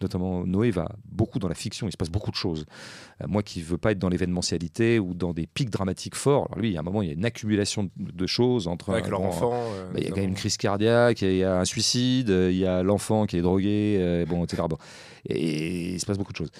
notamment 0.00 0.44
Noé 0.46 0.70
va 0.70 0.88
beaucoup 1.06 1.38
dans 1.38 1.48
la 1.48 1.54
fiction, 1.54 1.88
il 1.88 1.92
se 1.92 1.96
passe 1.96 2.10
beaucoup 2.10 2.30
de 2.30 2.36
choses. 2.36 2.66
moi 3.26 3.42
qui 3.42 3.62
veux 3.62 3.78
pas 3.78 3.92
être 3.92 3.98
dans 3.98 4.08
l'événementialité 4.08 4.98
ou 4.98 5.14
dans 5.14 5.32
des 5.32 5.43
pic 5.46 5.70
dramatique 5.70 6.14
fort. 6.14 6.48
Alors 6.50 6.60
lui, 6.60 6.76
à 6.76 6.80
un 6.80 6.82
moment, 6.82 7.02
il 7.02 7.08
y 7.08 7.10
a 7.10 7.14
une 7.14 7.24
accumulation 7.24 7.90
de 7.96 8.26
choses 8.26 8.68
entre. 8.68 8.90
Avec 8.90 9.08
leur 9.08 9.22
enfant. 9.22 9.52
Euh, 9.54 9.92
bah, 9.92 9.98
il 9.98 10.04
y 10.04 10.06
a 10.06 10.10
quand 10.10 10.20
même 10.20 10.30
une 10.30 10.34
crise 10.34 10.56
cardiaque, 10.56 11.22
il 11.22 11.36
y 11.36 11.44
a 11.44 11.60
un 11.60 11.64
suicide, 11.64 12.28
il 12.28 12.56
y 12.56 12.66
a 12.66 12.82
l'enfant 12.82 13.26
qui 13.26 13.36
est 13.36 13.42
drogué, 13.42 13.96
euh, 13.98 14.24
bon, 14.26 14.44
etc. 14.44 14.62
Bon 14.68 14.78
et 15.26 15.94
il 15.94 16.00
se 16.00 16.06
passe 16.06 16.18
beaucoup 16.18 16.32
de 16.32 16.36
choses. 16.36 16.50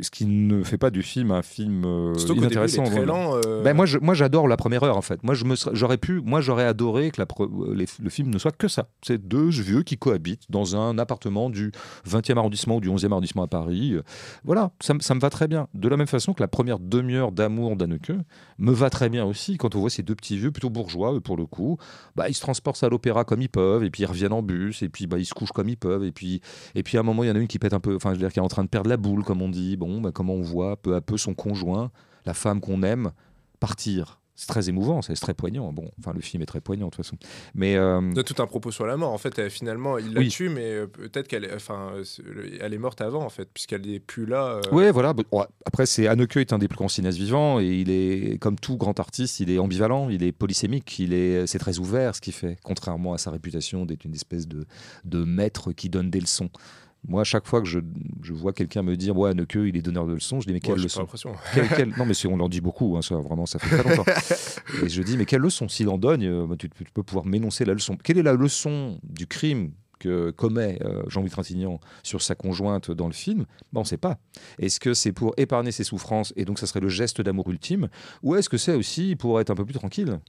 Ce 0.00 0.10
qui 0.10 0.26
ne 0.26 0.62
fait 0.62 0.78
pas 0.78 0.90
du 0.90 1.02
film 1.02 1.30
un 1.30 1.42
film 1.42 1.84
euh, 1.84 2.14
inintéressant. 2.34 2.84
Très 2.84 3.04
lent, 3.04 3.36
euh. 3.46 3.62
ben 3.62 3.74
moi, 3.74 3.86
je, 3.86 3.98
moi, 3.98 4.14
j'adore 4.14 4.48
la 4.48 4.56
première 4.56 4.82
heure 4.82 4.96
en 4.96 5.02
fait. 5.02 5.22
Moi, 5.22 5.34
je 5.34 5.44
me, 5.44 5.54
j'aurais 5.72 5.98
pu, 5.98 6.20
moi, 6.20 6.40
j'aurais 6.40 6.64
adoré 6.64 7.10
que 7.10 7.20
la, 7.20 7.26
le 7.68 8.10
film 8.10 8.30
ne 8.30 8.38
soit 8.38 8.56
que 8.56 8.68
ça. 8.68 8.88
C'est 9.02 9.18
deux 9.26 9.48
vieux 9.50 9.82
qui 9.82 9.96
cohabitent 9.96 10.50
dans 10.50 10.76
un 10.76 10.98
appartement 10.98 11.50
du 11.50 11.72
20e 12.08 12.38
arrondissement 12.38 12.76
ou 12.76 12.80
du 12.80 12.88
11e 12.88 13.12
arrondissement 13.12 13.42
à 13.42 13.48
Paris. 13.48 13.96
Voilà, 14.44 14.72
ça, 14.80 14.94
ça 15.00 15.14
me 15.14 15.20
va 15.20 15.30
très 15.30 15.48
bien. 15.48 15.68
De 15.74 15.88
la 15.88 15.96
même 15.96 16.06
façon 16.06 16.32
que 16.32 16.42
la 16.42 16.48
première 16.48 16.78
demi-heure 16.78 17.32
d'amour 17.32 17.76
d'Anneke 17.76 18.12
me 18.58 18.72
va 18.72 18.90
très 18.90 19.08
bien 19.08 19.24
aussi 19.24 19.56
quand 19.56 19.74
on 19.74 19.80
voit 19.80 19.90
ces 19.90 20.02
deux 20.02 20.14
petits 20.14 20.36
vieux 20.36 20.50
plutôt 20.50 20.70
bourgeois 20.70 21.20
pour 21.20 21.36
le 21.36 21.46
coup. 21.46 21.78
Bah, 22.16 22.28
ils 22.28 22.34
se 22.34 22.40
transportent 22.40 22.82
à 22.82 22.88
l'opéra 22.88 23.24
comme 23.24 23.42
ils 23.42 23.48
peuvent 23.48 23.84
et 23.84 23.90
puis 23.90 24.02
ils 24.02 24.06
reviennent 24.06 24.32
en 24.32 24.42
bus 24.42 24.82
et 24.82 24.88
puis 24.88 25.06
bah, 25.06 25.18
ils 25.18 25.26
se 25.26 25.34
couchent 25.34 25.52
comme 25.52 25.68
ils 25.68 25.76
peuvent 25.76 26.04
et 26.04 26.12
puis 26.12 26.40
et 26.74 26.82
puis 26.82 26.96
à 26.96 27.00
un 27.00 27.02
moment 27.02 27.24
il 27.24 27.28
y 27.28 27.30
en 27.30 27.36
a 27.36 27.38
une 27.38 27.48
qui 27.48 27.58
pète 27.58 27.74
un 27.74 27.80
peu 27.80 27.91
enfin, 27.96 28.10
je 28.10 28.14
veux 28.14 28.20
dire, 28.20 28.32
qui 28.32 28.38
est 28.38 28.42
en 28.42 28.48
train 28.48 28.64
de 28.64 28.68
perdre 28.68 28.90
la 28.90 28.96
boule, 28.96 29.24
comme 29.24 29.42
on 29.42 29.48
dit. 29.48 29.76
Bon, 29.76 30.00
bah, 30.00 30.10
comment 30.12 30.34
on 30.34 30.42
voit 30.42 30.76
peu 30.76 30.94
à 30.94 31.00
peu 31.00 31.16
son 31.16 31.34
conjoint, 31.34 31.90
la 32.26 32.34
femme 32.34 32.60
qu'on 32.60 32.82
aime, 32.82 33.12
partir 33.60 34.20
c'est 34.34 34.46
très 34.46 34.68
émouvant, 34.68 35.02
c'est 35.02 35.14
très 35.14 35.34
poignant. 35.34 35.72
Bon, 35.72 35.90
enfin, 35.98 36.12
le 36.14 36.20
film 36.20 36.42
est 36.42 36.46
très 36.46 36.60
poignant 36.60 36.86
de 36.86 36.90
toute 36.90 37.04
façon. 37.04 37.16
Mais 37.54 37.76
euh... 37.76 38.12
de 38.12 38.22
tout 38.22 38.42
un 38.42 38.46
propos 38.46 38.70
sur 38.70 38.86
la 38.86 38.96
mort. 38.96 39.12
En 39.12 39.18
fait, 39.18 39.48
finalement, 39.50 39.98
il 39.98 40.14
la 40.14 40.26
tue, 40.26 40.48
mais 40.48 40.64
euh, 40.64 40.86
peut-être 40.86 41.28
qu'elle, 41.28 41.44
est, 41.44 41.54
enfin, 41.54 41.92
elle 42.60 42.74
est 42.74 42.78
morte 42.78 43.00
avant, 43.00 43.22
en 43.22 43.28
fait, 43.28 43.48
puisqu'elle 43.52 43.82
n'est 43.82 44.00
plus 44.00 44.26
là. 44.26 44.56
Euh... 44.56 44.60
Oui, 44.72 44.90
voilà. 44.90 45.14
Après, 45.64 45.86
c'est 45.86 46.08
Haneke 46.08 46.38
est 46.38 46.52
un 46.52 46.58
des 46.58 46.66
plus 46.66 46.78
grands 46.78 46.88
cinéastes 46.88 47.18
vivants 47.18 47.60
et 47.60 47.66
il 47.66 47.90
est, 47.90 48.38
comme 48.40 48.58
tout 48.58 48.76
grand 48.76 48.98
artiste, 48.98 49.40
il 49.40 49.50
est 49.50 49.58
ambivalent, 49.58 50.08
il 50.08 50.22
est 50.22 50.32
polysémique, 50.32 50.98
il 50.98 51.12
est, 51.12 51.46
c'est 51.46 51.58
très 51.58 51.78
ouvert 51.78 52.16
ce 52.16 52.20
qu'il 52.20 52.32
fait, 52.32 52.56
contrairement 52.64 53.14
à 53.14 53.18
sa 53.18 53.30
réputation 53.30 53.84
d'être 53.84 54.04
une 54.04 54.14
espèce 54.14 54.48
de, 54.48 54.66
de 55.04 55.24
maître 55.24 55.72
qui 55.72 55.88
donne 55.88 56.10
des 56.10 56.20
leçons. 56.20 56.50
Moi, 57.06 57.22
à 57.22 57.24
chaque 57.24 57.46
fois 57.46 57.60
que 57.60 57.66
je, 57.66 57.80
je 58.22 58.32
vois 58.32 58.52
quelqu'un 58.52 58.82
me 58.82 58.96
dire, 58.96 59.16
ouais, 59.16 59.34
Neke, 59.34 59.56
il 59.56 59.76
est 59.76 59.82
donneur 59.82 60.06
de 60.06 60.14
leçons, 60.14 60.40
je 60.40 60.46
dis, 60.46 60.52
mais 60.52 60.60
quelle 60.60 60.76
leçon 60.76 61.06
Non, 61.96 62.06
mais 62.06 62.26
on 62.26 62.40
en 62.40 62.48
dit 62.48 62.60
beaucoup, 62.60 62.96
hein, 62.96 63.02
ça, 63.02 63.16
vraiment, 63.16 63.44
ça 63.44 63.58
fait 63.58 63.76
très 63.76 63.96
longtemps. 63.96 64.10
et 64.84 64.88
je 64.88 65.02
dis, 65.02 65.16
mais 65.16 65.26
quelle 65.26 65.40
leçon 65.40 65.68
S'il 65.68 65.88
en 65.88 65.98
donne, 65.98 66.22
euh, 66.22 66.54
tu, 66.56 66.68
peux 66.68 67.02
pouvoir 67.02 67.26
m'énoncer 67.26 67.64
la 67.64 67.74
leçon. 67.74 67.96
Quelle 68.02 68.18
est 68.18 68.22
la 68.22 68.34
leçon 68.34 69.00
du 69.02 69.26
crime 69.26 69.72
que 69.98 70.30
commet 70.30 70.78
euh, 70.82 71.02
Jean-Louis 71.08 71.30
Trintignant 71.30 71.80
sur 72.04 72.22
sa 72.22 72.36
conjointe 72.36 72.92
dans 72.92 73.08
le 73.08 73.12
film? 73.12 73.46
Ben, 73.72 73.80
On 73.80 73.80
ne 73.80 73.86
sait 73.86 73.96
pas. 73.96 74.18
Est-ce 74.58 74.78
que 74.78 74.94
c'est 74.94 75.12
pour 75.12 75.34
épargner 75.38 75.72
ses 75.72 75.84
souffrances 75.84 76.32
et 76.36 76.44
donc 76.44 76.60
ça 76.60 76.66
serait 76.68 76.80
le 76.80 76.88
geste 76.88 77.20
d'amour 77.20 77.50
ultime? 77.50 77.88
Ou 78.22 78.36
est-ce 78.36 78.48
que 78.48 78.58
c'est 78.58 78.74
aussi 78.74 79.16
pour 79.16 79.40
être 79.40 79.50
un 79.50 79.56
peu 79.56 79.64
plus 79.64 79.74
tranquille? 79.74 80.20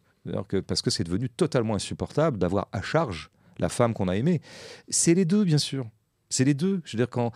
Que, 0.48 0.60
Parce 0.60 0.82
que 0.82 0.90
c'est 0.90 1.04
devenu 1.04 1.30
totalement 1.30 1.76
insupportable 1.76 2.38
d'avoir 2.40 2.68
à 2.72 2.82
charge 2.82 3.30
la 3.60 3.70
femme 3.70 3.94
qu'on 3.94 4.08
a 4.08 4.16
aimée. 4.16 4.42
C'est 4.90 5.14
les 5.14 5.26
deux, 5.26 5.44
bien 5.44 5.60
sûr. 5.60 5.86
C'est 6.34 6.46
les 6.46 6.56
deux. 6.56 6.82
Je 6.84 6.98
veux 6.98 6.98
dire, 6.98 7.10
quand, 7.10 7.32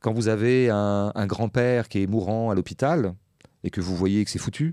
quand 0.00 0.12
vous 0.12 0.26
avez 0.26 0.70
un, 0.70 1.26
grand-père 1.26 1.88
qui 1.88 2.02
est 2.02 2.06
mourant 2.08 2.50
à 2.50 2.54
l'hôpital 2.54 3.14
et 3.62 3.70
que 3.70 3.80
vous 3.80 3.94
voyez 3.94 4.24
que 4.24 4.30
c'est 4.30 4.40
foutu, 4.40 4.72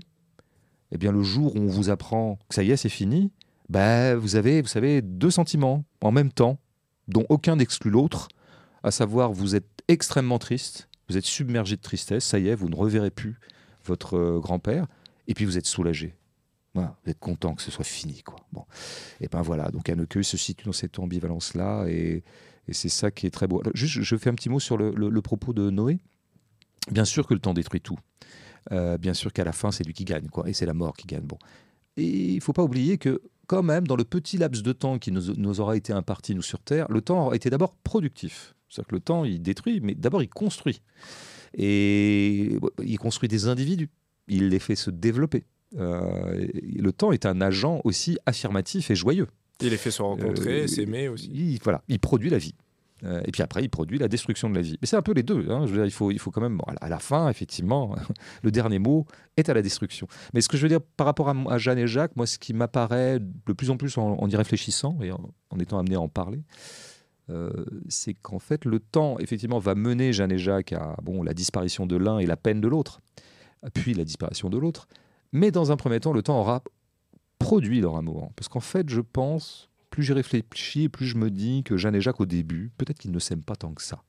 eh 0.90 0.98
bien, 0.98 1.12
le 1.12 1.22
jour 1.22 1.54
où 1.54 1.60
on 1.60 1.68
vous 1.68 1.88
apprend 1.88 2.38
que 2.48 2.56
ça 2.56 2.64
y 2.64 2.72
est, 2.72 2.76
c'est 2.76 2.88
fini, 2.88 3.30
ben, 3.68 4.16
vous 4.16 4.34
avez, 4.34 4.62
vous 4.62 4.68
savez, 4.68 5.00
deux 5.00 5.30
sentiments 5.30 5.84
en 6.00 6.10
même 6.10 6.32
temps, 6.32 6.58
dont 7.06 7.24
aucun 7.28 7.56
n'exclut 7.56 7.90
l'autre, 7.90 8.28
à 8.82 8.90
savoir, 8.90 9.32
vous 9.32 9.54
êtes 9.54 9.68
extrêmement 9.86 10.38
triste, 10.38 10.88
vous 11.08 11.16
êtes 11.16 11.24
submergé 11.24 11.76
de 11.76 11.82
tristesse, 11.82 12.24
ça 12.24 12.40
y 12.40 12.48
est, 12.48 12.54
vous 12.56 12.68
ne 12.68 12.76
reverrez 12.76 13.10
plus 13.10 13.38
votre 13.84 14.16
euh, 14.16 14.40
grand-père, 14.40 14.86
et 15.28 15.34
puis 15.34 15.44
vous 15.44 15.56
êtes 15.56 15.66
soulagé. 15.66 16.14
Vous 16.74 17.10
êtes 17.10 17.18
content 17.18 17.54
que 17.54 17.62
ce 17.62 17.72
soit 17.72 17.84
fini, 17.84 18.22
quoi. 18.22 18.36
Bon, 18.52 18.64
et 19.20 19.26
ben 19.26 19.42
voilà. 19.42 19.70
Donc 19.70 19.88
Anneke 19.88 20.22
se 20.22 20.36
situe 20.36 20.64
dans 20.64 20.72
cette 20.72 20.98
ambivalence-là, 20.98 21.86
et, 21.88 22.22
et 22.68 22.74
c'est 22.74 22.88
ça 22.88 23.10
qui 23.10 23.26
est 23.26 23.30
très 23.30 23.46
beau. 23.46 23.62
juste, 23.74 24.02
je 24.02 24.16
fais 24.16 24.30
un 24.30 24.34
petit 24.34 24.48
mot 24.48 24.60
sur 24.60 24.76
le, 24.76 25.22
propos 25.22 25.52
de 25.52 25.70
Noé. 25.70 25.98
Bien 26.90 27.04
sûr 27.04 27.26
que 27.26 27.34
le 27.34 27.40
temps 27.40 27.54
détruit 27.54 27.80
tout. 27.80 27.98
Euh, 28.72 28.98
bien 28.98 29.14
sûr 29.14 29.32
qu'à 29.32 29.44
la 29.44 29.52
fin, 29.52 29.70
c'est 29.70 29.84
lui 29.84 29.94
qui 29.94 30.04
gagne, 30.04 30.28
quoi, 30.28 30.48
et 30.48 30.52
c'est 30.52 30.66
la 30.66 30.74
mort 30.74 30.96
qui 30.96 31.06
gagne. 31.06 31.22
Bon. 31.22 31.38
Et 31.96 32.04
il 32.04 32.36
ne 32.36 32.40
faut 32.40 32.52
pas 32.52 32.62
oublier 32.62 32.98
que, 32.98 33.22
quand 33.46 33.62
même, 33.62 33.86
dans 33.86 33.96
le 33.96 34.04
petit 34.04 34.36
laps 34.36 34.62
de 34.62 34.72
temps 34.72 34.98
qui 34.98 35.10
nous, 35.10 35.60
aura 35.60 35.76
été 35.76 35.92
imparti, 35.92 36.34
nous, 36.34 36.42
sur 36.42 36.60
Terre, 36.60 36.86
le 36.90 37.00
temps 37.00 37.30
a 37.30 37.36
été 37.36 37.50
d'abord 37.50 37.74
productif. 37.74 38.54
C'est-à-dire 38.68 38.88
que 38.88 38.94
le 38.94 39.00
temps, 39.00 39.24
il 39.24 39.40
détruit, 39.40 39.80
mais 39.80 39.94
d'abord, 39.94 40.22
il 40.22 40.28
construit. 40.28 40.82
Et 41.54 42.58
il 42.84 42.98
construit 42.98 43.28
des 43.28 43.48
individus. 43.48 43.88
Il 44.28 44.48
les 44.48 44.58
fait 44.58 44.76
se 44.76 44.90
développer. 44.90 45.44
Euh, 45.76 46.46
le 46.62 46.92
temps 46.92 47.12
est 47.12 47.24
un 47.24 47.40
agent 47.40 47.80
aussi 47.84 48.18
affirmatif 48.26 48.90
et 48.90 48.94
joyeux. 48.94 49.28
Il 49.60 49.72
est 49.72 49.76
fait 49.76 49.90
se 49.90 50.02
rencontrer, 50.02 50.62
euh, 50.62 50.66
s'aimer 50.66 51.08
aussi. 51.08 51.30
Il, 51.32 51.58
voilà, 51.62 51.82
il 51.88 51.98
produit 51.98 52.30
la 52.30 52.38
vie. 52.38 52.54
Euh, 53.04 53.20
et 53.24 53.30
puis 53.30 53.42
après, 53.42 53.62
il 53.62 53.68
produit 53.68 53.98
la 53.98 54.08
destruction 54.08 54.50
de 54.50 54.54
la 54.54 54.60
vie. 54.60 54.76
Mais 54.80 54.86
c'est 54.86 54.96
un 54.96 55.02
peu 55.02 55.12
les 55.12 55.22
deux. 55.22 55.50
Hein. 55.50 55.66
Je 55.66 55.70
veux 55.70 55.76
dire, 55.76 55.84
il, 55.84 55.92
faut, 55.92 56.10
il 56.10 56.18
faut 56.18 56.30
quand 56.30 56.40
même, 56.40 56.60
à 56.80 56.88
la 56.88 56.98
fin, 56.98 57.28
effectivement, 57.28 57.94
le 58.42 58.50
dernier 58.50 58.78
mot 58.78 59.06
est 59.36 59.48
à 59.48 59.54
la 59.54 59.62
destruction. 59.62 60.08
Mais 60.34 60.40
ce 60.40 60.48
que 60.48 60.56
je 60.56 60.62
veux 60.62 60.68
dire 60.68 60.80
par 60.80 61.06
rapport 61.06 61.28
à, 61.28 61.58
Jeanne 61.58 61.78
et 61.78 61.86
Jacques, 61.86 62.16
moi, 62.16 62.26
ce 62.26 62.38
qui 62.38 62.54
m'apparaît 62.54 63.18
de 63.20 63.52
plus 63.52 63.70
en 63.70 63.76
plus 63.76 63.98
en, 63.98 64.28
y 64.28 64.36
réfléchissant 64.36 64.98
et 65.02 65.12
en, 65.12 65.58
étant 65.60 65.78
amené 65.78 65.94
à 65.94 66.00
en 66.00 66.08
parler, 66.08 66.42
euh, 67.30 67.50
c'est 67.88 68.14
qu'en 68.14 68.38
fait, 68.38 68.64
le 68.64 68.80
temps, 68.80 69.18
effectivement, 69.18 69.58
va 69.58 69.74
mener 69.74 70.12
Jeanne 70.12 70.32
et 70.32 70.38
Jacques 70.38 70.72
à 70.72 70.96
bon, 71.02 71.22
la 71.22 71.34
disparition 71.34 71.86
de 71.86 71.96
l'un 71.96 72.18
et 72.18 72.26
la 72.26 72.36
peine 72.36 72.60
de 72.60 72.68
l'autre, 72.68 73.00
puis 73.74 73.94
la 73.94 74.04
disparition 74.04 74.50
de 74.50 74.58
l'autre. 74.58 74.88
Mais 75.32 75.50
dans 75.50 75.70
un 75.70 75.76
premier 75.76 76.00
temps, 76.00 76.12
le 76.12 76.22
temps 76.22 76.40
aura 76.40 76.62
produit 77.38 77.80
leur 77.80 77.96
amour. 77.96 78.32
Parce 78.36 78.48
qu'en 78.48 78.60
fait, 78.60 78.88
je 78.88 79.00
pense, 79.00 79.70
plus 79.90 80.02
j'y 80.02 80.12
réfléchis, 80.12 80.88
plus 80.88 81.06
je 81.06 81.16
me 81.16 81.30
dis 81.30 81.62
que 81.64 81.76
Jeanne 81.76 81.94
et 81.94 82.00
Jacques, 82.00 82.20
au 82.20 82.26
début, 82.26 82.70
peut-être 82.78 82.98
qu'ils 82.98 83.12
ne 83.12 83.18
s'aiment 83.18 83.42
pas 83.42 83.56
tant 83.56 83.72
que 83.72 83.82
ça. 83.82 84.02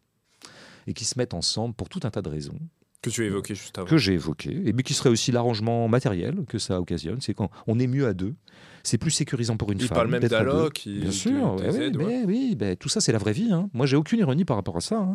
Et 0.88 0.94
qu'ils 0.94 1.08
se 1.08 1.18
mettent 1.18 1.34
ensemble 1.34 1.76
pour 1.76 1.90
tout 1.90 2.00
un 2.04 2.10
tas 2.10 2.22
de 2.22 2.30
raisons. 2.30 2.60
Que 3.02 3.10
tu 3.10 3.24
as 3.24 3.28
évoqué 3.28 3.56
juste 3.56 3.78
avant. 3.78 3.88
Que 3.88 3.98
j'ai 3.98 4.14
évoqué. 4.14 4.52
Et 4.66 4.74
mais 4.74 4.84
qui 4.84 4.94
serait 4.94 5.10
aussi 5.10 5.32
l'arrangement 5.32 5.88
matériel 5.88 6.44
que 6.50 6.60
ça 6.60 6.82
occasionne. 6.82 7.22
C'est 7.22 7.34
quand 7.34 7.50
on 7.66 7.80
est 7.80 7.88
mieux 7.88 8.08
à 8.08 8.14
deux. 8.14 8.36
C'est 8.84 8.98
plus 8.98 9.12
sécurisant 9.12 9.56
pour 9.56 9.72
une 9.72 9.80
il 9.80 9.88
femme. 9.88 9.96
Parle 9.96 10.10
même 10.10 10.28
d'alloc. 10.28 10.84
Bien 10.86 11.12
sûr. 11.12 11.56
oui, 11.60 11.92
mais, 11.96 12.24
oui 12.26 12.56
ben, 12.56 12.76
tout 12.76 12.90
ça, 12.90 13.00
c'est 13.00 13.14
la 13.14 13.18
vraie 13.18 13.32
vie. 13.32 13.54
Hein. 13.54 13.70
Moi, 13.74 13.86
j'ai 13.86 13.96
aucune 13.96 14.20
ironie 14.20 14.44
par 14.44 14.58
rapport 14.58 14.76
à 14.76 14.82
ça. 14.82 15.00
Hein. 15.00 15.14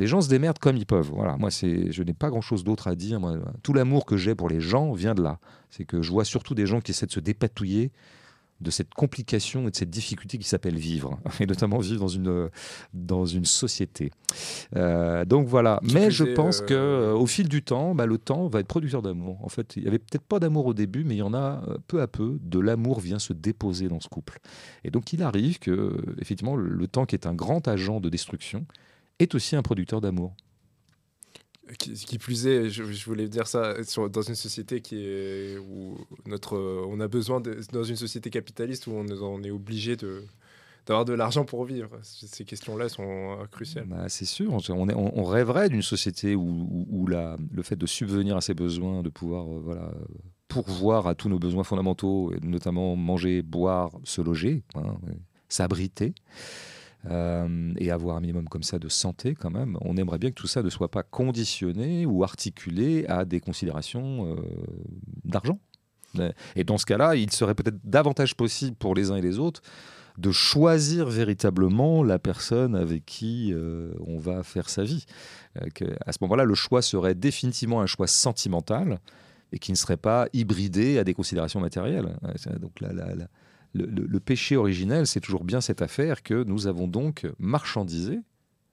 Les 0.00 0.06
gens 0.06 0.22
se 0.22 0.28
démerdent 0.28 0.58
comme 0.58 0.78
ils 0.78 0.86
peuvent. 0.86 1.10
Voilà, 1.12 1.36
moi, 1.36 1.50
c'est, 1.50 1.92
je 1.92 2.02
n'ai 2.02 2.14
pas 2.14 2.30
grand-chose 2.30 2.64
d'autre 2.64 2.88
à 2.88 2.94
dire. 2.94 3.20
tout 3.62 3.74
l'amour 3.74 4.06
que 4.06 4.16
j'ai 4.16 4.34
pour 4.34 4.48
les 4.48 4.60
gens 4.60 4.92
vient 4.92 5.14
de 5.14 5.22
là. 5.22 5.38
C'est 5.68 5.84
que 5.84 6.00
je 6.00 6.10
vois 6.10 6.24
surtout 6.24 6.54
des 6.54 6.66
gens 6.66 6.80
qui 6.80 6.92
essaient 6.92 7.06
de 7.06 7.12
se 7.12 7.20
dépatouiller 7.20 7.92
de 8.60 8.70
cette 8.70 8.92
complication 8.94 9.66
et 9.66 9.70
de 9.70 9.76
cette 9.76 9.90
difficulté 9.90 10.38
qui 10.38 10.46
s'appelle 10.46 10.76
vivre, 10.76 11.18
et 11.40 11.46
notamment 11.46 11.78
vivre 11.78 12.00
dans 12.00 12.08
une, 12.08 12.50
dans 12.92 13.24
une 13.26 13.44
société. 13.44 14.10
Euh, 14.76 15.24
donc 15.24 15.46
voilà. 15.48 15.80
mais 15.82 16.10
je 16.10 16.24
pense 16.24 16.60
que 16.60 16.74
euh, 16.74 17.14
au 17.14 17.26
fil 17.26 17.48
du 17.48 17.62
temps, 17.62 17.94
bah, 17.94 18.06
le 18.06 18.18
temps 18.18 18.48
va 18.48 18.60
être 18.60 18.66
producteur 18.66 19.02
d'amour. 19.02 19.38
En 19.42 19.48
fait, 19.48 19.76
il 19.76 19.84
y 19.84 19.88
avait 19.88 19.98
peut-être 19.98 20.24
pas 20.24 20.38
d'amour 20.38 20.66
au 20.66 20.74
début, 20.74 21.04
mais 21.04 21.14
il 21.14 21.18
y 21.18 21.22
en 21.22 21.34
a 21.34 21.62
euh, 21.68 21.78
peu 21.88 22.00
à 22.00 22.06
peu. 22.06 22.38
De 22.42 22.58
l'amour 22.58 23.00
vient 23.00 23.18
se 23.18 23.32
déposer 23.32 23.88
dans 23.88 24.00
ce 24.00 24.08
couple. 24.08 24.38
Et 24.84 24.90
donc 24.90 25.12
il 25.12 25.22
arrive 25.22 25.58
que, 25.58 25.96
effectivement, 26.20 26.56
le 26.56 26.86
temps 26.86 27.06
qui 27.06 27.14
est 27.14 27.26
un 27.26 27.34
grand 27.34 27.66
agent 27.66 28.00
de 28.00 28.08
destruction, 28.08 28.66
est 29.20 29.34
aussi 29.34 29.56
un 29.56 29.62
producteur 29.62 30.00
d'amour. 30.00 30.34
Qui, 31.78 31.92
qui, 31.92 32.18
plus 32.18 32.48
est, 32.48 32.68
je, 32.68 33.04
voulais 33.04 33.28
dire 33.28 33.46
ça, 33.46 33.74
dans 34.12 34.22
une 34.22 34.34
société 34.34 34.80
qui 34.80 35.04
est, 35.04 35.56
où 35.56 35.98
notre, 36.26 36.58
on 36.58 36.98
a 36.98 37.06
besoin, 37.06 37.40
dans 37.40 37.84
une 37.84 37.96
société 37.96 38.28
capitaliste 38.28 38.88
où 38.88 38.92
on, 38.92 39.42
est 39.44 39.50
obligé 39.50 39.94
de, 39.94 40.24
d'avoir 40.86 41.04
de 41.04 41.12
l'argent 41.12 41.44
pour 41.44 41.64
vivre. 41.64 41.90
Ces 42.02 42.44
questions-là 42.44 42.88
sont 42.88 43.36
cruciales. 43.52 43.86
Bah, 43.86 44.08
c'est 44.08 44.24
sûr, 44.24 44.52
on, 44.52 44.88
est, 44.88 44.94
on, 44.94 45.22
rêverait 45.22 45.68
d'une 45.68 45.82
société 45.82 46.34
où, 46.34 46.86
où, 46.90 47.06
la, 47.06 47.36
le 47.52 47.62
fait 47.62 47.76
de 47.76 47.86
subvenir 47.86 48.36
à 48.36 48.40
ses 48.40 48.54
besoins, 48.54 49.04
de 49.04 49.10
pouvoir 49.10 49.46
euh, 49.46 49.60
voilà, 49.62 49.92
pourvoir 50.48 51.06
à 51.06 51.14
tous 51.14 51.28
nos 51.28 51.38
besoins 51.38 51.62
fondamentaux, 51.62 52.32
notamment 52.42 52.96
manger, 52.96 53.42
boire, 53.42 53.92
se 54.02 54.20
loger, 54.20 54.64
hein, 54.74 54.96
s'abriter, 55.48 56.14
euh, 57.08 57.72
et 57.78 57.90
avoir 57.90 58.16
un 58.16 58.20
minimum 58.20 58.46
comme 58.48 58.62
ça 58.62 58.78
de 58.78 58.88
santé 58.88 59.34
quand 59.34 59.50
même, 59.50 59.78
on 59.80 59.96
aimerait 59.96 60.18
bien 60.18 60.30
que 60.30 60.34
tout 60.34 60.46
ça 60.46 60.62
ne 60.62 60.68
soit 60.68 60.90
pas 60.90 61.02
conditionné 61.02 62.04
ou 62.04 62.22
articulé 62.24 63.06
à 63.06 63.24
des 63.24 63.40
considérations 63.40 64.26
euh, 64.26 64.36
d'argent. 65.24 65.58
Et 66.56 66.64
dans 66.64 66.76
ce 66.76 66.86
cas-là, 66.86 67.14
il 67.14 67.30
serait 67.30 67.54
peut-être 67.54 67.78
davantage 67.84 68.34
possible 68.34 68.76
pour 68.76 68.96
les 68.96 69.12
uns 69.12 69.16
et 69.16 69.22
les 69.22 69.38
autres 69.38 69.62
de 70.18 70.32
choisir 70.32 71.08
véritablement 71.08 72.02
la 72.02 72.18
personne 72.18 72.74
avec 72.74 73.06
qui 73.06 73.52
euh, 73.54 73.92
on 74.06 74.18
va 74.18 74.42
faire 74.42 74.68
sa 74.68 74.82
vie. 74.82 75.06
Que 75.74 75.84
à 76.04 76.12
ce 76.12 76.18
moment-là, 76.22 76.44
le 76.44 76.54
choix 76.54 76.82
serait 76.82 77.14
définitivement 77.14 77.80
un 77.80 77.86
choix 77.86 78.08
sentimental 78.08 78.98
et 79.52 79.58
qui 79.58 79.70
ne 79.70 79.76
serait 79.76 79.96
pas 79.96 80.26
hybridé 80.32 80.98
à 80.98 81.04
des 81.04 81.14
considérations 81.14 81.60
matérielles. 81.60 82.16
Donc 82.60 82.80
là, 82.80 82.92
là, 82.92 83.14
là 83.14 83.28
le, 83.74 84.20
péché 84.20 84.56
originel, 84.56 85.06
c'est 85.06 85.20
toujours 85.20 85.44
bien 85.44 85.60
cette 85.60 85.82
affaire 85.82 86.22
que 86.22 86.42
nous 86.44 86.66
avons 86.66 86.88
donc 86.88 87.26
marchandisé, 87.38 88.20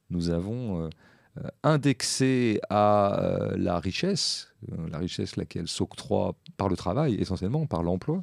nous 0.09 0.29
avons 0.29 0.81
euh, 0.81 0.89
euh, 1.37 1.47
indexé 1.63 2.59
à 2.69 3.21
euh, 3.21 3.55
la 3.57 3.79
richesse, 3.79 4.53
la 4.89 4.97
richesse 4.97 5.35
laquelle 5.35 5.67
s'octroie 5.67 6.35
par 6.57 6.69
le 6.69 6.75
travail 6.75 7.15
essentiellement, 7.15 7.65
par 7.65 7.83
l'emploi, 7.83 8.21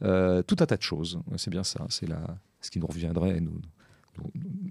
tout 0.00 0.56
un 0.60 0.66
tas 0.66 0.76
de 0.76 0.82
choses. 0.82 1.18
C'est 1.36 1.50
bien 1.50 1.64
ça, 1.64 1.86
c'est 1.88 2.06
ce 2.60 2.70
qui 2.70 2.78
nous 2.78 2.86
reviendrait, 2.86 3.40
nous, 3.40 3.60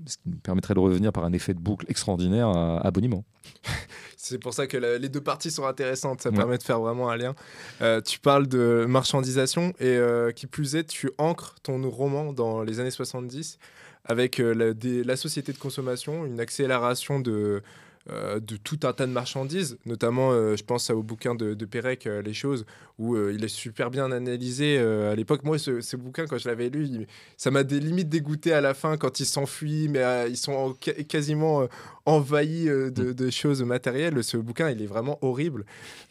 ce 0.06 0.18
qui 0.18 0.30
nous 0.30 0.38
permettrait 0.38 0.74
de 0.74 0.80
revenir 0.80 1.12
par 1.12 1.26
un 1.26 1.34
effet 1.34 1.54
de 1.54 1.60
boucle 1.60 1.86
extraordinaire 1.90 2.48
à, 2.48 2.86
abonnement. 2.86 3.24
C'est 4.18 4.38
pour 4.38 4.54
ça 4.54 4.68
que 4.68 4.78
les 4.78 5.10
deux 5.10 5.22
parties 5.22 5.52
sont 5.52 5.66
intéressantes, 5.66 6.22
ça 6.22 6.32
permet 6.32 6.58
de 6.58 6.64
faire 6.64 6.80
vraiment 6.80 7.10
un 7.10 7.18
lien. 7.18 7.36
Euh, 7.82 8.00
tu 8.00 8.20
parles 8.20 8.48
de 8.48 8.86
marchandisation 8.88 9.74
et 9.80 9.88
euh, 9.88 10.32
qui 10.32 10.48
plus 10.48 10.76
est, 10.76 10.86
tu 10.86 11.12
ancres 11.18 11.56
ton 11.62 11.90
roman 11.90 12.32
dans 12.32 12.64
les 12.64 12.80
années 12.80 12.92
70 12.92 13.60
avec 14.06 14.40
euh, 14.40 14.54
la, 14.54 15.04
la, 15.04 15.16
société 15.16 15.52
de 15.52 15.58
consommation, 15.58 16.26
une 16.26 16.40
accélération 16.40 17.20
de, 17.20 17.62
euh, 18.10 18.42
de 18.42 18.58
tout 18.58 18.80
un 18.84 18.92
tas 18.92 19.08
de 19.08 19.14
marchandises, 19.14 19.78
notamment 19.86 20.34
euh, 20.34 20.58
je 20.58 20.64
pense 20.66 20.90
au 20.90 21.02
bouquin 21.02 21.36
de, 21.36 21.54
de 21.54 21.66
Pérec, 21.66 22.06
euh, 22.06 22.22
Les 22.22 22.34
choses, 22.34 22.66
où 23.00 23.18
il 23.18 23.42
est 23.42 23.48
super 23.48 23.90
bien 23.90 24.12
analysé 24.12 24.78
à 24.78 25.16
l'époque. 25.16 25.44
Moi, 25.44 25.58
ce, 25.58 25.96
bouquin, 25.96 26.28
quand 26.28 26.38
je 26.38 26.50
l'avais 26.50 26.70
lu, 26.70 27.08
ça 27.38 27.50
m'a 27.50 27.64
des 27.64 27.80
limites 27.80 28.10
dégoûté 28.10 28.54
à 28.54 28.60
la 28.62 28.74
fin 28.74 28.98
quand 28.98 29.20
ils 29.20 29.26
s'enfuient, 29.26 29.88
mais 29.88 30.30
ils 30.30 30.38
sont 30.38 30.76
quasiment 31.08 31.68
envahis 32.06 32.66
de, 32.66 32.90
mm. 32.90 33.14
de, 33.14 33.30
choses 33.32 33.64
matérielles. 33.64 34.24
Ce 34.24 34.38
bouquin, 34.38 34.70
il 34.70 34.82
est 34.82 34.86
vraiment 34.86 35.18
horrible. 35.22 35.66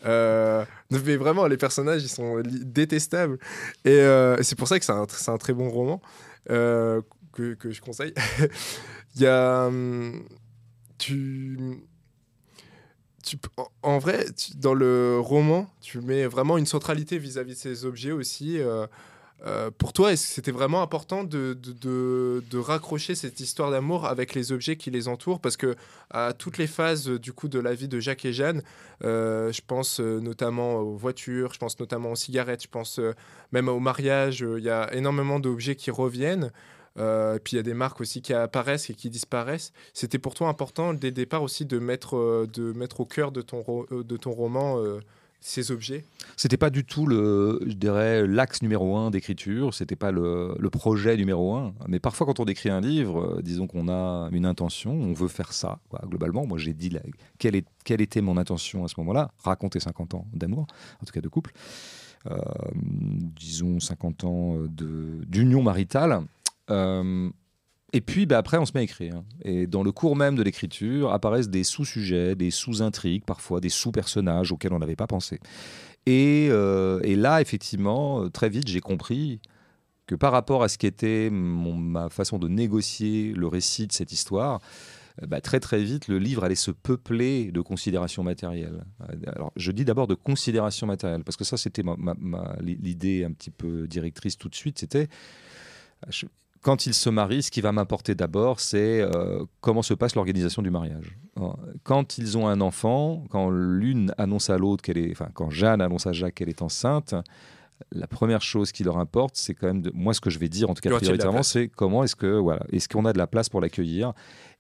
mais 0.05 1.17
vraiment, 1.17 1.47
les 1.47 1.57
personnages, 1.57 2.03
ils 2.03 2.09
sont 2.09 2.43
détestables. 2.45 3.39
Et 3.85 4.01
c'est 4.41 4.57
pour 4.57 4.67
ça 4.67 4.81
que 4.81 4.85
c'est 4.85 4.93
un, 4.93 5.07
un, 5.29 5.39
très 5.39 5.53
bon 5.53 5.69
roman 5.69 6.01
que, 6.49 7.03
que, 7.33 7.71
je 7.71 7.81
conseille. 7.81 8.15
Il 9.15 9.23
y 9.23 9.27
a. 9.27 9.67
Hum, 9.67 10.25
tu, 11.03 11.59
tu, 13.25 13.37
en 13.83 13.99
vrai, 13.99 14.27
dans 14.55 14.75
le 14.75 15.19
roman, 15.19 15.69
tu 15.81 16.01
mets 16.01 16.27
vraiment 16.27 16.59
une 16.59 16.67
centralité 16.67 17.19
vis-à-vis 17.19 17.55
de 17.55 17.59
ces 17.59 17.85
objets 17.85 18.13
aussi. 18.13 18.61
Euh, 18.61 18.87
euh, 19.45 19.73
pour 19.77 19.93
toi, 19.93 20.13
est-ce 20.13 20.29
que 20.29 20.33
c'était 20.35 20.53
vraiment 20.53 20.81
important 20.81 21.25
de, 21.25 21.59
de, 21.61 22.45
de, 22.49 22.59
raccrocher 22.59 23.17
cette 23.17 23.41
histoire 23.41 23.73
d'amour 23.73 24.07
avec 24.07 24.35
les 24.35 24.53
objets 24.53 24.77
qui 24.77 24.93
les 24.93 25.09
entourent? 25.09 25.41
Parce 25.41 25.57
que 25.57 25.75
à 26.11 26.33
toutes 26.33 26.59
les 26.59 26.69
phases 26.69 27.09
du 27.09 27.33
coup 27.33 27.49
de 27.49 27.59
la 27.59 27.75
vie 27.75 27.89
de 27.89 27.99
Jacques 27.99 28.25
et 28.25 28.33
Jeanne, 28.33 28.63
euh, 29.03 29.51
je 29.51 29.61
pense 29.67 29.99
notamment 29.99 30.77
aux 30.77 30.97
voitures, 30.97 31.53
je 31.55 31.59
pense 31.59 31.81
notamment 31.81 32.13
aux 32.13 32.17
cigarettes, 32.17 32.63
je 32.63 32.69
pense 32.69 33.01
même 33.51 33.69
au 33.69 33.81
mariage, 33.81 34.47
il 34.57 34.63
y 34.63 34.71
a 34.71 34.95
énormément 34.95 35.41
d'objets 35.41 35.75
qui 35.75 35.91
reviennent. 35.91 36.53
Euh, 36.99 37.39
puis 37.43 37.55
il 37.55 37.57
y 37.57 37.61
a 37.61 37.63
des 37.63 37.75
marques 37.75 38.01
aussi 38.01 38.23
qui 38.23 38.35
apparaissent 38.35 38.91
et 38.91 38.95
qui 38.95 39.11
disparaissent. 39.11 39.73
C'était 39.95 40.19
pour 40.19 40.35
toi 40.35 40.49
important 40.49 40.95
dès 40.95 41.09
le 41.09 41.15
départ 41.15 41.43
aussi 41.43 41.65
de 41.65 41.79
mettre, 41.79 42.17
euh, 42.17 42.47
de 42.53 42.73
mettre 42.73 43.01
au 43.01 43.07
cœur 43.07 43.33
de 43.33 43.43
ton, 43.43 43.65
euh, 43.93 44.05
de 44.05 44.17
ton 44.17 44.33
roman 44.33 44.79
ces 45.45 45.73
objets? 45.73 46.05
C'était 46.37 46.57
pas 46.57 46.71
du 46.71 46.85
tout 46.85 47.09
l'axe 47.09 48.63
numéro 48.63 48.97
un 48.97 49.11
d'écriture. 49.11 49.75
C'était 49.75 49.97
pas 49.97 50.13
le, 50.13 50.55
le, 50.57 50.71
projet 50.71 51.17
numéro 51.17 51.55
un. 51.55 51.75
Mais 51.89 51.99
parfois, 51.99 52.29
quand 52.29 52.39
on 52.39 52.45
écrit 52.45 52.71
un 52.71 52.81
livre, 52.81 53.41
disons 53.43 53.67
qu'on 53.67 53.89
a 53.89 54.29
une 54.31 54.47
intention, 54.47 54.93
on 54.93 55.13
veut 55.13 55.27
faire 55.27 55.53
ça. 55.53 55.81
Globalement, 56.07 56.47
moi, 56.47 56.59
j'ai 56.59 56.73
dit 56.73 56.97
quelle, 57.39 57.57
est, 57.57 57.67
quelle, 57.85 58.01
était 58.01 58.21
mon 58.21 58.37
intention 58.37 58.85
à 58.85 58.89
ce 58.89 58.95
moment-là 58.99 59.33
Raconter 59.43 59.81
50 59.81 60.15
ans 60.15 60.27
d'amour, 60.33 60.69
en 61.03 61.07
tout 61.07 61.13
cas 61.13 61.21
de 61.21 61.29
couple. 61.29 61.53
disons 63.35 63.81
50 63.81 64.25
ans 64.25 64.59
d'union 64.69 65.63
maritale. 65.63 66.23
Euh, 66.71 67.31
et 67.93 68.01
puis 68.01 68.27
bah, 68.27 68.39
après, 68.39 68.59
on 68.59 68.65
se 68.65 68.73
met 68.75 68.81
à 68.81 68.85
écrire. 68.85 69.23
Et 69.45 69.67
dans 69.67 69.83
le 69.83 69.93
cours 69.93 70.17
même 70.17 70.35
de 70.35 70.43
l'écriture 70.43 71.13
apparaissent 71.13 71.51
des 71.51 71.65
sous-sujets, 71.65 72.35
des 72.35 72.51
sous-intrigues, 72.51 73.25
parfois 73.25 73.61
des 73.61 73.69
sous-personnages 73.69 74.53
auxquels 74.53 74.73
on 74.73 74.79
n'avait 74.79 74.97
pas 74.97 75.07
pensé. 75.07 75.41
Et, 76.07 76.49
euh, 76.51 77.01
là, 77.17 77.41
effectivement, 77.41 78.29
très 78.31 78.49
vite, 78.49 78.69
j'ai 78.69 78.81
compris 78.81 79.41
que 80.07 80.15
par 80.15 80.33
rapport 80.33 80.63
à 80.63 80.69
ce 80.69 80.79
qui 80.79 80.87
était 80.87 81.31
ma 81.31 82.09
façon 82.09 82.39
de 82.39 82.49
négocier 82.49 83.33
le 83.35 83.47
récit 83.47 83.87
de 83.87 83.93
cette 83.93 84.13
histoire, 84.13 84.61
euh, 85.23 85.27
bah, 85.27 85.41
très 85.41 85.61
très 85.61 85.83
vite, 85.83 86.09
le 86.09 86.19
livre 86.19 86.45
allait 86.45 86.55
se 86.55 86.71
peupler 86.71 87.53
de 87.53 87.61
considérations 87.61 88.23
matérielles. 88.23 88.85
Alors, 89.27 89.53
je 89.57 89.73
dis 89.73 89.85
d'abord 89.85 90.07
de 90.07 90.15
considérations 90.15 90.87
matérielles, 90.87 91.25
parce 91.25 91.37
que 91.37 91.45
ça, 91.45 91.57
c'était 91.57 91.83
l'idée 92.61 93.25
un 93.25 93.33
petit 93.33 93.51
peu 93.51 93.87
directrice 93.87 94.39
tout 94.39 94.49
de 94.49 94.55
suite, 94.55 94.79
c'était 94.79 95.09
quand 96.63 96.87
ils 96.87 96.95
se 96.95 97.11
marient, 97.11 97.43
ce 97.43 97.51
qui 97.51 97.61
va 97.61 97.73
m'importer 97.73 98.15
d'abord, 98.15 98.61
c'est 98.61 99.01
euh, 99.01 99.45
comment 99.61 99.83
se 99.83 99.95
passe 99.95 100.15
l'organisation 100.15 100.63
du 100.63 100.71
mariage. 100.71 101.19
Quand 101.83 102.19
ils 102.19 102.39
ont 102.39 102.47
un 102.47 102.61
enfant, 102.61 103.25
quand 103.31 103.51
l'une 103.51 104.15
annonce 104.17 104.49
à 104.49 104.59
l'autre 104.59 104.83
qu'elle 104.83 104.99
est, 104.99 105.11
enfin, 105.11 105.29
quand 105.35 105.51
Jeanne 105.51 105.81
annonce 105.81 106.07
à 106.07 106.13
Jacques 106.13 106.35
qu'elle 106.35 106.49
est 106.49 106.63
enceinte, 106.63 107.15
la 107.91 108.07
première 108.07 108.43
chose 108.43 108.71
qui 108.71 108.85
leur 108.85 108.99
importe, 108.99 109.35
c'est 109.37 109.55
quand 109.55 109.67
même 109.67 109.83
de, 109.83 109.91
moi 109.93 110.15
ce 110.15 110.21
que 110.21 110.31
je 110.31 110.39
vais 110.39 110.49
dire 110.49 110.71
en 110.71 110.75
tout 110.75 110.83
cas 110.83 110.91
prioritairement, 110.95 111.43
c'est 111.43 111.67
comment 111.69 112.05
est-ce 112.05 112.15
que 112.15 112.39
voilà, 112.39 112.65
est-ce 112.71 112.89
qu'on 112.89 113.05
a 113.07 113.13
de 113.13 113.19
la 113.19 113.27
place 113.27 113.49
pour 113.49 113.61
l'accueillir 113.61 114.13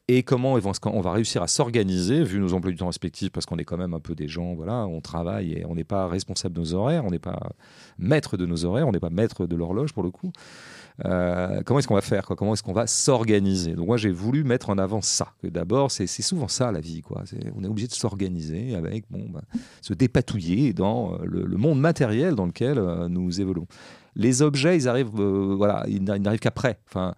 et 0.08 0.24
comment 0.24 0.54
on 0.54 1.00
va 1.00 1.12
réussir 1.12 1.42
à 1.42 1.46
s'organiser 1.46 2.24
vu 2.24 2.40
nos 2.40 2.54
emplois 2.54 2.72
du 2.72 2.76
temps 2.76 2.88
respectifs 2.88 3.30
parce 3.30 3.46
qu'on 3.46 3.58
est 3.58 3.64
quand 3.64 3.76
même 3.76 3.94
un 3.94 4.00
peu 4.00 4.16
des 4.16 4.26
gens 4.26 4.54
voilà 4.54 4.84
on 4.86 5.00
travaille 5.00 5.52
et 5.52 5.64
on 5.64 5.76
n'est 5.76 5.84
pas 5.84 6.08
responsable 6.08 6.56
de 6.56 6.60
nos 6.60 6.74
horaires 6.74 7.04
on 7.04 7.10
n'est 7.10 7.20
pas 7.20 7.38
maître 7.98 8.36
de 8.36 8.44
nos 8.44 8.64
horaires 8.64 8.88
on 8.88 8.90
n'est 8.90 8.98
pas 8.98 9.10
maître 9.10 9.46
de 9.46 9.54
l'horloge 9.54 9.92
pour 9.92 10.02
le 10.02 10.10
coup 10.10 10.32
euh, 11.04 11.62
comment 11.64 11.78
est-ce 11.78 11.88
qu'on 11.88 11.94
va 11.94 12.00
faire 12.00 12.26
quoi? 12.26 12.36
Comment 12.36 12.54
est-ce 12.54 12.62
qu'on 12.62 12.72
va 12.72 12.86
s'organiser? 12.86 13.74
Donc 13.74 13.86
moi 13.86 13.96
j'ai 13.96 14.10
voulu 14.10 14.44
mettre 14.44 14.70
en 14.70 14.78
avant 14.78 15.00
ça. 15.00 15.28
D'abord 15.42 15.90
c'est 15.90 16.06
souvent 16.06 16.48
ça 16.48 16.70
la 16.72 16.80
vie 16.80 17.02
quoi. 17.02 17.24
on 17.56 17.64
est 17.64 17.68
obligé 17.68 17.88
de 17.88 17.92
s'organiser 17.92 18.74
avec 18.74 19.04
bon 19.10 19.26
ben, 19.28 19.42
se 19.80 19.94
dépatouiller 19.94 20.72
dans 20.72 21.14
euh, 21.14 21.18
le, 21.24 21.56
monde 21.56 21.80
matériel 21.80 22.34
dans 22.34 22.46
lequel 22.46 22.78
euh, 22.78 23.08
nous 23.08 23.40
évoluons. 23.40 23.66
Les 24.14 24.42
objets, 24.42 24.76
ils 24.76 24.88
arrivent, 24.88 25.08
voilà, 25.08 25.86
ils 25.88 26.04
n'arrivent 26.04 26.38
qu'après. 26.38 26.78
Enfin, 26.86 27.14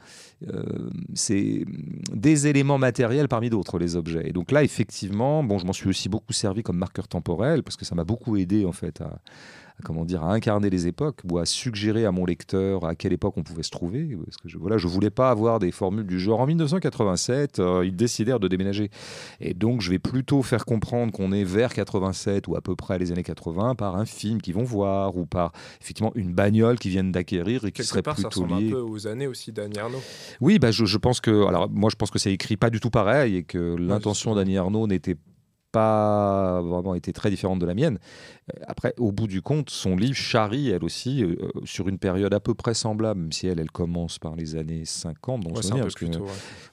c'est 1.14 1.64
des 2.12 2.46
éléments 2.46 2.78
matériels 2.78 3.26
parmi 3.26 3.50
d'autres, 3.50 3.80
les 3.80 3.96
objets. 3.96 4.28
Et 4.28 4.32
donc 4.32 4.52
là, 4.52 4.62
effectivement, 4.62 5.42
bon, 5.42 5.58
je 5.58 5.66
m'en 5.66 5.72
suis 5.72 5.88
aussi 5.88 6.08
beaucoup 6.08 6.32
servi 6.32 6.62
comme 6.62 6.78
marqueur 6.78 7.08
temporel 7.08 7.64
parce 7.64 7.76
que 7.76 7.84
ça 7.84 7.96
m'a 7.96 8.04
beaucoup 8.04 8.36
aidé 8.36 8.64
en 8.64 8.70
fait 8.70 9.00
à, 9.00 9.18
comment 9.82 10.04
dire, 10.04 10.22
à 10.22 10.32
incarner 10.32 10.70
les 10.70 10.86
époques 10.86 11.20
ou 11.30 11.38
à 11.38 11.46
suggérer 11.46 12.04
à 12.04 12.12
mon 12.12 12.24
lecteur 12.24 12.84
à 12.84 12.94
quelle 12.94 13.12
époque 13.12 13.34
on 13.36 13.42
pouvait 13.42 13.62
se 13.62 13.70
trouver. 13.70 14.16
Parce 14.24 14.36
que 14.36 14.48
je, 14.48 14.56
voilà, 14.56 14.78
je 14.78 14.86
voulais 14.86 15.10
pas 15.10 15.30
avoir 15.30 15.58
des 15.58 15.72
formules 15.72 16.06
du 16.06 16.20
genre 16.20 16.40
en 16.40 16.46
1987, 16.46 17.58
euh, 17.58 17.84
ils 17.84 17.96
décidèrent 17.96 18.40
de 18.40 18.48
déménager. 18.48 18.90
Et 19.40 19.54
donc, 19.54 19.80
je 19.80 19.90
vais 19.90 19.98
plutôt 19.98 20.42
faire 20.42 20.64
comprendre 20.64 21.12
qu'on 21.12 21.32
est 21.32 21.44
vers 21.44 21.72
87 21.74 22.46
ou 22.48 22.56
à 22.56 22.60
peu 22.60 22.76
près 22.76 22.98
les 22.98 23.10
années 23.10 23.24
80 23.24 23.74
par 23.74 23.96
un 23.96 24.04
film 24.04 24.40
qu'ils 24.40 24.54
vont 24.54 24.64
voir 24.64 25.16
ou 25.16 25.26
par 25.26 25.52
effectivement 25.80 26.12
une 26.14 26.32
bagnole 26.32 26.78
qu'ils 26.78 26.92
viennent 26.92 27.12
d'acquérir 27.12 27.64
et 27.64 27.72
qui 27.72 27.82
serait 27.82 28.02
part, 28.02 28.14
plutôt 28.14 28.46
ça 28.48 28.54
lié. 28.54 28.68
un 28.68 28.70
peu 28.70 28.80
aux 28.80 29.06
années 29.06 29.26
aussi 29.26 29.52
d'Annie 29.52 29.78
Arnaud. 29.78 30.02
Oui, 30.40 30.58
bah, 30.58 30.70
je, 30.70 30.84
je, 30.84 30.98
pense 30.98 31.20
que, 31.20 31.46
alors 31.46 31.68
moi, 31.70 31.90
je 31.90 31.96
pense 31.96 32.10
que 32.10 32.18
c'est 32.18 32.32
écrit 32.32 32.56
pas 32.56 32.70
du 32.70 32.80
tout 32.80 32.90
pareil 32.90 33.36
et 33.36 33.42
que 33.42 33.76
l'intention 33.76 34.34
d'Annie 34.34 34.56
Arnaud 34.56 34.86
n'était 34.86 35.16
pas 35.16 35.33
vraiment 35.80 36.94
été 36.94 37.12
très 37.12 37.30
différente 37.30 37.58
de 37.58 37.66
la 37.66 37.74
mienne. 37.74 37.98
Euh, 38.52 38.60
après, 38.66 38.94
au 38.98 39.12
bout 39.12 39.26
du 39.26 39.40
compte, 39.40 39.70
son 39.70 39.96
livre 39.96 40.16
charrie, 40.16 40.70
elle 40.70 40.84
aussi, 40.84 41.22
euh, 41.22 41.36
sur 41.64 41.88
une 41.88 41.98
période 41.98 42.34
à 42.34 42.40
peu 42.40 42.54
près 42.54 42.74
semblable, 42.74 43.20
même 43.20 43.32
si 43.32 43.46
elle, 43.46 43.58
elle 43.58 43.70
commence 43.70 44.18
par 44.18 44.36
les 44.36 44.56
années 44.56 44.84
50, 44.84 45.42
donc 45.42 45.54
parce 45.54 45.94
que, 45.94 46.06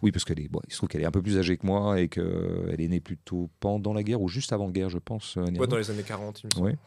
Oui, 0.01 0.11
parce 0.11 0.25
qu'elle 0.25 0.39
est, 0.39 0.49
bon, 0.49 0.59
il 0.67 0.73
se 0.73 0.77
trouve 0.77 0.89
qu'elle 0.89 1.01
est 1.01 1.05
un 1.05 1.11
peu 1.11 1.21
plus 1.21 1.37
âgée 1.37 1.57
que 1.57 1.65
moi 1.65 1.99
et 1.99 2.09
qu'elle 2.09 2.75
est 2.77 2.87
née 2.87 2.99
plutôt 2.99 3.49
pendant 3.59 3.93
la 3.93 4.03
guerre 4.03 4.21
ou 4.21 4.27
juste 4.27 4.51
avant 4.51 4.65
la 4.65 4.71
guerre, 4.71 4.89
je 4.89 4.97
pense. 4.97 5.37
Euh, 5.37 5.45
ouais, 5.57 5.67
dans 5.67 5.77
les 5.77 5.89
années 5.89 6.03
40, 6.03 6.41
il 6.43 6.47
me 6.47 6.51
semble. 6.51 6.77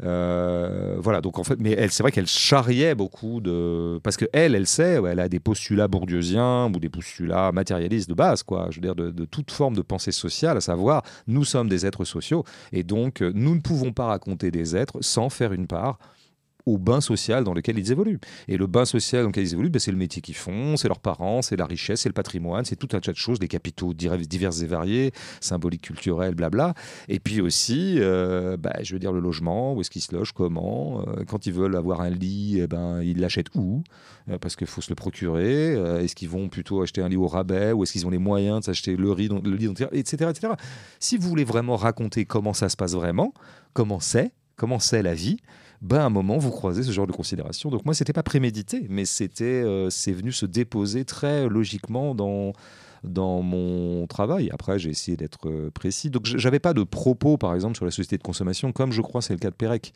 Ouais. 0.00 0.98
voilà, 0.98 1.20
donc 1.20 1.38
en 1.38 1.44
fait, 1.44 1.58
mais 1.60 1.72
elle, 1.72 1.90
c'est 1.90 2.02
vrai 2.02 2.12
qu'elle 2.12 2.26
charriait 2.26 2.94
beaucoup 2.94 3.40
de. 3.40 4.00
Parce 4.02 4.16
qu'elle, 4.16 4.28
elle, 4.32 4.54
elle 4.54 4.66
sait, 4.66 5.00
elle 5.06 5.20
a 5.20 5.28
des 5.28 5.40
postulats 5.40 5.88
bourdieusiens 5.88 6.66
ou 6.66 6.80
des 6.80 6.88
postulats 6.88 7.52
matérialistes 7.52 8.08
de 8.08 8.14
base, 8.14 8.42
quoi. 8.42 8.68
Je 8.70 8.76
veux 8.76 8.82
dire, 8.82 8.96
de, 8.96 9.10
de 9.10 9.24
toute 9.24 9.50
forme 9.50 9.76
de 9.76 9.82
pensée 9.82 10.12
sociale, 10.12 10.56
à 10.56 10.60
savoir, 10.60 11.02
nous 11.26 11.44
sommes 11.44 11.61
des 11.68 11.86
êtres 11.86 12.04
sociaux. 12.04 12.44
Et 12.72 12.82
donc 12.82 13.22
euh, 13.22 13.32
nous 13.34 13.54
ne 13.54 13.60
pouvons 13.60 13.92
pas 13.92 14.06
raconter 14.06 14.50
des 14.50 14.76
êtres 14.76 14.98
sans 15.00 15.30
faire 15.30 15.52
une 15.52 15.66
part 15.66 15.98
au 16.66 16.78
bain 16.78 17.00
social 17.00 17.44
dans 17.44 17.54
lequel 17.54 17.78
ils 17.78 17.92
évoluent. 17.92 18.20
Et 18.48 18.56
le 18.56 18.66
bain 18.66 18.84
social 18.84 19.22
dans 19.22 19.28
lequel 19.28 19.44
ils 19.44 19.52
évoluent, 19.54 19.70
ben, 19.70 19.78
c'est 19.78 19.90
le 19.90 19.96
métier 19.96 20.22
qu'ils 20.22 20.34
font, 20.34 20.76
c'est 20.76 20.88
leurs 20.88 21.00
parents, 21.00 21.42
c'est 21.42 21.56
la 21.56 21.66
richesse, 21.66 22.02
c'est 22.02 22.08
le 22.08 22.14
patrimoine, 22.14 22.64
c'est 22.64 22.76
tout 22.76 22.88
un 22.92 23.00
tas 23.00 23.12
de 23.12 23.16
choses, 23.16 23.38
des 23.38 23.48
capitaux 23.48 23.94
divers 23.94 24.62
et 24.62 24.66
variés, 24.66 25.12
symboliques, 25.40 25.82
culturels, 25.82 26.34
blabla. 26.34 26.74
Et 27.08 27.20
puis 27.20 27.40
aussi, 27.40 27.96
euh, 27.98 28.56
ben, 28.56 28.72
je 28.82 28.94
veux 28.94 28.98
dire, 28.98 29.12
le 29.12 29.20
logement, 29.20 29.74
où 29.74 29.80
est-ce 29.80 29.90
qu'ils 29.90 30.02
se 30.02 30.14
logent, 30.14 30.32
comment. 30.32 31.04
Euh, 31.06 31.24
quand 31.26 31.46
ils 31.46 31.52
veulent 31.52 31.76
avoir 31.76 32.00
un 32.00 32.10
lit, 32.10 32.60
eh 32.60 32.66
ben, 32.66 33.02
ils 33.02 33.18
l'achètent 33.18 33.54
où 33.54 33.82
Parce 34.40 34.56
qu'il 34.56 34.66
faut 34.66 34.80
se 34.80 34.90
le 34.90 34.94
procurer. 34.94 35.72
est-ce 36.02 36.14
qu'ils 36.14 36.28
vont 36.28 36.48
plutôt 36.48 36.82
acheter 36.82 37.02
un 37.02 37.08
lit 37.08 37.16
au 37.16 37.26
rabais 37.26 37.72
ou 37.72 37.82
est-ce 37.82 37.92
qu'ils 37.92 38.06
ont 38.06 38.10
les 38.10 38.18
moyens 38.18 38.60
de 38.60 38.64
s'acheter 38.64 38.96
le, 38.96 39.10
riz, 39.10 39.28
le 39.28 39.56
lit, 39.56 39.68
etc., 39.92 40.30
etc. 40.30 40.52
Si 41.00 41.16
vous 41.16 41.28
voulez 41.28 41.44
vraiment 41.44 41.76
raconter 41.76 42.24
comment 42.24 42.52
ça 42.52 42.68
se 42.68 42.76
passe 42.76 42.94
vraiment, 42.94 43.32
comment 43.72 44.00
c'est, 44.00 44.32
comment 44.56 44.78
c'est 44.78 45.02
la 45.02 45.14
vie, 45.14 45.38
ben 45.82 45.98
à 45.98 46.04
un 46.04 46.10
moment 46.10 46.38
vous 46.38 46.50
croisez 46.50 46.82
ce 46.82 46.92
genre 46.92 47.06
de 47.06 47.12
considération. 47.12 47.68
Donc 47.70 47.84
moi 47.84 47.92
c'était 47.92 48.12
pas 48.12 48.22
prémédité, 48.22 48.86
mais 48.88 49.04
c'était 49.04 49.44
euh, 49.44 49.90
c'est 49.90 50.12
venu 50.12 50.32
se 50.32 50.46
déposer 50.46 51.04
très 51.04 51.48
logiquement 51.48 52.14
dans 52.14 52.52
dans 53.04 53.42
mon 53.42 54.06
travail. 54.06 54.48
Après, 54.52 54.78
j'ai 54.78 54.90
essayé 54.90 55.16
d'être 55.16 55.48
euh, 55.48 55.70
précis. 55.70 56.08
Donc, 56.08 56.24
j'avais 56.24 56.60
pas 56.60 56.72
de 56.72 56.84
propos, 56.84 57.36
par 57.36 57.52
exemple, 57.54 57.74
sur 57.74 57.84
la 57.84 57.90
société 57.90 58.16
de 58.16 58.22
consommation, 58.22 58.70
comme 58.70 58.92
je 58.92 59.02
crois 59.02 59.20
c'est 59.20 59.32
le 59.32 59.40
cas 59.40 59.50
de 59.50 59.56
Pérec. 59.56 59.92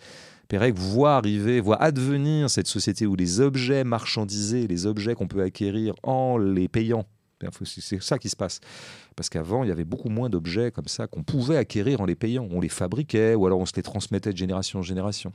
Pérec 0.49 0.75
voit 0.75 1.17
arriver, 1.17 1.61
voit 1.61 1.81
advenir 1.83 2.51
cette 2.51 2.67
société 2.67 3.07
où 3.07 3.17
les 3.17 3.41
objets 3.41 3.85
marchandisés, 3.85 4.67
les 4.67 4.87
objets 4.87 5.15
qu'on 5.15 5.29
peut 5.29 5.43
acquérir 5.43 5.95
en 6.03 6.39
les 6.39 6.69
payant, 6.69 7.05
c'est 7.65 8.03
ça 8.03 8.19
qui 8.19 8.29
se 8.29 8.37
passe. 8.37 8.61
Parce 9.15 9.29
qu'avant, 9.29 9.65
il 9.65 9.69
y 9.69 9.73
avait 9.73 9.85
beaucoup 9.85 10.09
moins 10.09 10.29
d'objets 10.29 10.71
comme 10.71 10.89
ça 10.89 11.07
qu'on 11.07 11.23
pouvait 11.23 11.57
acquérir 11.57 12.01
en 12.01 12.05
les 12.05 12.15
payant. 12.15 12.49
On 12.51 12.61
les 12.61 12.69
fabriquait 12.69 13.35
ou 13.35 13.47
alors 13.47 13.61
on 13.61 13.67
se 13.67 13.75
les 13.77 13.83
transmettait 13.83 14.33
de 14.33 14.37
génération 14.37 14.81
en 14.81 14.83
génération. 14.83 15.33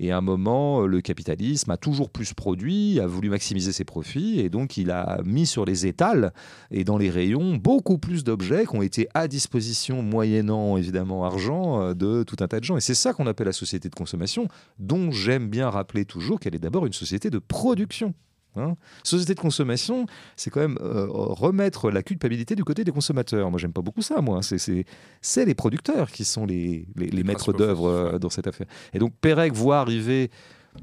Et 0.00 0.10
à 0.10 0.18
un 0.18 0.20
moment, 0.20 0.86
le 0.86 1.00
capitalisme 1.00 1.70
a 1.70 1.76
toujours 1.76 2.10
plus 2.10 2.34
produit, 2.34 2.98
a 3.00 3.06
voulu 3.06 3.30
maximiser 3.30 3.72
ses 3.72 3.84
profits, 3.84 4.40
et 4.40 4.50
donc 4.50 4.76
il 4.76 4.90
a 4.90 5.20
mis 5.24 5.46
sur 5.46 5.64
les 5.64 5.86
étals 5.86 6.32
et 6.70 6.84
dans 6.84 6.98
les 6.98 7.10
rayons 7.10 7.56
beaucoup 7.56 7.98
plus 7.98 8.24
d'objets 8.24 8.66
qui 8.66 8.76
ont 8.76 8.82
été 8.82 9.08
à 9.14 9.28
disposition, 9.28 10.02
moyennant 10.02 10.76
évidemment 10.76 11.24
argent, 11.24 11.80
euh, 11.80 11.94
de 11.94 12.24
tout 12.24 12.36
un 12.40 12.48
tas 12.48 12.58
de 12.58 12.64
gens. 12.64 12.76
Et 12.76 12.80
c'est 12.80 12.94
ça 12.94 13.12
qu'on 13.12 13.26
appelle 13.26 13.46
la 13.46 13.52
société 13.52 13.88
de 13.88 13.94
consommation, 13.94 14.48
dont 14.78 15.10
j'aime 15.10 15.48
bien 15.48 15.70
rappeler 15.70 16.04
toujours 16.04 16.40
qu'elle 16.40 16.54
est 16.54 16.58
d'abord 16.58 16.86
une 16.86 16.92
société 16.92 17.30
de 17.30 17.38
production. 17.38 18.14
Hein. 18.56 18.76
Société 19.02 19.34
de 19.34 19.40
consommation, 19.40 20.06
c'est 20.36 20.50
quand 20.50 20.60
même 20.60 20.78
euh, 20.80 21.06
remettre 21.08 21.90
la 21.90 22.02
culpabilité 22.02 22.54
du 22.54 22.64
côté 22.64 22.84
des 22.84 22.92
consommateurs. 22.92 23.50
Moi, 23.50 23.58
j'aime 23.58 23.72
pas 23.72 23.82
beaucoup 23.82 24.02
ça. 24.02 24.20
Moi, 24.20 24.40
c'est 24.42 25.44
les 25.44 25.54
producteurs 25.54 26.10
qui 26.10 26.24
sont 26.24 26.46
les, 26.46 26.86
les, 26.96 27.24
maîtres 27.24 27.52
d'œuvre 27.52 27.88
euh, 27.88 28.18
dans 28.18 28.30
cette 28.30 28.46
affaire. 28.46 28.66
Et 28.92 28.98
donc, 28.98 29.12
Pérec 29.20 29.52
voit 29.52 29.78
arriver 29.78 30.30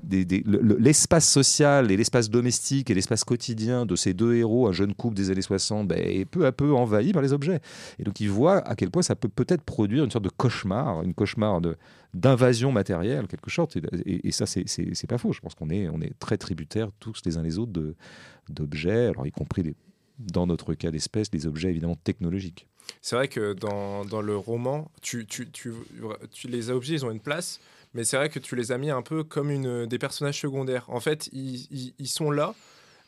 l'espace 0.09 1.27
social 1.27 1.91
et 1.91 1.97
l'espace 1.97 2.29
domestique 2.29 2.89
et 2.89 2.93
l'espace 2.93 3.23
quotidien 3.23 3.85
de 3.85 3.95
ces 3.95 4.13
deux 4.13 4.35
héros, 4.35 4.67
un 4.67 4.71
jeune 4.71 4.93
couple 4.93 5.15
des 5.15 5.29
années 5.31 5.41
60, 5.41 5.87
ben, 5.87 5.99
est 5.99 6.25
peu 6.25 6.45
à 6.45 6.51
peu 6.51 6.73
envahi 6.73 7.13
par 7.13 7.21
les 7.21 7.33
objets. 7.33 7.59
Et 7.99 8.03
donc 8.03 8.19
il 8.19 8.29
voit 8.29 8.57
à 8.67 8.75
quel 8.75 8.89
point 8.89 9.01
ça 9.01 9.15
peut 9.15 9.29
peut-être 9.29 9.63
produire 9.63 10.03
une 10.03 10.11
sorte 10.11 10.23
de 10.23 10.29
cauchemar, 10.29 11.03
une 11.03 11.13
cauchemar 11.13 11.61
d'invasion 12.13 12.71
matérielle, 12.71 13.27
quelque 13.27 13.49
chose. 13.49 13.67
Et, 14.05 14.27
et 14.27 14.31
ça, 14.31 14.45
c'est 14.45 15.07
pas 15.07 15.17
faux. 15.17 15.33
Je 15.33 15.39
pense 15.39 15.55
qu'on 15.55 15.69
est, 15.69 15.89
on 15.89 16.01
est 16.01 16.17
très 16.19 16.37
tributaires 16.37 16.89
tous 16.99 17.21
les 17.25 17.37
uns 17.37 17.43
les 17.43 17.59
autres 17.59 17.73
d'objets, 18.49 19.07
alors 19.07 19.27
y 19.27 19.31
compris 19.31 19.75
dans 20.19 20.45
notre 20.47 20.73
cas 20.73 20.91
d'espèce, 20.91 21.29
des 21.29 21.47
objets 21.47 21.69
évidemment 21.69 21.95
technologiques. 21.95 22.67
C'est 23.01 23.15
vrai 23.15 23.27
que 23.27 23.53
dans, 23.53 24.05
dans, 24.05 24.21
le 24.21 24.35
roman, 24.35 24.91
tu, 25.01 25.25
tu, 25.25 25.49
tu, 25.49 25.73
les 26.45 26.69
objets, 26.69 26.95
ils 26.95 27.05
ont 27.05 27.11
une 27.11 27.19
place, 27.19 27.59
mais 27.93 28.03
c'est 28.03 28.17
vrai 28.17 28.29
que 28.29 28.39
tu 28.39 28.55
les 28.55 28.71
as 28.71 28.77
mis 28.77 28.89
un 28.89 29.01
peu 29.01 29.23
comme 29.23 29.51
une, 29.51 29.85
des 29.85 29.99
personnages 29.99 30.39
secondaires. 30.39 30.85
En 30.89 30.99
fait, 30.99 31.29
ils, 31.33 31.93
ils, 31.97 32.07
sont 32.07 32.31
là, 32.31 32.55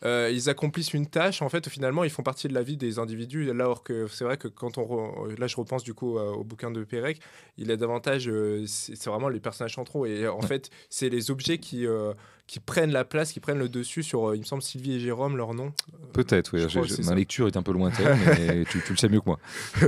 euh, 0.05 0.29
ils 0.33 0.49
accomplissent 0.49 0.93
une 0.93 1.07
tâche. 1.07 1.41
En 1.41 1.49
fait, 1.49 1.69
finalement, 1.69 2.03
ils 2.03 2.09
font 2.09 2.23
partie 2.23 2.47
de 2.47 2.53
la 2.53 2.61
vie 2.61 2.77
des 2.77 2.99
individus. 2.99 3.45
Là, 3.53 3.69
or 3.69 3.83
que 3.83 4.07
c'est 4.07 4.23
vrai 4.23 4.37
que 4.37 4.47
quand 4.47 4.77
on. 4.77 5.25
Là, 5.37 5.47
je 5.47 5.55
repense 5.55 5.83
du 5.83 5.93
coup 5.93 6.17
au 6.17 6.43
bouquin 6.43 6.71
de 6.71 6.83
Pérec, 6.83 7.19
il 7.57 7.71
a 7.71 7.77
davantage. 7.77 8.27
Euh, 8.27 8.65
c'est 8.67 9.07
vraiment 9.07 9.29
les 9.29 9.39
personnages 9.39 9.75
centraux. 9.75 10.05
Et 10.05 10.27
en 10.27 10.41
fait, 10.41 10.69
c'est 10.89 11.09
les 11.09 11.31
objets 11.31 11.57
qui. 11.57 11.85
Euh, 11.87 12.13
qui 12.45 12.59
prennent 12.59 12.91
la 12.91 13.05
place, 13.05 13.31
qui 13.31 13.39
prennent 13.39 13.57
le 13.57 13.69
dessus 13.69 14.03
sur, 14.03 14.35
il 14.35 14.41
me 14.41 14.43
semble, 14.43 14.61
Sylvie 14.61 14.95
et 14.95 14.99
Jérôme, 14.99 15.37
leur 15.37 15.53
nom. 15.53 15.71
Peut-être, 16.11 16.53
oui. 16.53 17.05
ma 17.05 17.15
lecture 17.15 17.47
est 17.47 17.55
un 17.55 17.63
peu 17.63 17.71
lointaine, 17.71 18.19
mais 18.25 18.65
tu, 18.69 18.83
le 18.89 18.97
sais 18.97 19.07
mieux 19.07 19.21
que 19.21 19.27
moi. 19.27 19.39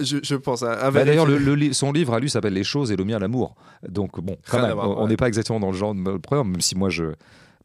je, 0.00 0.34
pense. 0.34 0.62
À, 0.62 0.90
bah, 0.90 1.04
D'ailleurs, 1.04 1.26
le, 1.26 1.72
son 1.74 1.92
livre 1.92 2.14
à 2.14 2.20
lui 2.20 2.30
s'appelle 2.30 2.54
Les 2.54 2.64
choses 2.64 2.90
et 2.90 2.96
le 2.96 3.04
mien 3.04 3.18
l'amour. 3.18 3.54
Donc, 3.86 4.18
bon, 4.18 4.38
on 4.50 5.06
n'est 5.06 5.18
pas 5.18 5.28
exactement 5.28 5.60
dans 5.60 5.72
le 5.72 5.76
genre 5.76 5.94
de 5.94 6.16
programme, 6.16 6.52
même 6.52 6.62
si 6.62 6.74
moi, 6.74 6.88
je, 6.88 7.12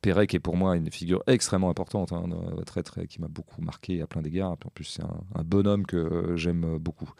Pérec 0.02 0.34
est 0.34 0.39
pour 0.39 0.56
moi 0.56 0.78
une 0.78 0.89
figure 0.91 1.22
extrêmement 1.28 1.70
importante, 1.70 2.14
hein, 2.14 2.24
très, 2.66 2.84
très, 2.84 3.06
qui 3.08 3.20
m'a 3.20 3.28
beaucoup 3.28 3.62
marqué 3.62 4.02
à 4.02 4.08
plein 4.08 4.22
d'égards. 4.22 4.52
En 4.52 4.70
plus, 4.74 4.86
c'est 4.86 5.04
un, 5.04 5.43
bonhomme 5.43 5.86
que 5.86 6.34
j'aime 6.36 6.78
beaucoup. 6.78 7.12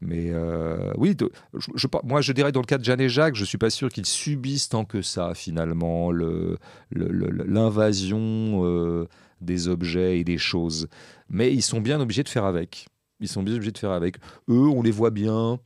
Mais 0.00 0.30
euh, 0.30 0.92
oui, 0.96 1.16
moi 2.04 2.20
je 2.20 2.32
dirais 2.32 2.52
dans 2.52 2.60
le 2.60 2.66
cas 2.66 2.78
de 2.78 2.84
Jeanne 2.84 3.00
et 3.00 3.08
Jacques, 3.08 3.36
je 3.36 3.44
suis 3.44 3.58
pas 3.58 3.70
sûr 3.70 3.88
qu'ils 3.90 4.06
subissent 4.06 4.68
tant 4.68 4.84
que 4.84 5.02
ça 5.02 5.34
finalement 5.34 6.10
l'invasion 6.90 8.18
euh, 8.64 9.08
des 9.40 9.68
objets 9.68 10.18
et 10.18 10.24
des 10.24 10.38
choses. 10.38 10.88
Mais 11.28 11.52
ils 11.52 11.62
sont 11.62 11.80
bien 11.80 12.00
obligés 12.00 12.22
de 12.22 12.28
faire 12.28 12.44
avec. 12.44 12.88
Ils 13.20 13.28
sont 13.28 13.42
bien 13.42 13.54
obligés 13.54 13.72
de 13.72 13.78
faire 13.78 13.92
avec. 13.92 14.16
Eux, 14.48 14.68
on 14.68 14.82
les 14.82 14.90
voit 14.90 15.10
bien 15.10 15.60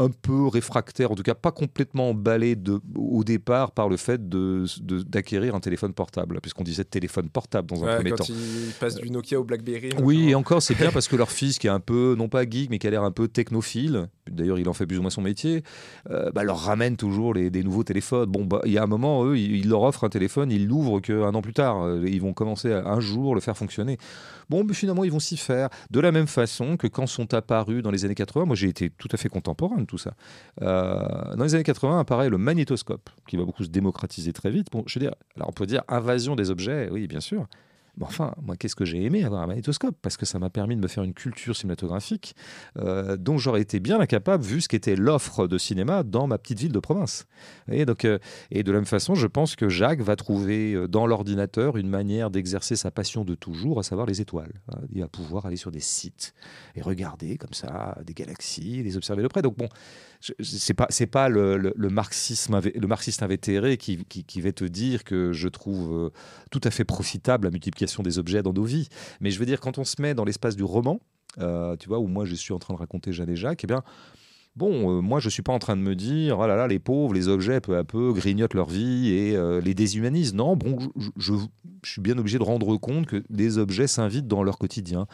un 0.00 0.10
peu 0.10 0.46
réfractaire, 0.46 1.10
en 1.10 1.16
tout 1.16 1.24
cas 1.24 1.34
pas 1.34 1.50
complètement 1.50 2.10
emballé 2.10 2.54
de, 2.54 2.80
au 2.94 3.24
départ 3.24 3.72
par 3.72 3.88
le 3.88 3.96
fait 3.96 4.28
d'acquérir 4.28 5.52
de, 5.52 5.56
un 5.56 5.60
téléphone 5.60 5.92
portable, 5.92 6.40
puisqu'on 6.40 6.62
disait 6.62 6.84
téléphone 6.84 7.28
portable 7.28 7.68
dans 7.68 7.84
un 7.84 7.96
premier 7.96 8.10
quand 8.10 8.16
temps. 8.18 8.26
Ils 8.28 8.72
passent 8.78 8.94
du 8.94 9.10
Nokia 9.10 9.40
au 9.40 9.44
BlackBerry. 9.44 9.90
Oui, 10.00 10.30
et 10.30 10.34
encore 10.36 10.62
c'est 10.62 10.76
bien 10.76 10.90
parce 10.92 11.08
que 11.08 11.16
leur 11.16 11.32
fils, 11.32 11.58
qui 11.58 11.66
est 11.66 11.70
un 11.70 11.80
peu, 11.80 12.14
non 12.16 12.28
pas 12.28 12.48
geek, 12.48 12.70
mais 12.70 12.78
qui 12.78 12.86
a 12.86 12.90
l'air 12.90 13.02
un 13.02 13.10
peu 13.10 13.26
technophile, 13.26 14.08
d'ailleurs 14.30 14.58
il 14.60 14.68
en 14.68 14.72
fait 14.72 14.86
plus 14.86 14.98
ou 14.98 15.02
moins 15.02 15.10
son 15.10 15.22
métier, 15.22 15.64
euh, 16.10 16.30
bah, 16.30 16.44
leur 16.44 16.58
ramène 16.58 16.96
toujours 16.96 17.34
les, 17.34 17.50
des 17.50 17.64
nouveaux 17.64 17.84
téléphones. 17.84 18.30
Bon, 18.30 18.44
bah, 18.44 18.60
il 18.66 18.72
y 18.72 18.78
a 18.78 18.84
un 18.84 18.86
moment, 18.86 19.24
eux, 19.24 19.36
ils, 19.36 19.68
leur 19.68 19.82
offrent 19.82 20.04
un 20.04 20.08
téléphone, 20.10 20.52
ils 20.52 20.66
l'ouvrent 20.66 21.00
qu'un 21.00 21.34
an 21.34 21.42
plus 21.42 21.54
tard. 21.54 21.82
Euh, 21.82 22.04
ils 22.06 22.20
vont 22.20 22.34
commencer 22.34 22.72
un 22.72 23.00
jour 23.00 23.34
le 23.34 23.40
faire 23.40 23.56
fonctionner. 23.56 23.98
Bon, 24.48 24.64
mais 24.64 24.74
finalement, 24.74 25.04
ils 25.04 25.12
vont 25.12 25.20
s'y 25.20 25.36
faire. 25.36 25.68
De 25.90 26.00
la 26.00 26.12
même 26.12 26.26
façon 26.26 26.76
que 26.76 26.86
quand 26.86 27.06
sont 27.06 27.34
apparus 27.34 27.82
dans 27.82 27.90
les 27.90 28.04
années 28.04 28.14
80, 28.14 28.46
moi 28.46 28.56
j'ai 28.56 28.68
été 28.68 28.90
tout 28.90 29.08
à 29.12 29.16
fait 29.16 29.28
contemporain 29.28 29.76
de 29.76 29.84
tout 29.84 29.98
ça. 29.98 30.14
Euh, 30.62 31.34
dans 31.36 31.44
les 31.44 31.54
années 31.54 31.64
80 31.64 32.00
apparaît 32.00 32.30
le 32.30 32.38
magnétoscope, 32.38 33.10
qui 33.26 33.36
va 33.36 33.44
beaucoup 33.44 33.64
se 33.64 33.68
démocratiser 33.68 34.32
très 34.32 34.50
vite. 34.50 34.68
Bon, 34.72 34.84
je 34.86 34.98
veux 34.98 35.04
dire, 35.04 35.14
alors 35.36 35.48
on 35.48 35.52
peut 35.52 35.66
dire 35.66 35.82
invasion 35.88 36.36
des 36.36 36.50
objets, 36.50 36.88
oui, 36.90 37.06
bien 37.06 37.20
sûr 37.20 37.46
enfin, 38.02 38.34
moi, 38.42 38.56
qu'est-ce 38.56 38.76
que 38.76 38.84
j'ai 38.84 39.04
aimé 39.04 39.24
avoir 39.24 39.42
un 39.42 39.46
magnétoscope? 39.46 39.96
Parce 40.02 40.16
que 40.16 40.26
ça 40.26 40.38
m'a 40.38 40.50
permis 40.50 40.76
de 40.76 40.80
me 40.80 40.88
faire 40.88 41.04
une 41.04 41.14
culture 41.14 41.56
cinématographique 41.56 42.34
euh, 42.78 43.16
dont 43.16 43.38
j'aurais 43.38 43.60
été 43.60 43.80
bien 43.80 44.00
incapable 44.00 44.44
vu 44.44 44.60
ce 44.60 44.68
qu'était 44.68 44.96
l'offre 44.96 45.46
de 45.46 45.58
cinéma 45.58 46.02
dans 46.02 46.26
ma 46.26 46.38
petite 46.38 46.60
ville 46.60 46.72
de 46.72 46.78
province. 46.78 47.26
Et, 47.70 47.84
donc, 47.84 48.04
euh, 48.04 48.18
et 48.50 48.62
de 48.62 48.72
la 48.72 48.78
même 48.78 48.86
façon, 48.86 49.14
je 49.14 49.26
pense 49.26 49.56
que 49.56 49.68
Jacques 49.68 50.00
va 50.00 50.16
trouver 50.16 50.74
euh, 50.74 50.88
dans 50.88 51.06
l'ordinateur 51.06 51.76
une 51.76 51.88
manière 51.88 52.30
d'exercer 52.30 52.76
sa 52.76 52.90
passion 52.90 53.24
de 53.24 53.34
toujours, 53.34 53.78
à 53.78 53.82
savoir 53.82 54.06
les 54.06 54.20
étoiles. 54.20 54.52
Il 54.92 55.00
va 55.00 55.08
pouvoir 55.08 55.46
aller 55.46 55.56
sur 55.56 55.70
des 55.70 55.80
sites 55.80 56.34
et 56.74 56.82
regarder 56.82 57.36
comme 57.38 57.52
ça 57.52 57.98
des 58.04 58.14
galaxies, 58.14 58.82
les 58.82 58.96
observer 58.96 59.22
de 59.22 59.28
près. 59.28 59.42
Donc 59.42 59.56
bon, 59.56 59.68
c'est 60.20 60.74
pas 60.74 60.86
c'est 60.90 61.06
pas 61.06 61.28
le, 61.28 61.72
marxisme 61.90 62.60
le 62.62 62.86
marxiste 62.86 63.22
invétéré 63.22 63.76
qui, 63.76 64.04
qui, 64.04 64.40
va 64.40 64.52
te 64.52 64.64
dire 64.64 65.04
que 65.04 65.32
je 65.32 65.48
trouve 65.48 65.92
euh, 65.92 66.10
tout 66.50 66.60
à 66.64 66.70
fait 66.70 66.84
profitable 66.84 67.46
la 67.46 67.50
multiplication 67.50 68.02
des 68.02 68.18
objets 68.18 68.42
dans 68.42 68.52
nos 68.52 68.64
vies 68.64 68.88
mais 69.20 69.30
je 69.30 69.38
veux 69.38 69.46
dire 69.46 69.60
quand 69.60 69.78
on 69.78 69.84
se 69.84 70.00
met 70.02 70.14
dans 70.14 70.24
l'espace 70.24 70.56
du 70.56 70.64
roman 70.64 71.00
euh, 71.38 71.76
tu 71.76 71.88
vois 71.88 71.98
où 72.00 72.08
moi 72.08 72.24
je 72.24 72.34
suis 72.34 72.52
en 72.52 72.58
train 72.58 72.74
de 72.74 72.78
raconter 72.78 73.12
Jeanne 73.12 73.30
et 73.30 73.36
Jacques 73.36 73.64
eh 73.64 73.66
bien 73.66 73.82
Bon, 74.56 74.90
euh, 74.90 75.00
moi, 75.00 75.20
je 75.20 75.28
suis 75.28 75.42
pas 75.42 75.52
en 75.52 75.60
train 75.60 75.76
de 75.76 75.82
me 75.82 75.94
dire, 75.94 76.40
oh 76.40 76.46
là 76.48 76.56
là, 76.56 76.66
les 76.66 76.80
pauvres, 76.80 77.14
les 77.14 77.28
objets, 77.28 77.60
peu 77.60 77.76
à 77.76 77.84
peu, 77.84 78.12
grignotent 78.12 78.54
leur 78.54 78.68
vie 78.68 79.10
et 79.10 79.38
les 79.62 79.72
déshumanisent. 79.72 80.34
Non, 80.34 80.56
bon, 80.56 80.78
je, 80.96 81.10
je, 81.16 81.34
je, 81.84 81.90
suis 81.92 82.00
bien 82.00 82.18
obligé 82.18 82.38
de 82.38 82.42
rendre 82.42 82.76
compte 82.76 83.06
que 83.06 83.22
les 83.30 83.58
objets 83.58 83.86
s'invitent 83.86 84.26
dans 84.26 84.42
leur 84.42 84.58
quotidien 84.58 85.06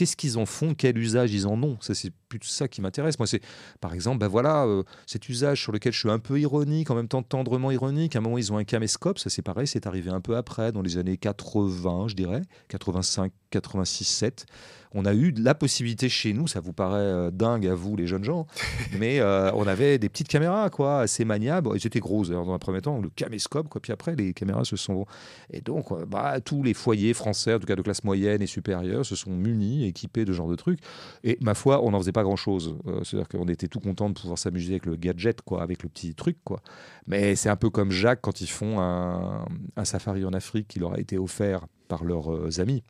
qu'est-ce 0.00 0.16
qu'ils 0.16 0.38
en 0.38 0.46
font, 0.46 0.72
quel 0.72 0.96
usage 0.96 1.34
ils 1.34 1.46
en 1.46 1.62
ont? 1.62 1.76
Ça, 1.82 1.94
c'est 1.94 2.10
plus 2.30 2.40
ça 2.42 2.68
qui 2.68 2.80
m'intéresse. 2.80 3.18
Moi, 3.18 3.26
c'est 3.26 3.42
par 3.82 3.92
exemple, 3.92 4.16
ben 4.16 4.28
voilà, 4.28 4.64
euh, 4.64 4.82
cet 5.04 5.28
usage 5.28 5.60
sur 5.60 5.72
lequel 5.72 5.92
je 5.92 5.98
suis 5.98 6.08
un 6.08 6.18
peu 6.18 6.40
ironique, 6.40 6.90
en 6.90 6.94
même 6.94 7.06
temps 7.06 7.22
tendrement 7.22 7.70
ironique. 7.70 8.16
À 8.16 8.20
un 8.20 8.22
moment, 8.22 8.38
ils 8.38 8.50
ont 8.50 8.56
un 8.56 8.64
caméscope, 8.64 9.18
ça 9.18 9.28
c'est 9.28 9.42
pareil, 9.42 9.66
c'est 9.66 9.86
arrivé 9.86 10.10
un 10.10 10.22
peu 10.22 10.38
après, 10.38 10.72
dans 10.72 10.80
les 10.80 10.96
années 10.96 11.18
80, 11.18 12.08
je 12.08 12.14
dirais, 12.14 12.40
85, 12.68 13.30
86, 13.50 14.04
7 14.04 14.46
on 14.92 15.04
a 15.04 15.14
eu 15.14 15.30
la 15.30 15.54
possibilité 15.54 16.08
chez 16.08 16.32
nous, 16.32 16.46
ça 16.46 16.60
vous 16.60 16.72
paraît 16.72 16.98
euh, 16.98 17.30
dingue 17.30 17.66
à 17.66 17.74
vous 17.74 17.96
les 17.96 18.06
jeunes 18.06 18.24
gens, 18.24 18.46
mais 18.98 19.20
euh, 19.20 19.52
on 19.54 19.66
avait 19.66 19.98
des 19.98 20.08
petites 20.08 20.28
caméras 20.28 20.68
quoi, 20.70 21.00
assez 21.00 21.24
maniables. 21.24 21.70
Ils 21.74 21.86
étaient 21.86 22.00
grosses 22.00 22.30
dans 22.30 22.52
un 22.52 22.58
premier 22.58 22.80
temps, 22.80 23.00
le 23.00 23.08
caméscope, 23.10 23.68
quoi. 23.68 23.80
puis 23.80 23.92
après 23.92 24.16
les 24.16 24.32
caméras 24.32 24.64
se 24.64 24.76
sont... 24.76 25.06
Et 25.52 25.60
donc 25.60 25.92
euh, 25.92 26.06
bah, 26.06 26.40
tous 26.40 26.62
les 26.62 26.74
foyers 26.74 27.14
français, 27.14 27.54
en 27.54 27.58
tout 27.58 27.66
cas 27.66 27.76
de 27.76 27.82
classe 27.82 28.04
moyenne 28.04 28.42
et 28.42 28.46
supérieure, 28.46 29.04
se 29.04 29.14
sont 29.14 29.30
munis, 29.30 29.86
équipés 29.86 30.24
de 30.24 30.32
ce 30.32 30.36
genre 30.36 30.48
de 30.48 30.56
trucs. 30.56 30.80
Et 31.22 31.38
ma 31.40 31.54
foi, 31.54 31.82
on 31.84 31.92
n'en 31.92 31.98
faisait 32.00 32.12
pas 32.12 32.22
grand-chose. 32.22 32.76
C'est-à-dire 33.04 33.28
qu'on 33.28 33.46
était 33.46 33.68
tout 33.68 33.80
content 33.80 34.08
de 34.08 34.14
pouvoir 34.14 34.38
s'amuser 34.38 34.72
avec 34.72 34.86
le 34.86 34.96
gadget, 34.96 35.40
quoi, 35.42 35.62
avec 35.62 35.82
le 35.82 35.88
petit 35.88 36.14
truc. 36.14 36.38
quoi. 36.44 36.62
Mais 37.06 37.36
c'est 37.36 37.48
un 37.48 37.56
peu 37.56 37.70
comme 37.70 37.90
Jacques 37.90 38.20
quand 38.20 38.40
ils 38.40 38.48
font 38.48 38.80
un, 38.80 39.44
un 39.76 39.84
safari 39.84 40.24
en 40.24 40.32
Afrique 40.32 40.68
qui 40.68 40.78
leur 40.78 40.94
a 40.94 41.00
été 41.00 41.18
offert 41.18 41.66
par 41.88 42.04
leurs 42.04 42.60
amis. 42.60 42.82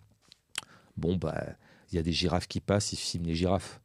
Bon, 0.96 1.16
bah 1.16 1.34
il 1.90 1.96
y 1.96 1.98
a 1.98 2.02
des 2.02 2.12
girafes 2.12 2.46
qui 2.46 2.60
passent, 2.60 2.92
ils 2.92 2.96
filment 2.96 3.26
les 3.26 3.34
girafes. 3.34 3.80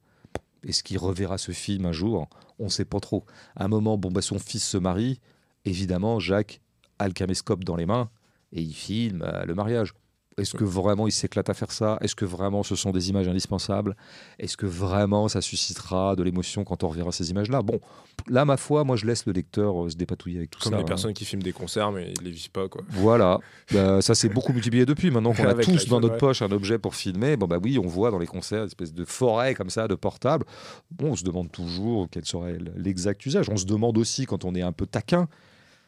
Est-ce 0.64 0.84
qu'il 0.84 0.98
reverra 0.98 1.38
ce 1.38 1.52
film 1.52 1.86
un 1.86 1.92
jour? 1.92 2.28
On 2.60 2.66
ne 2.66 2.70
sait 2.70 2.86
pas 2.86 3.00
trop. 3.00 3.26
À 3.56 3.66
un 3.66 3.68
moment, 3.68 3.98
bon, 3.98 4.12
bah, 4.12 4.22
son 4.22 4.40
fils 4.40 4.64
se 4.64 4.78
marie. 4.78 5.20
Évidemment, 5.64 6.20
Jacques 6.20 6.62
a 7.00 7.08
le 7.08 7.14
caméscope 7.14 7.64
dans 7.64 7.76
les 7.76 7.86
mains 7.86 8.10
et 8.52 8.62
il 8.62 8.74
filme 8.74 9.22
euh, 9.22 9.46
le 9.46 9.54
mariage. 9.54 9.94
Est-ce 10.38 10.54
que 10.54 10.66
vraiment 10.66 11.08
il 11.08 11.14
s'éclate 11.14 11.50
à 11.50 11.54
faire 11.54 11.72
ça? 11.72 11.98
Est-ce 12.02 12.14
que 12.14 12.26
vraiment 12.26 12.62
ce 12.62 12.76
sont 12.76 12.92
des 12.92 13.10
images 13.10 13.26
indispensables? 13.30 13.96
Est-ce 14.38 14.58
que 14.58 14.66
vraiment 14.66 15.30
ça 15.30 15.40
suscitera 15.40 16.18
de 16.18 16.24
l'émotion 16.24 16.66
quand 16.66 16.84
on 16.84 16.90
reverra 16.90 17.14
ces 17.14 17.32
images-là? 17.32 17.62
Bon, 17.62 17.80
là, 18.28 18.44
ma 18.44 18.58
foi, 18.58 18.84
moi 18.84 18.98
je 18.98 19.06
laisse 19.06 19.26
le 19.26 19.32
lecteur 19.32 19.86
euh, 19.86 19.90
se 19.90 19.96
dépatouiller 19.96 20.40
avec 20.40 20.50
tout 20.50 20.60
ça. 20.60 20.70
Comme 20.70 20.80
les 20.80 20.84
hein. 20.84 20.88
personnes 20.88 21.14
qui 21.14 21.24
filment 21.24 21.44
des 21.44 21.54
concerts 21.54 21.94
mais 21.94 22.12
ils 22.20 22.26
les 22.26 22.32
vivent 22.32 22.52
pas. 22.52 22.68
Quoi. 22.68 22.82
Voilà, 22.90 23.40
bah, 23.72 24.02
ça 24.02 24.14
s'est 24.14 24.28
beaucoup 24.28 24.52
multiplié 24.52 24.86
depuis. 24.86 25.10
Maintenant 25.10 25.34
qu'on 25.34 25.48
a 25.48 25.54
tous 25.54 25.88
dans 25.88 26.02
notre 26.02 26.18
poche 26.18 26.42
un 26.42 26.52
objet 26.52 26.80
pour 26.80 26.96
filmer, 26.96 27.38
bon 27.38 27.48
bah 27.48 27.60
oui, 27.64 27.80
on 27.80 27.88
voit 27.88 28.12
dans 28.12 28.20
les 28.20 28.28
concerts 28.28 28.64
une 28.64 28.68
espèce 28.68 28.94
de 28.94 29.06
forêt 29.06 29.56
comme 29.56 29.70
ça, 29.70 29.88
de 29.88 29.96
portable. 29.96 30.46
Bon, 30.92 31.12
on 31.12 31.16
se 31.16 31.24
demande 31.24 31.50
toujours 31.50 32.10
quel 32.12 32.26
serait 32.26 32.58
l'exact 32.76 33.26
usage. 33.26 33.50
On 33.50 33.56
se 33.56 33.66
demande 33.66 33.98
aussi 33.98 34.26
quand 34.26 34.44
on 34.44 34.54
est 34.54 34.62
un 34.62 34.74
peu 34.74 34.86
taquin 34.86 35.30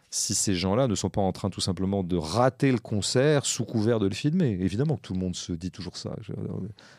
si 0.10 0.34
ces 0.34 0.56
gens-là 0.56 0.88
ne 0.88 0.96
sont 0.96 1.10
pas 1.10 1.22
en 1.22 1.32
train 1.32 1.50
tout 1.50 1.60
simplement 1.62 2.04
de 2.04 2.16
rater 2.16 2.72
le 2.72 2.78
concert 2.78 3.46
sous 3.46 3.66
couvert 3.66 4.00
de 4.00 4.08
le 4.08 4.14
filmer. 4.14 4.58
Évidemment 4.62 4.96
que 4.96 5.02
tout 5.02 5.14
le 5.14 5.20
monde 5.20 5.36
se 5.36 5.52
dit 5.52 5.72
toujours 5.72 5.98
ça. 5.98 6.16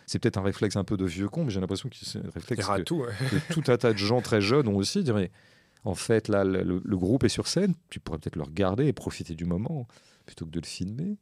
C'est 0.06 0.18
peut-être 0.18 0.36
un 0.36 0.42
réflexe 0.42 0.76
un 0.76 0.84
peu 0.84 0.96
de 0.96 1.06
vieux 1.06 1.28
con, 1.28 1.44
mais 1.44 1.50
j'ai 1.50 1.61
l'impression 1.61 1.88
que 1.88 1.96
c'est 2.00 2.18
un 2.18 2.30
réflexe 2.34 2.66
que, 2.66 2.82
tout, 2.82 3.62
un 3.66 3.76
tas 3.76 3.92
de 3.92 3.98
gens 3.98 4.20
très 4.20 4.40
jeunes 4.40 4.68
ont 4.68 4.76
aussi. 4.76 5.04
En 5.84 5.94
fait, 5.94 6.28
là, 6.28 6.44
le, 6.44 6.82
le 6.84 6.96
groupe 6.96 7.24
est 7.24 7.30
sur 7.30 7.46
scène, 7.46 7.74
tu 7.88 7.98
pourrais 7.98 8.18
peut-être 8.18 8.36
le 8.36 8.42
regarder 8.42 8.86
et 8.86 8.92
profiter 8.92 9.34
du 9.34 9.46
moment 9.46 9.86
plutôt 10.29 10.45
que 10.45 10.51
de 10.51 10.61
le 10.61 10.66
filmer. 10.66 11.16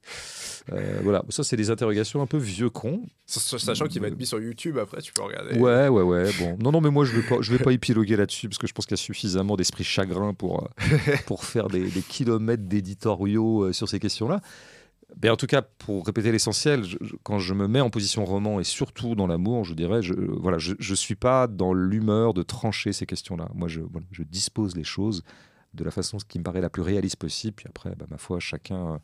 Euh, 0.73 0.99
voilà, 1.05 1.25
ça 1.29 1.45
c'est 1.45 1.57
des 1.57 1.71
interrogations 1.71 2.21
un 2.23 2.27
peu 2.27 2.39
vieux 2.39 2.71
con. 2.71 3.03
Sachant 3.25 3.87
qu'il 3.87 4.03
va 4.03 4.09
être 4.09 4.19
mis 4.19 4.27
sur 4.27 4.41
YouTube 4.41 4.79
après, 4.79 5.01
tu 5.01 5.13
peux 5.13 5.23
regarder. 5.23 5.57
Ouais, 5.59 5.87
ouais, 5.87 6.03
ouais. 6.03 6.31
Bon, 6.41 6.59
non, 6.61 6.73
non, 6.73 6.81
mais 6.81 6.91
moi 6.91 7.05
je 7.05 7.13
vais 7.13 7.23
pas, 7.23 7.37
je 7.41 7.53
vais 7.53 7.63
pas 7.63 7.73
épiloguer 7.73 8.17
là-dessus 8.17 8.49
parce 8.49 8.59
que 8.59 8.67
je 8.67 8.73
pense 8.73 8.85
qu'il 8.85 8.97
y 8.97 9.01
a 9.01 9.03
suffisamment 9.03 9.57
d'esprit 9.57 9.85
chagrin 9.85 10.35
pour 10.35 10.65
euh, 10.65 10.97
pour 11.27 11.45
faire 11.45 11.69
des, 11.69 11.89
kilomètres 12.09 12.65
d'éditoriaux 12.65 13.67
euh, 13.67 13.73
sur 13.73 13.89
ces 13.89 14.01
questions-là. 14.01 14.41
Mais 15.23 15.31
en 15.31 15.37
tout 15.37 15.47
cas, 15.47 15.63
pour 15.63 16.05
répéter 16.05 16.33
l'essentiel, 16.33 16.83
quand 17.23 17.39
je 17.39 17.55
me 17.55 17.69
mets 17.69 17.81
en 17.81 17.91
position 17.91 18.25
roman 18.25 18.59
et 18.59 18.65
surtout 18.65 19.15
dans 19.15 19.29
l'amour, 19.29 19.65
je 19.65 19.75
dirais, 19.75 20.03
je, 20.03 20.15
voilà, 20.15 20.59
je, 20.59 20.75
je 20.81 20.95
suis 20.97 21.15
pas 21.15 21.47
dans 21.47 21.73
l'humeur 21.73 22.35
de 22.35 22.43
trancher 22.43 22.93
ces 22.93 23.07
questions-là. 23.07 23.49
Moi, 23.55 23.69
je, 23.69 23.81
voilà, 23.81 24.07
je 24.11 24.25
dispose 24.25 24.75
les 24.75 24.83
choses 24.83 25.23
de 25.75 25.85
la 25.85 25.91
façon 25.91 26.19
qui 26.19 26.39
me 26.39 26.45
paraît 26.45 26.61
la 26.61 26.71
plus 26.71 26.83
réaliste 26.83 27.17
possible. 27.17 27.55
Puis 27.57 27.67
après, 27.69 27.95
bah, 27.97 28.07
ma 28.11 28.19
foi, 28.19 28.41
chacun 28.41 28.95
euh, 28.95 28.99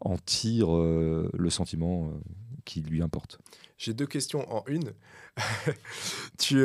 en 0.00 0.16
tire 0.18 0.74
euh, 0.74 1.30
le 1.34 1.50
sentiment 1.50 2.06
euh, 2.06 2.18
qui 2.64 2.80
lui 2.80 3.02
importe. 3.02 3.38
J'ai 3.78 3.94
deux 3.94 4.06
questions 4.06 4.50
en 4.52 4.64
une. 4.66 4.92
tu, 6.38 6.62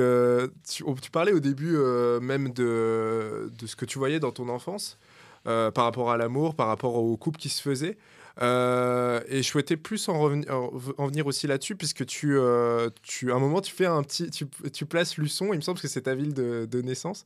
tu, 0.68 1.12
parlais 1.12 1.32
au 1.32 1.40
début 1.40 1.78
même 2.22 2.52
de, 2.52 3.52
de, 3.58 3.66
ce 3.66 3.76
que 3.76 3.86
tu 3.86 3.98
voyais 3.98 4.20
dans 4.20 4.32
ton 4.32 4.50
enfance 4.50 5.00
par 5.46 5.86
rapport 5.86 6.12
à 6.12 6.18
l'amour, 6.18 6.54
par 6.54 6.68
rapport 6.68 6.96
au 6.96 7.16
couple 7.16 7.40
qui 7.40 7.48
se 7.48 7.62
faisait. 7.62 7.98
Euh, 8.42 9.22
et 9.28 9.42
je 9.42 9.48
souhaitais 9.48 9.78
plus 9.78 10.10
en, 10.10 10.20
revenir, 10.20 10.48
en 10.52 11.08
venir 11.08 11.26
aussi 11.26 11.48
là-dessus, 11.48 11.76
puisque 11.76 12.06
tu, 12.06 12.38
euh, 12.38 12.90
tu, 13.02 13.32
à 13.32 13.36
un 13.36 13.40
moment, 13.40 13.62
tu 13.62 13.74
fais 13.74 13.86
un 13.86 14.04
petit, 14.04 14.30
tu, 14.30 14.46
tu 14.72 14.86
places 14.86 15.18
Luçon, 15.18 15.54
il 15.54 15.58
me 15.58 15.62
semble 15.62 15.80
que 15.80 15.88
c'est 15.88 16.02
ta 16.02 16.14
ville 16.14 16.34
de, 16.34 16.68
de 16.70 16.82
naissance. 16.82 17.26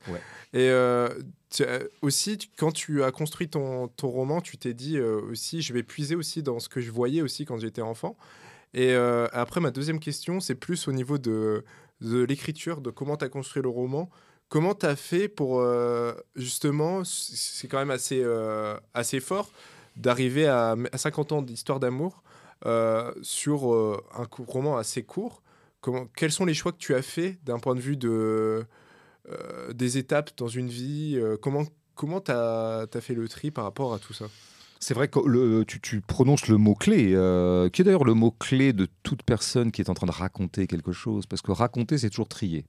Et 0.52 0.70
euh, 0.70 1.08
aussi, 2.00 2.38
quand 2.56 2.72
tu 2.72 3.02
as 3.02 3.10
construit 3.10 3.48
ton, 3.48 3.88
ton 3.88 4.08
roman, 4.08 4.40
tu 4.40 4.56
t'es 4.56 4.72
dit 4.72 4.98
aussi, 5.00 5.60
je 5.60 5.72
vais 5.74 5.82
puiser 5.82 6.14
aussi 6.14 6.42
dans 6.42 6.58
ce 6.60 6.68
que 6.68 6.80
je 6.80 6.90
voyais 6.90 7.20
aussi 7.20 7.44
quand 7.44 7.58
j'étais 7.58 7.82
enfant. 7.82 8.16
Et 8.74 8.94
après, 8.94 9.60
ma 9.60 9.70
deuxième 9.70 10.00
question, 10.00 10.40
c'est 10.40 10.54
plus 10.54 10.88
au 10.88 10.92
niveau 10.92 11.18
de, 11.18 11.62
de 12.00 12.24
l'écriture, 12.24 12.80
de 12.80 12.90
comment 12.90 13.18
tu 13.18 13.24
as 13.24 13.28
construit 13.28 13.62
le 13.62 13.68
roman. 13.68 14.08
Comment 14.48 14.74
tu 14.74 14.86
as 14.86 14.96
fait 14.96 15.28
pour, 15.28 15.62
justement, 16.36 17.02
c'est 17.04 17.68
quand 17.68 17.78
même 17.78 17.90
assez, 17.90 18.24
assez 18.94 19.20
fort, 19.20 19.50
d'arriver 19.96 20.46
à, 20.46 20.76
50 20.94 21.32
ans 21.32 21.42
d'histoire 21.42 21.80
d'amour 21.80 22.22
euh, 22.66 23.12
sur 23.22 23.72
euh, 23.72 24.02
un 24.16 24.26
roman 24.46 24.76
assez 24.76 25.02
court. 25.02 25.42
Quels 26.16 26.30
sont 26.30 26.44
les 26.44 26.54
choix 26.54 26.70
que 26.70 26.78
tu 26.78 26.94
as 26.94 27.02
fait 27.02 27.38
d'un 27.44 27.58
point 27.58 27.74
de 27.74 27.80
vue 27.80 27.96
de, 27.96 28.64
euh, 29.28 29.72
des 29.72 29.98
étapes 29.98 30.30
dans 30.36 30.46
une 30.48 30.68
vie 30.68 31.20
Comment 31.40 31.64
comment 31.94 32.20
tu 32.20 32.30
as, 32.30 32.86
fait 33.00 33.14
le 33.14 33.28
tri 33.28 33.50
par 33.50 33.64
rapport 33.64 33.92
à 33.92 33.98
tout 33.98 34.12
ça? 34.12 34.26
C'est 34.78 34.94
vrai 34.94 35.08
que 35.08 35.20
le, 35.20 35.64
tu, 35.64 35.80
tu, 35.80 36.00
prononces 36.00 36.48
le 36.48 36.56
mot-clé, 36.56 37.06
qui 37.72 37.82
est 37.82 37.84
d'ailleurs 37.84 38.04
le 38.04 38.14
mot-clé 38.14 38.72
de 38.72 38.88
toute 39.02 39.22
personne 39.22 39.72
qui 39.72 39.80
est 39.80 39.90
en 39.90 39.94
train 39.94 40.06
de 40.06 40.12
raconter 40.12 40.66
quelque 40.66 40.92
chose, 40.92 41.26
parce 41.26 41.42
que 41.42 41.52
raconter, 41.52 41.98
c'est 41.98 42.10
toujours 42.10 42.28
trier. 42.28 42.64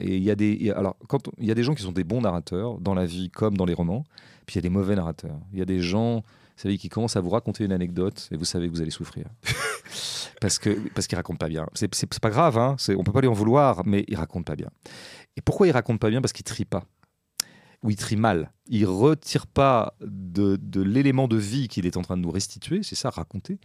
Et 0.00 0.16
il 0.16 0.22
y 0.22 0.30
a 0.30 0.34
des, 0.34 0.52
il 0.52 1.46
y 1.46 1.50
a 1.50 1.54
des 1.54 1.62
gens 1.62 1.74
qui 1.74 1.82
sont 1.82 1.92
des 1.92 2.04
bons 2.04 2.20
narrateurs 2.20 2.80
dans 2.80 2.94
la 2.94 3.06
vie 3.06 3.30
comme 3.30 3.56
dans 3.56 3.64
les 3.64 3.74
romans, 3.74 4.04
puis 4.46 4.54
il 4.54 4.58
y 4.58 4.58
a 4.58 4.62
des 4.62 4.70
mauvais 4.70 4.96
narrateurs. 4.96 5.38
Il 5.52 5.58
y 5.58 5.62
a 5.62 5.64
des 5.64 5.80
gens 5.80 6.24
savez, 6.62 6.78
qui 6.78 6.88
commence 6.88 7.16
à 7.16 7.20
vous 7.20 7.30
raconter 7.30 7.64
une 7.64 7.72
anecdote 7.72 8.28
et 8.30 8.36
vous 8.36 8.44
savez 8.44 8.68
que 8.68 8.72
vous 8.72 8.80
allez 8.80 8.90
souffrir. 8.90 9.26
parce 10.40 10.58
que 10.58 10.70
parce 10.94 11.06
qu'il 11.06 11.16
raconte 11.16 11.38
pas 11.38 11.48
bien. 11.48 11.66
C'est 11.74 12.20
pas 12.20 12.30
grave, 12.30 12.58
hein, 12.58 12.76
on 12.96 13.04
peut 13.04 13.12
pas 13.12 13.20
lui 13.20 13.28
en 13.28 13.32
vouloir, 13.32 13.82
mais 13.86 14.04
il 14.08 14.16
raconte 14.16 14.46
pas 14.46 14.56
bien. 14.56 14.70
Et 15.36 15.40
pourquoi 15.40 15.66
il 15.66 15.72
raconte 15.72 16.00
pas 16.00 16.10
bien? 16.10 16.20
Parce 16.20 16.32
qu'il 16.32 16.44
trie 16.44 16.64
pas. 16.64 16.84
Ou 17.82 17.90
il 17.90 17.96
trie 17.96 18.16
mal. 18.16 18.52
Il 18.66 18.84
retire 18.86 19.46
pas 19.46 19.94
de, 20.00 20.58
de 20.60 20.82
l'élément 20.82 21.28
de 21.28 21.36
vie 21.36 21.68
qu'il 21.68 21.86
est 21.86 21.96
en 21.96 22.02
train 22.02 22.16
de 22.16 22.22
nous 22.22 22.30
restituer, 22.30 22.82
c'est 22.82 22.94
ça, 22.94 23.10
raconter. 23.10 23.58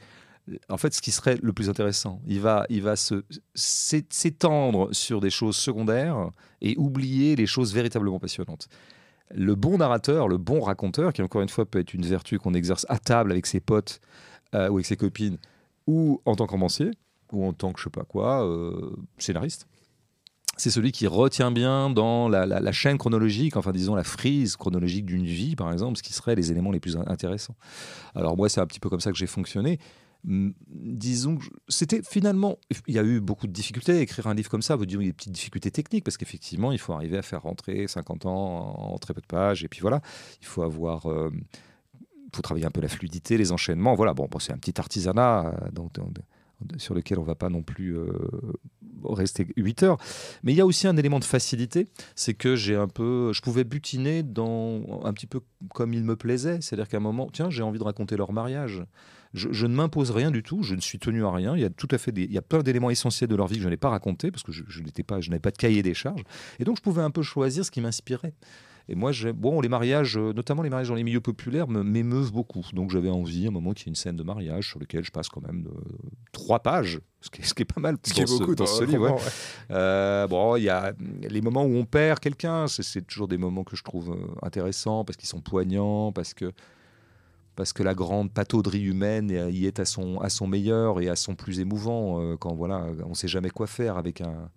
En 0.69 0.77
fait, 0.77 0.93
ce 0.93 1.01
qui 1.01 1.11
serait 1.11 1.37
le 1.41 1.53
plus 1.53 1.69
intéressant, 1.69 2.21
il 2.27 2.39
va, 2.39 2.65
il 2.69 2.83
va 2.83 2.95
se 2.95 3.25
s'étendre 3.55 4.93
sur 4.93 5.19
des 5.19 5.31
choses 5.31 5.57
secondaires 5.57 6.29
et 6.61 6.75
oublier 6.77 7.35
les 7.35 7.47
choses 7.47 7.73
véritablement 7.73 8.19
passionnantes 8.19 8.69
le 9.33 9.55
bon 9.55 9.77
narrateur, 9.77 10.27
le 10.27 10.37
bon 10.37 10.61
raconteur, 10.61 11.13
qui 11.13 11.21
encore 11.21 11.41
une 11.41 11.49
fois 11.49 11.65
peut 11.65 11.79
être 11.79 11.93
une 11.93 12.05
vertu 12.05 12.39
qu'on 12.39 12.53
exerce 12.53 12.85
à 12.89 12.99
table 12.99 13.31
avec 13.31 13.45
ses 13.45 13.59
potes 13.59 13.99
euh, 14.53 14.69
ou 14.69 14.75
avec 14.75 14.85
ses 14.85 14.97
copines, 14.97 15.37
ou 15.87 16.21
en 16.25 16.35
tant 16.35 16.45
que 16.45 16.51
romancier, 16.51 16.91
ou 17.31 17.45
en 17.45 17.53
tant 17.53 17.73
que 17.73 17.79
je 17.79 17.85
sais 17.85 17.89
pas 17.89 18.03
quoi, 18.03 18.45
euh, 18.45 18.95
scénariste. 19.17 19.67
C'est 20.57 20.69
celui 20.69 20.93
qui 20.93 21.05
retient 21.05 21.51
bien 21.51 21.89
dans 21.89 22.29
la, 22.29 22.71
chaîne 22.71 22.97
chronologique, 22.97 23.57
enfin 23.57 23.73
disons 23.73 23.93
la 23.93 24.05
frise 24.05 24.55
chronologique 24.55 25.05
d'une 25.05 25.25
vie, 25.25 25.57
par 25.57 25.73
exemple, 25.73 25.97
ce 25.97 26.03
qui 26.03 26.13
serait 26.13 26.35
les 26.35 26.49
éléments 26.49 26.71
les 26.71 26.79
plus 26.79 26.95
intéressants. 26.95 27.55
Alors 28.15 28.37
moi, 28.37 28.47
c'est 28.47 28.61
un 28.61 28.65
petit 28.65 28.79
peu 28.79 28.89
comme 28.89 29.01
ça 29.01 29.11
que 29.11 29.17
j'ai 29.17 29.27
fonctionné 29.27 29.79
disons 30.25 31.37
que 31.37 31.45
c'était 31.67 32.01
finalement, 32.01 32.57
il 32.87 32.95
y 32.95 32.99
a 32.99 33.03
eu 33.03 33.19
beaucoup 33.19 33.47
de 33.47 33.51
difficultés 33.51 33.91
à 33.91 34.01
écrire 34.01 34.27
un 34.27 34.33
livre 34.33 34.49
comme 34.49 34.61
ça, 34.61 34.75
vous 34.75 34.85
dire 34.85 34.99
des 34.99 35.13
petites 35.13 35.31
difficultés 35.31 35.71
techniques, 35.71 36.03
parce 36.03 36.17
qu'effectivement, 36.17 36.71
il 36.71 36.79
faut 36.79 36.93
arriver 36.93 37.17
à 37.17 37.21
faire 37.21 37.43
rentrer 37.43 37.87
50 37.87 38.25
ans 38.25 38.75
en 38.93 38.97
très 38.97 39.13
peu 39.13 39.21
de 39.21 39.27
pages, 39.27 39.63
et 39.63 39.67
puis 39.67 39.81
voilà, 39.81 40.01
il 40.41 40.47
faut 40.47 40.63
avoir, 40.63 41.09
euh, 41.09 41.31
faut 42.33 42.41
travailler 42.41 42.65
un 42.65 42.71
peu 42.71 42.81
la 42.81 42.87
fluidité, 42.87 43.37
les 43.37 43.51
enchaînements, 43.51 43.93
voilà, 43.93 44.13
bon, 44.13 44.27
c'est 44.39 44.53
un 44.53 44.57
petit 44.57 44.79
artisanat 44.79 45.45
euh, 45.45 45.71
donc, 45.71 45.91
sur 46.77 46.95
lequel 46.95 47.19
on 47.19 47.23
va 47.23 47.35
pas 47.35 47.49
non 47.49 47.61
plus 47.61 47.95
euh, 47.95 48.07
rester 49.03 49.47
8 49.57 49.83
heures. 49.83 49.97
Mais 50.43 50.53
il 50.53 50.55
y 50.55 50.61
a 50.61 50.65
aussi 50.65 50.87
un 50.87 50.97
élément 50.97 51.19
de 51.19 51.23
facilité, 51.23 51.87
c'est 52.15 52.33
que 52.33 52.55
j'ai 52.55 52.75
un 52.75 52.87
peu, 52.87 53.31
je 53.33 53.41
pouvais 53.41 53.63
butiner 53.63 54.23
dans 54.23 55.01
un 55.03 55.13
petit 55.13 55.27
peu 55.27 55.41
comme 55.73 55.93
il 55.93 56.03
me 56.03 56.15
plaisait, 56.15 56.61
c'est-à-dire 56.61 56.87
qu'à 56.87 56.97
un 56.97 57.01
moment, 57.01 57.29
tiens, 57.31 57.51
j'ai 57.51 57.61
envie 57.61 57.79
de 57.79 57.83
raconter 57.83 58.17
leur 58.17 58.31
mariage. 58.31 58.83
Je, 59.35 59.67
ne 59.67 59.75
m'impose 59.75 60.11
rien 60.11 60.31
du 60.31 60.43
tout, 60.43 60.63
je 60.63 60.75
ne 60.75 60.81
suis 60.81 60.97
tenu 60.97 61.25
à 61.25 61.31
rien. 61.31 61.55
Il 61.55 61.61
y 61.61 61.65
a 61.65 61.69
tout 61.69 61.87
à 61.91 61.97
fait 61.97 62.11
des, 62.11 62.23
il 62.23 62.31
y 62.31 62.37
a 62.37 62.41
plein 62.41 62.63
d'éléments 62.63 62.89
essentiels 62.89 63.29
de 63.29 63.35
leur 63.35 63.47
vie 63.47 63.57
que 63.57 63.63
je 63.63 63.69
n'ai 63.69 63.77
pas 63.77 63.89
racontés 63.89 64.31
parce 64.31 64.43
que 64.43 64.51
je, 64.51 64.81
n'étais 64.81 65.03
pas, 65.03 65.19
je 65.21 65.29
n'avais 65.29 65.39
pas 65.41 65.51
de 65.51 65.57
cahier 65.57 65.83
des 65.83 65.93
charges. 65.93 66.23
Et 66.59 66.63
donc 66.63 66.77
je 66.77 66.81
pouvais 66.81 67.01
un 67.01 67.11
peu 67.11 67.21
choisir 67.21 67.65
ce 67.65 67.71
qui 67.71 67.81
m'inspirait. 67.81 68.33
Et 68.87 68.95
moi, 68.95 69.11
bon, 69.33 69.61
les 69.61 69.69
mariages, 69.69 70.15
euh, 70.15 70.31
notamment 70.31 70.61
les 70.61 70.69
mariages 70.69 70.89
dans 70.89 70.95
les 70.95 71.03
milieux 71.03 71.21
populaires, 71.21 71.67
m'émeuvent 71.67 72.31
beaucoup. 72.31 72.63
Donc 72.73 72.91
j'avais 72.91 73.09
envie, 73.09 73.45
à 73.45 73.47
un 73.47 73.51
moment, 73.51 73.73
qu'il 73.73 73.87
y 73.87 73.89
ait 73.89 73.91
une 73.91 73.95
scène 73.95 74.15
de 74.15 74.21
mariage 74.21 74.69
sur 74.69 74.79
lequel 74.79 75.03
je 75.03 75.11
passe 75.11 75.27
quand 75.27 75.41
même 75.41 75.67
euh, 75.67 75.79
trois 76.31 76.59
pages, 76.59 76.99
ce 77.19 77.29
qui, 77.31 77.41
est, 77.41 77.65
pas 77.65 77.81
mal. 77.81 77.97
Ce 78.05 78.13
qui 78.13 78.21
est 78.21 78.29
beaucoup 78.29 78.53
dans 78.53 78.67
ce 78.67 78.83
livre. 78.83 79.17
Euh, 79.71 80.27
bon, 80.27 80.55
il 80.57 80.63
y 80.63 80.69
a 80.69 80.93
les 81.27 81.41
moments 81.41 81.63
où 81.63 81.75
on 81.75 81.85
perd 81.85 82.19
quelqu'un, 82.19 82.67
c'est 82.67 83.01
toujours 83.07 83.27
des 83.27 83.39
moments 83.39 83.63
que 83.63 83.75
je 83.75 83.83
trouve 83.83 84.15
intéressants 84.43 85.03
parce 85.03 85.17
qu'ils 85.17 85.29
sont 85.29 85.41
poignants, 85.41 86.11
parce 86.11 86.35
que 86.35 86.51
parce 87.55 87.73
que 87.73 87.83
la 87.83 87.93
grande 87.93 88.31
patauderie 88.31 88.83
humaine 88.83 89.29
y 89.51 89.65
est 89.65 89.79
à 89.79 89.85
son, 89.85 90.47
meilleur 90.47 90.99
et 90.99 91.09
à 91.09 91.15
son 91.15 91.35
plus 91.35 91.59
émouvant 91.59 92.21
euh, 92.21 92.35
quand 92.37 92.53
voilà, 92.53 92.85
on 93.05 93.09
ne 93.09 93.15
sait 93.15 93.27
jamais 93.27 93.49
quoi 93.49 93.67
faire 93.67 93.97
avec 93.97 94.21
un, 94.21 94.49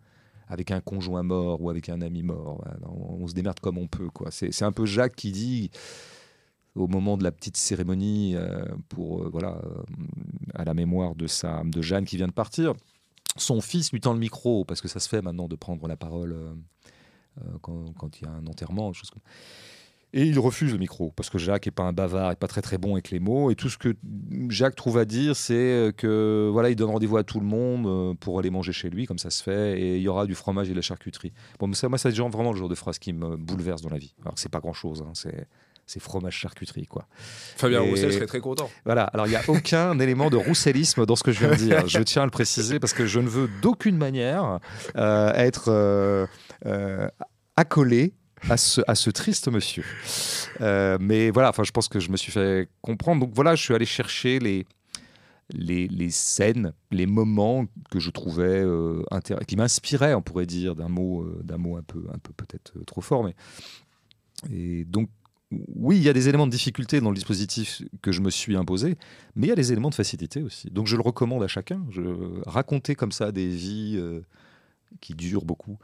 avec 0.49 0.70
un 0.70 0.81
conjoint 0.81 1.23
mort 1.23 1.62
ou 1.62 1.70
avec 1.70 1.89
un 1.89 2.01
ami 2.01 2.23
mort. 2.23 2.65
On, 2.83 3.27
se 3.29 3.35
démerde 3.35 3.61
comme 3.61 3.79
on 3.79 3.87
peut. 3.87 4.11
Quoi. 4.11 4.31
C'est, 4.31 4.62
un 4.62 4.73
peu 4.73 4.85
Jacques 4.85 5.15
qui 5.15 5.33
dit 5.33 5.70
au 6.75 6.89
moment 6.89 7.16
de 7.16 7.25
la 7.25 7.33
petite 7.33 7.57
cérémonie 7.57 8.35
euh, 8.37 8.65
pour 8.89 9.23
euh, 9.23 9.29
voilà 9.31 9.61
à 10.55 10.65
la 10.65 10.75
mémoire 10.75 11.15
de 11.15 11.27
sa 11.27 11.62
de 11.65 11.83
Jeanne 11.83 12.05
qui 12.05 12.16
vient 12.16 12.29
de 12.29 12.33
partir, 12.33 12.75
son 13.37 13.61
fils 13.61 13.93
lui 13.93 14.01
tend 14.01 14.12
le 14.12 14.19
micro 14.19 14.65
parce 14.65 14.81
que 14.81 14.89
ça 14.89 15.01
se 15.01 15.09
fait 15.09 15.23
maintenant 15.23 15.49
de 15.49 15.57
prendre 15.57 15.87
la 15.87 15.97
parole 15.97 16.37
quand, 17.62 18.20
il 18.20 18.25
y 18.25 18.29
a 18.29 18.33
un 18.33 18.47
enterrement, 18.49 18.93
chose 18.93 19.11
et 20.12 20.24
il 20.24 20.39
refuse 20.39 20.72
le 20.72 20.78
micro, 20.78 21.12
parce 21.16 21.28
que 21.28 21.39
Jacques 21.39 21.66
n'est 21.66 21.72
pas 21.72 21.82
un 21.82 21.93
bavard, 21.93 22.30
n'est 22.30 22.36
pas 22.36 22.48
très 22.48 22.62
très 22.62 22.78
bon 22.78 22.94
avec 22.94 23.10
les 23.10 23.20
mots. 23.20 23.51
Et 23.51 23.55
tout 23.55 23.68
ce 23.68 23.76
que 23.76 23.94
Jacques 24.48 24.74
trouve 24.74 24.98
à 24.98 25.05
dire, 25.05 25.36
c'est 25.36 25.93
que 25.97 26.48
voilà, 26.51 26.70
il 26.70 26.76
donne 26.76 26.90
rendez-vous 26.90 27.18
à 27.18 27.24
tout 27.24 27.40
le 27.40 27.47
monde 27.47 27.86
euh, 27.86 28.14
pour 28.18 28.39
aller 28.39 28.51
manger 28.51 28.72
chez 28.72 28.89
lui, 28.89 29.06
comme 29.06 29.18
ça 29.18 29.30
se 29.30 29.43
fait, 29.43 29.78
et 29.80 29.97
il 29.97 30.02
y 30.02 30.09
aura 30.09 30.26
du 30.26 30.35
fromage 30.35 30.68
et 30.68 30.70
de 30.70 30.76
la 30.76 30.82
charcuterie. 30.82 31.32
Bon, 31.59 31.72
ça, 31.74 31.89
moi, 31.89 31.98
c'est 31.98 32.10
vraiment 32.10 32.52
le 32.52 32.59
genre 32.59 32.68
de 32.68 32.74
phrase 32.74 32.98
qui 32.98 33.12
me 33.12 33.36
bouleverse 33.36 33.82
dans 33.82 33.90
la 33.90 33.98
vie. 33.98 34.14
Alors, 34.22 34.35
c'est 34.36 34.51
pas 34.51 34.60
grand-chose, 34.60 35.05
hein, 35.06 35.12
c'est 35.14 35.47
c'est 35.89 36.01
fromage 36.01 36.35
charcuterie 36.35 36.86
quoi. 36.86 37.06
Fabien 37.56 37.80
Roussel 37.80 38.12
serait 38.12 38.26
très 38.26 38.40
content. 38.40 38.70
Voilà, 38.85 39.05
alors 39.05 39.26
il 39.26 39.30
n'y 39.30 39.36
a 39.36 39.43
aucun 39.48 39.98
élément 40.01 40.28
de 40.28 40.36
rousselisme 40.36 41.06
dans 41.06 41.16
ce 41.16 41.22
que 41.22 41.32
je 41.32 41.40
viens 41.40 41.51
de 41.51 41.56
dire. 41.56 41.89
Je 41.89 42.01
tiens 42.01 42.22
à 42.22 42.24
le 42.26 42.30
préciser 42.30 42.78
parce 42.78 42.93
que 42.93 43.06
je 43.06 43.18
ne 43.18 43.28
veux 43.28 43.48
d'aucune 43.62 43.97
manière 43.97 44.60
euh, 44.97 45.32
être 45.32 45.68
euh, 45.68 47.09
accolé 47.56 48.12
à 48.48 48.56
ce, 48.56 49.10
triste 49.10 49.48
monsieur. 49.48 49.85
Euh, 50.60 50.98
mais 51.01 51.31
voilà, 51.31 51.51
enfin, 51.51 51.65
je 51.65 51.73
pense 51.73 51.89
que 51.89 52.01
je 52.01 52.10
me 52.10 52.16
suis 52.16 52.32
fait 52.32 52.69
comprendre. 52.82 53.20
Donc 53.20 53.35
voilà, 53.35 53.55
je 53.55 53.62
suis 53.62 53.74
allé 53.74 53.86
chercher 53.86 54.39
les, 54.39 54.66
les, 55.51 56.10
scènes, 56.10 56.73
les 56.90 57.06
moments 57.06 57.66
que 57.90 58.01
je 58.01 58.10
trouvais 58.10 58.62
euh, 58.62 59.02
qui 59.47 59.56
m'inspiraient, 59.56 60.15
on 60.15 60.23
pourrait 60.23 60.47
dire, 60.47 60.74
d'un 60.74 60.89
mot, 60.89 61.23
euh, 61.23 61.40
d'un 61.43 61.59
mot 61.59 61.77
un 61.77 61.82
peu, 61.82 62.05
un 62.12 62.19
peu 62.19 62.32
peut-être 62.32 62.85
trop 62.86 63.01
fort. 63.01 63.24
Mais... 63.24 63.35
Et 64.51 64.85
donc, 64.85 65.10
oui, 65.51 65.97
il 65.97 66.02
y 66.02 66.10
a 66.10 66.12
des 66.12 66.28
éléments 66.28 66.47
de 66.47 66.52
difficulté 66.52 67.01
dans 67.01 67.09
le 67.09 67.15
dispositif 67.15 67.82
que 68.02 68.12
je 68.12 68.20
me 68.20 68.28
suis 68.28 68.55
imposé, 68.55 68.98
mais 69.35 69.47
il 69.47 69.48
y 69.48 69.52
a 69.52 69.56
des 69.56 69.73
éléments 69.73 69.89
de 69.89 69.94
facilité 69.94 70.43
aussi. 70.43 70.69
Donc 70.70 70.86
je 70.86 70.94
le 70.94 71.02
recommande 71.02 71.43
à 71.43 71.48
chacun. 71.48 71.86
Je... 71.90 72.02
Raconter 72.47 72.94
comme 72.94 73.12
ça 73.12 73.32
des 73.32 73.48
vies 73.48 73.98
qui 75.01 75.15
dure 75.15 75.44
beaucoup, 75.44 75.78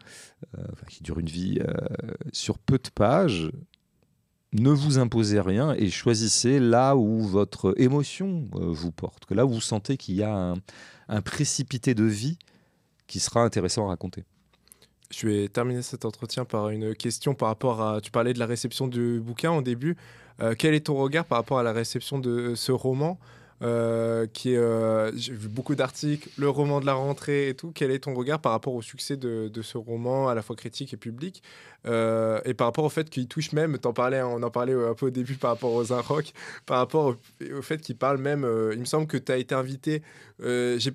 qui 0.88 1.02
dure 1.02 1.18
une 1.18 1.28
vie, 1.28 1.60
sur 2.32 2.58
peu 2.58 2.78
de 2.78 2.88
pages, 2.94 3.50
ne 4.52 4.70
vous 4.70 4.98
imposez 4.98 5.40
rien 5.40 5.74
et 5.74 5.90
choisissez 5.90 6.60
là 6.60 6.96
où 6.96 7.20
votre 7.22 7.74
émotion 7.76 8.44
vous 8.52 8.92
porte, 8.92 9.24
que 9.24 9.34
là 9.34 9.46
où 9.46 9.50
vous 9.50 9.60
sentez 9.60 9.96
qu'il 9.96 10.14
y 10.14 10.22
a 10.22 10.54
un 11.08 11.22
précipité 11.22 11.94
de 11.94 12.04
vie 12.04 12.38
qui 13.06 13.20
sera 13.20 13.42
intéressant 13.42 13.86
à 13.86 13.88
raconter. 13.88 14.24
Je 15.10 15.28
vais 15.28 15.48
terminer 15.48 15.82
cet 15.82 16.04
entretien 16.04 16.44
par 16.44 16.70
une 16.70 16.94
question 16.94 17.34
par 17.34 17.48
rapport 17.48 17.82
à. 17.82 18.00
Tu 18.00 18.10
parlais 18.10 18.32
de 18.32 18.38
la 18.38 18.46
réception 18.46 18.88
du 18.88 19.20
bouquin 19.20 19.52
au 19.52 19.62
début. 19.62 19.96
Euh, 20.40 20.54
quel 20.58 20.74
est 20.74 20.86
ton 20.86 20.96
regard 20.96 21.24
par 21.24 21.38
rapport 21.38 21.58
à 21.58 21.62
la 21.62 21.72
réception 21.72 22.18
de 22.18 22.54
ce 22.56 22.72
roman? 22.72 23.18
Euh, 23.62 24.26
qui 24.32 24.52
est, 24.52 24.58
euh, 24.58 25.16
j'ai 25.16 25.32
vu 25.32 25.48
beaucoup 25.48 25.74
d'articles, 25.74 26.28
le 26.36 26.48
roman 26.48 26.80
de 26.80 26.86
la 26.86 26.94
rentrée 26.94 27.48
et 27.48 27.54
tout. 27.54 27.70
Quel 27.74 27.90
est 27.90 28.00
ton 28.00 28.14
regard 28.14 28.40
par 28.40 28.52
rapport 28.52 28.74
au 28.74 28.82
succès 28.82 29.16
de, 29.16 29.48
de 29.48 29.62
ce 29.62 29.78
roman, 29.78 30.28
à 30.28 30.34
la 30.34 30.42
fois 30.42 30.56
critique 30.56 30.92
et 30.92 30.96
public, 30.96 31.42
euh, 31.86 32.40
et 32.44 32.54
par 32.54 32.66
rapport 32.66 32.84
au 32.84 32.88
fait 32.88 33.08
qu'il 33.08 33.28
touche 33.28 33.52
même, 33.52 33.78
en 33.84 33.92
parlais, 33.92 34.22
on 34.22 34.42
en 34.42 34.50
parlait 34.50 34.72
un 34.72 34.94
peu 34.94 35.06
au 35.06 35.10
début 35.10 35.34
par 35.34 35.52
rapport 35.52 35.72
aux 35.72 35.84
Rock, 35.84 36.32
par 36.66 36.78
rapport 36.78 37.14
au, 37.40 37.62
fait 37.62 37.80
qu'il 37.80 37.96
parle 37.96 38.18
même, 38.18 38.46
il 38.72 38.80
me 38.80 38.84
semble 38.84 39.06
que 39.06 39.16
tu 39.16 39.30
as 39.30 39.36
été 39.36 39.54
invité, 39.54 40.02
j'ai, 40.40 40.92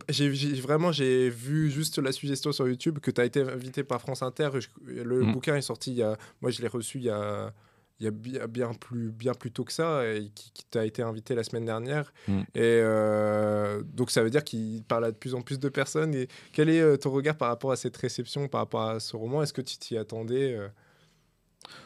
vraiment 0.62 0.92
j'ai 0.92 1.30
vu 1.30 1.72
juste 1.72 1.98
la 2.00 2.12
suggestion 2.12 2.52
sur 2.52 2.68
YouTube 2.68 3.00
que 3.00 3.12
tu 3.12 3.22
as 3.22 3.26
été 3.26 3.42
invité 3.42 3.84
par 3.84 4.02
France 4.02 4.22
Inter, 4.22 4.50
le 4.86 5.24
mmh. 5.24 5.32
bouquin 5.32 5.56
est 5.56 5.62
sorti, 5.62 5.92
il 5.92 5.98
y 5.98 6.04
a, 6.04 6.18
moi 6.42 6.52
je 6.52 6.62
l'ai 6.62 6.68
reçu 6.68 6.98
il 6.98 7.06
y 7.06 7.10
a 7.10 7.54
il 8.00 8.06
y 8.06 8.08
a 8.08 8.12
bien, 8.12 8.48
bien, 8.48 8.74
plus, 8.74 9.12
bien 9.12 9.34
plus 9.34 9.52
tôt 9.52 9.66
que 9.66 9.74
ça, 9.74 10.06
et 10.06 10.32
qui, 10.34 10.64
t'a 10.72 10.86
été 10.86 11.02
invité 11.02 11.36
la 11.36 11.44
semaine 11.44 11.66
dernière. 11.66 12.14
Mm. 12.28 12.42
Et 12.54 12.62
euh, 12.62 13.82
donc, 13.84 14.12
ça 14.12 14.24
veut 14.24 14.30
dire 14.30 14.44
qu'il 14.44 14.84
parle 14.84 15.06
à 15.06 15.12
de 15.12 15.18
plus 15.18 15.36
en 15.36 15.42
plus 15.42 15.60
de 15.60 15.68
personnes. 15.68 16.14
Et 16.14 16.28
quel 16.54 16.70
est 16.70 16.80
euh, 16.80 16.96
ton 16.96 17.12
regard 17.12 17.36
par 17.36 17.50
rapport 17.50 17.72
à 17.72 17.76
cette 17.76 17.98
réception, 17.98 18.48
par 18.48 18.62
rapport 18.62 18.84
à 18.84 19.00
ce 19.00 19.16
roman? 19.18 19.42
Est-ce 19.42 19.54
que 19.54 19.62
tu 19.62 19.78
t'y 19.78 19.98
attendais 19.98 20.54
euh? 20.54 20.68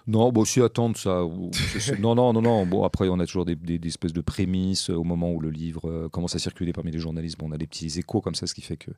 Non, 0.06 0.32
bon, 0.32 0.46
si 0.46 0.62
attendre 0.62 0.98
ça. 0.98 1.26
non, 2.00 2.14
non, 2.16 2.34
non, 2.34 2.42
non. 2.42 2.66
Bon, 2.66 2.84
après, 2.84 3.08
on 3.10 3.20
a 3.20 3.26
toujours 3.26 3.46
des, 3.46 3.56
des, 3.56 3.88
espèces 3.88 4.14
de 4.14 4.22
prémices 4.22 4.90
au 4.90 5.04
moment 5.04 5.32
où 5.32 5.40
le 5.40 5.50
livre 5.50 6.10
commence 6.10 6.36
à 6.36 6.40
circuler 6.40 6.74
parmi 6.74 6.92
les 6.92 7.00
journalistes. 7.00 7.40
Bon, 7.40 7.48
on 7.50 7.54
a 7.54 7.58
des 7.58 7.68
petits 7.68 8.00
échos 8.00 8.22
comme 8.22 8.36
ça, 8.36 8.46
ce 8.46 8.54
qui 8.54 8.62
fait 8.62 8.78
que 8.78 8.92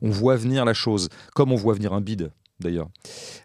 on 0.00 0.10
voit 0.10 0.36
venir 0.36 0.64
la 0.64 0.74
chose, 0.74 1.08
comme 1.34 1.52
on 1.52 1.56
voit 1.56 1.74
venir 1.74 1.92
un 1.92 2.00
bide 2.00 2.30
d'ailleurs. 2.60 2.88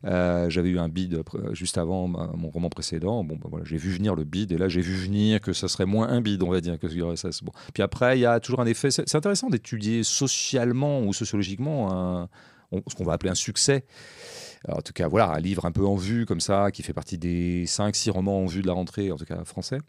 Euh, 0.06 0.50
j'avais 0.50 0.70
eu 0.70 0.80
un 0.80 0.90
bid 0.90 1.22
juste 1.52 1.78
avant 1.78 2.08
mon 2.08 2.50
roman 2.50 2.70
précédent. 2.70 3.24
Bon, 3.24 3.36
ben 3.36 3.48
voilà, 3.50 3.66
j'ai 3.66 3.78
vu 3.78 3.92
venir 3.92 4.16
le 4.16 4.24
bid 4.24 4.52
et 4.52 4.58
là 4.58 4.70
j'ai 4.70 4.82
vu 4.82 4.96
venir 4.96 5.42
que 5.42 5.54
ça 5.54 5.68
serait 5.68 5.86
moins 5.86 6.08
un 6.10 6.22
bid, 6.22 6.42
on 6.44 6.50
va 6.50 6.62
dire. 6.62 6.78
Que 6.80 6.88
ça. 7.16 7.30
Puis 7.74 7.84
après, 7.84 8.18
il 8.18 8.22
y 8.22 8.26
a 8.26 8.40
toujours 8.40 8.60
un 8.60 8.66
effet. 8.66 8.92
C'est 8.92 9.16
intéressant 9.16 9.50
d'étudier 9.50 10.04
socialement 10.04 11.02
ou 11.02 11.14
sociologiquement 11.14 12.28
ce 12.72 12.96
qu'on 12.96 13.06
va 13.06 13.14
appeler 13.14 13.32
un 13.32 13.36
succès. 13.36 13.86
en 14.68 14.82
tout 14.82 14.94
cas, 14.94 15.08
voilà, 15.08 15.32
un 15.32 15.40
livre 15.40 15.66
un 15.66 15.72
peu 15.72 15.86
en 15.86 15.96
vue 15.96 16.26
comme 16.26 16.42
ça, 16.42 16.72
qui 16.72 16.84
fait 16.84 16.94
partie 16.94 17.18
des 17.18 17.66
5-6 17.66 18.12
romans 18.12 18.40
en 18.40 18.46
vue 18.46 18.62
de 18.62 18.68
la 18.68 18.74
rentrée, 18.74 19.12
en 19.12 19.18
tout 19.18 19.26
cas 19.26 19.44
français 19.46 19.80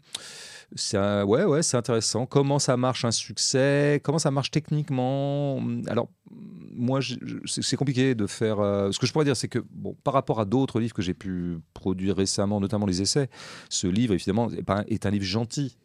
c'est 0.75 0.97
ouais, 0.97 1.43
ouais, 1.43 1.63
c'est 1.63 1.77
intéressant. 1.77 2.25
Comment 2.25 2.59
ça 2.59 2.77
marche 2.77 3.05
un 3.05 3.11
succès? 3.11 3.99
Comment 4.03 4.19
ça 4.19 4.31
marche 4.31 4.51
techniquement? 4.51 5.61
Alors, 5.87 6.09
moi, 6.75 6.99
c'est 7.45 7.75
compliqué 7.75 8.15
de 8.15 8.27
faire. 8.27 8.59
Euh, 8.59 8.91
ce 8.91 8.99
que 8.99 9.05
je 9.05 9.11
pourrais 9.11 9.25
dire, 9.25 9.35
c'est 9.35 9.47
que 9.47 9.59
bon, 9.71 9.95
par 10.03 10.13
rapport 10.13 10.39
à 10.39 10.45
d'autres 10.45 10.79
livres 10.79 10.93
que 10.93 11.01
j'ai 11.01 11.13
pu 11.13 11.57
produire 11.73 12.15
récemment, 12.15 12.59
notamment 12.59 12.85
les 12.85 13.01
essais, 13.01 13.29
ce 13.69 13.87
livre, 13.87 14.13
évidemment, 14.13 14.49
est 14.87 15.05
un 15.05 15.09
livre 15.09 15.25
gentil. 15.25 15.77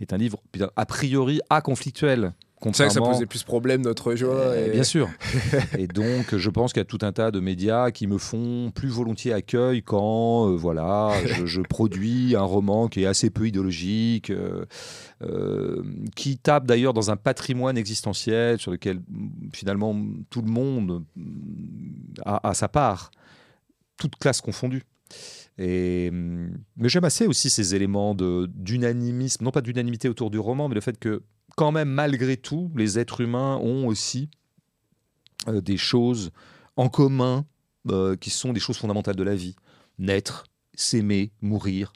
Est 0.00 0.12
un 0.12 0.16
livre 0.16 0.42
a 0.76 0.84
priori 0.86 1.40
à 1.48 1.60
conflictuel. 1.60 2.34
C'est 2.72 2.88
ça 2.88 3.00
posait 3.00 3.26
plus 3.26 3.42
problème 3.42 3.82
notre 3.82 4.14
joie. 4.14 4.56
Eh, 4.56 4.70
bien 4.70 4.84
sûr. 4.84 5.10
et 5.78 5.86
donc, 5.86 6.34
je 6.36 6.50
pense 6.50 6.72
qu'il 6.72 6.80
y 6.80 6.82
a 6.82 6.86
tout 6.86 6.98
un 7.02 7.12
tas 7.12 7.30
de 7.30 7.40
médias 7.40 7.90
qui 7.90 8.06
me 8.06 8.16
font 8.16 8.70
plus 8.74 8.88
volontiers 8.88 9.32
accueil 9.32 9.82
quand, 9.82 10.48
euh, 10.48 10.56
voilà, 10.56 11.12
je, 11.44 11.60
produis 11.60 12.36
un 12.36 12.42
roman 12.42 12.88
qui 12.88 13.02
est 13.02 13.06
assez 13.06 13.30
peu 13.30 13.46
idéologique, 13.46 14.30
euh, 14.30 14.64
euh, 15.22 15.82
qui 16.16 16.38
tape 16.38 16.66
d'ailleurs 16.66 16.94
dans 16.94 17.10
un 17.10 17.16
patrimoine 17.16 17.76
existentiel 17.76 18.58
sur 18.58 18.70
lequel 18.70 19.00
finalement 19.52 19.94
tout 20.30 20.40
le 20.40 20.50
monde 20.50 21.04
a, 22.24 22.48
a 22.48 22.54
sa 22.54 22.68
part, 22.68 23.10
toute 23.98 24.16
classe 24.16 24.40
confondue. 24.40 24.84
Et, 25.58 26.10
mais 26.10 26.88
j'aime 26.88 27.04
assez 27.04 27.26
aussi 27.26 27.50
ces 27.50 27.74
éléments 27.74 28.14
d'unanimisme, 28.14 29.44
non 29.44 29.50
pas 29.50 29.60
d'unanimité 29.60 30.08
autour 30.08 30.30
du 30.30 30.38
roman, 30.38 30.68
mais 30.68 30.74
le 30.74 30.80
fait 30.80 30.98
que 30.98 31.22
quand 31.56 31.72
même, 31.72 31.88
malgré 31.88 32.36
tout, 32.36 32.70
les 32.74 32.98
êtres 32.98 33.20
humains 33.20 33.56
ont 33.56 33.86
aussi 33.86 34.28
euh, 35.48 35.60
des 35.60 35.76
choses 35.76 36.30
en 36.76 36.88
commun 36.88 37.44
euh, 37.90 38.16
qui 38.16 38.30
sont 38.30 38.52
des 38.52 38.60
choses 38.60 38.76
fondamentales 38.76 39.16
de 39.16 39.22
la 39.22 39.34
vie. 39.34 39.56
Naître, 39.98 40.44
s'aimer, 40.74 41.32
mourir, 41.40 41.92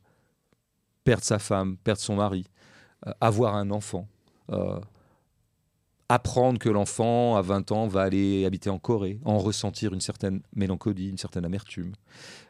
perdre 1.05 1.24
sa 1.24 1.39
femme, 1.39 1.76
perdre 1.78 2.01
son 2.01 2.16
mari, 2.16 2.44
euh, 3.06 3.12
avoir 3.20 3.55
un 3.55 3.70
enfant, 3.70 4.09
apprendre 6.09 6.59
que 6.59 6.70
l'enfant 6.70 7.36
à 7.36 7.43
20 7.43 7.70
ans 7.70 7.86
va 7.86 8.01
aller 8.01 8.47
habiter 8.47 8.70
en 8.70 8.78
Corée, 8.78 9.20
en 9.26 9.36
ressentir 9.36 9.93
une 9.93 10.01
certaine 10.01 10.40
mélancolie, 10.55 11.10
une 11.10 11.18
certaine 11.18 11.44
amertume, 11.44 11.93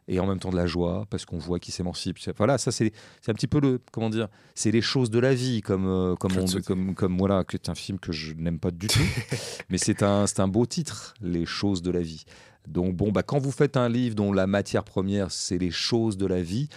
et 0.08 0.18
en 0.18 0.26
même 0.26 0.38
temps 0.40 0.50
de 0.50 0.56
la 0.56 0.66
joie 0.66 1.06
parce 1.10 1.24
qu'on 1.24 1.38
voit 1.38 1.60
qu'il 1.60 1.72
s'émancipe. 1.72 2.18
Voilà, 2.36 2.58
ça 2.58 2.72
c'est 2.72 2.92
un 3.28 3.34
petit 3.34 3.46
peu 3.46 3.60
le 3.60 3.80
comment 3.92 4.10
dire, 4.10 4.28
c'est 4.54 4.70
les 4.70 4.80
choses 4.80 5.10
de 5.10 5.18
la 5.18 5.34
vie 5.34 5.60
comme 5.60 5.86
euh, 5.86 6.16
comme 6.16 6.32
comme 6.66 6.94
comme 6.94 7.18
voilà, 7.18 7.44
que 7.44 7.56
c'est 7.62 7.68
un 7.68 7.74
film 7.74 7.98
que 7.98 8.10
je 8.10 8.32
n'aime 8.34 8.58
pas 8.58 8.70
du 8.70 8.88
tout, 8.88 8.98
mais 9.68 9.78
c'est 9.78 10.02
un 10.02 10.26
c'est 10.26 10.40
un 10.40 10.48
beau 10.48 10.66
titre, 10.66 11.14
les 11.20 11.46
choses 11.46 11.82
de 11.82 11.90
la 11.90 12.00
vie. 12.00 12.24
Donc 12.66 12.96
bon 12.96 13.12
bah 13.12 13.22
quand 13.22 13.38
vous 13.38 13.52
faites 13.52 13.76
un 13.76 13.88
livre 13.88 14.14
dont 14.14 14.32
la 14.32 14.46
matière 14.46 14.84
première 14.84 15.30
c'est 15.30 15.58
les 15.58 15.70
choses 15.70 16.16
de 16.16 16.26
la 16.26 16.42
vie, 16.42 16.68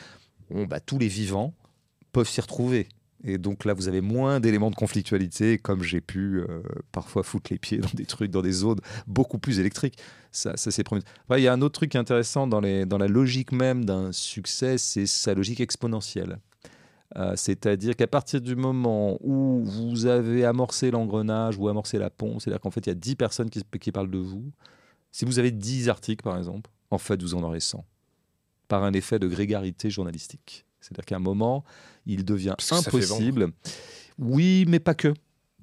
bon 0.50 0.66
bah 0.66 0.80
tous 0.80 1.00
les 1.00 1.08
vivants 1.08 1.54
peuvent 2.12 2.30
s'y 2.30 2.42
retrouver. 2.42 2.90
Et 3.24 3.38
donc 3.38 3.66
là, 3.66 3.74
vous 3.74 3.88
avez 3.88 4.02
moins 4.02 4.40
d'éléments 4.40 4.72
de 4.72 4.76
conflictualité, 4.76 5.58
comme 5.60 5.84
j'ai 5.84 6.02
pu 6.02 6.40
euh, 6.40 6.62
parfois 6.92 7.24
foutre 7.24 7.52
les 7.52 7.60
pieds 7.60 7.78
dans 7.80 7.90
des 7.94 8.06
trucs, 8.06 8.32
dans 8.32 8.42
des 8.42 8.52
zones 8.52 8.80
beaucoup 9.08 9.38
plus 9.38 9.60
électriques. 9.60 9.98
Ça, 10.32 10.54
c'est 10.56 10.84
premier. 10.84 11.02
il 11.32 11.42
y 11.42 11.48
a 11.48 11.54
un 11.54 11.62
autre 11.62 11.74
truc 11.74 11.96
intéressant 11.96 12.48
dans 12.48 12.62
la 12.62 13.08
logique 13.08 13.52
même 13.52 13.86
d'un 13.86 14.12
succès, 14.12 14.78
c'est 14.78 15.06
sa 15.06 15.34
logique 15.34 15.60
exponentielle. 15.60 16.40
Euh, 17.18 17.34
c'est-à-dire 17.36 17.96
qu'à 17.96 18.08
partir 18.08 18.40
du 18.40 18.56
moment 18.56 19.18
où 19.22 19.62
vous 19.66 20.06
avez 20.06 20.46
amorcé 20.46 20.92
l'engrenage 20.92 21.58
ou 21.58 21.68
amorcé 21.68 22.00
la 22.00 22.10
pompe, 22.10 22.42
c'est-à-dire 22.42 22.62
qu'en 22.62 22.72
fait, 22.72 22.86
il 22.88 22.90
y 22.90 22.92
a 22.92 22.96
10 22.96 23.16
personnes 23.16 23.50
qui, 23.50 23.62
qui 23.80 23.92
parlent 23.92 24.10
de 24.10 24.18
vous, 24.18 24.52
si 25.12 25.26
vous 25.26 25.40
avez 25.40 25.52
10 25.52 25.90
articles, 25.90 26.24
par 26.24 26.38
exemple, 26.38 26.72
en 26.90 26.98
fait, 26.98 27.22
vous 27.22 27.36
en 27.36 27.44
aurez 27.44 27.60
100, 27.60 27.86
par 28.70 28.84
un 28.84 28.94
effet 28.94 29.20
de 29.20 29.28
grégarité 29.28 29.90
journalistique. 29.90 30.66
C'est-à-dire 30.82 31.06
qu'à 31.06 31.16
un 31.16 31.20
moment, 31.20 31.64
il 32.06 32.26
devient 32.26 32.56
impossible. 32.72 33.52
Oui, 34.18 34.66
mais 34.68 34.80
pas 34.80 34.94
que. 34.94 35.14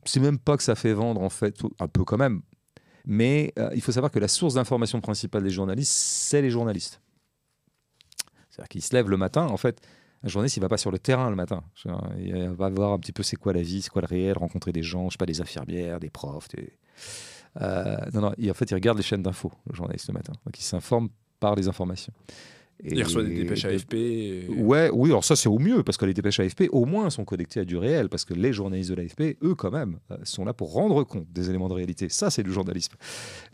C'est 0.05 0.20
même 0.20 0.39
pas 0.39 0.57
que 0.57 0.62
ça 0.62 0.74
fait 0.74 0.95
vendre, 0.95 1.20
en 1.20 1.28
fait, 1.28 1.61
un 1.78 1.89
peu 1.89 2.05
quand 2.05 2.16
même. 2.16 2.40
Mais 3.05 3.53
euh, 3.59 3.70
il 3.74 3.82
faut 3.82 3.93
savoir 3.93 4.11
que 4.11 4.19
la 4.19 4.28
source 4.28 4.55
d'information 4.55 5.01
principale 5.01 5.43
des 5.43 5.51
journalistes, 5.51 5.93
c'est 5.93 6.43
les 6.43 6.51
journalistes. 6.51 7.01
C'est-à-dire 8.51 8.69
qu'ils 8.69 8.82
se 8.82 8.95
lèvent 8.95 9.11
le 9.11 9.16
matin, 9.16 9.47
en 9.47 9.57
fait. 9.57 9.81
Un 10.24 10.28
journaliste, 10.28 10.57
il 10.57 10.61
va 10.61 10.69
pas 10.69 10.78
sur 10.78 10.90
le 10.90 10.99
terrain 10.99 11.31
le 11.31 11.36
matin. 11.36 11.62
Il 12.19 12.49
va 12.51 12.70
voir 12.70 12.93
un 12.93 12.99
petit 12.99 13.12
peu 13.12 13.23
c'est 13.23 13.36
quoi 13.36 13.53
la 13.53 13.62
vie, 13.62 13.82
c'est 13.82 13.90
quoi 13.90 14.03
le 14.03 14.09
réel, 14.09 14.36
rencontrer 14.36 14.73
des 14.73 14.82
gens, 14.82 15.09
je 15.09 15.12
sais 15.15 15.19
pas, 15.19 15.27
des 15.27 15.40
infirmières, 15.40 16.01
des 16.01 16.11
profs. 16.11 16.49
Euh, 17.61 17.97
non, 18.12 18.20
non, 18.20 18.32
en 18.32 18.55
fait, 18.55 18.70
il 18.70 18.74
regarde 18.74 18.99
les 18.99 19.05
chaînes 19.05 19.23
d'infos, 19.23 19.53
le 19.70 19.74
journaliste, 19.74 20.09
le 20.09 20.15
matin. 20.15 20.32
Donc, 20.45 20.59
il 20.59 20.62
s'informe 20.62 21.09
par 21.39 21.55
les 21.55 21.69
informations. 21.69 22.12
Il 22.85 23.03
reçoit 23.03 23.25
des 23.25 23.35
dépêches 23.35 23.65
AFP. 23.65 23.95
Ouais, 24.57 24.91
oui, 24.93 25.11
alors 25.11 25.25
ça 25.25 25.37
c'est 25.37 25.49
au 25.49 25.59
mieux, 25.59 25.83
parce 25.83 25.99
que 25.99 26.05
les 26.05 26.15
dépêches 26.15 26.41
AFP 26.41 26.65
au 26.71 26.85
moins 26.85 27.11
sont 27.11 27.25
connectées 27.25 27.61
à 27.61 27.65
du 27.65 27.77
réel, 27.77 28.09
parce 28.09 28.25
que 28.25 28.35
les 28.35 28.53
journalistes 28.53 28.91
de 28.91 28.95
l'AFP, 28.95 29.37
eux 29.43 29.55
quand 29.55 29.71
même, 29.71 29.99
euh, 30.11 30.17
sont 30.23 30.45
là 30.45 30.53
pour 30.53 30.73
rendre 30.73 31.03
compte 31.05 31.27
des 31.33 31.51
éléments 31.51 31.69
de 31.69 31.75
réalité. 31.75 32.09
Ça 32.09 32.31
c'est 32.31 32.43
du 32.43 32.53
journalisme. 32.53 32.95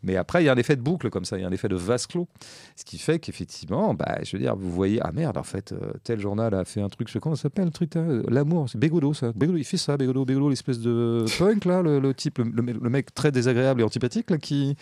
Mais 0.03 0.17
après, 0.17 0.43
il 0.43 0.47
y 0.47 0.49
a 0.49 0.53
un 0.53 0.57
effet 0.57 0.77
de 0.77 0.83
boucle 0.83 1.11
comme 1.11 1.25
ça, 1.25 1.39
il 1.39 1.43
y 1.43 1.45
a 1.45 1.49
un 1.49 1.53
effet 1.53 1.69
de 1.69 1.77
vase 1.77 2.07
clos, 2.07 2.29
ce 2.77 2.85
qui 2.85 2.99
fait 2.99 3.19
qu'effectivement, 3.19 3.95
bah, 3.95 4.19
je 4.23 4.37
veux 4.37 4.43
dire, 4.43 4.57
vous 4.57 4.71
voyez, 4.71 4.99
ah 5.03 5.13
merde, 5.13 5.39
en 5.39 5.43
fait, 5.43 5.73
euh, 5.73 5.93
tel 6.03 6.21
journal 6.21 6.55
a 6.55 6.65
fait 6.65 6.83
un 6.83 6.89
truc, 6.89 7.09
je 7.09 7.15
sais 7.15 7.21
comment 7.21 7.37
ça 7.37 7.45
s'appelle 7.45 7.67
le 7.67 7.71
truc, 7.71 7.97
hein, 7.97 8.23
l'amour, 8.29 8.69
c'est 8.69 8.79
Bégodo 8.79 9.15
ça. 9.15 9.33
Bégodo, 9.33 9.59
il 9.59 9.65
fait 9.65 9.77
ça, 9.77 9.97
Bégodo, 9.97 10.25
Bégodo, 10.25 10.51
l'espèce 10.51 10.81
de 10.81 11.25
punk 11.39 11.65
là, 11.65 11.83
le, 11.83 12.15
type, 12.15 12.39
le, 12.39 12.51
le, 12.51 12.91
mec 12.91 13.15
très 13.15 13.33
désagréable 13.33 13.81
et 13.81 13.85
antipathique 13.85 14.31
là, 14.31 14.39
qui, 14.39 14.77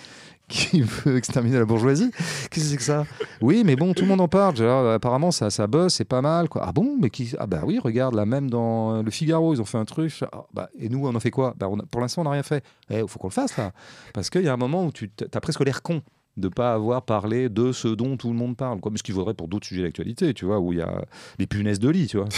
qui 0.52 0.82
veut 0.82 1.16
exterminer 1.16 1.58
la 1.58 1.64
bourgeoisie. 1.64 2.10
Qu'est-ce 2.50 2.66
que 2.66 2.70
c'est 2.70 2.76
que 2.76 2.82
ça? 2.82 3.06
Oui, 3.40 3.62
mais 3.64 3.74
bon, 3.74 3.94
tout 3.94 4.02
le 4.02 4.08
monde 4.08 4.20
en 4.20 4.28
parle. 4.28 4.60
apparemment, 4.90 5.30
ça, 5.30 5.50
ça 5.50 5.66
bosse, 5.66 5.94
c'est 5.94 6.04
pas 6.04 6.20
mal. 6.20 6.48
Quoi. 6.48 6.62
Ah 6.64 6.72
bon? 6.72 6.96
Mais 7.00 7.10
qui 7.10 7.32
Ah 7.38 7.46
bah 7.46 7.62
oui, 7.64 7.78
regarde, 7.78 8.14
là 8.14 8.26
même 8.26 8.50
dans 8.50 9.02
Le 9.02 9.10
Figaro, 9.10 9.54
ils 9.54 9.60
ont 9.60 9.64
fait 9.64 9.78
un 9.78 9.84
truc. 9.84 10.12
Ah, 10.30 10.44
bah, 10.52 10.68
et 10.78 10.88
nous, 10.88 11.06
on 11.06 11.14
en 11.14 11.20
fait 11.20 11.30
quoi? 11.30 11.54
Bah, 11.58 11.68
Pour 11.90 12.00
l'instant, 12.00 12.20
on 12.20 12.24
n'a 12.24 12.30
rien 12.30 12.42
fait. 12.42 12.62
Il 12.90 12.96
eh, 12.96 13.08
faut 13.08 13.18
qu'on 13.18 13.28
le 13.28 13.32
fasse 13.32 13.56
là. 13.56 13.72
Parce 14.12 14.28
qu'il 14.28 14.42
y 14.42 14.48
a 14.48 14.52
un 14.52 14.58
moment 14.58 14.84
où 14.84 14.92
tu 14.92 15.10
as 15.32 15.40
presque 15.40 15.60
l'air 15.64 15.82
con 15.82 16.02
de 16.36 16.48
pas 16.48 16.72
avoir 16.72 17.02
parlé 17.02 17.48
de 17.48 17.72
ce 17.72 17.88
dont 17.88 18.16
tout 18.16 18.28
le 18.28 18.34
monde 18.34 18.56
parle. 18.56 18.80
Quoi. 18.80 18.92
Mais 18.92 18.98
ce 18.98 19.02
qu'il 19.02 19.14
vaudrait 19.14 19.34
pour 19.34 19.48
d'autres 19.48 19.66
sujets 19.66 19.82
d'actualité, 19.82 20.34
tu 20.34 20.44
vois, 20.44 20.60
où 20.60 20.72
il 20.72 20.78
y 20.78 20.82
a 20.82 21.04
les 21.38 21.46
punaises 21.46 21.78
de 21.78 21.88
lit, 21.88 22.06
tu 22.06 22.18
vois. 22.18 22.28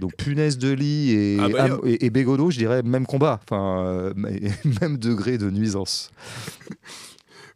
Donc 0.00 0.14
punaise 0.16 0.58
de 0.58 0.70
lit 0.72 1.12
et, 1.12 1.38
ah 1.40 1.48
bah, 1.48 1.78
et, 1.84 2.10
Bégodo, 2.10 2.50
je 2.50 2.58
dirais 2.58 2.82
même 2.82 3.06
combat, 3.06 3.40
enfin 3.42 3.82
euh, 3.86 4.12
même 4.82 4.98
degré 4.98 5.38
de 5.38 5.50
nuisance. 5.50 6.10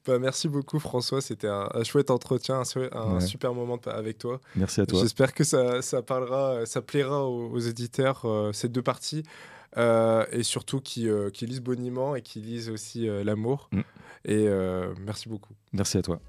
Bah, 0.07 0.19
merci 0.19 0.49
beaucoup 0.49 0.79
François, 0.79 1.21
c'était 1.21 1.49
un, 1.49 1.69
chouette 1.85 2.11
entretien, 2.11 2.63
un, 2.93 3.21
super 3.21 3.55
moment 3.55 3.79
avec 3.87 4.19
toi. 4.19 4.41
Merci 4.57 4.81
à 4.81 4.87
toi. 4.87 5.01
J'espère 5.01 5.35
que 5.35 5.45
ça, 5.45 5.83
ça, 5.83 6.03
parlera, 6.03 6.65
ça 6.67 6.81
plaira 6.81 7.27
aux, 7.27 7.59
éditeurs, 7.59 8.23
euh, 8.25 8.53
ces 8.53 8.69
deux 8.69 8.83
parties, 8.83 9.23
euh, 9.77 10.25
et 10.33 10.43
surtout 10.43 10.81
qui, 10.81 11.09
euh, 11.09 11.31
qui 11.31 11.47
lisent 11.47 11.61
boniment 11.61 12.17
et 12.17 12.23
qui 12.23 12.41
lisent 12.41 12.71
aussi 12.71 13.07
l'amour. 13.25 13.69
Mm. 13.73 13.81
Et 14.27 14.49
merci 15.01 15.29
beaucoup. 15.29 15.55
Merci 15.73 15.99
à 15.99 16.03
toi. 16.03 16.21